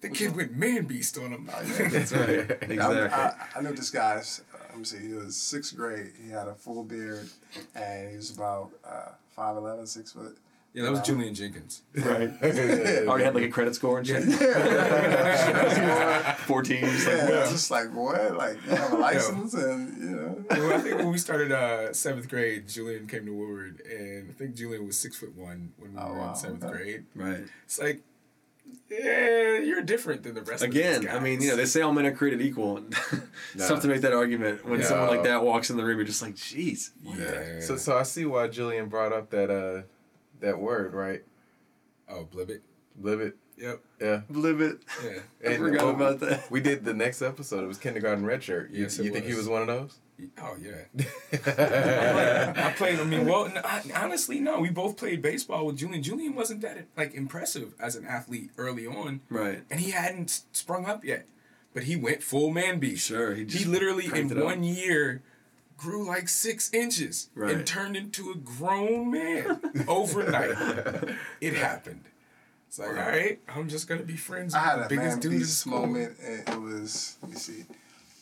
The 0.00 0.08
kid 0.08 0.34
went 0.34 0.56
Man 0.56 0.86
Beast 0.86 1.18
on 1.18 1.30
him. 1.30 1.46
That's 1.46 2.10
right. 2.12 2.50
Exactly. 2.62 2.72
I, 2.72 3.34
I 3.54 3.60
knew 3.60 3.72
this 3.74 3.90
guy. 3.90 4.22
Let 4.70 4.78
me 4.78 4.84
see. 4.84 4.98
He 5.08 5.14
was 5.14 5.36
sixth 5.36 5.76
grade. 5.76 6.12
He 6.24 6.30
had 6.30 6.48
a 6.48 6.54
full 6.54 6.84
beard, 6.84 7.28
and 7.74 8.10
he 8.10 8.16
was 8.16 8.30
about 8.36 8.70
uh, 8.84 9.10
5'11", 9.36 9.88
6 9.88 10.12
foot. 10.12 10.38
yeah, 10.72 10.84
that 10.84 10.90
was 10.92 11.00
Julian 11.00 11.34
Jenkins. 11.34 11.82
right. 11.96 12.30
Already 12.42 13.24
had 13.24 13.34
like 13.34 13.44
a 13.44 13.48
credit 13.48 13.74
score 13.74 13.98
and 13.98 14.06
shit. 14.06 14.22
Fourteen. 16.46 16.84
Just 16.84 17.06
like, 17.06 17.16
Yeah, 17.16 17.30
wow. 17.30 17.40
it's 17.42 17.50
just 17.52 17.70
like 17.70 17.94
what? 17.94 18.36
Like 18.36 18.56
you 18.64 18.70
have 18.76 18.92
a 18.92 18.96
license, 18.96 19.54
and 19.54 19.98
you 19.98 20.16
know. 20.16 20.44
well, 20.50 20.72
I 20.74 20.78
think 20.78 20.98
when 20.98 21.10
we 21.10 21.18
started 21.18 21.52
uh, 21.52 21.92
seventh 21.92 22.28
grade, 22.28 22.68
Julian 22.68 23.06
came 23.06 23.26
to 23.26 23.32
Woodward, 23.32 23.82
and 23.90 24.30
I 24.30 24.32
think 24.32 24.54
Julian 24.56 24.86
was 24.86 24.98
six 24.98 25.16
foot 25.16 25.34
one 25.36 25.72
when 25.78 25.94
we 25.94 26.00
Oh, 26.00 26.12
were 26.12 26.18
wow, 26.18 26.30
in 26.30 26.36
seventh 26.36 26.64
okay. 26.64 26.72
grade. 26.76 27.04
Right. 27.14 27.40
It's 27.64 27.78
like, 27.80 28.02
yeah, 28.90 29.58
you're 29.58 29.82
different 29.82 30.22
than 30.22 30.34
the 30.34 30.42
rest. 30.42 30.62
of 30.62 30.70
Again, 30.70 31.08
I 31.08 31.18
mean, 31.18 31.40
you 31.40 31.48
know, 31.48 31.56
they 31.56 31.64
say 31.66 31.82
all 31.82 31.92
men 31.92 32.06
are 32.06 32.12
created 32.14 32.40
equal. 32.42 32.80
It's 33.54 33.66
tough 33.66 33.82
to 33.82 33.88
make 33.88 34.02
that 34.02 34.12
argument 34.12 34.64
when 34.64 34.80
Yeah. 34.80 34.86
someone 34.86 35.08
like 35.08 35.24
that 35.24 35.42
walks 35.42 35.70
in 35.70 35.76
the 35.76 35.84
room. 35.84 35.96
You're 35.98 36.06
just 36.06 36.22
like, 36.22 36.36
jeez. 36.36 36.90
yeah. 37.02 37.60
So, 37.60 37.76
so 37.76 37.98
I 37.98 38.04
see 38.04 38.24
why 38.24 38.46
Julian 38.46 38.88
brought 38.88 39.12
up 39.12 39.30
that 39.30 39.50
uh, 39.50 39.82
that 40.40 40.58
word, 40.58 40.94
right? 40.94 41.22
oh, 42.08 42.28
Blibbit. 42.32 42.60
Live 43.00 43.32
Yep. 43.56 43.80
Yeah. 44.00 44.20
Live 44.30 44.60
it. 44.60 44.78
Yeah. 45.04 45.50
I 45.50 45.56
forgot 45.56 45.84
well, 45.84 45.94
about 45.94 46.20
that. 46.20 46.50
We 46.50 46.60
did 46.60 46.84
the 46.84 46.94
next 46.94 47.20
episode. 47.22 47.62
It 47.62 47.66
was 47.66 47.76
kindergarten 47.78 48.24
red 48.24 48.42
shirt. 48.42 48.70
You, 48.70 48.84
Yes, 48.84 48.98
it 48.98 49.04
you 49.04 49.12
think 49.12 49.24
he 49.26 49.30
was. 49.32 49.40
was 49.40 49.48
one 49.48 49.60
of 49.62 49.66
those? 49.68 49.98
Oh 50.40 50.56
yeah. 50.60 51.04
I 52.56 52.72
played. 52.76 52.98
I 53.00 53.04
mean, 53.04 53.26
well, 53.26 53.46
n- 53.46 53.58
I- 53.64 53.82
honestly, 53.96 54.40
no. 54.40 54.60
We 54.60 54.70
both 54.70 54.96
played 54.96 55.22
baseball 55.22 55.66
with 55.66 55.76
Julian. 55.78 56.02
Julian 56.02 56.34
wasn't 56.34 56.60
that 56.62 56.86
like 56.96 57.14
impressive 57.14 57.74
as 57.80 57.96
an 57.96 58.04
athlete 58.06 58.50
early 58.58 58.86
on, 58.86 59.20
Right. 59.30 59.62
and 59.70 59.80
he 59.80 59.90
hadn't 59.90 60.42
sprung 60.52 60.86
up 60.86 61.04
yet. 61.04 61.26
But 61.72 61.84
he 61.84 61.94
went 61.96 62.22
full 62.22 62.50
man 62.50 62.78
beast. 62.80 63.06
Sure, 63.06 63.34
he 63.34 63.44
He, 63.44 63.64
literally 63.64 64.06
in 64.14 64.28
one 64.40 64.64
year 64.64 65.22
grew 65.76 66.06
like 66.06 66.28
six 66.28 66.72
inches 66.74 67.30
Right. 67.34 67.54
and 67.54 67.66
turned 67.66 67.96
into 67.96 68.30
a 68.30 68.34
grown 68.36 69.10
man 69.12 69.60
overnight. 69.88 71.14
it 71.40 71.54
happened. 71.54 72.04
It's 72.68 72.78
like, 72.78 72.88
all 72.90 72.94
right, 72.94 73.40
I'm 73.48 73.68
just 73.68 73.88
gonna 73.88 74.02
be 74.02 74.16
friends 74.16 74.54
I 74.54 74.58
had 74.60 74.76
with 74.76 74.86
a 74.86 74.88
the 74.90 74.96
biggest 74.96 75.16
man 75.16 75.20
dude 75.20 75.40
beast 75.40 75.66
moment, 75.66 76.16
and 76.24 76.48
it 76.48 76.60
was 76.60 77.16
let 77.22 77.30
me 77.32 77.36
see, 77.36 77.64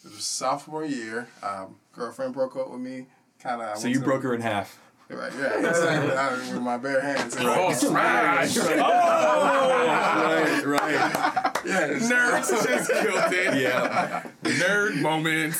it 0.05 0.11
was 0.11 0.25
sophomore 0.25 0.85
year. 0.85 1.29
Um, 1.43 1.77
girlfriend 1.93 2.35
broke 2.35 2.57
up 2.57 2.71
with 2.71 2.81
me. 2.81 3.07
Kind 3.41 3.63
of. 3.63 3.79
So 3.79 3.89
you 3.89 4.01
broke 4.01 4.23
her 4.23 4.35
in 4.35 4.41
half. 4.41 4.79
Right, 5.11 5.33
yeah, 5.39 5.69
exactly. 5.69 6.13
I, 6.15 6.53
with 6.53 6.61
my 6.61 6.77
bare 6.77 7.01
hands. 7.01 7.35
Oh, 7.41 7.73
smash! 7.73 8.57
right, 8.59 8.77
right. 10.67 10.93
yeah, 11.65 11.89
Nerds 11.95 12.51
just 12.51 12.91
killed 12.91 13.33
it. 13.33 13.63
Yeah. 13.63 14.25
Nerd 14.43 15.01
moment. 15.01 15.59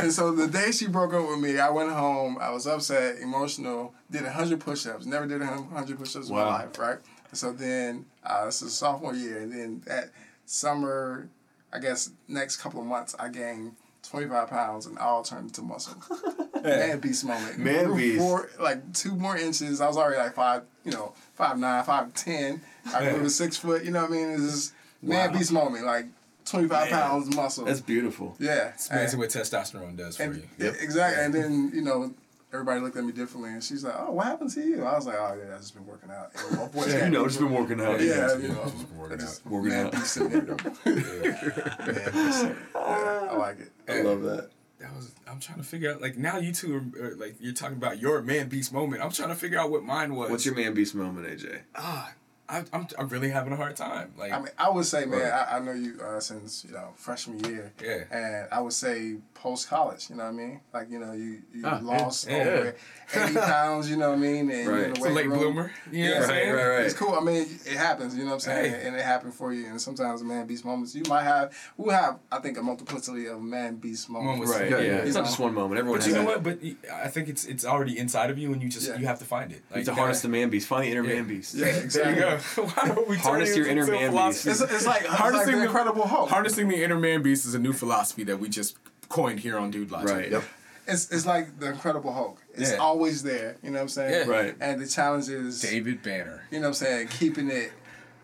and 0.00 0.10
so 0.10 0.32
the 0.32 0.48
day 0.48 0.72
she 0.72 0.86
broke 0.86 1.12
up 1.12 1.28
with 1.28 1.38
me, 1.38 1.58
I 1.58 1.68
went 1.68 1.90
home. 1.90 2.38
I 2.40 2.48
was 2.50 2.66
upset, 2.66 3.18
emotional. 3.18 3.92
Did 4.10 4.24
hundred 4.24 4.60
push-ups. 4.60 5.04
Never 5.04 5.26
did 5.26 5.42
hundred 5.42 5.98
push-ups 5.98 6.30
in 6.30 6.34
my 6.34 6.44
life. 6.44 6.78
Right. 6.78 6.98
So 7.34 7.52
then, 7.52 8.06
uh, 8.24 8.46
this 8.46 8.62
is 8.62 8.72
sophomore 8.72 9.14
year, 9.14 9.40
and 9.40 9.52
then 9.52 9.82
that 9.86 10.12
summer, 10.46 11.28
I 11.72 11.78
guess 11.78 12.10
next 12.28 12.56
couple 12.56 12.80
of 12.80 12.86
months, 12.86 13.14
I 13.18 13.28
gained 13.28 13.72
twenty 14.02 14.26
five 14.28 14.48
pounds, 14.48 14.86
and 14.86 14.98
all 14.98 15.22
turned 15.22 15.48
into 15.48 15.62
muscle. 15.62 15.94
Man 16.62 16.98
beast 17.00 17.24
moment. 17.24 17.58
Man 17.58 17.94
beast. 17.96 18.18
Four, 18.18 18.50
like 18.60 18.92
two 18.94 19.14
more 19.14 19.36
inches. 19.36 19.80
I 19.80 19.86
was 19.86 19.96
already 19.96 20.18
like 20.18 20.34
five, 20.34 20.62
you 20.84 20.92
know, 20.92 21.12
five 21.34 21.58
nine, 21.58 21.84
five 21.84 22.12
ten. 22.14 22.60
I 22.94 23.10
grew 23.10 23.22
to 23.22 23.30
six 23.30 23.56
foot. 23.56 23.84
You 23.84 23.90
know 23.92 24.02
what 24.02 24.10
I 24.10 24.14
mean? 24.14 24.28
It's 24.30 24.42
just 24.42 24.72
man 25.02 25.32
beast 25.32 25.52
moment. 25.52 25.84
Like 25.86 26.06
twenty 26.44 26.68
five 26.68 26.88
pounds 26.88 27.34
muscle. 27.34 27.64
That's 27.66 27.80
beautiful. 27.80 28.34
yeah. 28.38 28.68
It's 28.70 28.90
amazing 28.90 29.18
what 29.20 29.28
testosterone 29.28 29.96
does 29.96 30.16
for 30.16 30.24
And, 30.24 30.36
you. 30.36 30.42
yeah, 30.58 30.72
Exactly. 30.80 31.22
And 31.24 31.34
then, 31.34 31.70
you 31.74 31.82
know, 31.82 32.12
everybody 32.52 32.80
looked 32.80 32.96
at 32.96 33.04
me 33.04 33.12
differently 33.12 33.50
and 33.50 33.62
she's 33.62 33.84
like, 33.84 33.94
Oh, 33.98 34.12
what 34.12 34.26
happened 34.26 34.50
to 34.50 34.60
you? 34.60 34.84
I 34.84 34.94
was 34.94 35.06
like, 35.06 35.16
Oh 35.18 35.38
yeah, 35.42 35.54
I've 35.54 35.60
just 35.60 35.74
been 35.74 35.86
working 35.86 36.10
out. 36.10 36.30
And 36.48 36.58
my 36.58 36.66
boy 36.66 36.86
You 36.86 37.08
know, 37.10 37.20
me 37.22 37.28
just 37.28 37.38
been 37.40 37.52
working 37.52 37.80
out. 37.80 38.00
Yeah, 38.00 38.14
Yeah, 38.28 38.36
you 38.38 38.48
know. 38.48 38.64
just 38.64 38.88
been 38.88 38.98
working 38.98 39.16
I 39.18 39.20
just- 39.20 39.46
Working 39.46 39.68
man, 39.70 39.86
out. 39.86 39.92
beast 39.92 40.16
in 40.16 40.30
there, 40.30 40.40
though. 40.40 40.56
Man, 40.84 42.10
beast. 42.12 42.44
Yeah, 42.74 43.28
I 43.30 43.36
like 43.36 43.60
it. 43.60 43.72
I 43.88 44.00
love 44.02 44.22
that. 44.22 44.50
That 44.80 44.94
was. 44.94 45.12
I'm 45.26 45.40
trying 45.40 45.58
to 45.58 45.64
figure 45.64 45.92
out. 45.92 46.00
Like 46.00 46.16
now, 46.16 46.38
you 46.38 46.52
two 46.52 46.76
are, 46.76 47.04
are 47.06 47.14
like 47.16 47.34
you're 47.40 47.52
talking 47.52 47.76
about 47.76 47.98
your 48.00 48.22
man 48.22 48.48
beast 48.48 48.72
moment. 48.72 49.02
I'm 49.02 49.10
trying 49.10 49.30
to 49.30 49.34
figure 49.34 49.58
out 49.58 49.70
what 49.72 49.82
mine 49.82 50.14
was. 50.14 50.30
What's 50.30 50.46
your 50.46 50.54
man 50.54 50.72
beast 50.74 50.94
moment, 50.94 51.26
AJ? 51.26 51.60
ah? 51.74 52.12
I, 52.50 52.64
I'm 52.72 52.86
I'm 52.98 53.08
really 53.08 53.28
having 53.28 53.52
a 53.52 53.56
hard 53.56 53.76
time. 53.76 54.14
Like 54.16 54.32
I 54.32 54.38
mean, 54.38 54.48
I 54.56 54.70
would 54.70 54.86
say, 54.86 55.04
man, 55.04 55.20
Right. 55.20 55.30
I, 55.32 55.56
I 55.56 55.58
know 55.58 55.72
you 55.72 56.00
uh, 56.00 56.18
since 56.20 56.64
you 56.64 56.72
know 56.72 56.90
freshman 56.94 57.40
year. 57.44 57.72
Yeah. 57.82 58.04
And 58.10 58.48
I 58.52 58.60
would 58.60 58.72
say 58.72 59.16
post 59.42 59.68
college. 59.68 60.10
You 60.10 60.16
know 60.16 60.24
what 60.24 60.30
I 60.30 60.32
mean? 60.32 60.60
Like 60.74 60.90
you 60.90 60.98
know, 60.98 61.12
you 61.12 61.42
you 61.54 61.62
Ah, 61.64 61.78
lost 61.82 62.28
yeah, 62.28 62.36
over 62.36 62.74
eighty 63.14 63.34
pounds. 63.34 63.88
You 63.90 63.96
know 63.96 64.10
what 64.10 64.18
I 64.18 64.20
mean? 64.20 64.50
And 64.50 64.68
Right. 64.68 64.76
you're 64.76 64.84
in 64.86 64.90
it's 64.90 65.00
the 65.00 65.04
a 65.04 65.08
weight 65.08 65.14
late 65.16 65.28
room. 65.28 65.38
bloomer. 65.38 65.70
You 65.92 66.04
know 66.04 66.10
what 66.10 66.16
I'm 66.16 66.20
Yeah. 66.22 66.26
saying? 66.26 66.54
Right, 66.54 66.66
right, 66.66 66.80
It's 66.86 66.94
cool. 66.94 67.14
I 67.14 67.20
mean, 67.20 67.42
it 67.64 67.76
happens. 67.76 68.14
You 68.16 68.20
know 68.24 68.30
what 68.30 68.34
I'm 68.34 68.40
saying? 68.40 68.72
Hey. 68.74 68.86
And 68.86 68.96
it 68.96 69.02
happened 69.02 69.34
for 69.34 69.52
you. 69.52 69.66
And 69.66 69.80
sometimes 69.80 70.22
man 70.24 70.46
beast 70.46 70.64
moments. 70.64 70.94
You 70.94 71.02
might 71.08 71.22
have. 71.22 71.56
We'll 71.76 71.94
have. 71.94 72.18
I 72.32 72.38
think 72.40 72.58
a 72.58 72.62
multiplicity 72.62 73.26
of 73.26 73.40
man 73.40 73.76
beast 73.76 74.10
moments. 74.10 74.38
Moments. 74.48 74.52
Right. 74.60 74.70
Yeah, 74.70 74.78
Yeah. 74.78 74.96
yeah. 74.98 75.06
It's 75.08 75.14
not 75.16 75.24
just 75.26 75.38
one 75.38 75.54
moment. 75.54 75.78
Everyone 75.78 75.98
But 76.00 76.04
has 76.06 76.14
you 76.14 76.20
know 76.22 76.28
that. 76.30 76.42
what? 76.42 76.60
But 76.84 76.92
I 77.04 77.08
think 77.08 77.28
it's 77.28 77.44
it's 77.44 77.64
already 77.64 77.98
inside 77.98 78.30
of 78.30 78.38
you, 78.38 78.52
and 78.52 78.60
you 78.62 78.68
just 78.68 78.88
Yeah. 78.88 78.98
you 78.98 79.06
have 79.06 79.18
to 79.20 79.24
find 79.24 79.52
it. 79.52 79.62
You 79.70 79.76
have 79.76 79.84
to 79.86 79.94
harness 79.94 80.20
the 80.20 80.28
man 80.28 80.50
beast. 80.50 80.66
Find 80.66 80.84
the 80.84 80.90
inner 80.90 81.04
Yeah. 81.04 81.14
man 81.14 81.24
beast. 81.28 81.54
Yeah, 81.54 81.66
There 81.72 81.82
exactly. 81.84 82.14
you 82.14 82.20
go. 82.20 82.38
Why 82.74 82.88
don't 82.88 83.08
we 83.08 83.16
Harness 83.16 83.56
your 83.56 83.66
inner 83.68 83.86
man 83.86 84.10
beast? 84.12 84.46
It's, 84.46 84.60
it's 84.60 84.86
like 84.86 85.06
Harnessing 85.06 85.52
the 85.52 85.58
the- 85.60 85.64
Incredible 85.64 86.06
Hulk. 86.06 86.30
Harnessing 86.30 86.68
the 86.68 86.82
inner 86.82 86.98
man 86.98 87.22
beast 87.22 87.46
is 87.46 87.54
a 87.54 87.58
new 87.58 87.72
philosophy 87.72 88.24
that 88.24 88.38
we 88.40 88.48
just 88.48 88.76
coined 89.08 89.40
here 89.40 89.58
on 89.58 89.70
Dude 89.70 89.90
Logic. 89.90 90.08
Right. 90.10 90.30
Yep. 90.30 90.44
It's, 90.86 91.10
it's 91.10 91.26
like 91.26 91.58
the 91.60 91.70
Incredible 91.70 92.12
Hulk. 92.12 92.40
It's 92.54 92.72
Yeah. 92.72 92.78
always 92.78 93.22
there. 93.22 93.56
You 93.62 93.70
know 93.70 93.76
what 93.76 93.82
I'm 93.82 93.88
saying? 93.88 94.28
Yeah. 94.28 94.32
Right. 94.34 94.56
And 94.60 94.80
the 94.80 94.86
challenge 94.86 95.28
is, 95.28 95.60
David 95.60 96.02
Banner. 96.02 96.44
you 96.50 96.58
know 96.58 96.62
what 96.62 96.68
I'm 96.68 96.74
saying, 96.86 97.08
keeping 97.08 97.50
it 97.50 97.72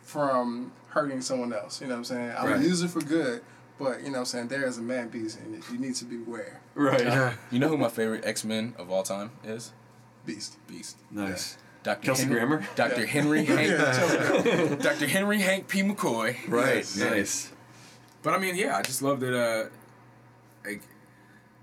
from 0.02 0.72
hurting 0.88 1.20
someone 1.20 1.52
else. 1.52 1.80
You 1.80 1.88
know 1.88 1.94
what 1.94 1.98
I'm 1.98 2.04
saying? 2.04 2.30
I 2.30 2.44
Right. 2.46 2.56
would 2.58 2.66
use 2.66 2.82
it 2.82 2.88
for 2.90 3.00
good, 3.00 3.42
but 3.78 3.98
you 4.00 4.06
know 4.06 4.12
what 4.12 4.18
I'm 4.20 4.24
saying, 4.26 4.48
there 4.48 4.64
is 4.64 4.78
a 4.78 4.82
man 4.82 5.08
beast 5.08 5.38
and 5.40 5.62
you 5.70 5.78
need 5.78 5.94
to 5.96 6.04
beware. 6.04 6.60
Right. 6.74 7.34
You 7.50 7.58
know 7.58 7.68
who 7.68 7.76
my 7.76 7.88
favorite 7.88 8.24
X 8.24 8.44
Men 8.44 8.74
of 8.78 8.90
all 8.90 9.02
time 9.02 9.32
is? 9.44 9.72
Beast. 10.24 10.56
Beast. 10.66 10.96
Nice. 11.10 11.58
Dr. 11.82 12.00
Kelsey 12.06 12.22
Henry, 12.22 12.38
Grammer? 12.40 12.66
Dr. 12.76 13.04
Henry 13.04 13.44
Hank. 13.44 14.80
Dr. 14.80 15.06
Henry 15.06 15.38
Hank 15.40 15.68
P. 15.68 15.82
McCoy. 15.82 16.36
Right. 16.48 16.76
Yes. 16.76 16.96
Nice. 16.96 17.50
But 18.22 18.32
I 18.32 18.38
mean, 18.38 18.56
yeah, 18.56 18.74
I 18.78 18.80
just 18.80 19.02
love 19.02 19.20
that. 19.20 19.38
Uh, 19.38 19.68
like, 20.64 20.82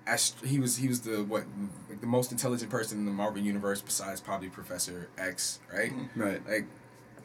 as 0.08 0.34
he 0.44 0.60
was, 0.60 0.78
he 0.78 0.88
was 0.88 1.02
the 1.02 1.24
what, 1.24 1.44
like 1.90 2.02
the 2.02 2.08
most 2.08 2.32
intelligent 2.32 2.72
person 2.72 2.98
in 2.98 3.06
the 3.06 3.12
Marvel 3.12 3.42
universe 3.42 3.82
besides 3.82 4.20
probably 4.20 4.50
Professor 4.50 5.10
X, 5.18 5.60
right? 5.72 5.92
Mm-hmm. 5.92 6.22
Right. 6.22 6.48
Like, 6.50 6.66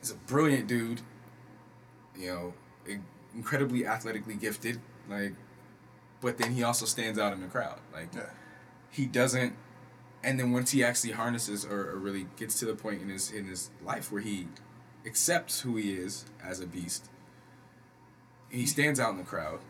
he's 0.01 0.11
a 0.11 0.15
brilliant 0.15 0.67
dude. 0.67 1.01
You 2.19 2.29
know, 2.29 2.55
incredibly 3.35 3.87
athletically 3.87 4.35
gifted. 4.35 4.81
Like, 5.09 5.35
but 6.21 6.39
then 6.39 6.53
he 6.53 6.63
also 6.63 6.87
stands 6.87 7.19
out 7.19 7.33
in 7.33 7.41
the 7.41 7.47
crowd. 7.47 7.79
Like, 7.93 8.15
Yeah. 8.15 8.31
he 8.91 9.07
doesn't. 9.07 9.55
And 10.25 10.41
then 10.41 10.51
once 10.53 10.71
he 10.73 10.83
actually 10.83 11.13
harnesses 11.13 11.65
or, 11.65 11.91
or 11.91 11.97
really 11.99 12.27
gets 12.37 12.59
to 12.61 12.65
the 12.65 12.75
point 12.75 13.01
in 13.03 13.09
his 13.11 13.31
in 13.31 13.45
his 13.47 13.71
life 13.85 14.11
where 14.11 14.23
he 14.23 14.49
accepts 15.05 15.61
who 15.61 15.77
he 15.77 15.93
is 15.93 16.25
as 16.43 16.59
a 16.61 16.67
beast, 16.67 17.09
he 18.49 18.67
stands 18.67 18.99
out 18.99 19.11
in 19.11 19.19
the 19.19 19.25
crowd. 19.25 19.61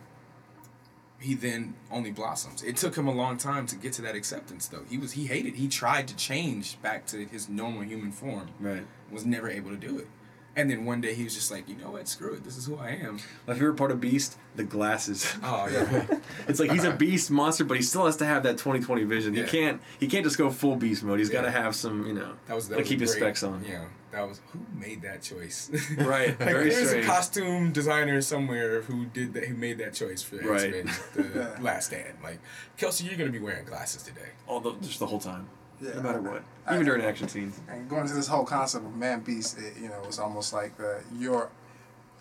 He 1.19 1.35
then 1.35 1.75
only 1.91 2.11
blossoms. 2.11 2.63
It 2.63 2.77
took 2.77 2.97
him 2.97 3.09
a 3.09 3.13
long 3.13 3.39
time 3.39 3.67
to 3.69 3.77
get 3.77 3.93
to 3.95 4.03
that 4.03 4.15
acceptance, 4.15 4.69
though. 4.69 4.85
He 4.89 4.99
was 4.99 5.13
he 5.13 5.27
hated. 5.27 5.55
He 5.55 5.69
tried 5.69 6.09
to 6.09 6.17
change 6.17 6.81
back 6.83 7.07
to 7.07 7.25
his 7.25 7.49
normal 7.49 7.83
human 7.83 8.13
form. 8.13 8.49
Right. 8.61 8.87
Was 9.11 9.25
never 9.25 9.49
able 9.49 9.71
to 9.71 9.77
do 9.77 9.99
it. 9.99 10.09
And 10.57 10.71
then 10.71 10.87
one 10.87 11.03
day 11.03 11.13
he 11.15 11.23
was 11.25 11.35
just 11.35 11.51
like, 11.51 11.69
you 11.69 11.77
know 11.77 11.91
what? 11.91 12.09
Screw 12.09 12.33
it. 12.33 12.43
This 12.43 12.57
is 12.57 12.65
who 12.65 12.77
I 12.79 12.89
am. 12.89 13.19
My 13.47 13.53
favorite 13.53 13.75
part 13.77 13.91
of 13.91 14.01
Beast, 14.01 14.39
the 14.55 14.65
glasses. 14.65 15.31
Oh 15.45 15.69
yeah. 15.71 16.07
It's 16.49 16.59
like 16.61 16.71
he's 16.71 16.85
a 16.85 16.93
beast 16.93 17.31
monster, 17.31 17.65
but 17.65 17.77
he 17.77 17.83
still 17.83 18.07
has 18.07 18.17
to 18.19 18.25
have 18.25 18.43
that 18.45 18.57
20/20 18.57 19.07
vision. 19.07 19.35
He 19.35 19.43
can't 19.43 19.81
he 20.01 20.07
can't 20.07 20.25
just 20.25 20.39
go 20.39 20.49
full 20.51 20.77
beast 20.77 21.03
mode. 21.03 21.19
He's 21.19 21.29
got 21.31 21.43
to 21.43 21.51
have 21.51 21.75
some, 21.77 22.07
you 22.07 22.15
know, 22.15 22.33
That 22.47 22.55
was 22.55 22.69
that 22.69 22.75
gotta 22.75 22.83
was 22.83 22.89
keep 22.89 23.01
his 23.01 23.13
specs 23.13 23.43
on. 23.43 23.65
Yeah, 23.69 23.85
that 24.13 24.27
was 24.27 24.41
who 24.53 24.61
made 24.79 25.03
that 25.03 25.21
choice. 25.23 25.71
Right, 25.99 26.29
like, 26.29 26.39
very 26.39 26.71
there's 26.71 26.89
strange. 26.89 27.05
a 27.05 27.09
costume 27.09 27.73
designer 27.73 28.21
somewhere 28.23 28.81
who 28.83 29.07
did 29.07 29.35
that. 29.35 29.45
Who 29.45 29.55
made 29.57 29.77
that 29.79 29.93
choice 29.95 30.23
for 30.23 30.37
Right. 30.37 30.73
X 30.75 31.17
Men: 31.17 31.25
The 31.35 31.57
Last 31.61 31.87
Stand. 31.89 32.15
Like 32.23 32.39
Kelsey, 32.79 33.05
you're 33.07 33.17
gonna 33.19 33.31
be 33.31 33.41
wearing 33.41 33.67
glasses 33.67 34.03
today. 34.05 34.31
All 34.47 34.61
the 34.61 34.73
just 34.81 35.01
the 35.01 35.07
whole 35.07 35.21
time, 35.21 35.49
Yeah. 35.81 35.95
no 35.97 36.03
matter 36.03 36.21
what, 36.21 36.43
I- 36.67 36.75
even 36.75 36.87
during 36.87 37.03
action 37.03 37.29
scenes. 37.29 37.61
And 37.69 37.89
going 37.89 38.07
to 38.09 38.15
this 38.15 38.29
whole 38.29 38.45
concept 38.45 38.85
of 38.87 38.97
man 38.97 39.21
beast, 39.21 39.59
it, 39.59 39.75
you 39.81 39.89
know, 39.89 40.03
it's 40.05 40.19
almost 40.19 40.53
like 40.53 40.77
the, 40.79 41.03
your 41.19 41.51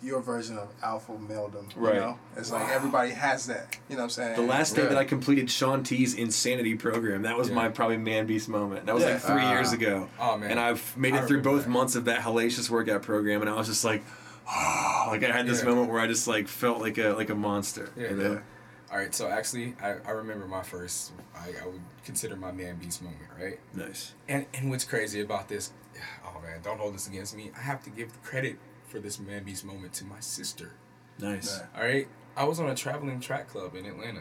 your 0.02 0.20
version 0.20 0.58
of 0.58 0.68
alpha 0.82 1.12
maledom. 1.12 1.66
Right. 1.74 1.94
You 1.94 2.00
know? 2.00 2.18
It's 2.36 2.52
like 2.52 2.68
everybody 2.68 3.12
has 3.12 3.46
that. 3.46 3.78
You 3.88 3.96
know 3.96 4.02
what 4.02 4.04
I'm 4.04 4.10
saying? 4.10 4.36
The 4.36 4.42
last 4.42 4.76
day 4.76 4.82
Yeah. 4.82 4.88
that 4.90 4.98
I 4.98 5.04
completed 5.04 5.50
Shaun 5.50 5.82
T's 5.84 6.12
insanity 6.12 6.74
program, 6.74 7.22
that 7.22 7.36
was 7.38 7.48
Yeah. 7.48 7.54
my 7.54 7.68
probably 7.70 7.96
man 7.96 8.26
beast 8.26 8.46
moment. 8.48 8.84
That 8.84 8.94
was 8.94 9.02
Yeah. 9.04 9.12
like 9.14 9.22
three 9.22 9.40
Ah. 9.42 9.52
years 9.52 9.72
ago. 9.72 10.06
Oh, 10.20 10.36
man. 10.36 10.50
And 10.50 10.60
I've 10.60 10.94
made 10.98 11.14
I 11.14 11.22
it 11.22 11.26
through 11.26 11.40
both 11.40 11.64
that. 11.64 11.70
months 11.70 11.94
of 11.96 12.04
that 12.04 12.20
hellacious 12.20 12.68
workout 12.68 13.02
program, 13.02 13.40
and 13.40 13.48
I 13.48 13.54
was 13.54 13.68
just 13.68 13.84
like, 13.86 14.04
like 14.46 15.24
I 15.24 15.32
had 15.32 15.46
this 15.46 15.60
Yeah. 15.62 15.70
moment 15.70 15.90
where 15.90 16.00
I 16.00 16.06
just 16.06 16.28
like 16.28 16.46
felt 16.46 16.78
like 16.80 16.98
a 16.98 17.14
like 17.14 17.30
a 17.30 17.34
monster. 17.34 17.88
Yeah. 17.96 18.10
you 18.10 18.16
know? 18.16 18.40
Yeah. 18.88 18.92
All 18.94 18.98
right, 19.00 19.14
so 19.14 19.28
actually, 19.28 19.74
I, 19.82 19.96
I 20.06 20.10
remember 20.12 20.46
my 20.46 20.62
first. 20.62 21.12
I, 21.34 21.50
I 21.62 21.66
would 21.66 21.80
consider 22.04 22.36
my 22.36 22.52
man 22.52 22.76
beast 22.76 23.02
moment, 23.02 23.20
right? 23.38 23.58
Nice. 23.74 24.14
And 24.28 24.46
and 24.54 24.70
what's 24.70 24.84
crazy 24.84 25.20
about 25.20 25.48
this? 25.48 25.72
Oh 26.26 26.40
man, 26.42 26.60
don't 26.62 26.78
hold 26.78 26.94
this 26.94 27.08
against 27.08 27.34
me. 27.34 27.50
I 27.56 27.62
have 27.62 27.82
to 27.84 27.90
give 27.90 28.22
credit 28.22 28.58
for 28.88 29.00
this 29.00 29.18
man 29.18 29.44
beast 29.44 29.64
moment 29.64 29.94
to 29.94 30.04
my 30.04 30.20
sister. 30.20 30.72
Nice. 31.18 31.58
Yeah. 31.58 31.80
All 31.80 31.86
right, 31.86 32.08
I 32.36 32.44
was 32.44 32.60
on 32.60 32.68
a 32.68 32.74
traveling 32.74 33.20
track 33.20 33.48
club 33.48 33.74
in 33.74 33.86
Atlanta, 33.86 34.20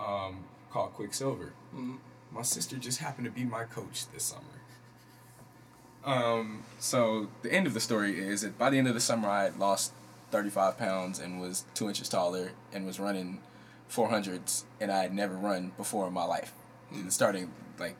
um, 0.00 0.44
called 0.70 0.94
Quicksilver. 0.94 1.52
My 2.32 2.40
sister 2.42 2.76
just 2.78 3.00
happened 3.00 3.26
to 3.26 3.30
be 3.30 3.44
my 3.44 3.64
coach 3.64 4.06
this 4.08 4.24
summer. 4.24 4.42
Um, 6.04 6.64
so 6.78 7.28
the 7.42 7.52
end 7.52 7.66
of 7.66 7.74
the 7.74 7.80
story 7.80 8.18
is 8.18 8.40
that 8.40 8.58
by 8.58 8.70
the 8.70 8.78
end 8.78 8.88
of 8.88 8.94
the 8.94 9.00
summer, 9.00 9.28
I 9.28 9.44
had 9.44 9.58
lost 9.58 9.92
thirty 10.30 10.50
five 10.50 10.78
pounds 10.78 11.18
and 11.18 11.40
was 11.40 11.64
two 11.74 11.88
inches 11.88 12.08
taller 12.08 12.52
and 12.72 12.86
was 12.86 12.98
running 12.98 13.40
four 13.92 14.08
hundreds, 14.08 14.64
and 14.80 14.90
I 14.90 15.02
had 15.02 15.14
never 15.14 15.34
run 15.34 15.72
before 15.76 16.06
in 16.06 16.12
my 16.12 16.24
life. 16.24 16.52
Starting 17.08 17.50
like 17.78 17.96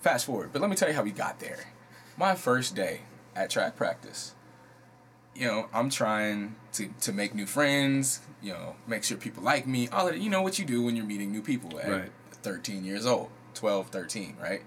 fast 0.00 0.26
forward, 0.26 0.50
but 0.52 0.60
let 0.60 0.70
me 0.70 0.76
tell 0.76 0.88
you 0.88 0.94
how 0.94 1.02
we 1.02 1.10
got 1.12 1.40
there. 1.40 1.72
My 2.16 2.34
first 2.34 2.74
day 2.74 3.00
at 3.34 3.50
track 3.50 3.76
practice 3.76 4.34
you 5.38 5.46
know, 5.46 5.68
I'm 5.72 5.88
trying 5.88 6.56
to, 6.72 6.88
to 7.02 7.12
make 7.12 7.32
new 7.34 7.46
friends, 7.46 8.20
you 8.42 8.52
know, 8.52 8.74
make 8.88 9.04
sure 9.04 9.16
people 9.16 9.42
like 9.44 9.66
me, 9.68 9.88
all 9.88 10.08
of 10.08 10.14
that, 10.14 10.20
you 10.20 10.30
know 10.30 10.42
what 10.42 10.58
you 10.58 10.64
do 10.64 10.82
when 10.82 10.96
you're 10.96 11.06
meeting 11.06 11.30
new 11.30 11.42
people 11.42 11.78
at 11.78 11.88
Right. 11.88 12.10
13 12.42 12.84
years 12.84 13.06
old, 13.06 13.30
12, 13.54 13.88
13, 13.88 14.36
right? 14.40 14.62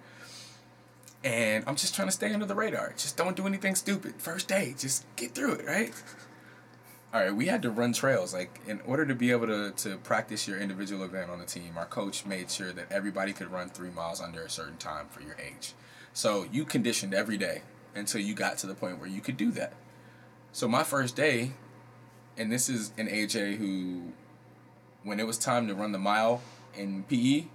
And 1.23 1.65
I'm 1.67 1.75
just 1.75 1.93
trying 1.93 2.07
to 2.07 2.11
stay 2.13 2.33
under 2.33 2.45
the 2.45 2.55
radar. 2.55 2.93
Just 2.97 3.17
don't 3.17 3.35
do 3.35 3.45
anything 3.45 3.75
stupid. 3.75 4.15
First 4.17 4.47
day, 4.47 4.73
just 4.77 5.05
get 5.17 5.35
through 5.35 5.53
it, 5.53 5.65
right? 5.65 5.93
All 7.13 7.19
right, 7.19 7.35
we 7.35 7.47
had 7.47 7.61
to 7.63 7.71
run 7.71 7.91
trails. 7.91 8.33
Like, 8.33 8.59
in 8.67 8.79
order 8.87 9.05
to 9.05 9.13
be 9.13 9.31
able 9.31 9.47
to, 9.47 9.71
to 9.71 9.97
practice 9.97 10.47
your 10.47 10.57
individual 10.59 11.03
event 11.03 11.29
on 11.29 11.39
the 11.39 11.45
team, 11.45 11.73
our 11.77 11.85
coach 11.85 12.25
made 12.25 12.49
sure 12.49 12.71
that 12.71 12.89
everybody 12.89 13.33
could 13.33 13.51
run 13.51 13.69
three 13.69 13.89
miles 13.89 14.21
under 14.21 14.41
a 14.43 14.49
certain 14.49 14.77
time 14.77 15.07
for 15.09 15.21
your 15.21 15.35
age. 15.35 15.73
So 16.13 16.45
you 16.51 16.63
conditioned 16.63 17.13
every 17.13 17.37
day 17.37 17.63
until 17.95 18.21
you 18.21 18.33
got 18.33 18.57
to 18.59 18.67
the 18.67 18.75
point 18.75 18.97
where 18.99 19.09
you 19.09 19.19
could 19.19 19.35
do 19.35 19.51
that. 19.51 19.73
So 20.53 20.69
my 20.69 20.83
first 20.83 21.15
day, 21.17 21.51
and 22.37 22.49
this 22.49 22.69
is 22.69 22.93
an 22.97 23.07
AJ 23.07 23.57
who, 23.57 24.13
when 25.03 25.19
it 25.19 25.27
was 25.27 25.37
time 25.37 25.67
to 25.67 25.75
run 25.75 25.91
the 25.91 25.99
mile 25.99 26.41
in 26.73 27.03
PE, 27.03 27.45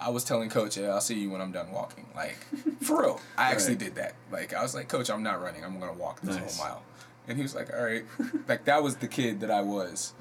I 0.00 0.08
was 0.08 0.24
telling 0.24 0.48
Coach, 0.48 0.78
yeah, 0.78 0.88
I'll 0.88 1.00
see 1.02 1.18
you 1.18 1.28
when 1.30 1.42
I'm 1.42 1.52
done 1.52 1.70
walking. 1.72 2.06
Like, 2.16 2.36
for 2.80 3.02
real. 3.02 3.20
I 3.36 3.50
actually 3.50 3.70
Right. 3.74 3.78
did 3.80 3.94
that. 3.96 4.14
Like, 4.32 4.54
I 4.54 4.62
was 4.62 4.74
like, 4.74 4.88
Coach, 4.88 5.10
I'm 5.10 5.22
not 5.22 5.42
running. 5.42 5.62
I'm 5.62 5.78
going 5.78 5.92
to 5.92 5.98
walk 5.98 6.22
this 6.22 6.36
Nice. 6.36 6.56
whole 6.58 6.66
mile. 6.66 6.82
And 7.26 7.36
he 7.38 7.42
was 7.42 7.54
like, 7.54 7.72
all 7.72 7.82
right. 7.84 8.04
like, 8.48 8.64
that 8.64 8.82
was 8.82 8.96
the 8.96 9.08
kid 9.08 9.40
that 9.40 9.50
I 9.50 9.62
was. 9.62 10.12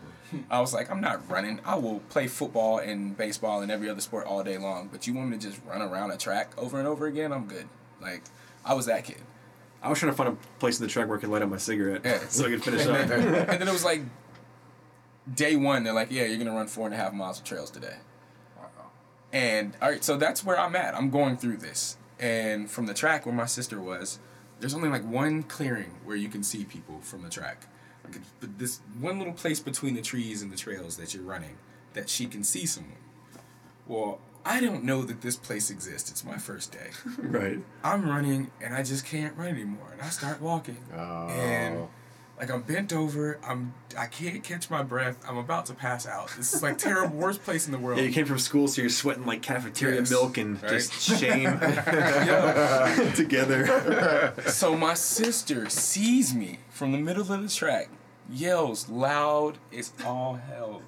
I 0.50 0.62
was 0.62 0.74
like, 0.74 0.90
I'm 0.90 1.02
not 1.02 1.30
running. 1.30 1.60
I 1.64 1.76
will 1.76 2.00
play 2.10 2.28
football 2.28 2.80
and 2.80 3.16
baseball 3.16 3.62
and 3.62 3.72
every 3.72 3.90
other 3.90 4.02
sport 4.02 4.26
all 4.26 4.44
day 4.44 4.58
long. 4.58 4.90
But 4.92 5.06
you 5.06 5.14
want 5.14 5.30
me 5.30 5.38
to 5.38 5.48
just 5.50 5.62
run 5.66 5.82
around 5.82 6.12
a 6.12 6.18
track 6.18 6.52
over 6.58 6.80
and 6.80 6.88
over 6.88 7.06
again? 7.06 7.32
I'm 7.32 7.46
good. 7.46 7.68
Like, 8.02 8.24
I 8.66 8.74
was 8.74 8.88
that 8.88 9.04
kid. 9.04 9.22
I 9.84 9.90
was 9.90 10.00
trying 10.00 10.12
to 10.12 10.18
find 10.18 10.30
a 10.30 10.38
place 10.60 10.80
in 10.80 10.86
the 10.86 10.92
track 10.92 11.08
where 11.08 11.18
I 11.18 11.22
could 11.22 11.30
light 11.30 11.42
up 11.42 11.50
my 11.50 11.58
cigarette 11.58 12.02
Yeah. 12.04 12.20
so 12.30 12.46
I 12.46 12.50
could 12.50 12.64
finish 12.64 12.86
and, 12.86 12.96
up. 12.96 13.08
then, 13.08 13.36
and 13.50 13.62
then 13.62 13.68
it 13.68 13.72
was 13.72 13.84
like 13.84 14.02
day 15.36 15.56
one. 15.56 15.84
They're 15.84 15.94
like, 15.94 16.10
"Yeah, 16.10 16.24
you're 16.24 16.38
gonna 16.38 16.56
run 16.56 16.68
four 16.68 16.86
and 16.86 16.96
a 16.96 16.98
half 16.98 17.14
miles 17.14 17.38
of 17.38 17.44
trails 17.44 17.70
today." 17.70 17.98
And 19.32 19.74
all 19.82 19.90
right, 19.90 20.04
so 20.04 20.16
that's 20.16 20.46
where 20.46 20.60
I'm 20.60 20.76
at. 20.76 20.96
I'm 20.96 21.10
going 21.10 21.38
through 21.38 21.58
this, 21.58 21.98
and 22.20 22.70
from 22.70 22.86
the 22.86 22.94
track 22.94 23.26
where 23.26 23.34
my 23.34 23.48
sister 23.48 23.82
was, 23.82 24.20
there's 24.64 24.74
only 24.74 24.88
like 24.88 25.04
one 25.04 25.44
clearing 25.44 25.92
where 26.06 26.16
you 26.16 26.30
can 26.30 26.42
see 26.42 26.64
people 26.64 26.98
from 27.02 27.22
the 27.22 27.30
track. 27.30 27.68
Like, 28.06 28.22
but 28.40 28.58
this 28.58 28.80
one 28.98 29.18
little 29.18 29.34
place 29.34 29.60
between 29.60 29.94
the 29.94 30.02
trees 30.02 30.42
and 30.42 30.50
the 30.50 30.56
trails 30.56 30.96
that 30.96 31.14
you're 31.14 31.24
running, 31.24 31.58
that 31.96 32.10
she 32.10 32.28
can 32.28 32.46
see 32.46 32.66
someone. 32.66 32.96
Well, 33.88 34.22
I 34.46 34.62
don't 34.62 34.86
know 34.86 35.02
that 35.02 35.20
this 35.20 35.36
place 35.36 35.70
exists. 35.70 36.10
It's 36.10 36.24
my 36.24 36.38
first 36.38 36.72
day. 36.72 36.92
right. 37.18 37.60
I'm 37.84 38.08
running 38.08 38.52
and 38.62 38.74
I 38.74 38.84
just 38.84 39.06
can't 39.06 39.36
run 39.36 39.50
anymore. 39.50 39.90
And 39.92 40.02
I 40.02 40.08
start 40.08 40.42
walking. 40.42 40.78
Oh. 40.96 41.28
And 41.28 41.90
Like 42.44 42.52
I'm 42.52 42.62
bent 42.64 42.92
over. 42.92 43.40
I'm 43.48 43.74
I 43.98 44.06
can't 44.06 44.44
catch 44.44 44.70
my 44.70 44.84
breath. 44.84 45.18
I'm 45.26 45.38
about 45.38 45.66
to 45.68 45.74
pass 45.74 46.06
out. 46.06 46.30
This 46.36 46.54
is 46.54 46.62
like 46.62 46.78
terrible. 46.78 47.16
Worst 47.16 47.42
place 47.42 47.68
in 47.68 47.72
the 47.72 47.78
world. 47.80 48.00
Yeah, 48.00 48.04
you 48.04 48.12
came 48.12 48.26
from 48.26 48.38
school, 48.38 48.68
so 48.68 48.82
you're 48.82 48.90
sweating 48.90 49.26
like 49.26 49.42
cafeteria 49.42 50.02
Yes, 50.02 50.10
milk 50.10 50.38
and 50.38 50.62
right. 50.62 50.70
just 50.74 50.92
shame 51.02 51.58
together. 53.16 54.34
so 54.48 54.76
my 54.76 54.94
sister 54.94 55.70
sees 55.70 56.36
me 56.36 56.60
from 56.70 56.92
the 56.92 56.98
middle 56.98 57.22
of 57.32 57.42
the 57.42 57.48
track, 57.48 57.88
yells 58.30 58.90
loud 58.90 59.58
as 59.74 59.94
all 60.06 60.34
hell. 60.34 60.82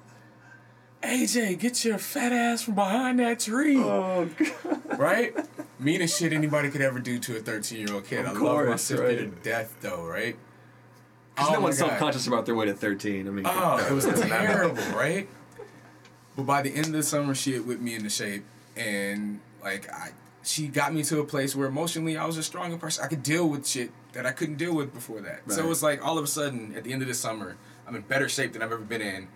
AJ, 1.02 1.58
get 1.58 1.86
your 1.86 1.96
fat 1.96 2.32
ass 2.32 2.64
from 2.64 2.74
behind 2.74 3.18
that 3.20 3.40
tree. 3.40 3.78
oh, 3.78 4.28
God. 4.36 4.98
right? 4.98 5.34
Meanest 5.78 6.18
shit 6.18 6.34
anybody 6.34 6.68
could 6.70 6.82
ever 6.82 6.98
do 6.98 7.18
to 7.18 7.36
a 7.38 7.40
13 7.40 7.78
year 7.86 7.94
old 7.94 8.04
kid. 8.04 8.20
Of 8.20 8.26
I 8.26 8.30
love 8.32 8.42
my 8.42 8.64
course, 8.64 8.82
sister 8.82 9.04
right. 9.04 9.16
to 9.18 9.26
death, 9.26 9.74
though, 9.80 10.04
right? 10.04 10.36
Because 11.36 11.50
Oh 11.50 11.52
no 11.54 11.60
one's 11.60 11.78
self-conscious 11.78 12.26
about 12.26 12.46
their 12.46 12.54
weight 12.54 12.68
at 12.68 12.78
13. 12.78 13.28
I 13.28 13.30
mean, 13.30 13.44
Oh, 13.46 13.86
it 13.88 13.92
was 13.92 14.04
terrible, 14.20 14.82
right? 14.96 15.28
But 16.34 16.44
by 16.46 16.62
the 16.62 16.70
end 16.74 16.86
of 16.86 16.92
the 16.92 17.02
summer, 17.02 17.34
she 17.34 17.52
had 17.52 17.66
whipped 17.66 17.82
me 17.82 17.94
into 17.94 18.10
shape, 18.10 18.44
and 18.76 19.40
like 19.62 19.90
I, 19.92 20.10
she 20.42 20.68
got 20.68 20.92
me 20.94 21.02
to 21.04 21.20
a 21.20 21.24
place 21.24 21.54
where 21.56 21.66
emotionally 21.66 22.16
I 22.16 22.24
was 22.26 22.36
a 22.36 22.42
stronger 22.42 22.76
person. 22.78 23.04
I 23.04 23.08
could 23.08 23.22
deal 23.22 23.48
with 23.48 23.66
shit 23.66 23.90
that 24.12 24.24
I 24.26 24.32
couldn't 24.32 24.56
deal 24.56 24.74
with 24.74 24.92
before 24.94 25.20
that. 25.22 25.40
So 25.50 25.62
Right. 25.62 25.70
it's 25.70 25.82
like 25.82 26.04
all 26.04 26.18
of 26.18 26.24
a 26.24 26.26
sudden, 26.28 26.74
at 26.74 26.84
the 26.84 26.92
end 26.92 27.02
of 27.02 27.08
the 27.08 27.14
summer, 27.14 27.56
I'm 27.86 27.94
in 27.96 28.02
better 28.02 28.28
shape 28.28 28.52
than 28.52 28.62
I've 28.62 28.72
ever 28.72 28.82
been 28.82 29.00
in, 29.02 29.28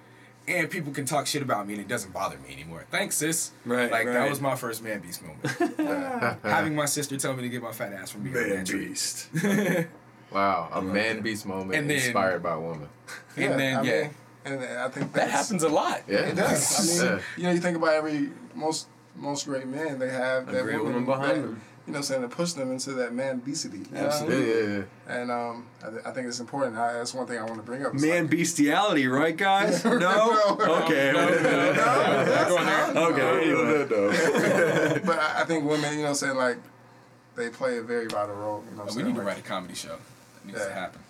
and 0.48 0.68
people 0.70 0.92
can 0.92 1.04
talk 1.06 1.26
shit 1.26 1.42
about 1.42 1.66
me, 1.66 1.74
and 1.74 1.82
it 1.82 1.88
doesn't 1.88 2.12
bother 2.12 2.36
me 2.38 2.52
anymore. 2.52 2.84
Thanks, 2.90 3.16
sis. 3.16 3.52
Right, 3.64 3.90
Like 3.90 4.06
that 4.06 4.28
was 4.28 4.40
my 4.40 4.56
first 4.56 4.82
man 4.82 5.00
beast 5.00 5.22
moment. 5.22 5.80
Uh, 5.80 6.34
having 6.48 6.74
my 6.74 6.84
sister 6.86 7.16
tell 7.16 7.34
me 7.34 7.42
to 7.42 7.48
get 7.48 7.62
my 7.62 7.72
fat 7.72 7.92
ass 7.94 8.10
from 8.10 8.22
being 8.24 8.34
man 8.34 8.64
beast. 8.66 9.28
Wow, 10.32 10.68
a 10.72 10.80
man 10.82 11.20
beast 11.22 11.44
moment 11.46 11.74
And 11.78 11.88
then- 11.90 11.96
inspired 11.96 12.42
by 12.42 12.54
a 12.54 12.60
woman. 12.60 12.88
And 13.36 13.58
then 13.58 13.76
I 13.78 13.82
yeah, 13.82 14.00
mean, 14.02 14.10
and 14.44 14.62
I 14.64 14.88
think 14.88 15.12
that 15.14 15.30
happens 15.30 15.62
a 15.62 15.68
lot. 15.68 16.02
Yeah, 16.08 16.18
It 16.20 16.36
does. 16.36 17.00
I 17.00 17.04
mean, 17.04 17.12
Yeah. 17.16 17.22
you 17.36 17.42
know, 17.44 17.50
you 17.50 17.58
think 17.60 17.76
about 17.76 17.94
every 17.94 18.30
most 18.54 18.86
most 19.16 19.44
great 19.46 19.66
men, 19.66 19.98
they 19.98 20.08
have 20.10 20.46
that 20.46 20.62
great 20.62 20.78
woman, 20.78 21.04
woman 21.04 21.04
behind 21.04 21.30
that, 21.30 21.42
them. 21.42 21.60
You 21.86 21.92
know, 21.94 21.96
what 21.96 21.96
I'm 21.98 22.02
saying 22.04 22.22
to 22.22 22.28
push 22.28 22.52
them 22.52 22.70
into 22.70 22.92
that 22.92 23.12
man 23.12 23.38
beastity. 23.38 23.78
You 23.78 23.84
know 23.90 24.04
what 24.06 24.22
I 24.22 24.26
Yeah, 24.28 24.38
yeah, 24.38 24.76
yeah. 24.76 24.82
And 25.08 25.30
um, 25.32 25.66
I, 25.84 25.90
th- 25.90 26.02
I 26.06 26.10
think 26.12 26.28
it's 26.28 26.38
important. 26.38 26.76
I, 26.76 26.92
that's 26.92 27.12
one 27.12 27.26
thing 27.26 27.38
I 27.38 27.42
want 27.42 27.56
to 27.56 27.62
bring 27.62 27.84
up. 27.84 27.92
It's 27.94 28.02
Man 28.02 28.22
like- 28.22 28.30
bestiality, 28.30 29.08
right, 29.08 29.36
guys? 29.36 29.84
No? 29.84 29.98
No. 29.98 30.56
Okay. 30.84 31.10
No, 31.12 31.28
no, 31.28 31.40
no, 31.42 31.72
not 31.74 32.48
going 32.48 32.66
there. 32.66 32.96
Okay, 32.96 33.50
anyway. 33.50 35.00
but 35.04 35.18
I, 35.18 35.40
I 35.40 35.44
think 35.44 35.64
women, 35.64 35.90
you 35.92 35.96
know, 35.98 36.02
what 36.04 36.08
I'm 36.10 36.14
saying 36.14 36.36
like 36.36 36.58
they 37.34 37.48
play 37.48 37.78
a 37.78 37.82
very 37.82 38.06
vital 38.06 38.36
role. 38.36 38.64
You 38.70 38.76
know, 38.76 38.82
what 38.84 38.90
I'm 38.92 38.96
We 38.96 39.02
saying? 39.02 39.06
need 39.06 39.12
to 39.14 39.18
like, 39.18 39.26
write 39.26 39.38
a 39.38 39.42
comedy 39.48 39.74
show. 39.74 39.96
That 40.44 40.46
needs 40.46 40.60
to 40.64 40.68
Yeah. 40.68 40.74
happen. 40.80 41.00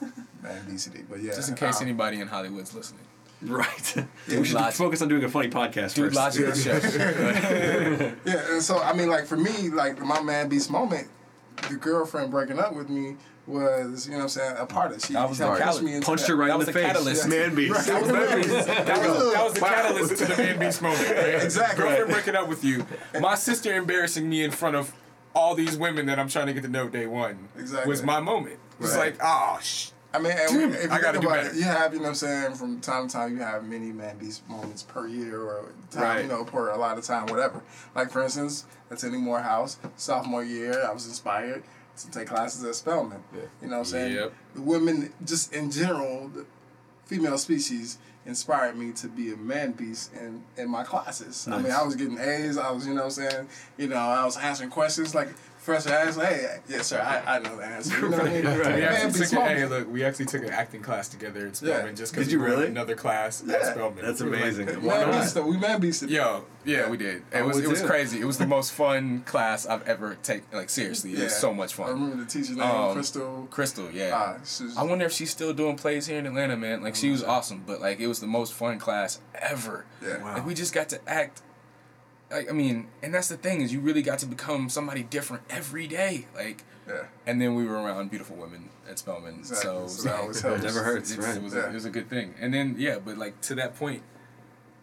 man 0.42 0.62
obesity. 0.66 1.04
But 1.08 1.20
yeah, 1.22 1.34
Just 1.34 1.48
in 1.48 1.54
case 1.56 1.76
um, 1.78 1.82
anybody 1.82 2.20
in 2.20 2.28
Hollywood's 2.28 2.74
listening. 2.74 3.02
Right. 3.42 3.94
Dude 4.28 4.38
we 4.40 4.44
should 4.44 4.56
Logic. 4.56 4.74
focus 4.74 5.00
on 5.02 5.08
doing 5.08 5.22
a 5.24 5.28
funny 5.28 5.48
podcast 5.48 5.94
Dude, 5.94 6.12
first. 6.12 6.16
Logic 6.16 6.46
the 6.46 6.56
chef. 6.56 8.16
Yeah, 8.24 8.52
and 8.52 8.62
so 8.62 8.78
I 8.80 8.92
mean, 8.94 9.08
like 9.08 9.26
for 9.26 9.36
me, 9.36 9.68
like 9.70 9.98
my 10.00 10.20
man 10.22 10.48
beast 10.48 10.70
moment, 10.70 11.08
the 11.68 11.76
girlfriend 11.76 12.30
breaking 12.30 12.58
up 12.58 12.74
with 12.74 12.88
me 12.88 13.16
was, 13.46 14.06
you 14.06 14.12
know, 14.12 14.18
what 14.18 14.22
I'm 14.24 14.28
saying 14.28 14.56
a 14.58 14.66
part 14.66 14.92
of. 14.92 15.02
She 15.04 15.12
That 15.14 15.28
was 15.28 15.38
the 15.38 15.44
helped 15.44 15.58
push 15.58 15.64
catalyst. 15.66 15.84
me 15.84 15.94
into 15.94 16.06
Punched 16.06 16.26
that. 16.26 16.32
her 16.32 16.36
right 16.36 16.46
That 16.48 16.52
in 16.54 16.58
was 16.58 16.66
the 16.66 16.72
the 16.72 16.78
face. 16.78 16.86
catalyst. 16.86 17.28
Man 17.28 17.54
beast. 17.54 17.86
that, 17.86 18.00
was, 18.02 18.10
that 18.10 18.36
was- 18.38 18.46
that 19.34 19.44
was 19.44 19.54
the 19.54 19.60
catalyst 19.60 20.16
to 20.18 20.24
the 20.26 20.36
man 20.36 20.58
beast 20.58 20.82
moment. 20.82 21.08
Right? 21.08 21.18
Exactly. 21.42 21.84
Girlfriend 21.84 22.10
breaking 22.10 22.34
up 22.36 22.48
with 22.48 22.64
you. 22.64 22.86
My 23.20 23.34
sister 23.36 23.74
embarrassing 23.74 24.28
me 24.28 24.42
in 24.44 24.50
front 24.50 24.76
of 24.76 24.92
all 25.34 25.54
these 25.54 25.76
women 25.76 26.06
that 26.06 26.18
I'm 26.18 26.28
trying 26.28 26.46
to 26.48 26.52
get 26.52 26.62
to 26.64 26.68
know 26.68 26.88
day 26.88 27.06
one 27.06 27.48
Exactly. 27.56 27.88
was 27.88 28.02
my 28.02 28.20
moment. 28.20 28.58
It 28.78 28.82
was 28.82 28.94
Right. 28.96 29.12
like, 29.12 29.20
oh, 29.22 29.58
sh- 29.62 29.90
I 30.14 30.18
mean, 30.20 30.32
if 30.32 30.50
you 30.84 30.90
I 30.90 31.00
gotta 31.00 31.18
do 31.18 31.28
better. 31.28 31.48
it, 31.48 31.54
you 31.56 31.64
have, 31.64 31.92
you 31.92 31.98
know, 31.98 32.04
what 32.04 32.08
I'm 32.10 32.14
saying 32.14 32.54
from 32.54 32.80
time 32.80 33.08
to 33.08 33.12
time, 33.12 33.36
you 33.36 33.42
have 33.42 33.64
many 33.64 33.92
man 33.92 34.16
beast 34.16 34.48
moments 34.48 34.82
per 34.82 35.06
year 35.06 35.40
or 35.42 35.66
time, 35.90 36.02
Right. 36.02 36.22
you 36.22 36.28
know, 36.28 36.44
per 36.44 36.70
a 36.70 36.78
lot 36.78 36.96
of 36.96 37.04
time, 37.04 37.26
whatever. 37.26 37.60
Like 37.94 38.10
for 38.10 38.22
instance, 38.22 38.64
attending 38.90 39.20
Morehouse 39.20 39.76
sophomore 39.96 40.42
year, 40.44 40.82
I 40.88 40.92
was 40.92 41.06
inspired 41.06 41.62
to 41.98 42.10
take 42.10 42.28
classes 42.28 42.64
at 42.64 42.74
Spelman. 42.74 43.22
You 43.60 43.68
know 43.68 43.76
what 43.76 43.78
I'm 43.80 43.84
saying? 43.84 44.14
Yep. 44.14 44.32
The 44.54 44.62
women, 44.62 45.12
just 45.26 45.52
in 45.52 45.70
general, 45.70 46.28
the 46.28 46.46
female 47.04 47.36
species 47.36 47.98
inspired 48.24 48.76
me 48.76 48.92
to 48.92 49.08
be 49.08 49.32
a 49.32 49.36
man 49.36 49.72
beast 49.72 50.12
in, 50.14 50.42
in 50.56 50.70
my 50.70 50.84
classes. 50.84 51.48
I 51.50 51.58
mean, 51.60 51.72
I 51.72 51.82
was 51.82 51.96
getting 51.96 52.18
A's. 52.18 52.56
I 52.58 52.70
was, 52.70 52.86
you 52.86 52.92
know 52.94 53.00
what 53.06 53.18
I'm 53.18 53.30
saying? 53.30 53.48
You 53.76 53.88
know, 53.88 53.96
I 53.96 54.24
was 54.24 54.36
answering 54.38 54.70
questions 54.70 55.14
like. 55.14 55.28
Professor 55.68 55.90
asked, 55.90 56.18
hey, 56.20 56.60
yes, 56.66 56.86
sir, 56.86 56.98
I, 57.00 57.36
I 57.36 57.38
know 57.40 57.56
the 57.56 57.64
answer. 57.64 57.94
You 58.00 58.08
know 58.08 58.16
what 58.16 58.26
I 58.26 58.32
mean? 58.32 58.44
we 58.44 58.50
Man 58.50 58.82
actually 58.84 59.18
beast 59.20 59.30
took 59.32 59.38
a, 59.40 59.48
hey, 59.48 59.66
look, 59.66 59.92
we 59.92 60.02
actually 60.02 60.24
took 60.24 60.42
an 60.42 60.48
acting 60.50 60.80
class 60.80 61.08
together 61.08 61.46
at 61.46 61.56
Spelman 61.56 61.86
Yeah. 61.88 61.92
just 61.92 62.12
because 62.14 62.26
Did 62.28 62.32
you 62.32 62.40
we 62.40 62.46
were 62.50 62.62
in 62.64 62.70
another 62.70 62.94
class 62.94 63.46
at 63.46 63.66
Spelman. 63.66 64.02
That's 64.02 64.22
We 64.22 64.30
like, 64.30 64.40
amazing. 64.40 64.66
why 64.82 65.04
Man 65.04 65.10
not? 65.34 65.46
we 65.46 65.56
man 65.58 65.80
beasted. 65.82 66.08
Yo, 66.08 66.44
yeah, 66.64 66.88
we 66.88 66.96
did. 66.96 67.22
It 67.32 67.44
was 67.44 67.58
it 67.58 67.68
was 67.68 67.82
crazy. 67.82 68.18
It 68.18 68.24
was 68.24 68.38
the 68.38 68.46
most 68.46 68.72
fun 68.72 69.20
class 69.26 69.66
I've 69.66 69.86
ever 69.86 70.16
taken. 70.22 70.44
Like 70.52 70.70
seriously, 70.70 71.12
it 71.12 71.24
was 71.24 71.36
so 71.36 71.52
much 71.52 71.74
fun. 71.74 71.86
I 71.86 71.90
remember 71.90 72.16
the 72.16 72.24
teacher's 72.24 72.50
name, 72.56 72.60
Um, 72.62 72.94
Crystal. 72.94 73.46
Crystal, 73.50 73.90
yeah. 73.90 74.10
Ah, 74.14 74.38
was- 74.40 74.74
I 74.76 74.82
wonder 74.84 75.04
if 75.04 75.12
she's 75.12 75.30
still 75.30 75.52
doing 75.52 75.76
plays 75.76 76.06
here 76.06 76.18
in 76.18 76.24
Atlanta, 76.26 76.56
man. 76.56 76.82
Like 76.82 76.92
Oh, 76.92 76.96
she 76.96 77.10
was 77.10 77.22
awesome, 77.22 77.62
but 77.66 77.80
like 77.82 78.00
it 78.00 78.06
was 78.06 78.20
the 78.20 78.26
most 78.26 78.54
fun 78.54 78.78
class 78.78 79.20
ever. 79.34 79.84
Yeah. 80.02 80.22
Wow. 80.22 80.34
Like 80.34 80.46
we 80.46 80.54
just 80.54 80.72
got 80.72 80.88
to 80.90 81.00
act. 81.08 81.42
Like 82.30 82.48
I 82.50 82.52
mean, 82.52 82.88
and 83.02 83.14
that's 83.14 83.28
the 83.28 83.36
thing 83.36 83.60
is 83.62 83.72
you 83.72 83.80
really 83.80 84.02
got 84.02 84.18
to 84.20 84.26
become 84.26 84.68
somebody 84.68 85.02
different 85.02 85.42
every 85.48 85.86
day. 85.86 86.26
Like, 86.34 86.64
yeah. 86.86 87.04
and 87.26 87.40
then 87.40 87.54
we 87.54 87.64
were 87.64 87.76
around 87.82 88.10
beautiful 88.10 88.36
women 88.36 88.68
at 88.88 88.98
Spelman, 88.98 89.36
Exactly. 89.40 89.62
so, 89.62 89.86
So 89.88 90.02
that 90.08 90.20
always 90.20 90.40
helps. 90.40 90.62
Never 90.62 90.82
hurts, 90.82 91.10
it's- 91.12 91.26
right. 91.26 91.36
It 91.36 91.42
was, 91.42 91.54
Yeah. 91.54 91.66
a, 91.66 91.70
it 91.70 91.74
was 91.74 91.84
a 91.86 91.90
good 91.90 92.08
thing. 92.10 92.34
And 92.40 92.52
then 92.52 92.76
yeah, 92.78 92.98
but 93.02 93.16
like 93.18 93.40
to 93.42 93.54
that 93.56 93.76
point, 93.76 94.02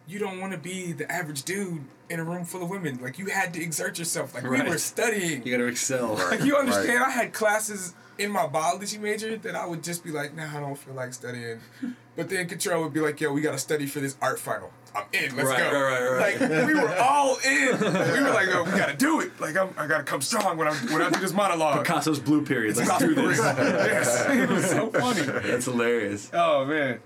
you 0.08 0.18
don't 0.18 0.40
want 0.40 0.52
to 0.52 0.58
be 0.58 0.92
the 0.92 1.10
average 1.10 1.42
dude 1.44 1.84
in 2.08 2.20
a 2.20 2.24
room 2.24 2.44
full 2.44 2.62
of 2.62 2.70
women. 2.70 2.98
Like 3.02 3.18
you 3.18 3.26
had 3.26 3.52
to 3.54 3.62
exert 3.62 3.98
yourself. 3.98 4.34
Like 4.34 4.44
Right. 4.44 4.64
we 4.64 4.70
were 4.70 4.78
studying. 4.78 5.44
You 5.44 5.52
gotta 5.52 5.66
excel. 5.68 6.14
Like 6.30 6.42
you 6.44 6.56
understand, 6.56 7.02
I 7.02 7.10
had 7.10 7.32
classes 7.32 7.94
in 8.18 8.30
my 8.30 8.46
biology 8.46 8.98
major 8.98 9.36
that 9.36 9.54
I 9.54 9.66
would 9.66 9.82
just 9.84 10.02
be 10.04 10.10
like, 10.10 10.34
nah, 10.34 10.48
I 10.56 10.60
don't 10.60 10.76
feel 10.76 10.94
like 10.94 11.12
studying. 11.14 11.60
But 12.16 12.30
then 12.30 12.48
Control 12.48 12.82
would 12.84 12.94
be 12.94 13.00
like, 13.00 13.20
yo, 13.20 13.30
we 13.30 13.42
gotta 13.42 13.58
study 13.58 13.86
for 13.86 14.00
this 14.00 14.16
art 14.22 14.38
final. 14.38 14.70
I'm 14.96 15.04
in. 15.12 15.36
Let's 15.36 15.48
Right, 15.48 15.58
go. 15.58 15.82
right, 15.82 16.00
right, 16.00 16.38
right. 16.40 16.40
Like 16.40 16.66
we 16.66 16.74
were 16.74 16.96
all 16.98 17.36
in. 17.44 17.78
We 17.80 18.22
were 18.22 18.30
like, 18.30 18.48
yo, 18.48 18.64
we 18.64 18.70
gotta 18.70 18.96
do 18.96 19.20
it. 19.20 19.38
Like 19.40 19.56
I'm, 19.56 19.68
I 19.76 19.86
gotta 19.86 20.04
come 20.04 20.20
strong 20.22 20.56
when 20.56 20.68
I 20.68 20.72
when 20.74 21.02
I 21.02 21.10
do 21.10 21.20
this 21.20 21.32
monologue. 21.32 21.84
Picasso's 21.86 22.18
blue 22.18 22.44
period. 22.44 22.76
Let's 22.76 22.88
It's 22.90 22.98
do 22.98 23.14
this. 23.14 23.38
yes, 23.40 24.26
it 24.30 24.48
was 24.48 24.70
so 24.70 24.90
funny. 24.90 25.22
That's 25.22 25.66
hilarious. 25.66 26.30
Oh 26.32 26.64
man, 26.64 27.00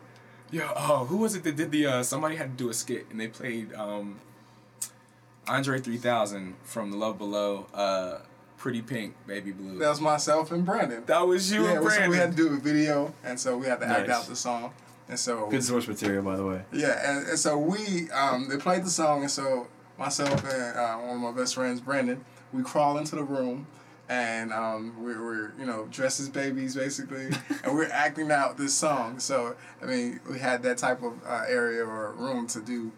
yo, 0.51 0.71
oh, 0.77 1.05
who 1.07 1.17
was 1.19 1.35
it 1.35 1.43
that 1.45 1.57
did 1.57 1.71
the? 1.73 1.87
Uh, 1.87 2.03
somebody 2.03 2.37
had 2.37 2.57
to 2.57 2.65
do 2.65 2.71
a 2.71 2.75
skit 2.75 3.07
and 3.11 3.19
they 3.21 3.29
played 3.29 3.73
um, 3.75 4.21
Andre 5.49 5.81
3000 5.81 6.55
from 6.63 6.91
The 6.91 6.97
Love 6.97 7.19
Below, 7.19 7.67
uh, 7.75 8.19
Pretty 8.57 8.83
Pink, 8.83 9.15
Baby 9.27 9.53
Blue. 9.53 9.79
That 9.79 9.89
was 9.89 10.01
myself 10.01 10.53
and 10.53 10.65
Brandon. 10.65 11.03
That 11.07 11.27
was 11.27 11.51
you 11.51 11.65
yeah, 11.65 11.73
and 11.73 11.85
we- 11.85 11.91
so 11.91 12.09
we 12.09 12.17
had 12.17 12.31
to 12.33 12.37
do 12.37 12.49
a 12.55 12.57
video, 12.57 13.13
and 13.25 13.39
so 13.41 13.57
we 13.57 13.67
had 13.67 13.81
to 13.81 13.87
act 13.87 14.07
Nice. 14.09 14.17
out 14.17 14.27
the 14.27 14.37
song. 14.37 14.73
And 15.11 15.19
so 15.19 15.49
Good 15.51 15.65
source 15.65 15.87
material, 15.89 16.23
by 16.23 16.37
the 16.37 16.47
way. 16.47 16.63
yeah, 16.73 17.11
and, 17.19 17.27
and 17.29 17.39
so 17.39 17.59
we 17.59 18.09
um, 18.13 18.49
they 18.49 18.57
played 18.57 18.85
the 18.85 18.91
song, 18.91 19.23
and 19.23 19.31
so 19.31 19.67
myself 19.99 20.43
and 20.45 20.77
uh, 20.79 20.97
one 20.99 21.17
of 21.17 21.21
my 21.21 21.33
best 21.33 21.55
friends, 21.57 21.81
Brandon, 21.81 22.25
we 22.53 22.63
crawl 22.63 22.97
into 22.97 23.17
the 23.17 23.25
room. 23.25 23.67
And 24.09 24.53
um, 24.53 24.95
we're, 24.99 25.25
we're, 25.25 25.53
you 25.57 25.65
know, 25.65 25.87
dressed 25.89 26.19
as 26.19 26.29
babies, 26.29 26.75
basically, 26.75 27.27
and 27.63 27.73
we're 27.73 27.89
acting 27.93 28.33
out 28.33 28.57
this 28.57 28.75
song. 28.75 29.21
So, 29.21 29.55
I 29.81 29.87
mean, 29.87 30.19
we 30.29 30.41
had 30.41 30.65
that 30.65 30.79
type 30.79 31.05
of 31.05 31.13
uh, 31.25 31.45
area 31.47 31.85
or 31.85 32.11
room 32.15 32.49
to 32.49 32.61
do, 32.61 32.91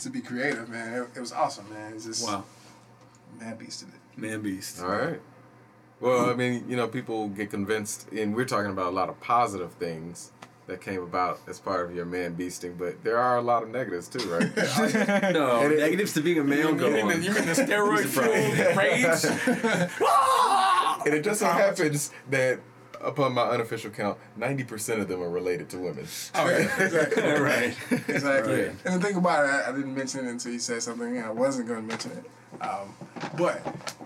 to 0.00 0.08
be 0.08 0.22
creative, 0.22 0.70
man. 0.70 0.94
It, 0.94 1.08
it 1.16 1.20
was 1.20 1.32
awesome, 1.32 1.68
man. 1.68 1.92
It's 1.92 2.06
just, 2.06 2.26
Wow. 2.26 2.44
man, 3.38 3.58
beasted 3.58 3.88
it. 3.88 4.00
Man 4.18 4.40
beast. 4.40 4.80
All 4.82 4.88
right. 4.88 5.20
Well, 6.00 6.30
I 6.30 6.34
mean, 6.34 6.64
you 6.66 6.76
know, 6.76 6.88
people 6.88 7.28
get 7.28 7.50
convinced, 7.50 8.08
and 8.12 8.34
we're 8.34 8.46
talking 8.46 8.70
about 8.70 8.86
a 8.86 8.96
lot 8.96 9.10
of 9.10 9.20
positive 9.20 9.72
things 9.74 10.32
that 10.66 10.80
came 10.80 11.02
about 11.02 11.40
as 11.46 11.60
part 11.60 11.84
of 11.88 11.94
your 11.94 12.06
man 12.06 12.34
beasting, 12.36 12.78
but 12.78 13.02
there 13.04 13.18
are 13.18 13.36
a 13.36 13.42
lot 13.42 13.62
of 13.62 13.68
negatives 13.68 14.08
too, 14.08 14.26
right? 14.30 14.50
No, 15.34 15.60
And 15.60 15.72
it- 15.72 15.78
negatives 15.80 16.14
to 16.14 16.20
being 16.22 16.38
a 16.38 16.44
male 16.44 16.70
you, 16.70 16.76
go 16.76 16.90
mean 16.90 17.06
the, 17.08 17.14
on. 17.14 17.22
you 17.22 17.32
mean 17.34 17.44
the 17.44 17.52
steroid 17.52 18.06
fueled 18.06 18.76
rage? 18.76 19.04
and 21.06 21.14
it 21.14 21.22
just 21.24 21.40
so 21.40 21.46
happens 21.46 22.10
that, 22.30 22.60
upon 23.02 23.34
my 23.34 23.42
unofficial 23.42 23.90
count, 23.90 24.16
ninety 24.36 24.64
percent 24.64 25.00
of 25.00 25.08
them 25.08 25.22
are 25.22 25.28
related 25.28 25.68
to 25.70 25.78
women. 25.78 26.06
Oh, 26.34 26.46
exactly. 26.48 27.22
All 27.22 27.40
right. 27.42 27.76
Exactly. 28.08 28.62
Right. 28.62 28.72
And 28.86 29.00
the 29.02 29.06
thing 29.06 29.16
about 29.16 29.44
it, 29.44 29.48
I, 29.50 29.68
I 29.68 29.72
didn't 29.72 29.94
mention 29.94 30.26
it 30.26 30.30
until 30.30 30.52
you 30.52 30.58
said 30.58 30.82
something, 30.82 31.16
and 31.18 31.26
I 31.26 31.30
wasn't 31.30 31.68
going 31.68 31.82
to 31.82 31.86
mention 31.86 32.12
it. 32.12 32.24
Um, 32.62 32.94
but 33.36 33.60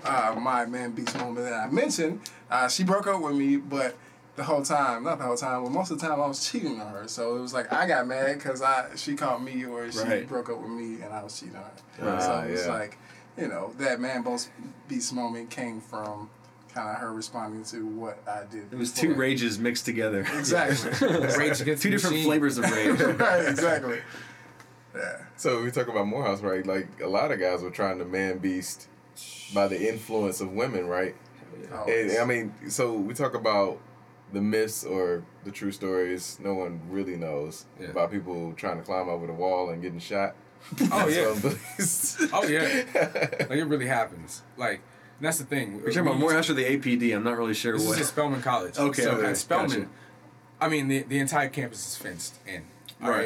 uh, 0.05 0.35
my 0.40 0.64
man 0.66 0.93
beast 0.93 1.16
moment 1.18 1.47
that 1.47 1.52
I 1.55 1.70
mentioned, 1.70 2.20
uh, 2.51 2.66
she 2.68 2.82
broke 2.82 3.06
up 3.06 3.20
with 3.20 3.36
me, 3.36 3.56
but 3.59 3.94
the 4.39 4.44
whole 4.44 4.62
time, 4.62 5.05
not 5.05 5.19
the 5.19 5.24
whole 5.24 5.36
time, 5.36 5.65
but 5.65 5.70
most 5.73 5.90
of 5.90 6.01
the 6.01 6.06
time 6.09 6.19
I 6.20 6.27
was 6.27 6.51
cheating 6.51 6.81
on 6.81 6.93
her. 6.93 7.06
So 7.09 7.36
it 7.36 7.40
was 7.40 7.52
like 7.52 7.70
I 7.73 7.86
got 7.86 8.06
mad 8.06 8.39
because 8.39 8.62
I 8.62 8.86
she 8.97 9.15
caught 9.15 9.43
me 9.43 9.65
or 9.66 9.90
she 9.93 9.98
Right. 9.98 10.27
broke 10.27 10.48
up 10.48 10.59
with 10.60 10.70
me 10.70 11.02
and 11.02 11.12
I 11.12 11.23
was 11.23 11.39
cheating 11.39 11.56
on 11.56 11.62
her. 11.65 12.16
Ah, 12.16 12.19
so 12.20 12.48
it's 12.48 12.66
yeah. 12.66 12.73
like, 12.73 12.97
you 13.36 13.48
know, 13.48 13.74
that 13.78 14.01
man 14.01 14.23
boss 14.23 14.48
beast 14.89 15.12
moment 15.12 15.51
came 15.51 15.81
from 15.81 16.31
kind 16.73 16.89
of 16.89 16.97
her 16.97 17.12
responding 17.12 17.65
to 17.65 17.85
what 17.86 18.19
I 18.28 18.44
did. 18.51 18.73
It 18.73 18.78
was 18.78 18.93
two 18.93 19.15
rages 19.15 19.59
mixed 19.59 19.85
together. 19.85 20.27
Exactly. 20.39 21.09
Rage 21.36 21.60
Against 21.60 21.82
two 21.82 21.90
different 21.90 22.15
Machine. 22.16 22.24
flavors 22.24 22.59
of 22.59 22.70
rage. 22.70 23.01
right. 23.19 23.48
Exactly. 23.48 24.01
Yeah. 24.94 25.19
So 25.36 25.62
we 25.62 25.70
talk 25.70 25.89
about 25.89 26.06
Morehouse, 26.06 26.40
right? 26.40 26.65
Like 26.66 26.89
a 27.02 27.06
lot 27.09 27.31
of 27.32 27.39
guys 27.40 27.62
were 27.62 27.70
trying 27.70 27.98
to 27.98 28.05
man 28.05 28.39
beast 28.39 28.89
by 29.55 29.66
the 29.69 29.89
influence 29.89 30.40
of 30.40 30.52
women, 30.52 30.86
right? 30.86 31.15
Oh, 31.73 31.85
And 31.90 32.19
I 32.19 32.24
mean, 32.24 32.55
so 32.69 32.94
we 32.94 33.15
talk 33.15 33.35
about 33.35 33.81
the 34.33 34.41
myths 34.41 34.85
or 34.85 35.23
the 35.45 35.51
true 35.51 35.73
stories 35.73 36.39
no 36.43 36.55
one 36.55 36.81
really 36.91 37.17
knows 37.17 37.65
Yeah. 37.81 37.89
about 37.89 38.11
people 38.11 38.53
trying 38.55 38.77
to 38.79 38.83
climb 38.83 39.09
over 39.09 39.27
the 39.27 39.33
wall 39.33 39.71
and 39.71 39.81
getting 39.83 39.99
shot. 40.01 40.35
Oh 40.93 41.09
yeah. 41.09 41.35
yeah. 41.79 42.29
Oh 42.33 42.47
yeah. 42.47 42.85
Like 43.49 43.59
it 43.59 43.65
really 43.65 43.87
happens. 43.87 44.43
Like 44.57 44.81
and 45.19 45.27
that's 45.27 45.39
the 45.39 45.45
thing. 45.45 45.77
You're 45.81 45.87
talking 45.89 46.01
about 46.09 46.19
more 46.19 46.35
after 46.35 46.53
the 46.53 46.65
APD? 46.65 47.15
I'm 47.15 47.25
not 47.25 47.37
really 47.39 47.55
sure 47.55 47.73
This 47.77 47.87
what. 47.87 47.95
is 47.97 48.03
at 48.03 48.07
Spelman 48.07 48.43
College. 48.43 48.79
Okay, 48.79 49.03
So 49.03 49.13
okay, 49.13 49.27
at 49.31 49.37
Spelman, 49.37 49.71
gotcha. 49.71 49.89
I 50.61 50.69
mean 50.69 50.89
the 50.89 51.03
the 51.03 51.19
entire 51.19 51.49
campus 51.49 51.87
is 51.87 51.97
fenced 51.97 52.35
in. 52.47 52.65
All 53.03 53.11
Right. 53.11 53.19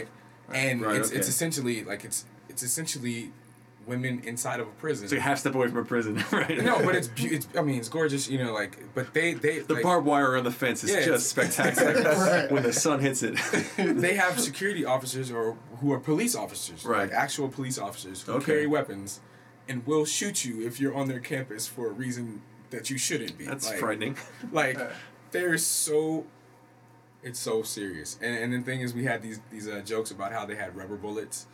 right. 0.48 0.56
And 0.56 0.82
Right, 0.82 0.96
it's 0.96 1.08
okay. 1.08 1.18
it's 1.18 1.28
essentially 1.28 1.82
like 1.84 2.04
it's 2.04 2.26
it's 2.48 2.62
essentially 2.62 3.32
women 3.86 4.22
inside 4.24 4.60
of 4.60 4.68
a 4.68 4.70
prison. 4.72 5.08
Like 5.08 5.18
a 5.18 5.20
half 5.22 5.38
step 5.38 5.54
away 5.54 5.68
from 5.68 5.78
a 5.78 5.84
prison, 5.84 6.22
right? 6.32 6.58
no, 6.62 6.82
but 6.84 6.94
it's, 6.94 7.10
it's 7.18 7.48
I 7.56 7.62
mean 7.62 7.78
it's 7.78 7.88
gorgeous, 7.88 8.28
you 8.28 8.38
know, 8.42 8.52
like 8.52 8.78
but 8.94 9.12
they 9.14 9.34
they 9.34 9.60
the 9.60 9.74
like, 9.74 9.82
barbed 9.82 10.06
wire 10.06 10.36
on 10.36 10.44
the 10.44 10.50
fence 10.50 10.84
is 10.84 10.90
Yeah, 10.90 11.04
just 11.04 11.28
spectacular 11.30 12.46
when 12.50 12.62
the 12.62 12.72
sun 12.72 13.00
hits 13.00 13.22
it. 13.22 13.36
they 13.76 14.14
have 14.14 14.38
security 14.40 14.84
officers 14.84 15.30
or 15.30 15.56
who 15.80 15.92
are 15.92 15.98
police 16.00 16.34
officers, 16.36 16.84
Right. 16.84 17.08
Like 17.08 17.12
actual 17.12 17.48
police 17.48 17.78
officers 17.78 18.22
who 18.22 18.32
Okay. 18.32 18.44
carry 18.46 18.66
weapons 18.66 19.20
and 19.68 19.86
will 19.86 20.04
shoot 20.04 20.44
you 20.44 20.66
if 20.66 20.80
you're 20.80 20.94
on 20.94 21.08
their 21.08 21.20
campus 21.20 21.66
for 21.66 21.88
a 21.88 21.92
reason 21.92 22.42
that 22.70 22.88
you 22.90 22.98
shouldn't 22.98 23.36
be. 23.38 23.44
That's 23.46 23.68
Like, 23.68 23.78
frightening. 23.78 24.16
Like 24.52 24.78
they're 25.32 25.58
so 25.58 26.26
it's 27.22 27.38
so 27.38 27.62
serious. 27.62 28.18
And 28.20 28.36
and 28.36 28.52
the 28.52 28.60
thing 28.68 28.80
is 28.80 28.94
we 28.94 29.04
had 29.04 29.22
these 29.22 29.40
these 29.50 29.68
uh, 29.68 29.80
jokes 29.84 30.10
about 30.10 30.32
how 30.32 30.44
they 30.46 30.56
had 30.56 30.76
rubber 30.76 30.96
bullets. 30.96 31.46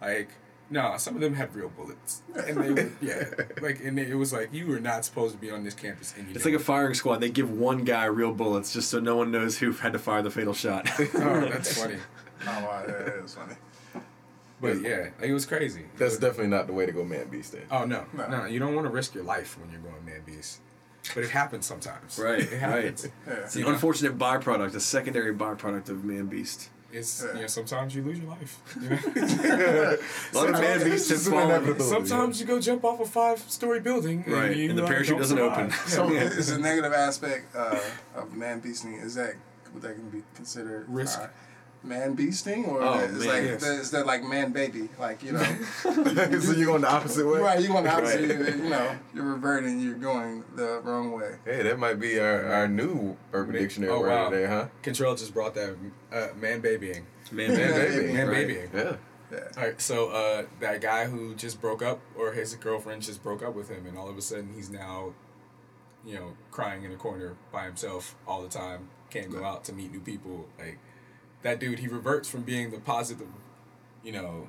Like 0.00 0.30
no, 0.72 0.96
some 0.96 1.14
of 1.14 1.20
them 1.20 1.34
had 1.34 1.54
real 1.54 1.68
bullets, 1.68 2.22
and 2.34 2.56
they 2.56 2.72
were 2.72 2.90
yeah, 3.00 3.24
like 3.62 3.80
and 3.84 3.98
it 3.98 4.14
was 4.16 4.32
like 4.32 4.52
you 4.52 4.66
were 4.66 4.80
not 4.80 5.04
supposed 5.04 5.34
to 5.34 5.40
be 5.40 5.50
on 5.50 5.62
this 5.62 5.74
campus, 5.74 6.14
and 6.16 6.26
you 6.28 6.34
It's 6.34 6.44
know 6.44 6.50
like 6.52 6.60
a 6.60 6.64
firing 6.64 6.94
squad. 6.94 7.18
They 7.20 7.30
give 7.30 7.50
one 7.50 7.84
guy 7.84 8.06
real 8.06 8.32
bullets 8.32 8.72
just 8.72 8.90
so 8.90 8.98
no 8.98 9.14
one 9.16 9.30
knows 9.30 9.58
who 9.58 9.72
had 9.72 9.92
to 9.92 9.98
fire 9.98 10.22
the 10.22 10.30
fatal 10.30 10.54
shot. 10.54 10.88
oh, 10.98 11.04
that's 11.48 11.78
funny. 11.80 11.96
Oh, 12.44 12.64
wow, 12.64 12.84
yeah, 12.88 12.92
it 12.94 13.24
is 13.24 13.34
funny. 13.34 13.54
But 14.60 14.80
yeah, 14.80 15.08
like, 15.20 15.28
it 15.30 15.32
was 15.32 15.44
crazy. 15.46 15.84
That's 15.96 16.18
definitely 16.18 16.46
not 16.48 16.66
the 16.68 16.72
way 16.72 16.86
to 16.86 16.92
go 16.92 17.04
man 17.04 17.28
beast 17.28 17.52
then. 17.52 17.62
Oh 17.70 17.84
no, 17.84 18.04
No. 18.12 18.28
no, 18.28 18.44
you 18.46 18.58
don't 18.58 18.74
want 18.74 18.86
to 18.86 18.92
risk 18.92 19.14
your 19.14 19.24
life 19.24 19.58
when 19.60 19.70
you're 19.70 19.80
going 19.80 20.04
man 20.04 20.22
beast. 20.24 20.60
But 21.14 21.24
it 21.24 21.30
happens 21.30 21.66
sometimes. 21.66 22.16
Right, 22.18 22.40
it 22.40 22.58
happens. 22.60 23.08
Yeah. 23.26 23.32
It's 23.34 23.56
an 23.56 23.64
unfortunate 23.64 24.16
byproduct, 24.16 24.74
a 24.76 24.80
secondary 24.80 25.34
byproduct 25.34 25.88
of 25.88 26.04
man 26.04 26.26
beast. 26.26 26.70
It's 26.92 27.22
Yeah. 27.24 27.34
you 27.34 27.40
know 27.42 27.46
sometimes 27.46 27.94
you 27.94 28.02
lose 28.02 28.18
your 28.18 28.28
life. 28.30 28.60
You 28.80 28.88
know? 28.90 28.98
A 30.32 30.36
lot 30.36 30.48
of 30.50 30.60
man 30.60 30.84
beasts 30.84 31.08
have 31.08 31.18
It's 31.18 31.26
an 31.26 31.32
fallen. 31.32 31.48
inevitability. 31.50 32.08
sometimes 32.08 32.40
you 32.40 32.46
go 32.46 32.60
jump 32.60 32.84
off 32.84 33.00
a 33.00 33.06
five 33.06 33.38
story 33.50 33.80
building, 33.80 34.24
and 34.26 34.54
you, 34.56 34.70
and 34.70 34.78
the 34.78 34.82
parachute 34.86 35.08
don't 35.10 35.18
doesn't 35.20 35.36
survive. 35.38 35.58
open. 35.58 35.70
Yeah. 36.14 36.28
So 36.28 36.38
is 36.38 36.50
a 36.50 36.58
negative 36.58 36.92
aspect 36.92 37.54
uh, 37.56 37.78
of 38.14 38.34
man 38.36 38.60
beasting 38.60 39.02
is 39.02 39.14
that 39.14 39.34
would 39.72 39.82
that 39.82 39.94
can 39.94 40.10
be 40.10 40.22
considered 40.34 40.84
Risk. 40.88 41.18
uh, 41.18 41.28
man 41.84 42.16
beasting 42.16 42.68
or 42.68 42.80
Oh, 42.82 42.98
is 43.00 43.12
man, 43.12 43.28
like 43.28 43.42
yes. 43.44 43.62
is 43.64 43.90
that 43.90 44.06
like 44.06 44.22
man 44.22 44.52
baby 44.52 44.88
like 45.00 45.22
you 45.22 45.32
know 45.32 45.42
so 45.82 45.90
you're 46.52 46.66
going 46.66 46.82
the 46.82 46.88
opposite 46.90 47.26
way? 47.26 47.40
right 47.40 47.58
you're 47.60 47.68
going 47.72 47.84
the 47.84 47.92
opposite 47.92 48.20
Right. 48.40 48.56
you 48.56 48.68
know 48.70 48.96
you're 49.14 49.24
reverting 49.24 49.80
you're 49.80 49.94
going 49.94 50.44
the 50.54 50.80
wrong 50.84 51.10
way 51.12 51.36
Hey, 51.44 51.62
that 51.64 51.78
might 51.78 51.98
be 51.98 52.20
our, 52.20 52.44
our 52.46 52.68
new 52.68 53.16
Urban 53.32 53.54
Dictionary 53.54 53.92
Oh, 53.92 54.00
word 54.00 54.10
wow. 54.10 54.28
today, 54.30 54.46
huh? 54.46 54.68
Control 54.82 55.14
just 55.16 55.34
brought 55.34 55.54
that 55.54 55.76
uh, 56.12 56.28
man 56.40 56.60
babying. 56.60 57.06
Man, 57.32 57.48
Man, 57.48 57.56
man, 57.58 57.80
baby. 57.80 58.12
Man 58.12 58.26
Right. 58.28 58.34
babying. 58.46 58.70
Yeah. 58.74 58.96
yeah 59.32 59.38
All 59.56 59.62
right, 59.64 59.80
so 59.80 60.08
uh, 60.10 60.42
that 60.60 60.80
guy 60.82 61.06
who 61.06 61.34
just 61.34 61.60
broke 61.60 61.82
up, 61.82 62.00
or 62.16 62.32
his 62.32 62.54
girlfriend 62.54 63.02
just 63.02 63.22
broke 63.22 63.42
up 63.42 63.54
with 63.54 63.68
him, 63.70 63.86
and 63.86 63.96
all 63.98 64.08
of 64.08 64.16
a 64.18 64.22
sudden 64.22 64.50
he's 64.54 64.68
now, 64.70 65.14
you 66.04 66.14
know, 66.16 66.34
crying 66.50 66.84
in 66.84 66.92
a 66.92 66.96
corner 66.96 67.34
by 67.50 67.64
himself 67.64 68.14
all 68.26 68.42
the 68.42 68.48
time. 68.48 68.88
Can't 69.10 69.30
go 69.32 69.42
out 69.44 69.64
to 69.64 69.72
meet 69.72 69.90
new 69.90 70.00
people. 70.00 70.46
Like 70.58 70.78
that 71.42 71.58
dude, 71.60 71.78
he 71.80 71.88
reverts 71.88 72.28
from 72.28 72.42
being 72.42 72.70
the 72.70 72.78
positive, 72.78 73.28
you 74.04 74.12
know, 74.12 74.48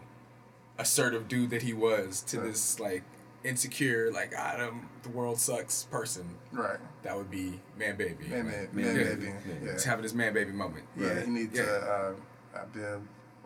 assertive 0.78 1.28
dude 1.28 1.50
that 1.52 1.62
he 1.64 1.74
was 1.74 2.22
to 2.22 2.40
this 2.40 2.80
like 2.80 3.04
insecure, 3.44 4.12
like 4.12 4.36
I 4.36 4.58
don't, 4.58 4.84
the 5.04 5.10
world 5.10 5.38
sucks 5.40 5.84
person. 5.92 6.38
right 6.52 6.80
That 7.04 7.18
would 7.18 7.30
be 7.30 7.60
man 7.78 7.98
baby. 7.98 8.28
man 8.30 8.46
Like, 8.46 8.74
man, 8.74 8.86
man 8.86 8.96
yeah. 8.96 9.04
baby 9.04 9.34
yeah 9.66 9.72
He's 9.74 9.84
having 9.84 10.04
his 10.04 10.14
man 10.14 10.34
baby 10.34 10.52
moment. 10.52 10.86
yeah 10.98 11.20
you 11.22 11.28
need 11.28 11.50
Yeah. 11.54 11.64
to 11.66 11.78
uh, 11.78 12.14
uh, 12.56 12.66
be 12.74 12.80
a 12.82 13.00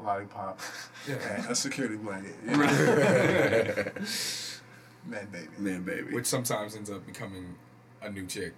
lollipop 0.03 0.60
Yeah. 1.07 1.15
and 1.36 1.48
a 1.48 1.56
security 1.56 1.95
blanket 1.98 2.36
you 2.45 2.52
know? 2.57 2.65
man 5.07 5.28
baby 5.32 5.48
man, 5.57 5.84
baby. 5.84 6.14
Which 6.14 6.26
sometimes 6.28 6.76
ends 6.76 6.90
up 6.91 7.06
becoming 7.06 7.56
a 8.02 8.10
new 8.10 8.26
chick. 8.28 8.53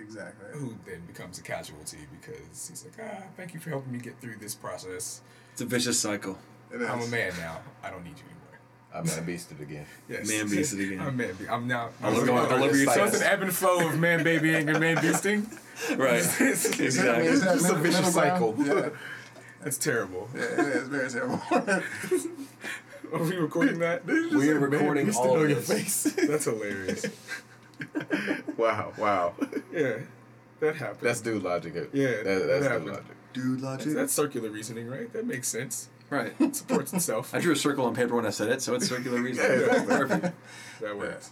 Exactly 0.00 0.46
who 0.58 0.74
then 0.86 1.00
becomes 1.06 1.38
a 1.38 1.42
casualty 1.42 1.98
because 2.20 2.68
he's 2.68 2.84
like, 2.84 2.94
ah, 3.12 3.22
thank 3.36 3.54
you 3.54 3.60
for 3.60 3.70
helping 3.70 3.92
me 3.92 3.98
get 3.98 4.18
through 4.20 4.36
this 4.40 4.54
process. 4.54 5.20
It's 5.52 5.60
a 5.60 5.66
vicious 5.66 5.98
cycle. 5.98 6.38
It 6.72 6.80
is. 6.82 6.88
I'm 6.88 7.00
a 7.00 7.06
man 7.08 7.32
now. 7.38 7.58
I 7.82 7.90
don't 7.90 8.04
need 8.04 8.10
you 8.18 8.24
anymore. 8.24 8.36
I'm 8.94 9.04
man 9.06 9.26
beasted 9.26 9.60
again. 9.60 9.86
Yes. 10.08 10.28
Man 10.28 10.46
beasted 10.46 10.84
again. 10.84 11.00
I'm 11.00 11.16
man. 11.16 11.34
Be- 11.34 11.48
I'm 11.48 11.66
now. 11.68 11.90
All 12.02 12.10
over, 12.16 12.26
going 12.26 12.38
all 12.38 12.46
through 12.46 12.56
over 12.58 12.68
this 12.72 12.82
your 12.84 12.92
so 12.94 13.04
it's 13.04 13.20
an 13.20 13.26
ebb 13.26 13.42
and 13.42 13.52
flow 13.54 13.88
of 13.88 13.98
man 13.98 14.24
babying 14.24 14.68
and 14.68 14.80
man 14.80 14.96
beasting. 14.96 15.46
Right. 15.96 16.18
Is 16.40 16.64
that- 16.64 16.80
exactly. 16.80 17.26
is 17.26 17.40
that 17.42 17.54
It's 17.56 17.70
a 17.70 17.74
vicious 17.76 18.12
cycle. 18.12 18.54
Yeah, 18.58 18.90
That's 19.62 19.78
terrible. 19.78 20.28
yeah, 20.34 20.42
it 20.42 20.58
is 20.76 20.88
very 20.88 21.08
terrible. 21.08 21.40
Are 23.12 23.22
we 23.24 23.36
recording 23.36 23.78
that? 23.80 24.04
We're 24.06 24.58
recording 24.58 25.10
all 25.14 25.40
of 25.42 25.48
your 25.48 25.58
this. 25.60 26.02
face. 26.04 26.14
That's 26.28 26.44
hilarious. 26.44 27.06
wow, 28.56 28.92
wow. 28.98 29.34
Yeah, 29.72 29.98
that 30.60 30.76
happened. 30.76 31.00
That's 31.02 31.20
dude 31.20 31.42
logic. 31.42 31.74
Yeah, 31.92 32.06
that, 32.08 32.24
that 32.24 32.46
that's 32.46 32.66
happened. 32.66 32.84
dude 32.86 32.94
logic. 32.94 33.16
Dude 33.32 33.60
that's, 33.60 33.62
logic. 33.62 33.94
that's 33.94 34.12
circular 34.12 34.50
reasoning, 34.50 34.88
right? 34.88 35.12
That 35.12 35.26
makes 35.26 35.48
sense. 35.48 35.88
right. 36.10 36.32
It 36.38 36.56
Supports 36.56 36.92
itself. 36.92 37.34
I 37.34 37.40
drew 37.40 37.52
a 37.52 37.56
circle 37.56 37.84
on 37.86 37.94
paper 37.94 38.14
when 38.16 38.26
I 38.26 38.30
said 38.30 38.48
it, 38.50 38.60
so 38.62 38.74
it's 38.74 38.88
circular 38.88 39.20
reason. 39.22 39.44
Perfect. 39.86 40.34
that 40.80 40.96
works. 40.96 41.30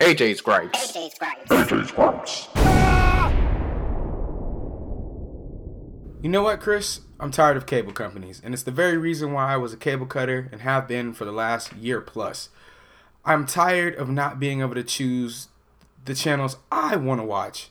AJ's 0.00 0.40
Gripes. 0.40 0.92
AJ's 0.92 1.18
Gripes. 1.18 1.48
AJ's 1.48 1.90
Gripes. 1.92 2.48
You 6.22 6.30
know 6.30 6.42
what, 6.42 6.60
Chris? 6.60 7.00
I'm 7.20 7.30
tired 7.30 7.56
of 7.56 7.66
cable 7.66 7.92
companies, 7.92 8.40
and 8.42 8.54
it's 8.54 8.62
the 8.62 8.70
very 8.70 8.96
reason 8.96 9.32
why 9.32 9.52
I 9.52 9.56
was 9.58 9.72
a 9.72 9.76
cable 9.76 10.06
cutter 10.06 10.48
and 10.50 10.62
have 10.62 10.88
been 10.88 11.12
for 11.12 11.24
the 11.26 11.32
last 11.32 11.74
year 11.74 12.00
plus. 12.00 12.48
I'm 13.26 13.46
tired 13.46 13.94
of 13.94 14.10
not 14.10 14.38
being 14.38 14.60
able 14.60 14.74
to 14.74 14.84
choose 14.84 15.48
the 16.04 16.14
channels 16.14 16.58
I 16.70 16.96
want 16.96 17.20
to 17.20 17.26
watch 17.26 17.70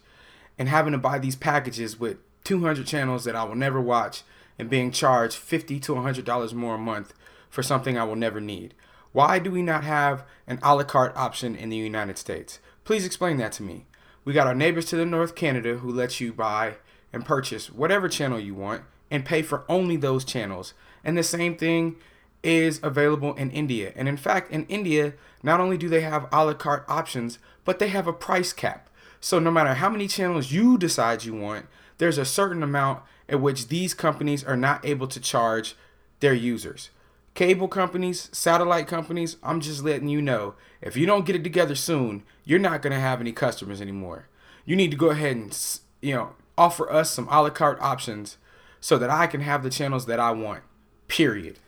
and 0.58 0.68
having 0.68 0.94
to 0.94 0.98
buy 0.98 1.20
these 1.20 1.36
packages 1.36 2.00
with 2.00 2.18
200 2.44 2.88
channels 2.88 3.24
that 3.26 3.36
I 3.36 3.44
will 3.44 3.56
never 3.56 3.80
watch 3.80 4.24
and 4.58 4.70
being 4.70 4.92
charged 4.92 5.36
50 5.36 5.80
to 5.80 5.94
100 5.94 6.26
dollars 6.26 6.54
more 6.54 6.76
a 6.76 6.80
month 6.80 7.14
for 7.50 7.62
something 7.62 7.98
I 7.98 8.04
will 8.04 8.16
never 8.16 8.42
need. 8.42 8.74
Why 9.12 9.38
do 9.38 9.52
we 9.52 9.62
not 9.62 9.84
have 9.84 10.26
an 10.48 10.58
a 10.64 10.76
la 10.76 10.84
carte 10.84 11.16
option 11.16 11.56
in 11.56 11.70
the 11.70 11.78
United 11.78 12.18
States? 12.18 12.60
Please 12.84 13.06
explain 13.06 13.38
that 13.38 13.52
to 13.54 13.64
me. 13.64 13.86
We 14.26 14.34
got 14.34 14.48
our 14.48 14.56
neighbors 14.56 14.86
to 14.86 14.96
the 14.96 15.06
north, 15.06 15.36
Canada, 15.36 15.78
who 15.78 15.92
lets 15.92 16.20
you 16.20 16.34
buy 16.34 16.78
and 17.12 17.26
purchase 17.26 17.72
whatever 17.72 18.10
channel 18.10 18.40
you 18.40 18.56
want 18.56 18.84
and 19.12 19.24
pay 19.24 19.44
for 19.44 19.66
only 19.70 19.98
those 19.98 20.26
channels. 20.26 20.74
And 21.04 21.16
the 21.16 21.24
same 21.24 21.56
thing 21.56 21.98
is 22.44 22.80
available 22.84 23.34
in 23.36 23.50
India. 23.52 23.94
And 23.96 24.08
in 24.08 24.18
fact, 24.18 24.52
in 24.52 24.66
India, 24.66 25.14
not 25.42 25.60
only 25.60 25.78
do 25.78 25.90
they 25.90 26.02
have 26.02 26.28
a 26.32 26.46
la 26.46 26.54
carte 26.54 26.86
options, 26.88 27.40
but 27.66 27.80
they 27.80 27.88
have 27.88 28.08
a 28.08 28.14
price 28.14 28.54
cap. 28.54 28.90
So 29.20 29.40
no 29.40 29.52
matter 29.52 29.76
how 29.76 29.90
many 29.90 30.08
channels 30.08 30.52
you 30.52 30.78
decide 30.78 31.24
you 31.24 31.34
want, 31.34 31.68
there's 31.98 32.18
a 32.18 32.26
certain 32.26 32.62
amount 32.62 33.04
at 33.30 33.40
which 33.40 33.70
these 33.70 33.94
companies 33.94 34.44
are 34.44 34.58
not 34.58 34.86
able 34.86 35.08
to 35.08 35.20
charge 35.20 35.76
their 36.20 36.34
users. 36.34 36.90
Cable 37.34 37.68
companies, 37.68 38.30
satellite 38.32 38.88
companies, 38.88 39.38
I'm 39.42 39.60
just 39.60 39.84
letting 39.84 40.10
you 40.10 40.22
know 40.22 40.56
if 40.82 40.98
you 40.98 41.06
don't 41.06 41.26
get 41.26 41.36
it 41.36 41.44
together 41.44 41.76
soon, 41.76 42.24
you're 42.44 42.60
not 42.60 42.82
going 42.82 42.94
to 42.94 43.00
have 43.00 43.22
any 43.22 43.32
customers 43.32 43.82
anymore. 43.82 44.28
You 44.66 44.76
need 44.76 44.92
to 44.92 44.98
go 44.98 45.10
ahead 45.10 45.38
and, 45.38 45.58
you 46.02 46.14
know, 46.14 46.32
offer 46.58 46.92
us 46.92 47.12
some 47.12 47.28
a 47.30 47.42
la 47.42 47.50
carte 47.50 47.82
options 47.82 48.38
so 48.80 48.98
that 48.98 49.10
I 49.10 49.28
can 49.28 49.42
have 49.42 49.64
the 49.64 49.70
channels 49.70 50.06
that 50.06 50.20
I 50.20 50.32
want. 50.32 50.64
Period. 51.08 51.60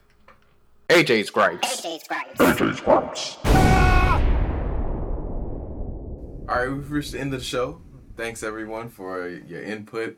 AJ's 0.89 1.31
Gripes. 1.31 1.81
AJ's 1.81 2.07
Gripes. 2.07 2.39
AJ's 2.39 2.79
Gripes. 2.79 3.37
All 6.47 6.55
right, 6.55 6.69
we've 6.69 6.91
reached 6.91 7.13
the 7.13 7.19
end 7.19 7.33
of 7.33 7.39
the 7.39 7.45
show. 7.45 7.81
Thanks 8.15 8.43
everyone 8.43 8.89
for 8.89 9.27
your 9.27 9.63
input 9.63 10.17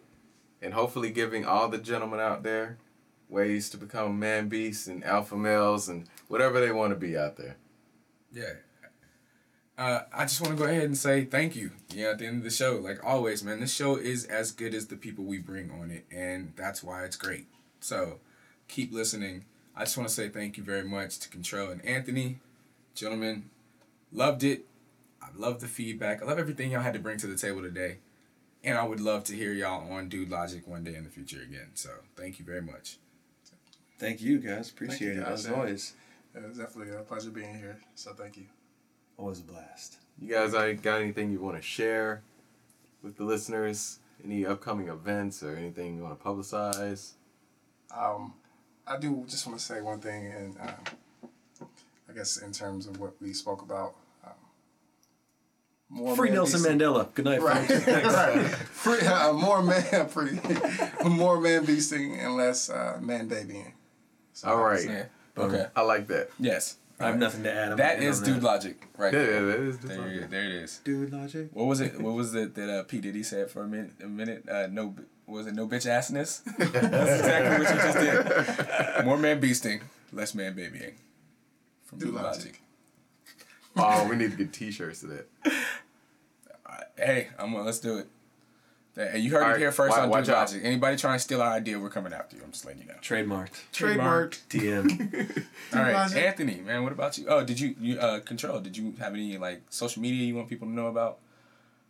and 0.61 0.73
hopefully 0.73 1.10
giving 1.10 1.45
all 1.45 1.69
the 1.69 1.77
gentlemen 1.77 2.19
out 2.19 2.44
there 2.44 2.77
ways 3.30 3.69
to 3.69 3.77
become 3.77 4.19
man 4.19 4.49
beasts 4.49 4.88
and 4.88 5.03
alpha 5.06 5.38
males 5.38 5.88
and 5.88 6.07
whatever 6.27 6.60
they 6.60 6.72
want 6.72 6.91
to 6.91 6.95
be 6.95 7.18
out 7.18 7.38
there. 7.38 7.56
Yeah. 8.31 8.53
uh, 9.77 10.02
I 10.14 10.23
just 10.23 10.41
want 10.41 10.57
to 10.57 10.61
go 10.61 10.69
ahead 10.69 10.84
and 10.84 10.98
say 10.98 11.23
thank 11.23 11.56
you. 11.56 11.72
Yeah, 11.94 12.07
at 12.10 12.19
the 12.19 12.26
end 12.27 12.39
of 12.39 12.44
the 12.44 12.49
show, 12.49 12.76
like 12.76 13.03
always, 13.06 13.41
man, 13.41 13.61
this 13.61 13.73
show 13.73 13.95
is 13.95 14.26
as 14.26 14.52
good 14.52 14.73
as 14.73 14.88
the 14.88 14.98
people 14.98 15.23
we 15.23 15.39
bring 15.39 15.72
on 15.72 15.91
it, 15.91 16.06
and 16.11 16.52
that's 16.57 16.84
why 16.84 17.06
it's 17.06 17.15
great. 17.15 17.48
So, 17.80 18.19
keep 18.68 18.91
listening. 18.91 19.45
I 19.78 19.82
just 19.82 19.95
want 19.95 20.10
to 20.10 20.16
say 20.16 20.30
thank 20.30 20.58
you 20.58 20.64
very 20.64 20.84
much 20.84 21.20
to 21.20 21.30
Control 21.30 21.70
and 21.70 21.86
Anthony, 21.86 22.40
gentlemen. 22.95 23.52
Loved 24.12 24.44
it. 24.44 24.66
I 25.22 25.28
love 25.36 25.62
the 25.62 25.68
feedback. 25.68 26.24
I 26.24 26.26
love 26.26 26.40
everything 26.40 26.72
y'all 26.72 26.82
had 26.82 26.94
to 26.94 26.99
bring 26.99 27.20
to 27.20 27.28
the 27.28 27.38
table 27.38 27.62
today, 27.62 27.98
and 28.64 28.76
I 28.76 28.84
would 28.84 28.99
love 28.99 29.24
to 29.26 29.36
hear 29.36 29.54
y'all 29.54 29.91
on 29.91 30.10
Dude 30.10 30.32
Logic 30.32 30.68
one 30.68 30.84
day 30.84 30.95
in 30.95 31.04
the 31.04 31.12
future 31.12 31.44
again. 31.44 31.70
So, 31.76 31.91
thank 32.16 32.40
you 32.40 32.45
very 32.45 32.62
much. 32.62 32.98
Thank 33.99 34.20
you 34.22 34.40
guys. 34.40 34.72
Appreciate 34.72 35.16
you, 35.16 35.22
it 35.22 35.26
guys. 35.26 35.45
as 35.45 35.52
always. 35.52 35.94
It 36.34 36.48
was 36.48 36.58
definitely 36.58 36.95
a 36.95 37.02
pleasure 37.02 37.30
being 37.30 37.56
here. 37.56 37.78
So 37.95 38.14
thank 38.14 38.38
you. 38.38 38.45
Always 39.18 39.40
a 39.40 39.44
blast. 39.44 39.98
You 40.20 40.34
guys 40.34 40.54
I 40.54 40.74
got 40.74 41.02
anything 41.02 41.32
you 41.32 41.40
want 41.40 41.56
to 41.56 41.62
share 41.62 42.22
with 43.02 43.18
the 43.18 43.24
listeners? 43.24 43.99
Any 44.24 44.45
upcoming 44.45 44.88
events 44.88 45.44
or 45.44 45.56
anything 45.56 45.95
you 45.95 46.04
want 46.04 46.20
to 46.20 46.24
publicize? 46.26 47.12
Um, 47.95 48.34
I 48.90 48.98
do 48.98 49.24
just 49.28 49.46
want 49.48 49.60
to 49.60 49.64
say 49.66 49.82
one 49.82 50.00
thing, 50.00 50.28
and 50.28 50.58
um, 50.62 51.68
I 52.10 52.14
guess 52.14 52.38
in 52.38 52.52
terms 52.52 52.88
of 52.88 53.00
what 53.00 53.14
we 53.22 53.34
spoke 53.34 53.62
about. 53.62 53.96
Um, 54.26 54.32
more 55.90 56.16
Free 56.16 56.30
man 56.30 56.36
Nelson 56.36 56.64
be- 56.78 56.84
Mandela. 56.84 57.14
Good 57.14 57.26
night, 57.26 57.42
Right, 57.42 57.68
folks. 57.68 57.88
right. 57.88 58.46
Free, 58.46 59.00
uh, 59.08 59.34
more 59.34 59.62
man, 59.62 60.08
free, 60.10 60.40
more 61.10 61.40
man 61.40 61.66
beasting 61.66 62.18
and 62.24 62.36
less 62.36 62.70
uh, 62.70 62.98
man 63.02 63.28
babying. 63.28 63.74
So, 64.34 64.50
All 64.50 64.58
right. 64.64 64.84
Yeah. 64.86 65.06
Okay. 65.38 65.66
I 65.76 65.82
like 65.82 66.08
that. 66.08 66.30
Yes. 66.40 66.78
I 66.99 67.07
have 67.07 67.18
nothing 67.19 67.44
to 67.44 67.53
add. 67.53 67.72
I'm 67.74 67.78
That 67.78 67.98
in 67.98 68.03
is 68.03 68.19
on 68.19 68.26
Dude 68.26 68.44
Logic, 68.44 68.88
right 68.98 69.14
Yeah, 69.14 69.19
there. 69.19 69.34
yeah, 69.34 69.40
that 69.45 69.60
is 69.60 69.78
There, 69.80 70.10
you, 70.10 70.28
there 70.28 70.44
it 70.45 70.52
is. 70.52 70.80
Dude 70.84 71.14
logic. 71.14 71.49
What 71.53 71.65
was 71.68 71.80
it? 71.80 71.99
What 72.02 72.14
was 72.15 72.34
it 72.34 72.56
that 72.56 72.69
uh, 72.69 72.84
P 72.84 72.99
Diddy 72.99 73.22
said 73.24 73.52
for 73.52 73.61
a 73.64 73.68
minute? 73.68 73.91
A 74.03 74.07
minute? 74.07 74.49
Uh, 74.49 74.68
no, 74.72 74.95
was 75.28 75.45
it 75.45 75.53
no 75.53 75.68
bitch 75.68 75.86
assness? 75.88 76.44
That's 76.57 77.19
exactly 77.19 77.65
what 77.65 77.76
you 77.76 77.82
just 77.82 78.95
did. 78.98 79.06
More 79.06 79.18
man 79.18 79.40
beasting, 79.40 79.82
less 80.11 80.34
man 80.34 80.56
babying. 80.56 80.95
From 81.86 81.99
Dude 81.99 82.07
Dude 82.14 82.15
Logic. 82.15 82.61
Logic. 83.76 84.06
Oh, 84.06 84.07
we 84.10 84.15
need 84.15 84.32
to 84.32 84.38
get 84.38 84.52
T-shirts 84.52 85.03
of 85.03 85.10
that. 85.10 85.28
Hey, 86.98 87.28
I'm 87.38 87.52
gonna 87.52 87.64
let's 87.64 87.80
do 87.80 87.99
it. 87.99 88.07
Hey, 88.98 89.19
you 89.19 89.30
heard 89.32 89.44
All 89.44 89.52
it 89.52 89.60
here 89.60 89.72
first 89.72 89.95
wa- 89.95 90.03
on 90.03 90.10
watch 90.10 90.26
Dude. 90.26 90.34
Logic. 90.34 90.61
Anybody 90.64 90.98
trying 90.98 91.18
to 91.18 91.24
steal 91.24 91.41
our 91.41 91.52
idea, 91.53 91.80
we're 91.80 91.90
coming 91.91 92.14
after 92.14 92.36
you. 92.36 92.41
I'm 92.44 92.52
just 92.52 92.65
letting 92.65 92.82
you 92.82 92.88
know. 92.88 92.95
Trademarked. 93.02 93.53
Trademark. 93.72 94.38
TM. 94.49 95.45
All 95.76 95.82
right, 95.82 95.94
Logic. 95.94 96.18
Anthony, 96.18 96.61
man, 96.61 96.82
what 96.84 96.91
about 96.91 97.18
you? 97.18 97.26
Oh, 97.28 97.44
did 97.44 97.60
you 97.60 97.76
you 97.80 97.99
uh 97.99 98.19
control? 98.22 98.60
Did 98.60 98.76
you 98.76 98.95
have 98.99 99.14
any 99.14 99.38
like 99.38 99.61
social 99.69 100.02
media 100.02 100.26
you 100.26 100.36
want 100.36 100.49
people 100.49 100.68
to 100.68 100.74
know 100.74 100.88
about, 100.88 101.19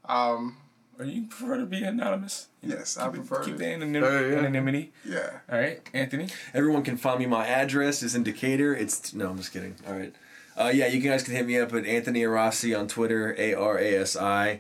Um, 0.06 0.58
or 1.00 1.06
you 1.06 1.28
prefer 1.28 1.58
to 1.58 1.66
be 1.66 1.82
anonymous? 1.84 2.48
You 2.62 2.70
know, 2.70 2.76
Yes, 2.76 2.98
I 2.98 3.06
keep 3.06 3.22
it- 3.22 3.28
prefer 3.28 3.44
keep 3.46 3.58
the 3.58 3.64
anonym- 3.66 4.04
Oh, 4.04 4.28
yeah. 4.30 4.38
anonymity. 4.40 4.92
yeah. 5.06 5.30
All 5.50 5.58
right, 5.60 5.80
Anthony. 5.94 6.28
Everyone 6.54 6.84
can 6.84 6.98
find 6.98 7.20
me. 7.20 7.26
My 7.26 7.48
address 7.48 8.04
is 8.04 8.16
in 8.16 8.24
Decatur. 8.24 8.76
It's 8.76 9.14
no, 9.14 9.30
I'm 9.30 9.38
just 9.38 9.54
kidding. 9.54 9.76
All 9.88 9.94
right. 9.94 10.14
Uh, 10.58 10.72
yeah, 10.74 10.88
you 10.88 11.00
guys 11.00 11.24
can 11.24 11.36
hit 11.36 11.46
me 11.46 11.58
up 11.60 11.72
at 11.74 11.86
Anthony 11.86 12.22
Arasi 12.24 12.78
on 12.78 12.88
Twitter, 12.88 13.34
A 13.38 13.54
R 13.54 13.78
A 13.80 13.96
S 13.98 14.18
I. 14.18 14.60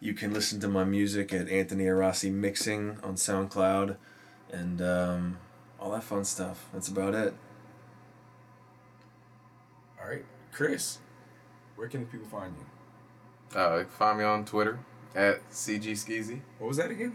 You 0.00 0.14
can 0.14 0.32
listen 0.32 0.60
to 0.60 0.68
my 0.68 0.84
music 0.84 1.32
at 1.32 1.48
Anthony 1.48 1.84
Arasi 1.84 2.32
Mixing 2.32 2.98
on 3.02 3.16
SoundCloud, 3.16 3.96
and 4.52 4.80
um, 4.80 5.38
all 5.80 5.90
that 5.90 6.04
fun 6.04 6.24
stuff. 6.24 6.68
That's 6.72 6.88
about 6.88 7.14
it. 7.14 7.34
All 10.00 10.08
right, 10.08 10.24
Chris. 10.52 10.98
Where 11.74 11.88
can 11.88 12.06
people 12.06 12.28
find 12.28 12.54
you? 12.56 13.58
Uh, 13.58 13.84
find 13.84 14.18
me 14.18 14.24
on 14.24 14.44
Twitter 14.44 14.78
at 15.14 15.48
CG 15.50 15.84
Skeezy. 15.92 16.40
What 16.58 16.68
was 16.68 16.76
that 16.76 16.90
again? 16.90 17.14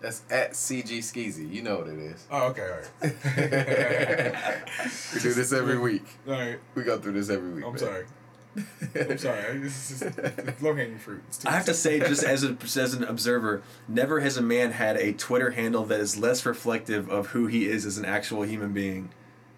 That's 0.00 0.22
at 0.30 0.52
CG 0.52 0.98
Skeezy. 0.98 1.52
You 1.52 1.62
know 1.62 1.78
what 1.78 1.88
it 1.88 1.98
is. 1.98 2.26
Oh, 2.30 2.48
okay, 2.48 2.62
all 2.62 2.78
right. 2.78 4.62
We 5.14 5.20
do 5.20 5.34
this 5.34 5.52
every 5.52 5.78
week. 5.78 6.04
all 6.26 6.34
right. 6.34 6.58
We 6.74 6.84
go 6.84 6.98
through 6.98 7.12
this 7.12 7.28
every 7.28 7.50
week. 7.52 7.64
I'm 7.64 7.72
man. 7.72 7.78
sorry. 7.78 8.06
I'm 8.56 9.18
sorry. 9.18 9.58
This 9.58 10.02
is 10.02 10.62
low 10.62 10.74
hanging 10.74 10.98
fruit. 10.98 11.22
I 11.46 11.52
have 11.52 11.64
to 11.66 11.74
say, 11.74 12.00
just 12.00 12.24
as 12.24 12.44
a, 12.44 12.56
as 12.80 12.94
an 12.94 13.04
observer, 13.04 13.62
never 13.88 14.20
has 14.20 14.36
a 14.36 14.42
man 14.42 14.72
had 14.72 14.96
a 14.96 15.12
Twitter 15.12 15.50
handle 15.50 15.84
that 15.86 16.00
is 16.00 16.16
less 16.16 16.44
reflective 16.44 17.08
of 17.08 17.28
who 17.28 17.46
he 17.46 17.66
is 17.66 17.86
as 17.86 17.98
an 17.98 18.04
actual 18.04 18.42
human 18.42 18.72
being. 18.72 19.10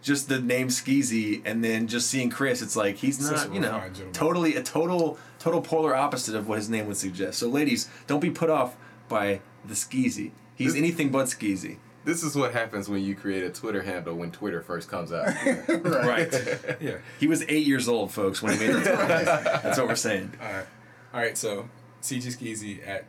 Just 0.02 0.28
the 0.28 0.40
name 0.40 0.69
Skeezy, 0.69 1.43
and 1.44 1.64
then 1.64 1.86
just 1.86 2.10
seeing 2.10 2.28
Chris, 2.28 2.60
it's 2.60 2.74
like 2.74 2.97
he's 2.97 3.24
Such 3.24 3.48
not, 3.48 3.55
you 3.55 3.60
know, 3.60 3.82
totally 4.12 4.56
a 4.56 4.62
total 4.62 5.16
total 5.39 5.60
polar 5.60 5.94
opposite 5.94 6.35
of 6.35 6.48
what 6.48 6.59
his 6.59 6.69
name 6.69 6.86
would 6.86 6.97
suggest. 6.97 7.39
So, 7.39 7.48
ladies, 7.48 7.89
don't 8.09 8.20
be 8.20 8.31
put 8.31 8.51
off 8.51 8.77
by 9.09 9.40
the 9.64 9.74
Skeezy. 9.74 10.32
He's 10.56 10.74
anything 10.74 11.10
but 11.10 11.27
Skeezy. 11.27 11.78
This 12.05 12.23
is 12.24 12.35
what 12.35 12.53
happens 12.53 12.89
when 12.89 13.03
you 13.03 13.15
create 13.15 13.45
a 13.45 13.51
Twitter 13.51 13.83
handle 13.83 14.15
when 14.16 14.31
Twitter 14.33 14.61
first 14.61 14.89
comes 14.89 15.12
out. 15.12 15.27
Right. 15.69 16.33
Yeah. 16.81 16.97
he 17.20 17.27
was 17.29 17.45
eight 17.49 17.66
years 17.66 17.89
old, 17.89 18.11
folks, 18.12 18.43
when 18.43 18.59
he 18.59 18.66
made 18.66 18.74
that. 18.85 19.62
That's 19.62 19.79
what 19.79 19.87
we're 19.89 19.95
saying. 19.95 20.33
All 20.43 20.53
right. 20.53 20.66
All 21.15 21.20
right. 21.20 21.39
So, 21.39 21.69
CG 22.03 22.24
Skeezy 22.37 22.87
at 22.87 23.05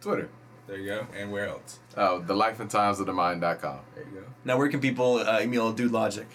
Twitter. 0.00 0.28
there 0.66 0.76
you 0.76 0.86
go. 0.86 1.06
And 1.16 1.32
where 1.32 1.48
else? 1.48 1.78
Oh, 1.96 2.20
the 2.20 2.34
life 2.34 2.60
and 2.60 2.70
times 2.70 3.00
of 3.00 3.06
the 3.06 3.12
mind.com. 3.14 3.78
There 3.94 4.04
you 4.04 4.20
go. 4.20 4.26
Now, 4.44 4.58
where 4.58 4.68
can 4.68 4.80
people 4.80 5.16
uh, 5.16 5.40
email 5.40 5.72
Dude 5.72 5.92
Logic? 5.92 6.26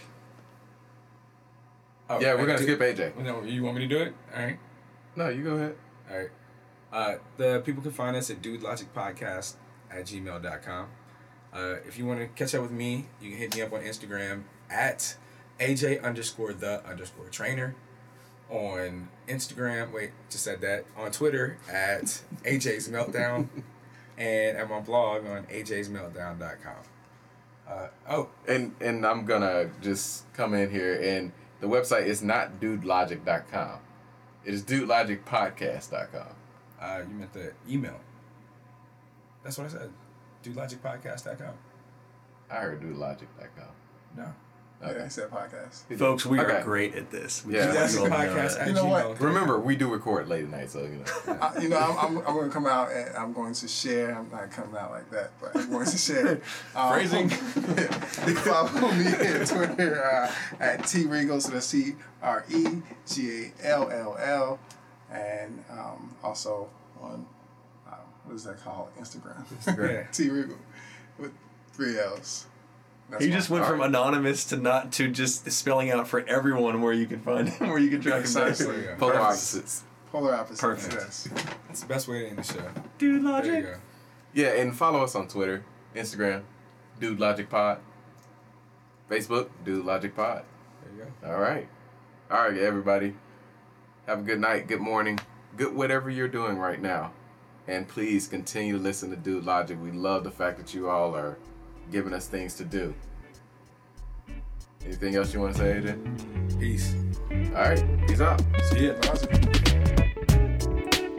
Oh, 2.09 2.19
Yeah, 2.19 2.33
we're 2.35 2.47
gonna 2.47 2.57
skip 2.59 2.79
AJ. 2.79 3.17
No, 3.17 3.43
you 3.43 3.63
want 3.63 3.77
me 3.77 3.88
to 3.88 3.88
do 3.88 4.01
it? 4.01 4.13
All 4.35 4.43
right. 4.43 4.59
No, 5.15 5.29
you 5.29 5.43
go 5.43 5.55
ahead. 5.55 5.75
All 6.09 6.17
right. 6.17 6.29
Uh, 6.91 7.15
the 7.38 7.61
people 7.63 7.81
can 7.81 7.91
find 7.91 8.17
us 8.17 8.29
at 8.29 8.41
Dude 8.41 8.61
Logic 8.63 8.91
Podcast 8.93 9.55
at 9.89 10.05
gmail.com. 10.05 10.88
Uh, 11.53 11.75
if 11.87 11.97
you 11.97 12.05
want 12.05 12.19
to 12.19 12.27
catch 12.27 12.55
up 12.55 12.61
with 12.61 12.71
me, 12.71 13.05
you 13.21 13.31
can 13.31 13.39
hit 13.39 13.55
me 13.55 13.61
up 13.61 13.73
on 13.73 13.81
Instagram 13.81 14.43
at 14.69 15.15
AJ 15.59 16.03
underscore 16.03 16.53
the 16.53 16.85
underscore 16.85 17.27
trainer. 17.29 17.75
On 18.49 19.09
Instagram, 19.27 19.93
wait, 19.93 20.11
just 20.29 20.43
said 20.43 20.61
that. 20.61 20.85
On 20.97 21.11
Twitter 21.11 21.57
at 21.71 22.21
AJ's 22.43 22.89
Meltdown. 22.89 23.47
and 24.17 24.55
at 24.57 24.69
my 24.69 24.79
blog 24.79 25.25
on 25.25 25.43
ajsmeltdown.com. 25.45 26.75
Uh, 27.67 27.87
oh, 28.09 28.29
And 28.47 28.75
and 28.79 29.05
I'm 29.05 29.25
gonna 29.25 29.71
just 29.81 30.31
come 30.33 30.53
in 30.53 30.69
here 30.69 30.99
and 31.01 31.31
the 31.59 31.67
website 31.67 32.05
is 32.05 32.21
not 32.21 32.59
dudelogic.com. 32.59 33.79
It 34.43 34.53
is 34.53 34.63
dudelogicpodcast.com. 34.63 36.27
uh, 36.81 37.01
you 37.07 37.15
meant 37.15 37.33
the 37.33 37.53
email. 37.69 37.99
That's 39.43 39.57
what 39.57 39.67
I 39.67 39.69
said. 39.69 39.91
DudeLogicPodcast.com. 40.43 41.53
I 42.49 42.55
heard 42.55 42.81
dudelogic.com. 42.81 43.68
No. 44.18 44.34
Yeah, 44.84 45.03
he 45.03 45.09
said 45.11 45.30
podcast. 45.30 45.95
Folks, 45.99 46.26
we 46.26 46.39
Okay. 46.39 46.53
are 46.55 46.63
great 46.63 46.95
at 46.95 47.11
this. 47.11 47.45
We 47.45 47.53
Yeah. 47.55 47.72
just 47.72 47.93
Dude 47.93 48.09
want 48.09 48.13
you 48.13 48.18
all 48.18 48.26
know 48.35 48.41
Podcast 48.41 48.57
that. 48.57 48.68
You 48.68 48.73
know 48.73 48.85
what? 48.88 49.19
Remember, 49.22 49.59
we 49.59 49.76
do 49.76 49.88
record 49.93 50.27
late 50.27 50.43
at 50.45 50.49
night, 50.49 50.72
so 50.72 50.80
you 50.81 51.03
know. 51.27 51.38
I, 51.39 51.59
you 51.59 51.69
know, 51.69 51.77
I'm, 51.77 51.97
I'm, 51.97 52.18
I'm 52.27 52.34
going 52.34 52.47
to 52.47 52.53
come 52.53 52.65
out 52.65 52.91
and 52.91 53.15
I'm 53.15 53.31
going 53.31 53.53
to 53.53 53.68
share. 53.68 54.18
I'm 54.18 54.27
not 54.31 54.49
coming 54.49 54.76
out 54.76 54.89
like 54.89 55.07
that, 55.11 55.34
but 55.39 55.55
I'm 55.55 55.69
going 55.69 55.85
to 55.85 55.97
share. 55.99 56.41
Um, 56.76 56.93
Phrasing. 56.93 57.30
you 58.27 58.34
can 58.34 58.35
follow 58.38 58.91
me 58.93 59.05
on 59.05 59.45
Twitter 59.45 60.03
uh, 60.03 60.31
at 60.59 60.88
T 60.88 61.05
Regal, 61.05 61.39
so 61.39 61.51
that's 61.51 61.69
T 61.69 61.93
R 62.23 62.43
E 62.49 62.81
G 63.07 63.51
A 63.63 63.68
L 63.68 63.88
L 63.91 64.18
L, 64.19 64.59
and 65.11 65.63
um, 65.69 66.15
also 66.23 66.68
on 66.99 67.27
what 68.26 68.35
is 68.35 68.43
that 68.43 68.64
called? 68.64 68.89
Instagram. 68.99 69.43
Yeah. 69.68 70.03
T 70.11 70.30
Regal 70.30 70.57
with 71.18 71.31
three 71.73 71.99
L's. 71.99 72.45
That's 73.10 73.23
He 73.26 73.30
just 73.30 73.49
went 73.49 73.65
from 73.65 73.81
anonymous 73.81 74.45
to 74.45 74.57
not 74.57 74.91
to 74.93 75.10
just 75.10 75.49
spelling 75.52 75.91
out 75.91 76.07
for 76.07 76.22
everyone 76.27 76.81
where 76.81 76.93
you 76.93 77.06
can 77.07 77.19
find 77.19 77.49
him, 77.49 77.69
where 77.69 77.80
you 77.80 77.89
can 77.89 78.02
track 78.02 78.26
him 78.26 78.34
down. 78.34 78.43
Precisely. 78.48 78.85
Yeah. 78.85 78.95
Polar 78.95 79.11
Perfect. 79.14 79.26
opposites. 79.26 79.84
polar 80.11 80.35
opposites. 80.35 80.61
Perfect. 80.61 80.93
Yes. 80.93 81.30
That's 81.68 81.81
the 81.81 81.88
best 81.88 82.07
way 82.07 82.22
to 82.22 82.27
end 82.30 82.38
the 82.38 82.43
show. 82.43 82.69
Dude 82.98 83.15
There 83.15 83.19
you 83.22 83.30
Logic. 83.30 83.64
go. 83.65 83.76
Yeah, 84.34 84.48
and 84.61 84.73
follow 84.76 85.03
us 85.03 85.14
on 85.15 85.27
Twitter, 85.27 85.65
Instagram, 85.93 86.43
Dude 87.02 87.19
Logic 87.19 87.49
Pod, 87.49 87.80
Facebook, 89.10 89.49
Dude 89.65 89.84
Logic 89.85 90.15
Pod. 90.15 90.43
There 90.95 91.06
you 91.06 91.11
go. 91.22 91.27
All 91.34 91.39
right. 91.39 91.68
All 92.30 92.48
right, 92.48 92.57
everybody. 92.57 93.14
Have 94.07 94.19
a 94.19 94.23
good 94.23 94.39
night, 94.39 94.68
good 94.68 94.80
morning, 94.80 95.19
good 95.57 95.76
whatever 95.76 96.10
you're 96.10 96.30
doing 96.30 96.57
right 96.57 96.81
now. 96.81 97.11
And 97.67 97.88
please 97.88 98.27
continue 98.27 98.77
to 98.77 98.83
listen 98.83 99.09
to 99.11 99.15
Dude 99.15 99.45
Logic. 99.45 99.77
We 99.81 99.91
love 99.91 100.23
the 100.23 100.31
fact 100.31 100.57
that 100.57 100.73
you 100.73 100.89
all 100.89 101.15
are 101.15 101.38
giving 101.91 102.13
us 102.13 102.27
things 102.27 102.55
to 102.55 102.65
do. 102.65 102.93
Anything 104.83 105.15
else 105.15 105.33
you 105.33 105.39
want 105.39 105.55
to 105.55 105.59
say, 105.59 105.81
AJ? 105.81 106.59
Peace. 106.59 106.95
All 107.55 107.63
right. 107.63 108.07
Peace 108.07 108.21
out. 108.21 108.41
See 108.63 108.88
ya. 108.88 108.93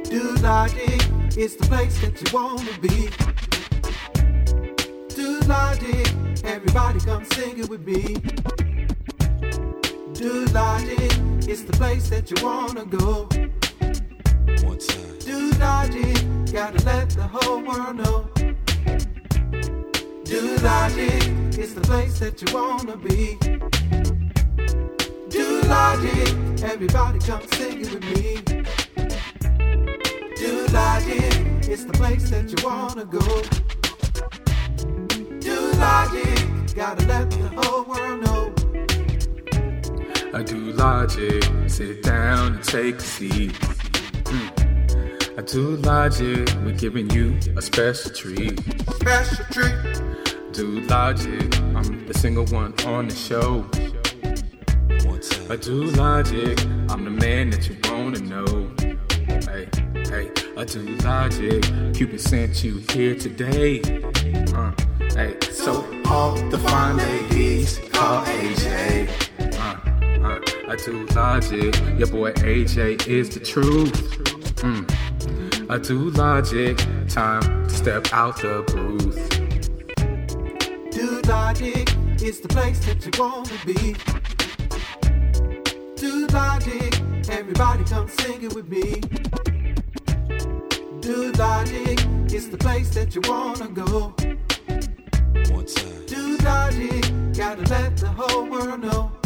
Dude 0.05 0.40
Logic 0.43 1.01
is 1.36 1.56
the 1.56 1.66
place 1.69 2.01
that 2.01 2.20
you 2.20 2.36
wanna 2.36 2.78
be. 2.81 3.09
Dude 5.14 5.47
Logic, 5.47 6.44
everybody 6.44 7.01
come 7.01 7.24
sing 7.24 7.59
it 7.60 7.69
with 7.69 7.86
me. 7.86 8.16
Dude 10.12 10.52
Logic 10.52 11.12
it's 11.48 11.62
the 11.62 11.73
place 11.73 12.09
that 12.09 12.31
you 12.31 12.44
wanna 12.44 12.85
go. 12.85 13.28
One 14.64 14.78
time. 14.78 15.19
Dude 15.19 15.59
Logic, 15.59 16.52
gotta 16.52 16.85
let 16.85 17.10
the 17.10 17.28
whole 17.31 17.62
world 17.62 17.97
know. 17.97 18.28
Dude 20.24 20.62
Logic, 20.62 21.23
it's 21.59 21.74
the 21.74 21.81
place 21.82 22.19
that 22.20 22.40
you 22.43 22.55
wanna 22.55 22.97
be. 22.97 23.39
Dude 25.28 25.66
Logic, 25.66 26.62
everybody 26.62 27.19
come 27.20 27.43
sing 27.55 27.81
it 27.81 27.93
with 27.93 28.05
me. 28.14 28.40
Dude 30.36 30.73
Logic, 30.73 31.69
it's 31.69 31.85
the 31.85 31.93
place 31.93 32.31
that 32.31 32.51
you 32.51 32.59
wanna 32.64 33.05
go. 33.05 33.43
Dude 35.39 35.77
Logic, 35.78 36.74
gotta 36.74 37.06
let 37.06 37.31
the 37.31 37.48
whole 37.56 37.85
world 37.85 38.23
know. 38.24 38.52
I 40.35 40.43
do 40.43 40.73
logic, 40.73 41.44
sit 41.66 42.02
down 42.02 42.55
and 42.55 42.64
take 42.64 42.97
a 42.97 43.01
seat. 43.01 43.55
Mm. 44.32 45.38
I 45.38 45.42
do 45.42 45.76
logic, 45.76 46.48
we're 46.64 46.72
giving 46.72 47.10
you 47.10 47.38
a 47.56 47.62
special 47.62 48.10
treat. 48.12 48.59
Special 48.94 49.44
treat. 49.50 50.02
Dude 50.52 50.90
Logic, 50.90 51.59
I'm 51.74 52.06
the 52.06 52.14
single 52.14 52.46
one 52.46 52.74
on 52.86 53.09
the 53.09 53.14
show. 53.14 53.66
I 55.50 55.56
do 55.56 55.84
logic, 55.84 56.59
I'm 56.88 57.04
the 57.04 57.10
man 57.10 57.50
that 57.50 57.68
you 57.68 57.76
wanna 57.84 58.20
know. 58.20 58.70
Hey, 59.50 59.68
hey, 60.09 60.30
I 60.56 60.64
do 60.64 60.80
logic, 61.04 61.62
Cupid 61.94 62.20
sent 62.20 62.64
you 62.64 62.82
here 62.90 63.14
today. 63.14 63.82
Uh, 64.54 64.72
hey, 65.14 65.36
so 65.50 65.84
all 66.06 66.34
the 66.48 66.59
fine 66.59 66.96
ladies 66.96 67.78
call 67.92 68.24
AJ. 68.24 69.31
I 70.68 70.76
do 70.76 71.05
logic, 71.06 71.74
your 71.98 72.09
boy 72.09 72.32
AJ 72.34 73.09
is 73.09 73.30
the 73.30 73.40
truth. 73.40 73.93
Mm. 74.62 75.68
I 75.68 75.78
do 75.78 76.10
logic, 76.10 76.78
time 77.09 77.43
to 77.66 77.70
step 77.70 78.12
out 78.12 78.36
the 78.36 78.62
booth. 78.68 79.28
Dude 80.90 81.26
Logic, 81.26 81.89
it's 82.22 82.40
the 82.40 82.48
place 82.48 82.78
that 82.86 83.05
you 83.05 83.10
wanna 83.18 83.51
be. 83.66 83.97
Dude 85.97 86.32
Logic, 86.32 87.01
everybody 87.28 87.84
come 87.84 88.09
sing 88.09 88.44
it 88.44 88.55
with 88.55 88.68
me. 88.68 89.01
Dude 91.01 91.39
Logic, 91.39 91.98
it's 92.32 92.47
the 92.47 92.59
place 92.59 92.90
that 92.90 93.14
you 93.16 93.20
wanna 93.28 93.68
go. 93.68 94.14
One 95.52 95.66
time. 95.66 96.06
Dude 96.06 96.43
Logic, 96.44 97.05
gotta 97.36 97.62
let 97.68 97.97
the 97.97 98.09
whole 98.09 98.48
world 98.48 98.80
know. 98.80 99.22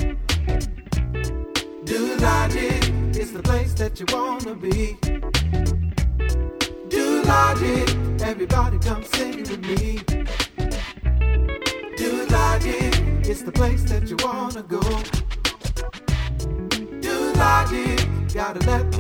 Dude 1.97 2.21
Logic, 2.21 2.93
it's 3.17 3.31
the 3.31 3.43
place 3.43 3.73
that 3.73 3.99
you 3.99 4.05
wanna 4.13 4.55
be. 4.55 4.99
Do 6.91 7.23
everybody 8.23 8.79
come 8.81 9.03
sing 9.03 9.39
it 9.39 9.51
with 9.51 9.65
me. 9.65 10.03
Dude 11.97 12.31
Logic, 12.31 12.93
it's 13.25 13.41
the 13.41 13.51
place 13.51 13.83
that 13.85 14.11
you 14.11 14.17
wanna 14.23 14.63
go. 14.65 14.83
Dude 17.01 17.37
Logic, 17.39 18.07
gotta 18.35 18.61
let 18.67 18.97